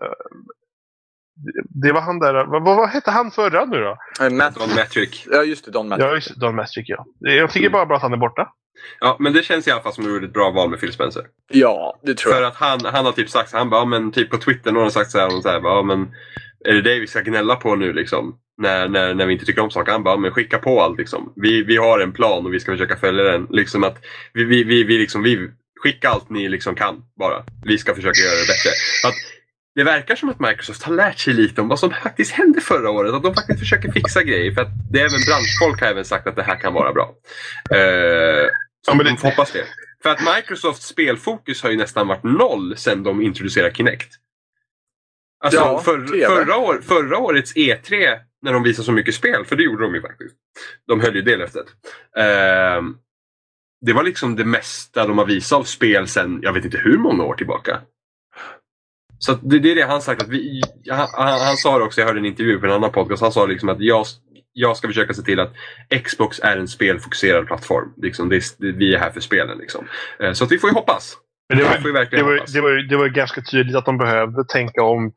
det- 1.36 1.88
det 1.88 1.91
var 1.93 2.01
han 2.01 2.19
där... 2.19 2.34
Vad, 2.45 2.63
vad 2.63 2.89
hette 2.89 3.11
han 3.11 3.32
förra 3.32 3.65
nu 3.65 3.78
då? 3.80 3.97
Eh, 4.26 4.30
Matt, 4.30 4.55
Don 4.55 4.69
Metric. 4.76 5.26
ja, 5.32 5.43
just 5.43 5.65
det. 5.65 5.72
Don 5.72 5.88
Matt. 5.89 5.99
Ja, 5.99 6.13
just 6.15 6.28
det, 6.34 6.39
Don 6.39 6.55
Mastrick 6.55 6.89
ja. 6.89 7.05
Jag 7.19 7.51
tycker 7.51 7.69
bara 7.69 7.86
bra 7.86 7.95
att 7.95 8.01
han 8.01 8.13
är 8.13 8.17
borta. 8.17 8.53
Ja, 8.99 9.17
men 9.19 9.34
det 9.34 9.43
känns 9.43 9.67
i 9.67 9.71
alla 9.71 9.82
fall 9.82 9.93
som 9.93 10.23
ett 10.23 10.34
bra 10.34 10.51
val 10.51 10.69
med 10.69 10.79
Phil 10.79 10.93
Spencer. 10.93 11.23
Ja, 11.51 11.99
det 12.03 12.13
tror 12.13 12.34
För 12.34 12.41
jag. 12.41 12.47
att 12.47 12.55
han, 12.55 12.86
han 12.86 13.05
har 13.05 13.11
typ 13.11 13.29
sagt 13.29 13.53
han 13.53 13.69
bara, 13.69 13.86
men 13.86 14.11
typ 14.11 14.29
på 14.29 14.38
Twitter, 14.38 14.71
någon 14.71 14.84
har 14.84 14.89
sagt 14.89 15.11
så 15.11 15.19
här, 15.19 15.41
så 15.41 15.49
här 15.49 15.59
bara, 15.59 15.84
men 15.84 16.11
är 16.65 16.73
det 16.73 16.82
det 16.82 16.99
vi 16.99 17.07
ska 17.07 17.19
gnälla 17.21 17.55
på 17.55 17.75
nu 17.75 17.93
liksom? 17.93 18.36
När, 18.57 18.88
när, 18.88 19.13
när 19.13 19.25
vi 19.25 19.34
inte 19.34 19.45
tycker 19.45 19.61
om 19.61 19.71
saker. 19.71 19.91
Han 19.91 20.03
bara, 20.03 20.17
men 20.17 20.32
skicka 20.32 20.57
på 20.57 20.82
allt 20.82 20.97
liksom. 20.97 21.34
Vi, 21.36 21.63
vi 21.63 21.77
har 21.77 21.99
en 21.99 22.13
plan 22.13 22.45
och 22.45 22.53
vi 22.53 22.59
ska 22.59 22.71
försöka 22.71 22.95
följa 22.97 23.23
den. 23.23 23.47
Liksom 23.49 23.84
att 23.84 23.97
vi, 24.34 24.43
vi, 24.43 24.63
vi, 24.63 24.84
vi, 24.84 24.97
liksom, 24.97 25.23
vi 25.23 25.49
skicka 25.84 26.09
allt 26.09 26.29
ni 26.29 26.49
liksom 26.49 26.75
kan 26.75 27.03
bara. 27.19 27.43
Vi 27.65 27.77
ska 27.77 27.95
försöka 27.95 28.21
göra 28.21 28.36
det 28.36 28.47
bättre. 28.47 28.69
Att 29.07 29.15
det 29.75 29.84
verkar 29.84 30.15
som 30.15 30.29
att 30.29 30.39
Microsoft 30.39 30.84
har 30.84 30.93
lärt 30.93 31.19
sig 31.19 31.34
lite 31.34 31.61
om 31.61 31.67
vad 31.67 31.79
som 31.79 31.91
faktiskt 32.03 32.32
hände 32.32 32.61
förra 32.61 32.89
året. 32.89 33.13
Att 33.13 33.23
de 33.23 33.34
faktiskt 33.34 33.59
försöker 33.59 33.91
fixa 33.91 34.23
grejer. 34.23 34.51
För 34.51 34.61
att 34.61 34.71
det 34.91 34.99
är 34.99 35.05
även 35.05 35.19
branschfolk 35.27 35.82
har 35.82 35.88
även 35.88 36.05
sagt 36.05 36.27
att 36.27 36.36
det 36.36 36.43
här 36.43 36.55
kan 36.55 36.73
vara 36.73 36.93
bra. 36.93 37.13
Så 37.69 37.75
Ja, 38.92 38.96
men 38.98 39.06
de 39.06 39.12
det- 39.22 39.30
hoppas 39.30 39.52
det. 39.52 39.66
För 40.04 40.10
att 40.10 40.36
Microsofts 40.36 40.88
spelfokus 40.88 41.64
har 41.64 41.70
ju 41.70 41.78
nästan 41.78 42.08
varit 42.08 42.24
noll 42.24 42.78
sedan 42.78 43.04
de 43.04 43.22
introducerade 43.22 43.74
Kinect. 43.76 44.14
Alltså 45.44 45.60
Ja, 45.60 45.80
för, 45.80 46.08
förra, 46.28 46.58
år, 46.58 46.82
förra 46.84 47.18
årets 47.18 47.56
E3 47.56 48.20
när 48.42 48.54
de 48.54 48.64
visade 48.64 48.86
så 48.86 48.92
mycket 48.92 49.16
spel, 49.16 49.46
för 49.46 49.56
det 49.56 49.64
gjorde 49.64 49.84
de 49.84 49.96
ju 49.96 50.02
faktiskt. 50.02 50.36
De 50.88 51.02
höll 51.02 51.16
ju 51.16 51.22
det 51.22 51.38
löftet. 51.38 51.66
Ehm, 52.18 52.96
det 53.86 53.94
var 53.94 54.04
liksom 54.04 54.36
det 54.36 54.46
mesta 54.46 55.08
de 55.08 55.18
har 55.18 55.26
visat 55.26 55.60
av 55.60 55.64
spel 55.64 56.08
sedan 56.08 56.39
jag 56.44 56.54
vet 56.54 56.66
inte 56.66 56.78
hur 56.78 56.98
många 56.98 57.24
år 57.24 57.36
tillbaka. 57.36 57.82
Så 59.20 59.34
det, 59.34 59.60
det 59.60 59.72
är 59.72 59.76
det 59.76 59.82
han 59.86 60.02
sagt. 60.02 60.22
Att 60.22 60.30
vi, 60.30 60.62
han, 60.89 61.08
han, 61.14 61.42
han 61.42 61.58
sa 61.58 61.78
det 61.78 61.84
också, 61.84 62.02
jag 62.02 62.08
hörde 62.08 62.20
en 62.20 62.26
intervju 62.26 62.60
på 62.60 62.66
en 62.66 62.72
annan 62.72 62.92
podcast. 62.92 63.22
Han 63.22 63.32
sa 63.32 63.46
liksom 63.46 63.70
att 63.70 63.80
jag, 63.82 64.06
jag 64.54 64.78
ska 64.78 64.88
försöka 64.88 65.14
se 65.14 65.22
till 65.22 65.39
att 65.39 65.54
Xbox 66.04 66.39
är 66.39 66.58
en 66.58 66.68
spelfokuserad 66.68 67.47
plattform. 67.47 67.93
Liksom, 67.97 68.30
det, 68.30 68.36
är- 68.36 68.43
det, 68.62 68.72
vi 68.72 68.95
är 68.95 68.99
här 68.99 69.12
för 69.12 69.20
spelen. 69.22 69.58
Liksom. 69.58 69.88
Eh, 70.20 70.34
Så 70.34 70.43
att 70.43 70.52
vi 70.52 70.60
får 70.60 70.70
ju 70.70 70.74
hoppas. 70.74 71.18
Men 71.49 71.58
det 71.58 71.64
var, 71.64 71.78
ju 71.78 71.84
det, 71.84 71.91
verkligen 71.91 72.26
var, 72.26 72.34
hoppas. 72.34 72.54
det, 72.54 72.62
var, 72.62 72.89
det 72.89 72.97
var 72.97 73.08
ganska 73.08 73.41
tydligt 73.41 73.76
att 73.76 73.86
de 73.86 73.97
behövde 73.97 74.43
tänka 74.45 74.84
om 74.84 75.12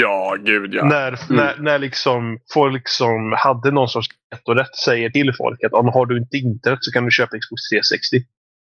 Ja, 0.00 0.36
gud 0.40 0.74
ja. 0.74 0.84
När, 0.84 1.18
när, 1.32 1.56
när 1.58 1.78
liksom 1.78 2.38
folk 2.54 2.88
som 2.88 3.34
hade 3.38 3.70
någon 3.70 3.88
sorts 3.88 4.08
rätt 4.48 4.76
säger 4.76 5.10
till 5.10 5.32
folk 5.38 5.64
att 5.64 5.72
om 5.72 5.88
har 5.88 6.06
du 6.06 6.18
inte 6.18 6.36
internet 6.36 6.78
så 6.82 6.92
kan 6.92 7.04
du 7.04 7.10
köpa 7.10 7.38
Xbox 7.38 7.62
360. 7.70 8.16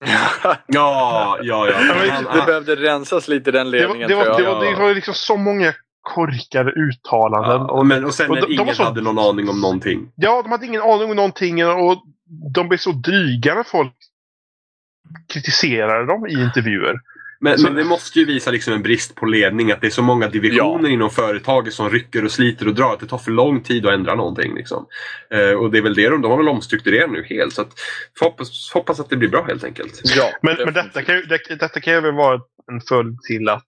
Ja, 0.67 1.39
ja, 1.41 1.67
ja. 1.69 1.73
Han, 2.11 2.23
det 2.39 2.45
behövde 2.45 2.75
rensas 2.75 3.27
lite 3.27 3.49
i 3.49 3.53
den 3.53 3.71
Det 3.71 3.87
var, 3.87 3.95
ledningen 3.95 4.09
det 4.09 4.15
var, 4.15 4.25
det 4.37 4.43
var, 4.47 4.65
det 4.65 4.75
var 4.81 4.93
liksom 4.95 5.13
så 5.13 5.37
många 5.37 5.73
korkade 6.05 6.71
uttalanden. 6.71 7.51
ja, 7.51 7.71
och, 7.71 7.85
men, 7.85 8.05
och 8.05 8.13
sen 8.13 8.29
och 8.29 8.35
när 8.35 8.41
de- 8.41 8.47
de 8.47 8.53
ingen 8.53 8.65
var 8.65 8.73
så- 8.73 8.83
hade 8.83 9.01
någon 9.01 9.19
aning 9.19 9.49
om 9.49 9.61
någonting. 9.61 10.11
ja, 10.15 10.41
de 10.41 10.51
hade 10.51 10.65
ingen 10.65 10.81
aning 10.81 11.09
om 11.09 11.15
någonting 11.15 11.65
och 11.65 12.03
de 12.53 12.67
blev 12.67 12.77
så 12.77 12.91
dryga 12.91 13.55
när 13.55 13.63
folk 13.63 13.93
kritiserade 15.33 16.05
dem 16.05 16.27
i 16.27 16.33
intervjuer. 16.33 16.95
Men, 17.39 17.57
Så- 17.57 17.63
men 17.63 17.75
det 17.75 17.83
måste 17.83 18.19
ju 18.19 18.25
visa 18.25 18.51
liksom 18.51 18.73
en 18.73 18.81
brist 18.83 19.15
på 19.15 19.25
ledning. 19.25 19.71
Att 19.71 19.81
det 19.81 19.87
är 19.87 19.91
så 19.91 20.01
många 20.01 20.27
divisioner 20.27 20.89
inom 20.89 21.09
företaget 21.09 21.73
som 21.73 21.89
rycker 21.89 22.25
och 22.25 22.31
sliter 22.31 22.67
och 22.67 22.75
drar. 22.75 22.93
Att 22.93 22.99
det 22.99 23.05
tar 23.07 23.17
för 23.17 23.31
lång 23.31 23.61
tid 23.63 23.85
att 23.85 23.93
ändra 23.93 24.15
någonting. 24.15 24.55
Liksom. 24.55 24.85
Eh, 25.31 25.51
och 25.59 25.71
det 25.71 25.77
är 25.77 25.81
väl 25.81 25.93
det 25.95 26.09
de, 26.09 26.21
de 26.21 26.31
har 26.31 26.37
väl 26.37 26.47
omstrukturerat 26.47 27.11
nu 27.11 27.23
helt. 27.29 27.53
Så 27.53 27.61
att, 27.61 27.71
hoppas, 28.21 28.71
hoppas 28.73 28.99
att 28.99 29.09
det 29.09 29.17
blir 29.17 29.29
bra 29.29 29.43
helt 29.43 29.63
enkelt. 29.63 30.01
Ja, 30.17 30.29
Men, 30.41 30.55
men 30.65 30.73
detta, 30.73 31.01
kan 31.03 31.15
ju, 31.15 31.21
det, 31.21 31.39
detta 31.59 31.79
kan 31.79 31.93
ju 31.93 31.97
även 31.97 32.15
vara 32.15 32.35
en 32.71 32.81
följd 32.89 33.21
till 33.21 33.49
att, 33.49 33.65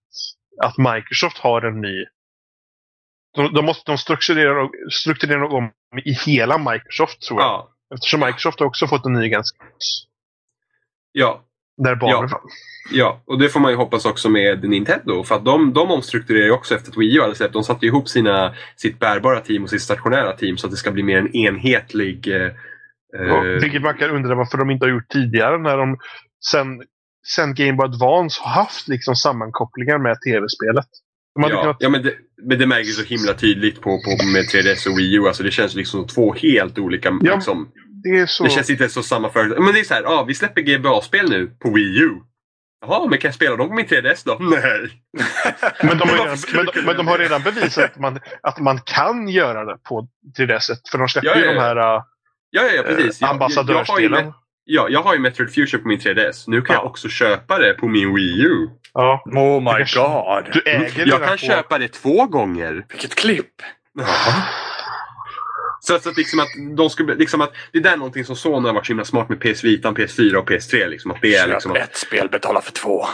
att 0.64 0.78
Microsoft 0.78 1.38
har 1.38 1.62
en 1.62 1.80
ny... 1.80 2.04
De, 3.42 3.54
de, 3.54 3.64
måste, 3.64 3.90
de 3.90 3.98
strukturerar, 3.98 4.68
strukturerar 4.90 5.44
om 5.44 5.70
i 6.04 6.12
hela 6.12 6.58
Microsoft 6.58 7.22
tror 7.22 7.40
jag. 7.40 7.48
Ja, 7.48 7.68
Eftersom 7.94 8.20
Microsoft 8.20 8.60
har 8.60 8.66
också 8.66 8.86
fått 8.86 9.06
en 9.06 9.12
ny 9.12 9.28
ganska... 9.28 9.58
ja. 11.12 11.44
När 11.76 11.94
barnen 11.94 12.28
Ja. 12.32 12.42
Ja, 12.90 13.22
och 13.26 13.38
det 13.38 13.48
får 13.48 13.60
man 13.60 13.70
ju 13.70 13.76
hoppas 13.76 14.04
också 14.04 14.28
med 14.28 14.68
Nintendo. 14.68 15.24
För 15.24 15.34
att 15.34 15.44
de, 15.44 15.72
de 15.72 15.90
omstrukturerar 15.90 16.44
ju 16.44 16.52
också 16.52 16.74
efter 16.74 16.90
att 16.90 16.96
Wii 16.96 17.16
U 17.16 17.20
hade 17.20 17.34
släppt. 17.34 17.52
De 17.52 17.64
satte 17.64 17.86
ju 17.86 17.92
ihop 17.92 18.08
sina, 18.08 18.54
sitt 18.76 18.98
bärbara 18.98 19.40
team 19.40 19.62
och 19.62 19.70
sitt 19.70 19.82
stationära 19.82 20.32
team 20.32 20.56
så 20.56 20.66
att 20.66 20.70
det 20.70 20.76
ska 20.76 20.90
bli 20.90 21.02
mer 21.02 21.18
en 21.18 21.36
enhetlig... 21.36 22.28
Eh, 22.28 22.52
Ja, 23.12 23.46
eh, 23.46 23.60
vilket 23.60 23.82
man 23.82 23.96
kan 23.96 24.10
undra 24.10 24.34
varför 24.34 24.58
de 24.58 24.70
inte 24.70 24.86
har 24.86 24.90
gjort 24.90 25.08
tidigare 25.08 25.58
när 25.58 25.76
de 25.76 25.98
sen, 26.50 26.82
sen 27.26 27.54
Game 27.54 27.72
Boy 27.72 27.84
Advance 27.84 28.40
har 28.42 28.50
haft 28.50 28.88
liksom 28.88 29.16
sammankopplingar 29.16 29.98
med 29.98 30.20
tv-spelet. 30.20 30.86
De 31.42 31.50
ja, 31.50 31.60
kunnat, 31.60 31.76
ja 31.80 31.88
men, 31.88 32.02
det, 32.02 32.14
men 32.42 32.58
det 32.58 32.66
märks 32.66 32.88
ju 32.88 32.92
så 32.92 33.02
himla 33.02 33.34
tydligt 33.34 33.80
på, 33.80 33.90
på, 33.90 34.24
med 34.32 34.44
3DS 34.44 34.90
och 34.90 34.98
Wii 34.98 35.14
U. 35.14 35.26
Alltså 35.26 35.42
det 35.42 35.50
känns 35.50 35.74
liksom 35.74 36.00
som 36.00 36.08
två 36.08 36.34
helt 36.34 36.78
olika... 36.78 37.18
Ja, 37.22 37.34
liksom, 37.34 37.68
det 38.02 38.18
är 38.18 38.26
så... 38.26 38.44
Det 38.44 38.50
känns 38.50 38.70
inte 38.70 38.88
så 38.88 39.02
samma 39.02 39.30
företag. 39.30 39.64
Men 39.64 39.74
det 39.74 39.80
är 39.80 39.84
så 39.84 39.94
här, 39.94 40.02
ja, 40.02 40.24
vi 40.28 40.34
släpper 40.34 40.60
GBA-spel 40.62 41.30
nu 41.30 41.46
på 41.46 41.70
Wii 41.70 41.98
U. 41.98 42.10
Jaha, 42.80 43.06
men 43.10 43.18
kan 43.18 43.28
jag 43.28 43.34
spela 43.34 43.56
dem 43.56 43.68
på 43.68 43.74
min 43.74 43.86
3DS 43.86 44.22
då? 44.24 44.36
Nej. 44.40 44.90
Men 45.82 45.98
de, 45.98 46.08
redan, 46.08 46.38
men, 46.54 46.66
de, 46.74 46.82
men 46.82 46.96
de 46.96 47.06
har 47.06 47.18
redan 47.18 47.42
bevisat 47.42 47.84
att 47.84 47.98
man, 47.98 48.20
att 48.42 48.58
man 48.60 48.80
kan 48.80 49.28
göra 49.28 49.64
det 49.64 49.78
på 49.88 50.08
3DS. 50.38 50.70
För 50.90 50.98
de 50.98 51.08
släpper 51.08 51.28
Ja, 51.28 51.36
ju 51.36 51.44
ja, 51.44 51.46
de 51.46 51.56
ja. 51.56 51.62
här 51.62 51.96
äh, 51.96 52.02
Ja, 52.50 52.62
ja, 52.76 52.82
precis. 52.82 53.20
Jag, 53.20 53.36
jag, 53.40 54.00
jag, 54.00 54.34
ja, 54.70 54.86
jag 54.90 55.02
har 55.02 55.14
ju 55.14 55.20
Metroid 55.20 55.54
Future 55.54 55.82
på 55.82 55.88
min 55.88 55.98
3DS. 55.98 56.44
Nu 56.46 56.62
kan 56.62 56.74
Ja. 56.74 56.80
jag 56.82 56.86
också 56.90 57.08
köpa 57.08 57.58
det 57.58 57.72
på 57.74 57.88
min 57.88 58.14
Wii 58.14 58.42
U. 58.42 58.68
Ja. 58.94 59.22
Oh 59.26 59.60
my 59.60 59.84
god. 59.94 60.52
Du 60.52 60.62
äger 60.70 60.98
Jag 60.98 61.06
redan 61.06 61.20
kan 61.20 61.28
på... 61.30 61.36
köpa 61.36 61.78
det 61.78 61.88
två 61.88 62.26
gånger. 62.26 62.84
Vilket 62.88 63.14
klipp! 63.14 63.54
Så, 65.80 65.94
att- 65.94 66.02
så 66.02 66.08
att, 66.10 66.16
liksom 66.16 66.40
att 66.40 66.48
de 66.76 66.90
skulle, 66.90 67.14
liksom 67.14 67.40
att 67.40 67.52
det 67.72 67.80
där 67.80 67.92
är 67.92 67.96
någonting 67.96 68.24
som 68.24 68.36
Sony 68.36 68.66
har 68.66 68.74
varit 68.74 68.86
så 68.86 68.90
himla 68.90 69.04
smart 69.04 69.28
med 69.28 69.40
PS 69.40 69.64
Vita, 69.64 69.90
PS4 69.90 70.34
och 70.34 70.50
PS3. 70.50 70.88
Liksom, 70.88 71.10
att 71.10 71.18
det 71.22 71.34
är 71.34 71.46
liksom 71.48 71.74
Köp 71.74 71.82
att, 71.82 71.88
ett 71.90 71.96
spel, 71.96 72.28
betala 72.28 72.60
för 72.60 72.72
två. 72.72 73.04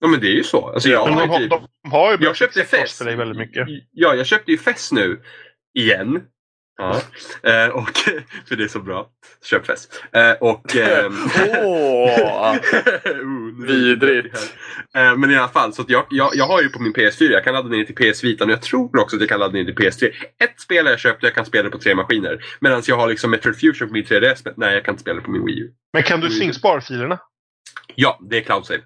ja 0.00 0.08
men 0.08 0.20
det 0.20 0.26
är 0.26 0.34
ju 0.34 0.42
så. 0.44 0.68
Alltså, 0.68 0.88
jag, 0.88 1.04
Men 1.08 1.14
har 1.14 1.20
de, 1.20 1.26
ju 1.26 1.32
har, 1.32 1.38
typ, 1.38 1.50
de 1.82 1.90
har 1.90 2.10
ju 2.12 2.18
jag 2.20 2.36
köpte 2.36 2.64
FES 2.64 2.70
FES. 2.80 2.98
för 2.98 3.04
dig 3.04 3.16
väldigt 3.16 3.38
mycket. 3.38 3.66
Ja, 3.92 4.14
jag 4.14 4.26
köpte 4.26 4.50
ju 4.52 4.58
FES 4.58 4.92
nu. 4.92 5.20
Igen. 5.78 6.20
Ja. 6.76 7.00
Eh, 7.42 7.68
och, 7.68 7.90
för 8.48 8.56
det 8.56 8.64
är 8.64 8.68
så 8.68 8.78
bra. 8.80 9.08
Köp 9.44 9.66
FES. 9.66 9.88
Eh, 10.12 10.32
och... 10.32 10.76
ehm! 10.76 11.12
Oh, 11.64 12.56
nu- 13.56 13.66
Vidrigt. 13.66 14.54
Eh, 14.96 15.16
Men 15.16 15.30
i 15.30 15.36
alla 15.36 15.48
fall, 15.48 15.72
så 15.72 15.84
jag, 15.88 16.06
jag, 16.10 16.30
jag 16.34 16.46
har 16.46 16.62
ju 16.62 16.68
på 16.68 16.82
min 16.82 16.92
PS4, 16.94 17.30
jag 17.30 17.44
kan 17.44 17.54
ladda 17.54 17.68
ner 17.68 17.84
till 17.84 17.94
PS 18.12 18.24
Vita 18.24 18.44
och 18.44 18.50
jag 18.50 18.62
tror 18.62 19.00
också 19.00 19.16
att 19.16 19.22
jag 19.22 19.28
kan 19.28 19.40
ladda 19.40 19.52
ner 19.52 19.64
till 19.64 19.74
PS3. 19.74 20.12
Ett 20.44 20.60
spel 20.60 20.84
har 20.86 20.90
jag 20.90 21.00
köpt 21.00 21.22
och 21.22 21.26
jag 21.26 21.34
kan 21.34 21.46
spela 21.46 21.64
det 21.64 21.70
på 21.70 21.78
tre 21.78 21.94
maskiner. 21.94 22.44
Medan 22.60 22.82
jag 22.86 22.96
har 22.96 23.08
liksom 23.08 23.30
Metroid 23.30 23.56
Fusion 23.60 23.88
på 23.88 23.94
min 23.94 24.04
3DS, 24.04 24.42
men 24.44 24.54
nej 24.56 24.74
jag 24.74 24.84
kan 24.84 24.92
inte 24.92 25.02
spela 25.02 25.16
det 25.20 25.24
på 25.24 25.30
min 25.30 25.46
Wii 25.46 25.60
U. 25.60 25.70
Men 25.92 26.02
kan 26.02 26.20
du 26.20 26.30
synka 26.30 26.54
sparfilerna? 26.54 27.18
Ja, 27.94 28.18
det 28.30 28.36
är 28.36 28.40
cloud 28.42 28.66
save. 28.66 28.82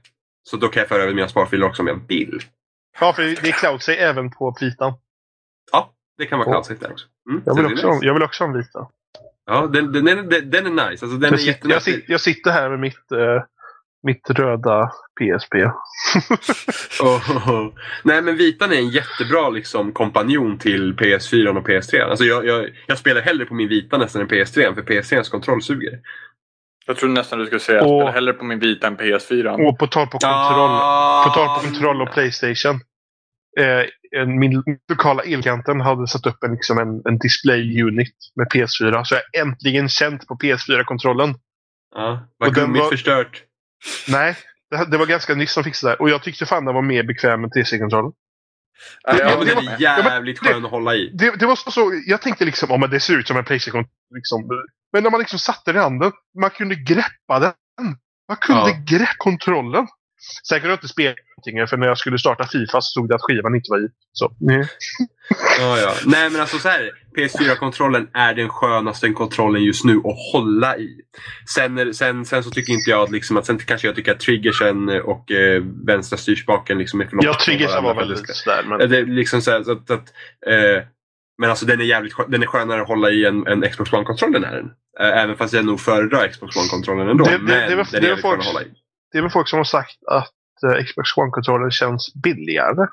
Så 0.50 0.56
då 0.56 0.68
kan 0.68 0.80
jag 0.80 0.88
föra 0.88 1.02
över 1.02 1.14
mina 1.14 1.28
sparfiler 1.28 1.66
också 1.66 1.82
om 1.82 1.88
jag 1.88 2.00
vill. 2.08 2.40
Ja, 3.00 3.12
för 3.12 3.22
det 3.22 3.48
är 3.48 3.52
cloud 3.52 3.82
save 3.82 3.98
även 3.98 4.30
på 4.30 4.56
vitan. 4.60 4.92
Ja, 5.72 5.94
det 6.18 6.26
kan 6.26 6.38
vara 6.38 6.48
Åh. 6.48 6.52
cloud 6.54 6.66
save 6.66 6.78
där 6.80 6.92
också. 6.92 7.06
Mm, 7.30 7.42
Jag 7.46 7.54
vill, 7.56 7.64
är 7.64 7.72
också, 7.72 7.86
ha- 7.86 7.94
nice. 7.94 8.06
jag 8.06 8.14
vill 8.14 8.22
också 8.22 8.44
ha 8.44 8.48
en 8.50 8.56
vita. 8.58 8.86
Ja, 9.46 9.66
den, 9.66 9.92
den, 9.92 10.04
den, 10.04 10.28
den, 10.50 10.66
är 10.78 10.90
nice. 10.90 11.04
Alltså, 11.04 11.18
den 11.18 11.24
är 11.24 11.30
Jag, 11.30 11.40
sitter, 11.40 11.68
jag, 11.68 11.82
sitter, 11.82 12.12
jag 12.12 12.20
sitter 12.20 12.50
här 12.50 12.70
med 12.70 12.78
mitt, 12.80 13.12
eh, 13.12 13.42
mitt 14.02 14.30
röda 14.30 14.90
PSP. 15.20 15.54
Oh, 17.02 17.68
Nej 18.02 18.22
men 18.22 18.36
Vitan 18.36 18.72
är 18.72 18.76
en 18.76 18.88
jättebra 18.88 19.48
liksom, 19.48 19.92
kompanjon 19.92 20.58
till 20.58 20.94
PS4 20.94 21.56
och 21.56 21.68
PS3. 21.68 22.02
Alltså, 22.02 22.24
jag, 22.24 22.46
jag, 22.46 22.68
jag 22.86 22.98
spelar 22.98 23.20
hellre 23.20 23.44
på 23.46 23.54
min 23.54 23.68
Vita 23.68 23.98
nästan 23.98 24.22
än 24.22 24.28
PS3 24.28 24.74
för 24.74 24.82
PS3s 24.82 25.30
kontroll 25.30 25.62
suger. 25.62 25.98
Jag 26.86 26.96
trodde 26.96 27.14
nästan 27.14 27.38
du 27.38 27.46
skulle 27.46 27.60
säga 27.60 27.80
att 27.80 27.88
jag 27.88 28.00
spelar 28.00 28.12
hellre 28.12 28.32
på 28.32 28.44
min 28.44 28.58
vita 28.58 28.86
än 28.86 28.96
PS4. 28.96 29.68
Och 29.68 29.78
på 29.78 29.86
tal 29.86 30.06
på 30.06 30.18
kontroll, 30.18 30.78
på 31.24 31.30
tal 31.34 31.58
på 31.58 31.60
kontroll 31.66 32.02
och 32.02 32.12
Playstation. 32.12 32.80
Eh, 33.60 34.26
min 34.26 34.62
lokala 34.88 35.22
Elkanten 35.22 35.80
hade 35.80 36.08
satt 36.08 36.26
upp 36.26 36.44
en, 36.44 36.52
liksom 36.52 36.78
en, 36.78 37.02
en 37.12 37.18
display 37.18 37.82
unit 37.82 38.14
med 38.36 38.46
PS4. 38.46 39.04
Så 39.04 39.14
jag 39.14 39.42
äntligen 39.46 39.88
känt 39.88 40.26
på 40.26 40.34
PS4-kontrollen. 40.36 41.34
Ja, 41.94 42.26
var 42.38 42.50
gummit 42.50 42.82
var- 42.82 42.90
förstört? 42.90 43.42
Nej, 44.08 44.36
det, 44.70 44.90
det 44.90 44.98
var 44.98 45.06
ganska 45.06 45.34
nyss 45.34 45.54
de 45.54 45.64
fixade 45.64 45.92
det. 45.92 45.96
Och 45.96 46.10
jag 46.10 46.22
tyckte 46.22 46.46
fan 46.46 46.64
den 46.64 46.74
var 46.74 46.82
mer 46.82 47.02
bekväm 47.02 47.44
än 47.44 47.50
3C-kontrollen. 47.50 48.12
Ja, 49.02 49.16
Ja, 49.18 49.36
men 49.38 49.48
är 49.48 49.54
men 49.54 49.80
jävligt 49.80 50.42
det- 50.42 50.48
skön 50.52 50.64
att 50.64 50.70
hålla 50.70 50.94
i. 50.94 51.10
Det, 51.14 51.36
det 51.38 51.46
var 51.46 51.56
så, 51.56 51.70
så, 51.70 52.02
jag 52.06 52.22
tänkte 52.22 52.44
liksom, 52.44 52.70
oh, 52.70 52.78
men 52.80 52.90
det 52.90 53.00
ser 53.00 53.18
ut 53.18 53.28
som 53.28 53.36
en 53.36 53.44
Playstation. 53.44 53.84
Liksom. 54.14 54.48
Men 54.92 55.02
när 55.02 55.10
man 55.10 55.20
liksom 55.20 55.38
satte 55.38 55.72
den 55.72 55.76
i 55.80 55.82
handen, 55.82 56.12
man 56.40 56.50
kunde 56.50 56.74
greppa 56.74 57.38
den. 57.40 57.52
Man 58.28 58.36
kunde 58.40 58.70
Ja. 58.70 58.76
greppa 58.98 59.14
kontrollen. 59.18 59.86
Sen 60.48 60.60
kunde 60.60 60.68
jag 60.72 60.76
inte 60.76 60.88
spela 60.88 61.14
någonting, 61.36 61.66
för 61.66 61.76
när 61.76 61.86
jag 61.86 61.98
skulle 61.98 62.18
starta 62.18 62.46
Fifa 62.46 62.80
så 62.80 62.90
stod 62.90 63.08
det 63.08 63.14
att 63.14 63.20
skivan 63.22 63.54
inte 63.54 63.70
var 63.70 63.78
i. 63.78 63.88
Så, 64.12 64.32
nej. 64.40 64.68
Ja, 65.60 65.78
ja. 65.78 65.94
Nej 66.06 66.30
men 66.30 66.40
alltså 66.40 66.58
så 66.58 66.68
här. 66.68 66.90
PS4-kontrollen 67.18 68.08
är 68.14 68.34
den 68.34 68.48
skönaste 68.48 69.08
kontrollen 69.12 69.64
just 69.64 69.84
nu 69.84 69.96
att 69.96 70.32
hålla 70.32 70.76
i. 70.76 70.88
Sen, 71.54 71.94
sen, 71.94 72.24
sen 72.24 72.42
så 72.44 72.50
tycker 72.50 72.72
inte 72.72 72.90
jag 72.90 73.02
att 73.02 73.10
liksom, 73.10 73.36
att 73.36 73.46
sen 73.46 73.58
kanske 73.58 73.86
jag 73.88 73.96
tycker 73.96 74.12
att 74.12 74.20
triggersen 74.20 74.88
och 74.88 75.30
eh, 75.30 75.62
vänstra 75.86 76.16
styrspaken 76.16 76.78
liksom 76.78 77.00
är 77.00 77.04
för 77.06 77.12
långt 77.16 77.24
från 77.24 77.34
triggersen 77.44 77.84
var 77.84 77.94
väldigt 77.94 78.36
sådär. 78.36 78.62
Men... 78.68 78.80
Ja, 78.80 78.86
Det 78.86 78.98
är 78.98 79.06
liksom 79.06 79.42
så 79.42 79.50
här, 79.50 79.62
så 79.62 79.72
att, 79.72 79.90
att, 79.90 80.08
eh, 80.46 80.82
men 81.38 81.50
alltså 81.50 81.66
den 81.66 81.80
är 81.80 81.84
jävligt 81.84 82.14
den 82.28 82.42
är 82.42 82.46
skönare 82.46 82.82
att 82.82 82.88
hålla 82.88 83.10
i 83.10 83.24
än, 83.24 83.46
än 83.46 83.70
Xbox 83.70 83.92
One-kontrollen 83.92 84.44
är 84.44 84.52
den. 84.56 84.70
Även 85.00 85.36
fast 85.36 85.54
jag 85.54 85.64
nog 85.64 85.80
föredrar 85.80 86.28
Xbox 86.28 86.56
One-kontrollen 86.56 87.08
ändå. 87.08 87.24
Det- 87.24 87.30
det- 87.30 87.38
men 87.38 87.70
det 87.70 87.76
var- 87.76 87.86
den 87.92 88.04
är 88.04 88.06
jävligt 88.08 88.22
folk- 88.22 88.32
skön 88.32 88.40
att 88.40 88.46
hålla 88.46 88.62
i. 88.62 88.68
Det 89.12 89.18
är 89.18 89.22
väl 89.22 89.30
folk 89.30 89.48
som 89.48 89.56
har 89.56 89.64
sagt 89.64 89.98
att 90.06 90.32
uh, 90.66 90.84
Xbox 90.84 91.16
One-kontrollen 91.16 91.70
känns 91.70 92.14
billigare. 92.14 92.86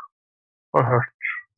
Har 0.72 0.84
hört 0.84 1.14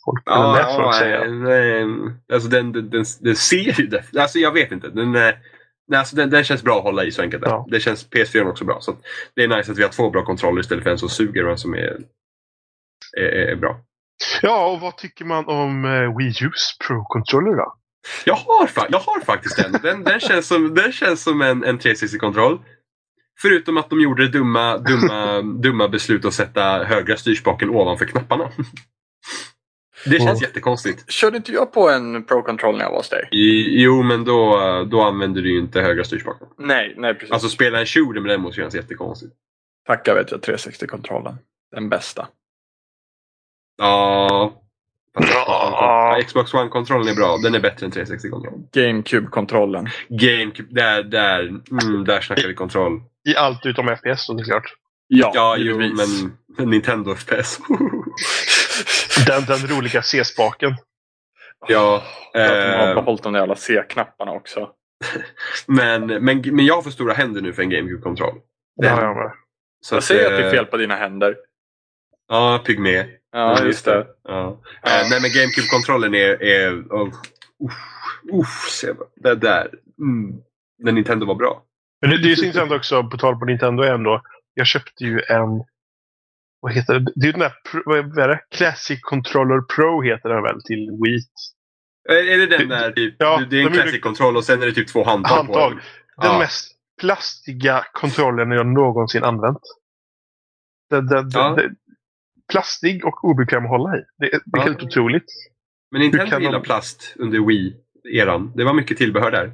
folk, 0.06 0.24
eller 0.28 0.54
läst 0.54 0.76
folk 0.76 0.96
säga. 0.96 1.24
nej, 1.30 1.86
alltså 2.34 2.50
den, 2.50 2.72
den, 2.72 2.90
den, 2.90 3.06
den 3.20 3.36
ser 3.36 3.80
ju 3.82 3.88
det. 3.88 4.20
Alltså 4.20 4.40
jag 4.40 4.52
vet 4.52 4.72
inte. 4.72 4.90
Den, 4.90 5.16
eh, 5.16 5.34
nej, 5.88 6.00
alltså 6.00 6.16
den, 6.16 6.30
den 6.30 6.44
känns 6.44 6.64
bra 6.64 6.78
att 6.78 6.84
hålla 6.84 7.04
i 7.04 7.12
så 7.12 7.22
enkelt. 7.22 7.44
Ja. 7.46 7.68
Det 7.72 7.80
känns 7.80 8.10
PS4 8.10 8.50
också 8.50 8.66
bra. 8.66 8.82
Så 8.82 8.96
det 9.36 9.44
är 9.44 9.48
nice 9.48 9.72
att 9.72 9.78
vi 9.78 9.84
har 9.84 9.90
två 9.90 10.10
bra 10.10 10.26
kontroller 10.26 10.62
istället 10.62 10.84
för 10.84 10.92
en 10.92 10.98
som 10.98 11.10
suger 11.10 11.46
och 11.46 11.52
en 11.52 11.58
som 11.58 11.74
är, 11.74 11.98
är, 13.18 13.24
är 13.24 13.56
bra. 13.56 13.80
Ja, 14.42 14.72
och 14.72 14.82
vad 14.82 14.98
tycker 14.98 15.26
man 15.26 15.46
om 15.46 15.86
uh, 15.86 16.18
Wii 16.18 16.32
U's 16.32 16.78
Pro-controller 16.88 17.56
då? 17.56 17.76
Jag 18.26 18.36
har, 18.36 18.70
jag 18.90 19.00
har 19.00 19.22
faktiskt 19.22 19.60
en. 19.60 19.72
Den, 19.72 20.04
den, 20.04 20.20
känns 20.20 20.48
som, 20.48 20.76
den 20.76 20.92
känns 20.92 21.24
som 21.24 21.42
en, 21.42 21.64
en 21.64 21.80
360-kontroll. 21.80 22.60
Förutom 23.42 23.78
att 23.78 23.90
de 23.90 24.02
gjorde 24.02 24.24
det 24.24 24.30
dumma, 24.32 24.78
dumma, 24.78 25.42
dumma 25.62 25.88
beslut 25.88 26.26
att 26.26 26.34
sätta 26.34 26.84
högra 26.84 27.18
styrspaken 27.18 27.70
ovanför 27.70 28.06
knapparna. 28.06 28.52
Det 30.06 30.20
känns 30.20 30.40
Oh. 30.42 30.44
jättekonstigt. 30.48 31.12
Körde 31.12 31.38
inte 31.38 31.52
jag 31.52 31.74
på 31.74 31.90
en 31.90 32.26
Pro-control 32.26 32.78
när 32.78 32.84
jag 32.84 32.90
var 32.92 32.98
hos 32.98 33.10
dig? 33.10 33.28
Jo, 33.82 34.04
men 34.04 34.24
då, 34.24 34.58
då 34.92 35.02
använder 35.02 35.42
du 35.42 35.52
ju 35.54 35.60
inte 35.60 35.82
högra 35.82 36.04
styrspaken. 36.04 36.48
Nej, 36.58 36.94
nej 36.98 37.14
precis. 37.14 37.32
Alltså 37.32 37.50
spela 37.50 37.80
en 37.80 37.86
shooter 37.86 38.22
med 38.22 38.32
den 38.32 38.42
måste 38.42 38.56
kännas 38.56 38.76
jättekonstigt. 38.76 39.34
Tacka 39.88 40.14
vet 40.14 40.32
jag 40.32 40.40
360-kontrollen. 40.40 41.36
Den 41.72 41.90
bästa. 41.90 42.28
Ja. 43.78 44.62
Ja. 45.16 46.16
ja, 46.18 46.22
Xbox 46.28 46.54
One-kontrollen 46.54 47.08
är 47.08 47.16
bra. 47.16 47.38
Den 47.38 47.56
är 47.56 47.60
bättre 47.60 47.86
än 47.86 47.92
360-kontrollen. 47.92 48.68
GameCube-kontrollen. 48.74 49.88
GameCube, 50.10 50.74
där, 50.74 51.04
där, 51.04 51.40
mm, 51.84 52.04
där 52.06 52.22
snackar 52.22 52.48
vi 52.48 52.54
kontroll. 52.54 53.02
I 53.28 53.36
allt 53.36 53.66
utom 53.66 53.96
FPS 53.98 54.26
såklart. 54.26 54.74
Ja, 55.08 55.32
Ja, 55.34 55.56
jo, 55.58 55.78
men 55.78 56.70
Nintendo 56.70 57.16
FPS. 57.16 57.60
Den, 59.28 59.46
den 59.46 59.68
roliga 59.68 60.02
C-spaken. 60.02 60.76
ja, 61.68 62.04
Att 62.34 62.34
de 62.34 62.78
har 62.78 62.88
eh, 62.90 62.96
behållit 62.96 63.24
de 63.24 63.34
där 63.34 63.40
jävla 63.40 63.56
C-knapparna 63.56 64.32
också. 64.32 64.70
men, 65.68 66.08
men, 66.08 66.42
men 66.52 66.66
jag 66.66 66.76
har 66.76 66.82
för 66.82 66.90
stora 66.90 67.14
händer 67.14 67.42
nu 67.42 67.54
för 67.54 67.62
en 67.62 67.70
GameCube-kontroll. 67.70 68.36
Har 68.84 69.04
jag 69.04 69.16
med. 69.16 69.32
Så 69.82 69.96
Jag 69.96 70.04
säger 70.04 70.26
att 70.26 70.38
det 70.38 70.44
är 70.44 70.46
eh, 70.46 70.52
fel 70.52 70.66
på 70.66 70.78
dina 70.78 70.96
händer. 70.96 71.36
Ja, 72.28 72.64
pygmé. 72.66 73.06
Ja, 73.36 73.64
just 73.66 73.86
det. 73.86 74.08
Ja. 74.24 74.62
Ja. 74.84 74.90
Eh, 74.90 75.08
nej, 75.10 75.22
men 75.22 75.30
GameCube-kontrollen 75.32 76.14
är... 76.16 76.44
är 76.44 76.72
oh, 76.82 77.08
uff, 77.66 77.74
uff, 78.34 78.70
se 78.72 78.92
vad- 78.92 79.08
det 79.16 79.36
där. 79.36 79.70
Mm. 80.00 80.42
När 80.84 80.92
Nintendo 80.92 81.26
var 81.26 81.36
bra. 81.36 81.64
Men 82.02 82.10
det, 82.10 82.18
det 82.18 82.32
är 82.32 82.36
så 82.36 82.46
intressant 82.46 82.72
också, 82.72 83.04
på 83.04 83.18
tal 83.18 83.40
på 83.40 83.46
Nintendo 83.46 83.84
ändå. 83.84 84.22
Jag 84.54 84.68
köpte 84.68 85.04
ju 85.04 85.22
en... 85.30 85.64
Vad 86.60 86.74
heter 86.74 86.94
det? 87.00 87.12
Det 87.16 87.22
är 87.22 87.26
ju 87.26 87.32
den 87.32 87.40
där... 87.40 87.54
Vad 87.86 88.20
är 88.20 88.28
det? 88.28 88.40
Classic 88.52 89.00
Controller 89.02 89.62
Pro 89.62 90.02
heter 90.02 90.30
den 90.30 90.44
väl 90.44 90.62
till 90.64 90.90
Wii. 91.04 91.20
Är, 92.10 92.28
är 92.34 92.38
det 92.38 92.58
den 92.58 92.70
där 92.70 92.92
typ, 92.92 93.16
Ja, 93.20 93.42
det 93.50 93.62
är 93.62 93.66
en 93.68 93.74
classic-kontroll 93.74 94.38
och 94.38 94.44
sen 94.44 94.62
är 94.62 94.66
det 94.66 94.72
typ 94.72 94.88
två 94.88 95.04
handtag, 95.04 95.30
på 95.30 95.36
Handtag. 95.36 95.72
den? 95.72 95.80
Den 96.22 96.32
Ja. 96.32 96.40
mest 96.40 96.72
plastiga 97.02 97.84
kontrollen 97.94 98.52
jag 98.52 98.68
någonsin 98.68 99.24
använt. 99.24 99.60
Den, 100.90 101.08
den, 101.08 101.30
Ja. 101.34 101.50
den, 101.58 101.76
plastig 102.52 103.06
och 103.06 103.24
obekväm 103.24 103.64
att 103.64 103.70
hålla 103.70 103.98
i. 103.98 104.02
Det, 104.18 104.34
är- 104.34 104.42
det 104.46 104.60
är 104.60 104.64
helt 104.64 104.84
otroligt. 104.84 105.26
Men 105.92 106.02
Nintendo 106.02 106.30
kan 106.32 106.40
de- 106.40 106.46
gillar 106.46 106.60
plast 106.60 107.14
under 107.20 107.40
Wii-eran. 107.40 108.52
Det 108.56 108.64
var 108.64 108.74
mycket 108.74 108.98
tillbehör 108.98 109.32
där. 109.32 109.52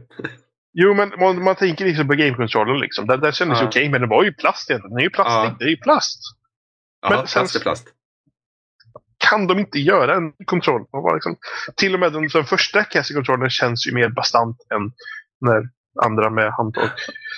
Jo, 0.74 0.94
men 0.94 1.10
man, 1.20 1.44
man 1.44 1.56
tänker 1.56 1.86
liksom 1.86 2.08
på 2.08 2.14
game-kontrollen 2.14 2.80
liksom. 2.80 3.08
Den, 3.08 3.20
den 3.20 3.32
kändes 3.32 3.60
Ja. 3.62 3.68
okej, 3.68 3.90
men 3.90 4.02
det 4.02 4.08
var 4.08 4.24
ju 4.24 4.34
plast 4.34 4.70
egentligen. 4.70 4.90
Den 4.96 5.00
är 5.00 5.04
ju 5.04 5.10
plastig. 5.10 5.34
Ja. 5.52 5.56
Det 5.60 5.66
är 5.66 5.70
ju 5.70 5.78
plast. 5.78 6.20
Ja, 7.02 7.10
Men 7.10 7.18
plast 7.20 7.34
sen- 7.54 7.60
är 7.62 7.64
plast. 7.64 7.88
Kan 9.18 9.48
de 9.48 9.60
inte 9.60 9.80
göra 9.80 10.16
en 10.16 10.34
kontroll? 10.46 10.82
Liksom, 11.14 11.36
till 11.76 11.94
och 11.94 12.00
med 12.00 12.14
den, 12.14 12.28
den 12.28 12.44
första 12.44 12.84
Cassie-kontrollen 12.84 13.50
känns 13.50 13.88
ju 13.88 13.94
mer 13.94 14.10
bastant 14.10 14.58
än 14.74 14.92
när 15.42 15.70
andra 16.04 16.30
med 16.30 16.52
handtag. 16.54 16.90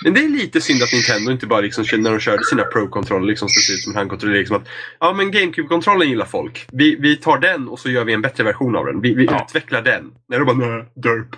Men 0.04 0.14
det 0.14 0.24
är 0.24 0.28
lite 0.28 0.60
synd 0.60 0.82
att 0.82 0.92
Nintendo 0.92 1.30
inte 1.32 1.46
bara 1.46 1.60
liksom, 1.60 1.84
när 1.98 2.10
de 2.10 2.20
körde 2.20 2.44
sina 2.44 2.64
Pro-kontroller 2.64 3.26
liksom 3.26 3.48
så 3.48 3.60
ser 3.60 3.74
ut 3.74 3.80
som 3.82 3.92
en 3.92 3.96
handkontroll. 3.96 4.32
Liksom 4.32 4.56
att, 4.56 4.68
ja 5.00 5.12
men 5.12 5.30
GameCube-kontrollen 5.30 6.08
gillar 6.08 6.26
folk. 6.26 6.66
Vi, 6.72 6.96
vi 7.00 7.16
tar 7.16 7.38
den 7.38 7.68
och 7.68 7.78
så 7.78 7.90
gör 7.90 8.04
vi 8.04 8.12
en 8.12 8.22
bättre 8.22 8.44
version 8.44 8.76
av 8.76 8.86
den. 8.86 9.00
Vi, 9.00 9.14
vi 9.14 9.24
Ja. 9.24 9.44
utvecklar 9.48 9.82
den. 9.82 10.12
När 10.28 10.38
de 10.38 10.44
bara 10.44 10.56
nej, 10.68 10.84
derp. 10.94 11.36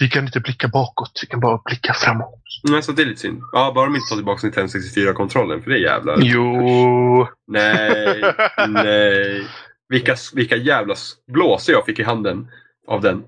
Vi 0.00 0.08
kan 0.08 0.24
inte 0.24 0.40
blicka 0.40 0.68
bakåt, 0.68 1.18
vi 1.22 1.26
kan 1.28 1.40
bara 1.40 1.60
blicka 1.64 1.94
framåt. 1.94 2.40
Nej, 2.70 2.82
så 2.82 2.92
det 2.92 3.02
är 3.02 3.06
lite 3.06 3.20
synd. 3.20 3.42
Ja, 3.52 3.72
bara 3.74 3.84
de 3.86 3.96
inte 3.96 4.08
tar 4.08 4.16
tillbaka 4.16 4.46
Nintendo 4.46 4.68
64-kontrollen 4.72 5.62
för 5.62 5.70
det 5.70 5.76
är 5.76 5.80
jävla... 5.82 6.16
Jo. 6.20 7.28
Nej, 7.46 8.22
nej. 8.68 9.46
Vilka, 9.88 10.16
vilka 10.34 10.56
jävla 10.56 10.94
blåsor 11.32 11.74
jag 11.74 11.86
fick 11.86 11.98
i 11.98 12.02
handen 12.02 12.48
av 12.88 13.00
den. 13.00 13.22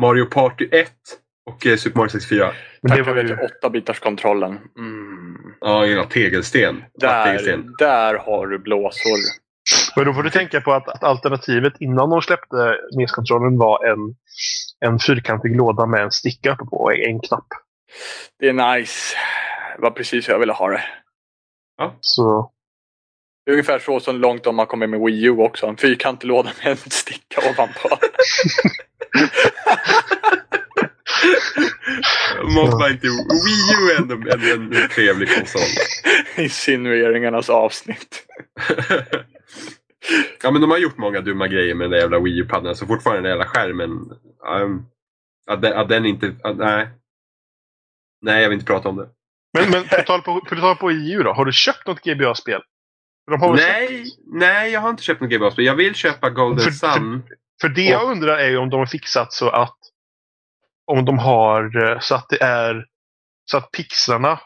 Mario 0.00 0.24
Party 0.26 0.68
1 0.72 0.90
och 1.46 1.66
eh, 1.66 1.76
Super 1.76 1.98
Mario 1.98 2.08
64. 2.08 2.52
Men 2.82 2.96
det 2.96 3.02
var 3.02 3.16
ju... 3.16 3.36
8-bitars-kontrollen. 3.36 4.58
Mm. 4.78 5.54
Ja, 5.60 5.84
hela 5.84 6.04
tegelsten. 6.04 6.84
Där, 6.94 7.24
tegelsten. 7.24 7.74
där 7.78 8.14
har 8.14 8.46
du 8.46 8.58
blåsor. 8.58 9.18
Men 9.96 10.04
då 10.04 10.14
får 10.14 10.22
du 10.22 10.30
tänka 10.30 10.60
på 10.60 10.72
att, 10.72 10.88
att 10.88 11.04
alternativet 11.04 11.72
innan 11.80 12.10
de 12.10 12.22
släppte 12.22 12.76
NES-kontrollen 12.96 13.58
var 13.58 13.86
en, 13.86 14.14
en 14.90 14.98
fyrkantig 14.98 15.56
låda 15.56 15.86
med 15.86 16.02
en 16.02 16.10
sticka 16.10 16.52
uppe 16.52 16.64
på 16.64 16.76
och 16.76 16.94
en 16.94 17.20
knapp. 17.20 17.46
Det 18.38 18.48
är 18.48 18.76
nice. 18.78 19.16
Det 19.76 19.82
var 19.82 19.90
precis 19.90 20.28
hur 20.28 20.32
jag 20.32 20.40
ville 20.40 20.52
ha 20.52 20.68
det. 20.68 20.82
Så 22.00 22.50
Det 23.44 23.50
är 23.50 23.52
ungefär 23.52 23.78
så 23.78 24.00
som 24.00 24.16
långt 24.16 24.44
de 24.44 24.58
har 24.58 24.66
kommit 24.66 24.90
med 24.90 25.00
Wii 25.00 25.24
U 25.24 25.36
också. 25.38 25.66
En 25.66 25.76
fyrkantig 25.76 26.28
låda 26.28 26.50
med 26.62 26.70
en 26.70 26.76
sticka 26.76 27.50
ovanpå. 27.50 27.88
Måste 32.44 32.76
man 32.76 32.90
inte... 32.90 33.06
Wii 33.06 33.74
U 33.78 33.90
är 33.90 34.00
ändå 34.00 34.14
en, 34.14 34.72
en 34.72 34.88
trevlig 34.88 35.34
konsol. 35.34 35.62
Insinueringarnas 36.36 37.50
avsnitt. 37.50 38.26
ja, 40.42 40.50
men 40.50 40.60
de 40.60 40.70
har 40.70 40.78
gjort 40.78 40.98
många 40.98 41.20
dumma 41.20 41.48
grejer 41.48 41.74
med 41.74 41.84
den 41.84 41.90
där 41.90 41.98
jävla 41.98 42.18
Wii 42.20 42.40
U-paddan. 42.40 42.76
Så 42.76 42.86
fortfarande 42.86 43.22
den 43.22 43.30
jävla 43.30 43.46
skärmen... 43.46 43.90
Um, 44.62 44.86
att, 45.46 45.62
den, 45.62 45.72
att 45.72 45.88
den 45.88 46.06
inte... 46.06 46.34
Att, 46.42 46.56
nej. 46.56 46.88
Nej, 48.22 48.42
jag 48.42 48.48
vill 48.48 48.56
inte 48.56 48.72
prata 48.72 48.88
om 48.88 48.96
det. 48.96 49.08
Men, 49.58 49.70
men 49.70 49.84
på 49.84 49.96
tal 50.06 50.22
på, 50.22 50.40
på, 50.40 50.76
på 50.80 50.90
EU 50.90 51.22
då. 51.22 51.32
Har 51.32 51.44
du 51.44 51.52
köpt 51.52 51.86
något 51.86 52.02
GBA-spel? 52.02 52.60
För 53.30 53.52
Nej, 53.56 54.04
nej, 54.26 54.72
jag 54.72 54.80
har 54.80 54.90
inte 54.90 55.02
köpt 55.02 55.20
något 55.20 55.30
GBA-spel. 55.30 55.64
Jag 55.64 55.74
vill 55.74 55.94
köpa 55.94 56.30
Golden 56.30 56.64
För- 56.64 56.70
Sun. 56.70 57.22
För 57.60 57.68
det 57.68 57.82
jag 57.82 58.10
undrar 58.10 58.38
är 58.38 58.48
ju 58.48 58.56
om 58.56 58.70
de 58.70 58.78
har 58.78 58.86
fixat 58.86 59.32
så 59.32 59.48
att 59.48 59.78
om 60.90 61.04
de 61.04 61.18
har 61.18 61.84
eh, 61.92 61.98
så 62.00 62.14
att 62.14 62.28
det 62.28 62.42
är 62.42 62.84
så 63.50 63.56
att 63.56 63.70
pixlarna 63.72 64.40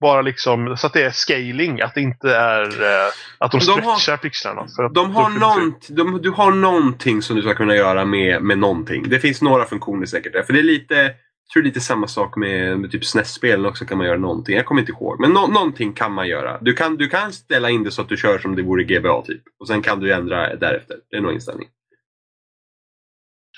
bara 0.00 0.22
liksom 0.22 0.76
så 0.76 0.86
att 0.86 0.92
det 0.92 1.02
är 1.02 1.10
scaling. 1.10 1.80
Att 1.80 1.94
det 1.94 2.00
inte 2.00 2.34
är 2.36 2.62
eh, 2.82 3.08
att 3.38 3.50
de, 3.52 3.58
De 3.58 3.70
har- 3.72 3.96
stretchar 3.96 4.16
pixlarna. 4.16 4.66
För 4.76 4.84
att 4.84 4.94
De 4.94 5.10
har 5.14 5.30
nånt, 5.30 5.88
de, 5.90 6.22
du 6.22 6.30
har 6.30 6.50
någonting 6.52 7.22
som 7.22 7.36
du 7.36 7.42
ska 7.42 7.54
kunna 7.54 7.74
göra 7.76 8.04
med, 8.04 8.42
med 8.42 8.58
någonting. 8.58 9.08
Det 9.08 9.18
finns 9.20 9.42
några 9.42 9.64
funktioner 9.64 10.06
säkert 10.06 10.32
där. 10.32 10.42
För 10.42 10.52
det 10.52 10.58
är 10.58 10.62
lite, 10.62 10.94
jag 10.94 11.52
tror 11.52 11.62
det 11.62 11.66
är 11.66 11.68
lite 11.68 11.80
samma 11.80 12.06
sak 12.06 12.36
med, 12.36 12.78
med 12.80 12.90
typ 12.90 13.04
SNES-spelen 13.04 13.66
också 13.66 13.84
kan 13.84 13.98
man 13.98 14.06
göra 14.06 14.18
någonting. 14.18 14.56
Jag 14.56 14.66
kommer 14.66 14.80
inte 14.80 14.92
ihåg. 14.92 15.20
Men 15.20 15.30
nå- 15.30 15.46
någonting 15.46 15.92
kan 15.92 16.12
man 16.12 16.28
göra. 16.28 16.58
Du 16.60 16.72
kan, 16.74 16.96
du 16.96 17.08
kan 17.08 17.32
ställa 17.32 17.70
in 17.70 17.84
det 17.84 17.90
så 17.90 18.02
att 18.02 18.08
du 18.08 18.16
kör 18.16 18.38
som 18.38 18.56
det 18.56 18.62
vore 18.62 18.84
GBA 18.84 19.22
typ. 19.22 19.42
Och 19.60 19.68
sen 19.68 19.82
kan 19.82 20.00
du 20.00 20.12
ändra 20.12 20.56
därefter. 20.56 20.96
Det 21.10 21.16
är 21.16 21.20
nog 21.20 21.32
inställning. 21.32 21.68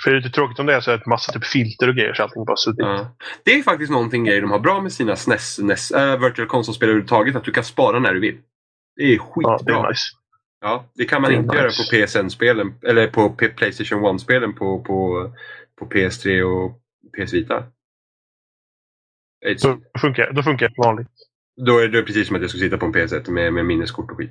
För 0.03 0.11
det 0.11 0.17
är 0.17 0.21
lite 0.21 0.35
tråkigt 0.35 0.59
om 0.59 0.67
det 0.67 0.75
är 0.75 0.81
så 0.81 0.91
att 0.91 1.07
massa 1.07 1.33
typ 1.33 1.45
filter 1.45 1.89
och 1.89 1.95
grejer 1.95 2.15
så 2.15 2.23
allting 2.23 2.45
bara 2.45 2.57
suddigt. 2.57 2.87
Ja. 2.87 3.17
Det 3.45 3.53
är 3.59 3.63
faktiskt 3.63 3.93
någonting 3.93 4.25
grejer 4.25 4.41
de 4.41 4.51
har 4.51 4.59
bra 4.59 4.81
med 4.83 4.93
sina 4.93 5.17
SNES, 5.17 5.59
NES, 5.59 5.91
äh, 5.91 6.21
Virtual 6.21 6.49
Console-spel 6.49 6.89
överhuvudtaget. 6.89 7.37
Att 7.37 7.45
du 7.45 7.53
kan 7.53 7.65
spara 7.65 7.99
när 7.99 8.15
du 8.15 8.21
vill. 8.21 8.39
Det 8.97 9.03
är 9.03 9.17
Ja, 9.17 9.23
skitbra. 9.23 9.59
det 9.59 9.73
är 9.73 9.89
nice. 9.89 10.03
Ja, 10.61 10.85
det 10.95 11.05
kan 11.05 11.23
man 11.23 11.31
Det 11.31 11.37
inte 11.37 11.57
göra 11.57 11.67
nice. 11.67 11.83
på 11.83 12.07
PSN-spelen, 12.07 12.75
eller 12.83 13.07
på 13.07 13.31
P- 13.31 13.49
Playstation 13.49 14.05
1-spelen 14.19 14.55
på, 14.55 14.81
på, 14.83 15.31
på 15.79 15.87
PS3 15.87 16.43
och 16.43 16.81
PS 17.19 17.33
Vita. 17.33 17.65
Då 19.63 19.81
funkar, 20.01 20.33
då 20.33 20.43
funkar 20.43 20.69
det 20.69 20.75
vanligt. 20.79 21.09
Då 21.67 21.79
är 21.79 21.89
det 21.89 22.03
precis 22.03 22.27
som 22.27 22.37
att 22.37 22.43
jag 22.43 22.51
skulle 22.51 22.65
sitta 22.65 22.79
på 22.79 22.87
en 22.87 22.95
PS1 22.95 23.31
med, 23.31 23.53
med 23.53 23.65
minneskort 23.67 24.11
och 24.11 24.17
skit. 24.17 24.31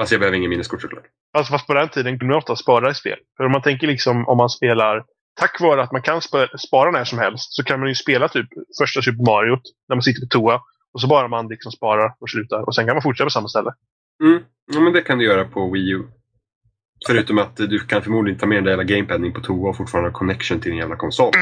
Fast 0.00 0.12
jag 0.12 0.20
behöver 0.20 0.36
ingen 0.36 0.50
minneskort 0.50 0.82
såklart. 0.82 1.04
Alltså, 1.38 1.52
fast 1.52 1.66
på 1.66 1.74
den 1.74 1.88
tiden 1.88 2.18
kunde 2.18 2.32
man 2.32 2.38
ofta 2.38 2.56
spara 2.56 2.90
i 2.90 2.94
spel. 2.94 3.18
För 3.36 3.44
om 3.44 3.52
man 3.52 3.62
tänker 3.62 3.86
liksom 3.86 4.28
om 4.28 4.36
man 4.36 4.50
spelar 4.50 5.04
Tack 5.40 5.60
vare 5.60 5.82
att 5.82 5.92
man 5.92 6.02
kan 6.02 6.20
spa- 6.20 6.58
spara 6.58 6.90
när 6.90 7.04
som 7.04 7.18
helst 7.18 7.52
så 7.52 7.64
kan 7.64 7.80
man 7.80 7.88
ju 7.88 7.94
spela 7.94 8.28
typ 8.28 8.46
första 8.82 9.02
Super 9.02 9.24
Mario 9.24 9.58
när 9.88 9.96
man 9.96 10.02
sitter 10.02 10.20
på 10.20 10.26
toa. 10.26 10.60
Och 10.92 11.00
så 11.00 11.06
bara 11.06 11.28
man 11.28 11.48
liksom 11.48 11.72
sparar 11.72 12.14
och 12.20 12.30
slutar. 12.30 12.68
Och 12.68 12.74
sen 12.74 12.86
kan 12.86 12.94
man 12.94 13.02
fortsätta 13.02 13.26
på 13.26 13.30
samma 13.30 13.48
ställe. 13.48 13.70
Mm. 14.22 14.42
Ja, 14.72 14.80
men 14.80 14.92
det 14.92 15.00
kan 15.00 15.18
du 15.18 15.24
göra 15.24 15.44
på 15.44 15.70
Wii 15.70 15.90
U. 15.90 16.02
Förutom 17.06 17.38
att 17.38 17.56
du 17.56 17.78
kan 17.78 18.02
förmodligen 18.02 18.40
ta 18.40 18.46
med 18.46 18.56
den 18.56 18.64
där 18.64 18.70
jävla 18.70 18.84
gamepaden 18.84 19.24
in 19.24 19.32
på 19.32 19.40
toa 19.40 19.70
och 19.70 19.76
fortfarande 19.76 20.10
ha 20.10 20.18
connection 20.18 20.60
till 20.60 20.70
din 20.70 20.80
jävla 20.80 20.96
konsol. 20.96 21.32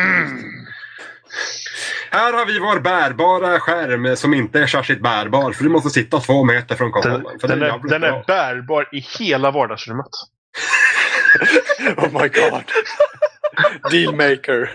Här 2.11 2.33
har 2.33 2.47
vi 2.47 2.59
vår 2.59 2.81
bärbara 2.81 3.61
skärm 3.61 4.17
som 4.17 4.35
inte 4.35 4.61
är 4.61 4.67
särskilt 4.67 5.03
bärbar 5.03 5.53
för 5.53 5.65
du 5.65 5.71
måste 5.71 5.91
sitta 5.91 6.21
två 6.21 6.45
meter 6.45 6.75
från 6.75 6.91
Den, 6.91 6.93
konsolen. 6.93 7.39
För 7.41 7.49
den, 7.49 7.59
det 7.59 7.67
är, 7.67 7.89
den 7.89 8.05
är 8.05 8.25
bärbar 8.27 8.89
i 8.93 8.99
hela 9.19 9.51
vardagsrummet. 9.51 10.07
Oh 11.97 12.23
my 12.23 12.29
god. 12.29 12.65
Dealmaker. 13.91 14.71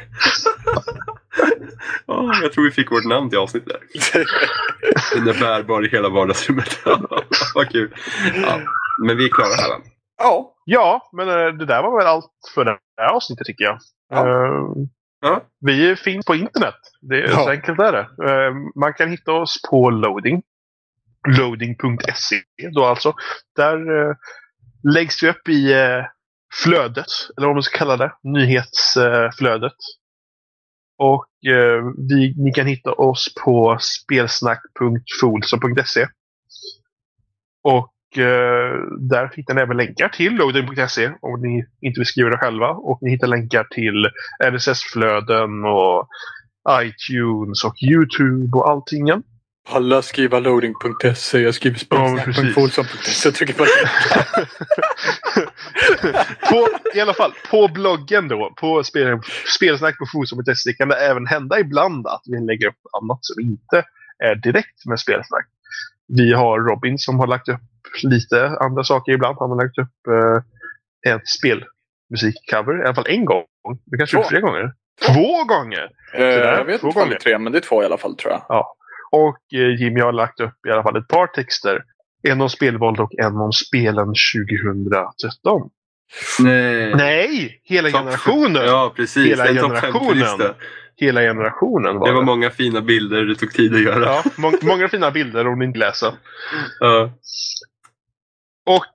Ja, 2.05 2.39
jag 2.41 2.53
tror 2.53 2.63
vi 2.63 2.71
fick 2.71 2.91
vårt 2.91 3.05
namn 3.05 3.29
till 3.29 3.39
avsnittet. 3.39 3.75
Den 5.15 5.27
är 5.27 5.39
bärbar 5.39 5.85
i 5.85 5.89
hela 5.89 6.09
vardagsrummet. 6.09 6.79
Vad 7.55 7.69
kul. 7.69 7.95
Ja, 8.35 8.59
men 9.05 9.17
vi 9.17 9.25
är 9.25 9.29
klara 9.29 9.55
här 9.55 9.69
va? 9.69 9.75
Ja. 10.17 10.53
Ja, 10.65 11.09
men 11.11 11.29
eh, 11.29 11.53
det 11.53 11.65
där 11.65 11.83
var 11.83 11.97
väl 11.97 12.07
allt 12.07 12.31
för 12.55 12.65
det 12.65 12.77
här 13.01 13.13
avsnittet 13.15 13.45
tycker 13.47 13.63
jag. 13.63 13.77
Ja. 14.09 14.17
Eh, 14.19 14.63
Ja. 15.25 15.43
Vi 15.59 15.95
finns 15.95 16.25
på 16.25 16.35
internet. 16.35 16.75
Det 17.01 17.15
är 17.15 17.21
Ja. 17.29 17.35
Så 17.35 17.49
enkelt 17.49 17.79
är 17.79 17.91
det. 17.91 17.99
Eh, 18.29 18.53
Man 18.75 18.93
kan 18.93 19.09
hitta 19.11 19.31
oss 19.31 19.61
på 19.69 19.89
loading. 19.89 20.43
Loading.se 21.37 22.41
då 22.75 22.85
alltså. 22.85 23.13
Där 23.55 24.07
eh, 24.09 24.15
läggs 24.93 25.23
vi 25.23 25.29
upp 25.29 25.49
i 25.49 25.73
eh, 25.73 26.05
flödet, 26.63 27.07
eller 27.37 27.47
vad 27.47 27.55
man 27.55 27.63
ska 27.63 27.77
kalla 27.77 27.97
det. 27.97 28.11
Nyhetsflödet. 28.23 29.73
Och 30.97 31.25
vi, 32.09 32.33
ni 32.37 32.51
kan 32.55 32.67
hitta 32.67 32.91
oss 32.91 33.33
på 33.45 33.77
spelsnack.folsom.se. 33.81 36.07
Och 37.63 37.93
där 38.99 39.31
hittar 39.35 39.53
ni 39.53 39.61
även 39.61 39.77
länkar 39.77 40.09
till 40.09 40.35
loading.se 40.35 41.11
om 41.21 41.41
ni 41.41 41.65
inte 41.81 41.99
vill 41.99 42.07
skriva 42.07 42.29
det 42.29 42.37
själva. 42.37 42.69
Och 42.69 42.99
ni 43.01 43.09
hittar 43.09 43.27
länkar 43.27 43.63
till 43.63 44.09
RSS-flöden 44.43 45.65
och 45.65 46.07
iTunes 46.69 47.63
och 47.63 47.83
YouTube 47.83 48.57
och 48.57 48.69
allting. 48.69 49.09
Alla 49.69 50.01
skriver 50.01 50.41
loading.se. 50.41 51.39
Jag 51.39 51.55
skriver 51.55 51.77
spelsnack.folsom.se. 51.77 53.27
Jag 53.27 53.35
trycker 53.35 53.53
på 53.53 53.65
på, 56.49 56.67
I 56.95 56.99
alla 56.99 57.13
fall, 57.13 57.33
på 57.51 57.67
bloggen 57.67 58.27
då, 58.27 58.53
på 58.57 58.83
spel, 58.83 59.19
spelsnack 59.57 59.97
på 59.97 60.05
forum.se 60.05 60.73
kan 60.73 60.87
det 60.87 60.95
även 60.95 61.27
hända 61.27 61.59
ibland 61.59 62.07
att 62.07 62.21
vi 62.25 62.45
lägger 62.45 62.67
upp 62.67 62.81
annat 63.01 63.19
som 63.21 63.43
inte 63.43 63.83
är 64.23 64.35
direkt 64.35 64.85
med 64.85 64.99
spelsnack. 64.99 65.47
Vi 66.07 66.33
har 66.33 66.59
Robin 66.59 66.97
som 66.97 67.19
har 67.19 67.27
lagt 67.27 67.49
upp 67.49 67.61
lite 68.03 68.47
andra 68.59 68.83
saker 68.83 69.11
ibland. 69.11 69.37
Han 69.39 69.49
har 69.49 69.57
lagt 69.63 69.77
upp 69.77 70.07
eh, 71.07 71.13
ett 71.13 71.27
spelmusikcover, 71.27 72.79
i 72.81 72.85
alla 72.85 72.95
fall 72.95 73.05
en 73.07 73.25
gång. 73.25 73.43
Det 73.85 73.97
kanske 73.97 74.17
Två. 74.17 74.23
är 74.23 74.27
flera 74.27 74.41
gånger. 74.41 74.71
Två 75.13 75.43
gånger! 75.43 75.89
Eh, 76.15 76.23
jag 76.25 76.65
vet 76.65 76.81
två 76.81 76.87
inte 76.87 76.99
om 76.99 77.05
det 77.05 77.09
gånger. 77.09 77.19
tre, 77.19 77.37
men 77.39 77.51
det 77.51 77.59
är 77.59 77.61
två 77.61 77.83
i 77.83 77.85
alla 77.85 77.97
fall 77.97 78.15
tror 78.15 78.33
jag. 78.33 78.65
Och 79.11 79.59
eh, 79.59 79.81
Jimmy 79.81 79.99
har 80.01 80.11
lagt 80.11 80.39
upp 80.39 80.65
i 80.67 80.71
alla 80.71 80.83
fall 80.83 80.97
ett 80.97 81.07
par 81.07 81.27
texter. 81.27 81.83
En 82.27 82.41
om 82.41 82.49
spelvåld 82.49 82.99
och 82.99 83.13
en 83.19 83.37
om 83.37 83.51
spelen 83.51 84.13
2013. 84.67 85.69
Nej. 86.39 86.95
Nej! 86.95 87.61
Hela 87.63 87.89
Topp- 87.89 87.99
generationen! 88.01 88.65
Ja, 88.65 88.93
precis. 88.95 89.27
Hela 89.31 89.45
generationen. 89.47 90.13
50-lista. 90.13 90.53
Hela 90.95 91.21
generationen 91.21 91.95
var 91.99 92.05
Det 92.07 92.11
det. 92.11 92.15
var 92.15 92.23
många 92.23 92.49
fina 92.49 92.81
bilder 92.81 93.25
det 93.25 93.35
tog 93.35 93.51
tid 93.53 93.73
att 93.75 93.81
göra. 93.81 94.05
ja, 94.05 94.23
må 94.35 94.53
många 94.61 94.89
fina 94.89 95.11
bilder 95.11 95.47
om 95.47 95.59
ni 95.59 95.65
inte 95.65 95.79
läser. 95.79 96.11
Ja. 96.79 97.11
Och 98.65 98.85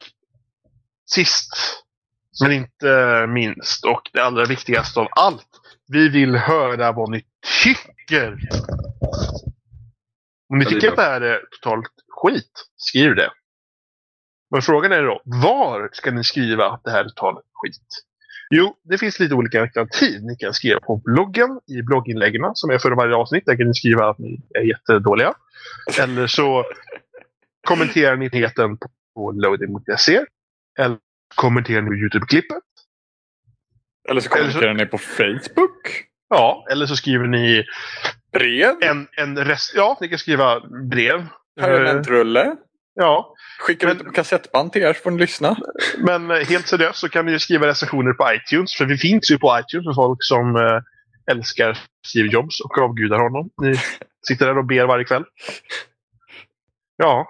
sist, 1.06 1.52
men 2.42 2.52
inte 2.52 3.26
minst, 3.28 3.84
och 3.84 4.02
det 4.12 4.20
allra 4.20 4.44
viktigaste 4.44 5.00
av 5.00 5.08
allt. 5.10 5.48
Vi 5.88 6.08
vill 6.08 6.36
höra 6.36 6.92
vad 6.92 7.10
ni 7.10 7.24
tycker. 7.64 8.38
Om 10.48 10.58
ni 10.58 10.64
tycker 10.64 10.88
att 10.88 10.96
det 10.96 11.02
här 11.02 11.20
är 11.20 11.40
totalt 11.50 11.90
skit, 12.08 12.68
skriv 12.76 13.14
det. 13.14 13.30
Men 14.50 14.62
frågan 14.62 14.92
är 14.92 15.02
då, 15.02 15.22
var 15.24 15.88
ska 15.92 16.10
ni 16.10 16.24
skriva 16.24 16.70
att 16.70 16.84
det 16.84 16.90
här 16.90 17.04
är 17.04 17.08
totalt 17.08 17.44
skit? 17.52 18.04
Jo, 18.50 18.76
det 18.82 18.98
finns 18.98 19.20
lite 19.20 19.34
olika 19.34 19.62
alternativ. 19.62 20.22
Ni 20.22 20.36
kan 20.36 20.54
skriva 20.54 20.80
på 20.80 20.96
bloggen, 20.96 21.60
i 21.66 21.82
blogginläggen 21.82 22.50
som 22.54 22.70
är 22.70 22.78
för 22.78 22.90
varje 22.90 23.14
avsnitt. 23.14 23.46
Där 23.46 23.56
kan 23.56 23.66
ni 23.66 23.74
skriva 23.74 24.10
att 24.10 24.18
ni 24.18 24.40
är 24.54 24.62
jättedåliga. 24.62 25.34
Eller 26.00 26.26
så 26.26 26.64
kommenterar 27.66 28.16
ni 28.16 28.28
nyheten 28.32 28.76
på 28.76 28.88
loading.se. 29.32 30.24
Eller 30.78 30.96
kommenterar 31.34 31.82
ni 31.82 31.96
Youtube-klippet. 32.02 32.62
Eller 34.08 34.20
så 34.20 34.28
kommenterar 34.28 34.74
ni 34.74 34.86
på 34.86 34.98
Facebook. 34.98 36.04
Ja, 36.30 36.66
eller 36.70 36.86
så 36.86 36.96
skriver 36.96 37.26
ni 37.26 37.64
Brev. 38.32 38.74
en, 38.82 39.08
en 39.16 39.38
rest... 39.44 39.72
Ja, 39.76 39.98
ni 40.00 40.08
kan 40.08 40.18
skriva 40.18 40.60
brev. 40.90 41.18
Eh, 41.20 41.26
Permanentrulle. 41.64 42.56
Ja, 42.94 43.34
Skickar 43.60 43.88
Men- 43.88 43.96
ut 43.96 44.04
på 44.04 44.10
kassettband 44.12 44.72
till 44.72 44.82
er 44.82 44.92
så 44.92 45.02
får 45.02 45.10
ni 45.10 45.18
lyssna. 45.18 45.56
men 45.98 46.30
eh, 46.30 46.36
helt 46.48 46.68
seriöst 46.68 46.98
så 46.98 47.08
kan 47.08 47.26
ni 47.26 47.32
ju 47.32 47.38
skriva 47.38 47.66
recensioner 47.66 48.12
på 48.12 48.32
iTunes. 48.34 48.74
För 48.74 48.84
vi 48.84 48.96
finns 48.96 49.30
ju 49.30 49.38
på 49.38 49.58
iTunes 49.60 49.86
för 49.86 49.94
folk 49.94 50.18
som 50.20 50.56
eh, 50.56 50.80
älskar 51.30 51.78
Steve 52.06 52.28
Jobs 52.28 52.60
och 52.60 52.78
avgudar 52.78 53.18
honom. 53.18 53.50
Ni 53.62 53.74
sitter 54.28 54.46
där 54.46 54.58
och 54.58 54.64
ber 54.66 54.86
varje 54.86 55.04
kväll. 55.04 55.24
Ja, 56.96 57.26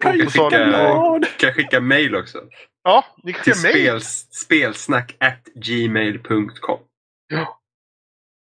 kan 0.00 0.20
Och 0.26 0.32
så- 0.32 0.50
skicka-. 0.50 1.20
Kan 1.38 1.46
jag 1.46 1.54
skicka 1.54 1.80
mail 1.80 2.16
också? 2.16 2.38
ja 2.84 3.04
ni 3.24 3.32
kan 3.32 3.42
Till 3.44 3.52
skicka 3.54 3.68
mejl. 3.72 3.86
spels, 4.00 4.28
spelsnack 4.30 5.16
at 5.20 5.44
gmail.com. 5.54 6.78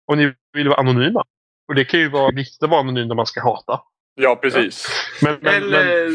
Och 0.09 0.19
ni 0.19 0.32
vill 0.52 0.69
vara 0.69 0.81
anonyma. 0.81 1.24
Och 1.69 1.74
det 1.74 1.85
kan 1.85 2.01
ju 2.01 2.09
vara 2.09 2.31
viktigt 2.35 2.62
att 2.62 2.70
vara 2.70 2.81
anonym 2.81 3.09
när 3.09 3.15
man 3.15 3.27
ska 3.27 3.40
hata. 3.43 3.81
Ja, 4.15 4.36
precis. 4.36 4.86
Men, 5.23 5.39
men, 5.40 5.43
men, 5.70 5.81
Eller, 5.81 6.10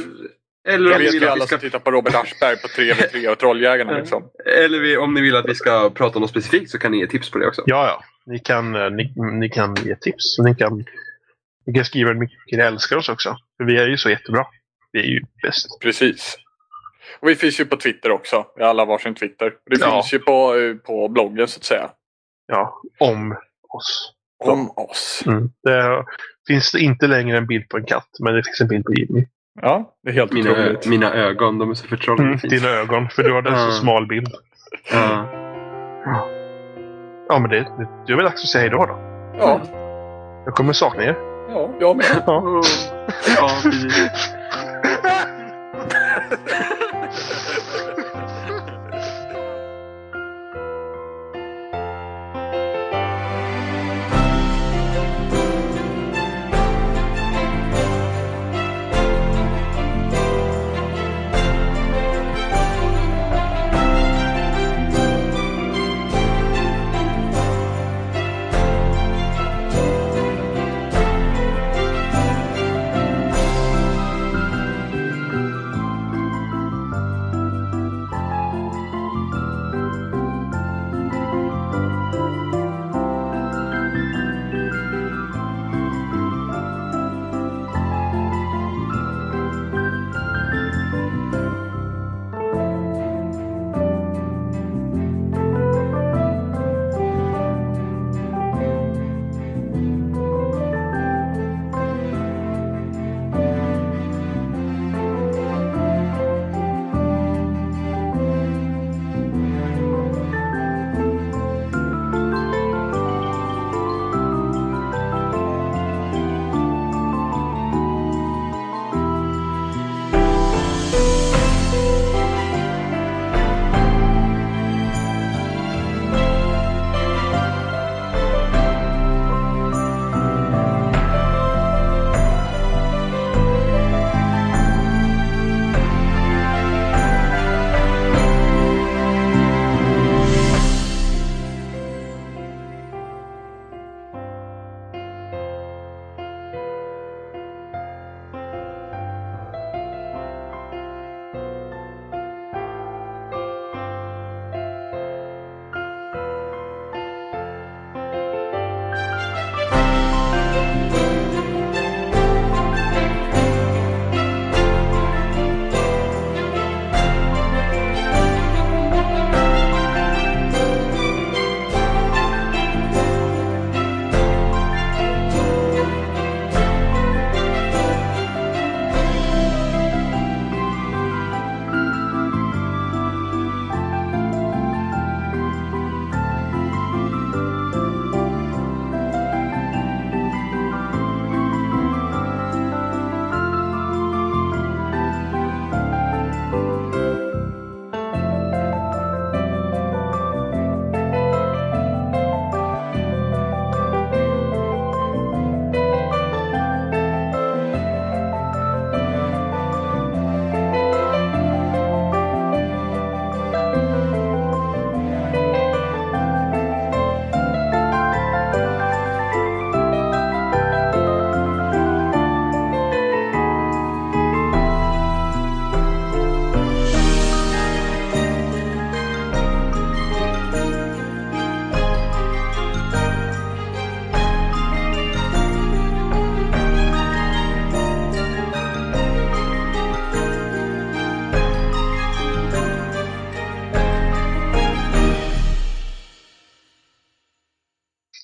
eller, 0.68 0.92
Jag 0.92 0.96
om 0.96 1.00
ni 1.00 1.06
vet 1.06 1.14
vill 1.14 1.22
ju 1.22 1.28
att 1.28 1.32
alla 1.32 1.44
vi 1.44 1.48
ska, 1.48 1.56
som 1.58 1.70
tittar 1.70 1.80
på 1.80 1.92
Robert 1.92 2.16
Aschberg 2.16 2.58
på 2.62 2.68
3v3 2.68 3.28
och 3.28 3.40
Trolljägarna 3.40 3.98
liksom. 3.98 4.24
eller 4.46 4.80
vi, 4.80 4.98
om 4.98 5.14
ni 5.14 5.22
vill 5.22 5.36
att 5.36 5.50
vi 5.50 5.56
ska 5.56 5.90
prata 5.90 6.16
om 6.16 6.22
något 6.22 6.30
specifikt 6.30 6.72
så 6.72 6.80
kan 6.80 6.92
ni 6.92 7.00
ge 7.00 7.08
tips 7.08 7.32
på 7.32 7.38
det 7.38 7.48
också. 7.48 7.64
ja, 7.66 7.88
ja. 7.88 8.04
Ni 8.26 8.40
kan, 8.40 8.76
eh, 8.76 8.90
ni, 8.92 9.14
ni 9.40 9.50
kan 9.50 9.76
ge 9.86 9.96
tips. 9.96 10.40
Ni 10.40 10.56
kan, 10.56 10.86
ni 11.66 11.74
kan 11.74 11.86
skriva 11.86 12.10
hur 12.10 12.20
mycket 12.20 12.38
ni 12.52 12.58
älskar 12.64 12.98
oss 12.98 13.10
också. 13.10 13.38
För 13.58 13.64
vi 13.64 13.78
är 13.78 13.88
ju 13.88 13.98
så 13.98 14.10
jättebra. 14.10 14.46
Vi 14.94 15.00
är 15.00 15.04
ju 15.08 15.22
bäst. 15.44 15.80
Precis. 15.82 16.38
Och 17.20 17.30
vi 17.30 17.36
finns 17.36 17.60
ju 17.60 17.66
på 17.66 17.76
Twitter 17.78 18.12
också. 18.12 18.46
Vi 18.56 18.64
har 18.64 18.70
alla 18.70 18.86
varsin 18.86 19.16
Twitter. 19.16 19.54
Det 19.66 19.78
Ja. 19.80 19.92
finns 19.92 20.14
ju 20.14 20.20
på, 20.20 20.56
eh, 20.56 20.76
på 20.76 21.08
bloggen 21.10 21.48
så 21.48 21.58
att 21.60 21.64
säga. 21.64 21.90
Ja, 22.48 22.82
om 23.00 23.36
oss. 23.70 24.14
Om 24.44 24.70
oss. 24.70 25.24
Mm. 25.26 25.50
Det 25.64 26.06
finns 26.48 26.72
det 26.72 26.80
inte 26.80 27.08
längre 27.08 27.38
en 27.38 27.48
bild 27.48 27.70
på 27.70 27.78
en 27.78 27.86
katt, 27.86 28.10
men 28.20 28.34
det 28.34 28.44
finns 28.44 28.62
en 28.62 28.68
bild 28.68 28.86
på 28.86 28.94
Jimmy. 28.94 29.26
Ja, 29.62 29.96
det 30.04 30.10
är 30.10 30.14
helt 30.14 30.34
Mina, 30.34 30.52
otroligt. 30.52 30.88
mina 30.88 31.14
ögon, 31.14 31.58
de 31.58 31.70
är 31.72 31.74
så 31.74 31.88
förtrollande 31.88 32.32
Mm, 32.34 32.40
dina 32.50 32.70
ögon, 32.70 33.10
för 33.10 33.24
du 33.24 33.32
har 33.34 33.44
en 33.48 33.72
så 33.72 33.72
smal 33.72 34.08
bild. 34.08 34.30
Ja. 34.92 35.30
Ja, 37.30 37.40
men 37.40 37.50
det, 37.50 37.60
det, 37.60 37.88
det 38.08 38.14
är 38.14 38.16
väl 38.16 38.26
dags 38.26 38.44
att 38.44 38.50
säga 38.50 38.62
hejdå 38.62 38.86
då. 38.86 39.00
Ja, 39.40 39.62
Jag 40.46 40.56
kommer 40.56 40.74
sakna 40.74 41.04
er. 41.04 41.16
ja, 41.50 41.70
jag 41.80 41.98
med. 41.98 42.06
Ja. 42.26 42.62
ja, 43.38 43.50
precis. 43.64 44.34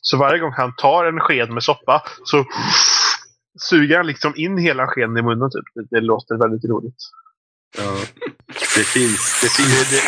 Så 0.10 0.18
varje 0.18 0.40
gång 0.40 0.52
han 0.52 0.76
tar 0.76 1.06
en 1.06 1.19
sked 1.19 1.49
med 1.49 1.64
soppa 1.64 2.03
så 2.23 2.45
suger 3.60 3.98
han 3.98 4.07
liksom 4.07 4.34
in 4.36 4.57
hela 4.57 4.88
skeden 4.88 5.18
i 5.18 5.22
munnen. 5.22 5.49
Typ. 5.52 5.90
Det, 5.90 6.02
låter 6.02 6.38
väldigt 6.38 6.69
roligt. 6.69 6.95
Ja. 7.77 7.98
Det 8.76 8.84
finns, 8.84 9.41
det 9.41 9.49
finns, 9.49 9.90
det, 9.90 10.02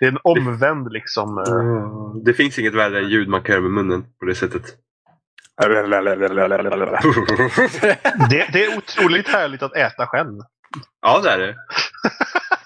Det 0.00 0.06
är 0.06 0.10
en 0.10 0.18
omvänd 0.22 0.92
liksom. 0.92 1.38
eh, 1.38 2.22
det 2.24 2.34
finns 2.34 2.58
inget 2.58 2.74
värre 2.74 3.00
ljud 3.00 3.28
man 3.28 3.42
kan 3.42 3.52
göra 3.52 3.62
med 3.62 3.70
munnen 3.70 4.04
på 4.20 4.26
det 4.26 4.34
sättet. 4.34 4.62
Det, 8.30 8.48
det 8.52 8.64
är 8.64 8.76
otroligt 8.78 9.28
härligt 9.28 9.62
att 9.62 9.76
äta 9.76 10.06
själv. 10.06 10.38
Ja, 11.02 11.20
det 11.20 11.30
är 11.30 11.38
det. 11.38 11.54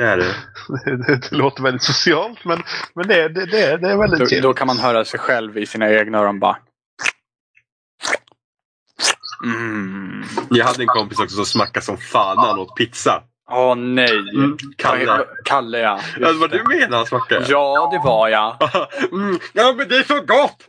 Det 0.00 0.06
är 0.06 0.16
det. 0.84 0.96
Det, 0.96 1.32
låter 1.32 1.62
väldigt 1.62 1.82
socialt 1.82 2.44
men, 2.44 2.62
men 2.94 3.08
det, 3.08 3.28
det, 3.28 3.46
det, 3.46 3.76
det 3.76 3.90
är 3.90 3.96
väldigt 3.96 4.42
Då, 4.42 4.48
då 4.48 4.54
kan 4.54 4.66
man 4.66 4.78
höra 4.78 5.04
sig 5.04 5.20
själv 5.20 5.58
i 5.58 5.66
sina 5.66 5.90
egna 5.90 6.18
öron 6.18 6.38
bara. 6.40 6.56
Mm. 9.44 10.24
Jag 10.50 10.66
hade 10.66 10.82
en 10.82 10.86
kompis 10.86 11.18
också 11.18 11.36
som 11.36 11.46
smackade 11.46 11.86
som 11.86 11.98
fan 11.98 12.36
när 12.36 12.46
han 12.46 12.58
åt 12.58 12.76
pizza. 12.76 13.22
Åh 13.50 13.74
nej. 13.74 14.08
Kalle. 14.76 15.24
Kalle 15.44 15.78
ja. 15.78 16.00
Det 16.16 16.32
var 16.32 16.48
du 16.48 16.64
menade 16.64 16.96
han 16.96 17.06
smackade? 17.06 17.46
Ja, 17.48 17.88
det 17.92 18.08
var 18.08 18.28
jag. 18.28 18.56
Mm, 19.12 19.38
ja, 19.52 19.74
men 19.76 19.88
det 19.88 19.96
är 19.96 20.02
så 20.02 20.20
gott! 20.20 20.68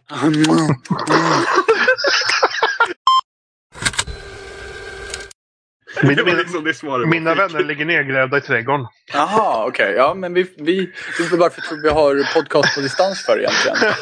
Min, 6.04 6.16
Det 6.16 6.22
var 6.24 6.32
mina, 6.32 6.40
liksom 6.40 6.64
det 6.64 6.74
svaret 6.74 7.08
mina 7.08 7.36
vänner 7.36 7.64
ligger 7.64 7.86
nedgrävda 7.86 8.38
i 8.38 8.42
trädgården. 8.42 8.86
Jaha, 9.14 9.66
okej. 9.68 9.94
Ja, 9.98 10.14
men 10.14 10.34
vi, 10.34 10.44
vi, 10.58 10.92
vi, 11.20 11.38
varför 11.38 11.62
tror 11.62 11.82
vi 11.84 11.90
har 11.90 12.34
podcast 12.34 12.76
på 12.76 12.82
distans 12.82 13.26
för 13.26 13.40
egentligen? 13.40 13.78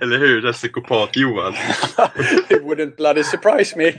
Eller 0.00 0.18
hur? 0.18 0.42
Den 0.42 0.52
psykopat-Johan. 0.52 1.52
It 2.48 2.62
wouldn't 2.62 2.96
bloody 2.96 3.22
surprise 3.24 3.78
me. 3.78 3.92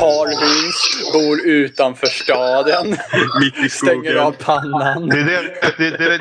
Har 0.00 0.26
hus, 0.26 1.12
bor 1.12 1.40
utanför 1.46 2.06
staden, 2.06 2.96
Mitt 3.40 3.58
i 3.66 3.68
stänger 3.68 4.14
av 4.14 4.32
skogen. 4.32 4.44
pannan. 4.44 5.08
Det, 5.08 5.22
det, 5.24 5.54
det, 5.78 5.90
det, 5.90 6.04
är 6.04 6.14
eh, 6.14 6.20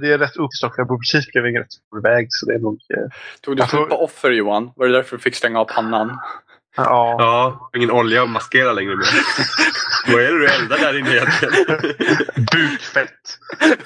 det 0.00 0.12
är 0.12 0.18
rätt 0.18 0.36
uppstockat. 0.36 0.78
Jag 0.78 0.86
bor 0.86 0.98
precis 0.98 1.32
bredvid 1.32 1.56
en 1.56 1.62
rätt 1.62 1.72
stor 1.72 2.02
väg. 2.02 2.26
Så 2.30 2.46
det 2.46 2.54
är 2.54 2.58
nog... 2.58 2.80
eh, 2.96 3.02
Tog 3.40 3.56
du 3.56 3.62
slut 3.62 3.88
på 3.88 4.04
offer 4.04 4.30
Johan? 4.30 4.70
Var 4.76 4.86
det 4.86 4.92
därför 4.92 5.16
du 5.16 5.22
fick 5.22 5.34
stänga 5.34 5.60
av 5.60 5.64
pannan? 5.64 6.18
Ja. 6.78 7.16
Ja, 7.18 7.70
ingen 7.76 7.90
olja 7.90 8.22
att 8.22 8.30
maskera 8.30 8.72
längre 8.72 8.96
med. 8.96 9.06
Vad 10.08 10.22
är 10.22 10.32
det 10.32 10.38
du 10.38 10.46
eldar 10.48 10.78
där 10.78 10.98
inne 10.98 11.10
egentligen? 11.10 11.54
Bukfett. 12.52 13.38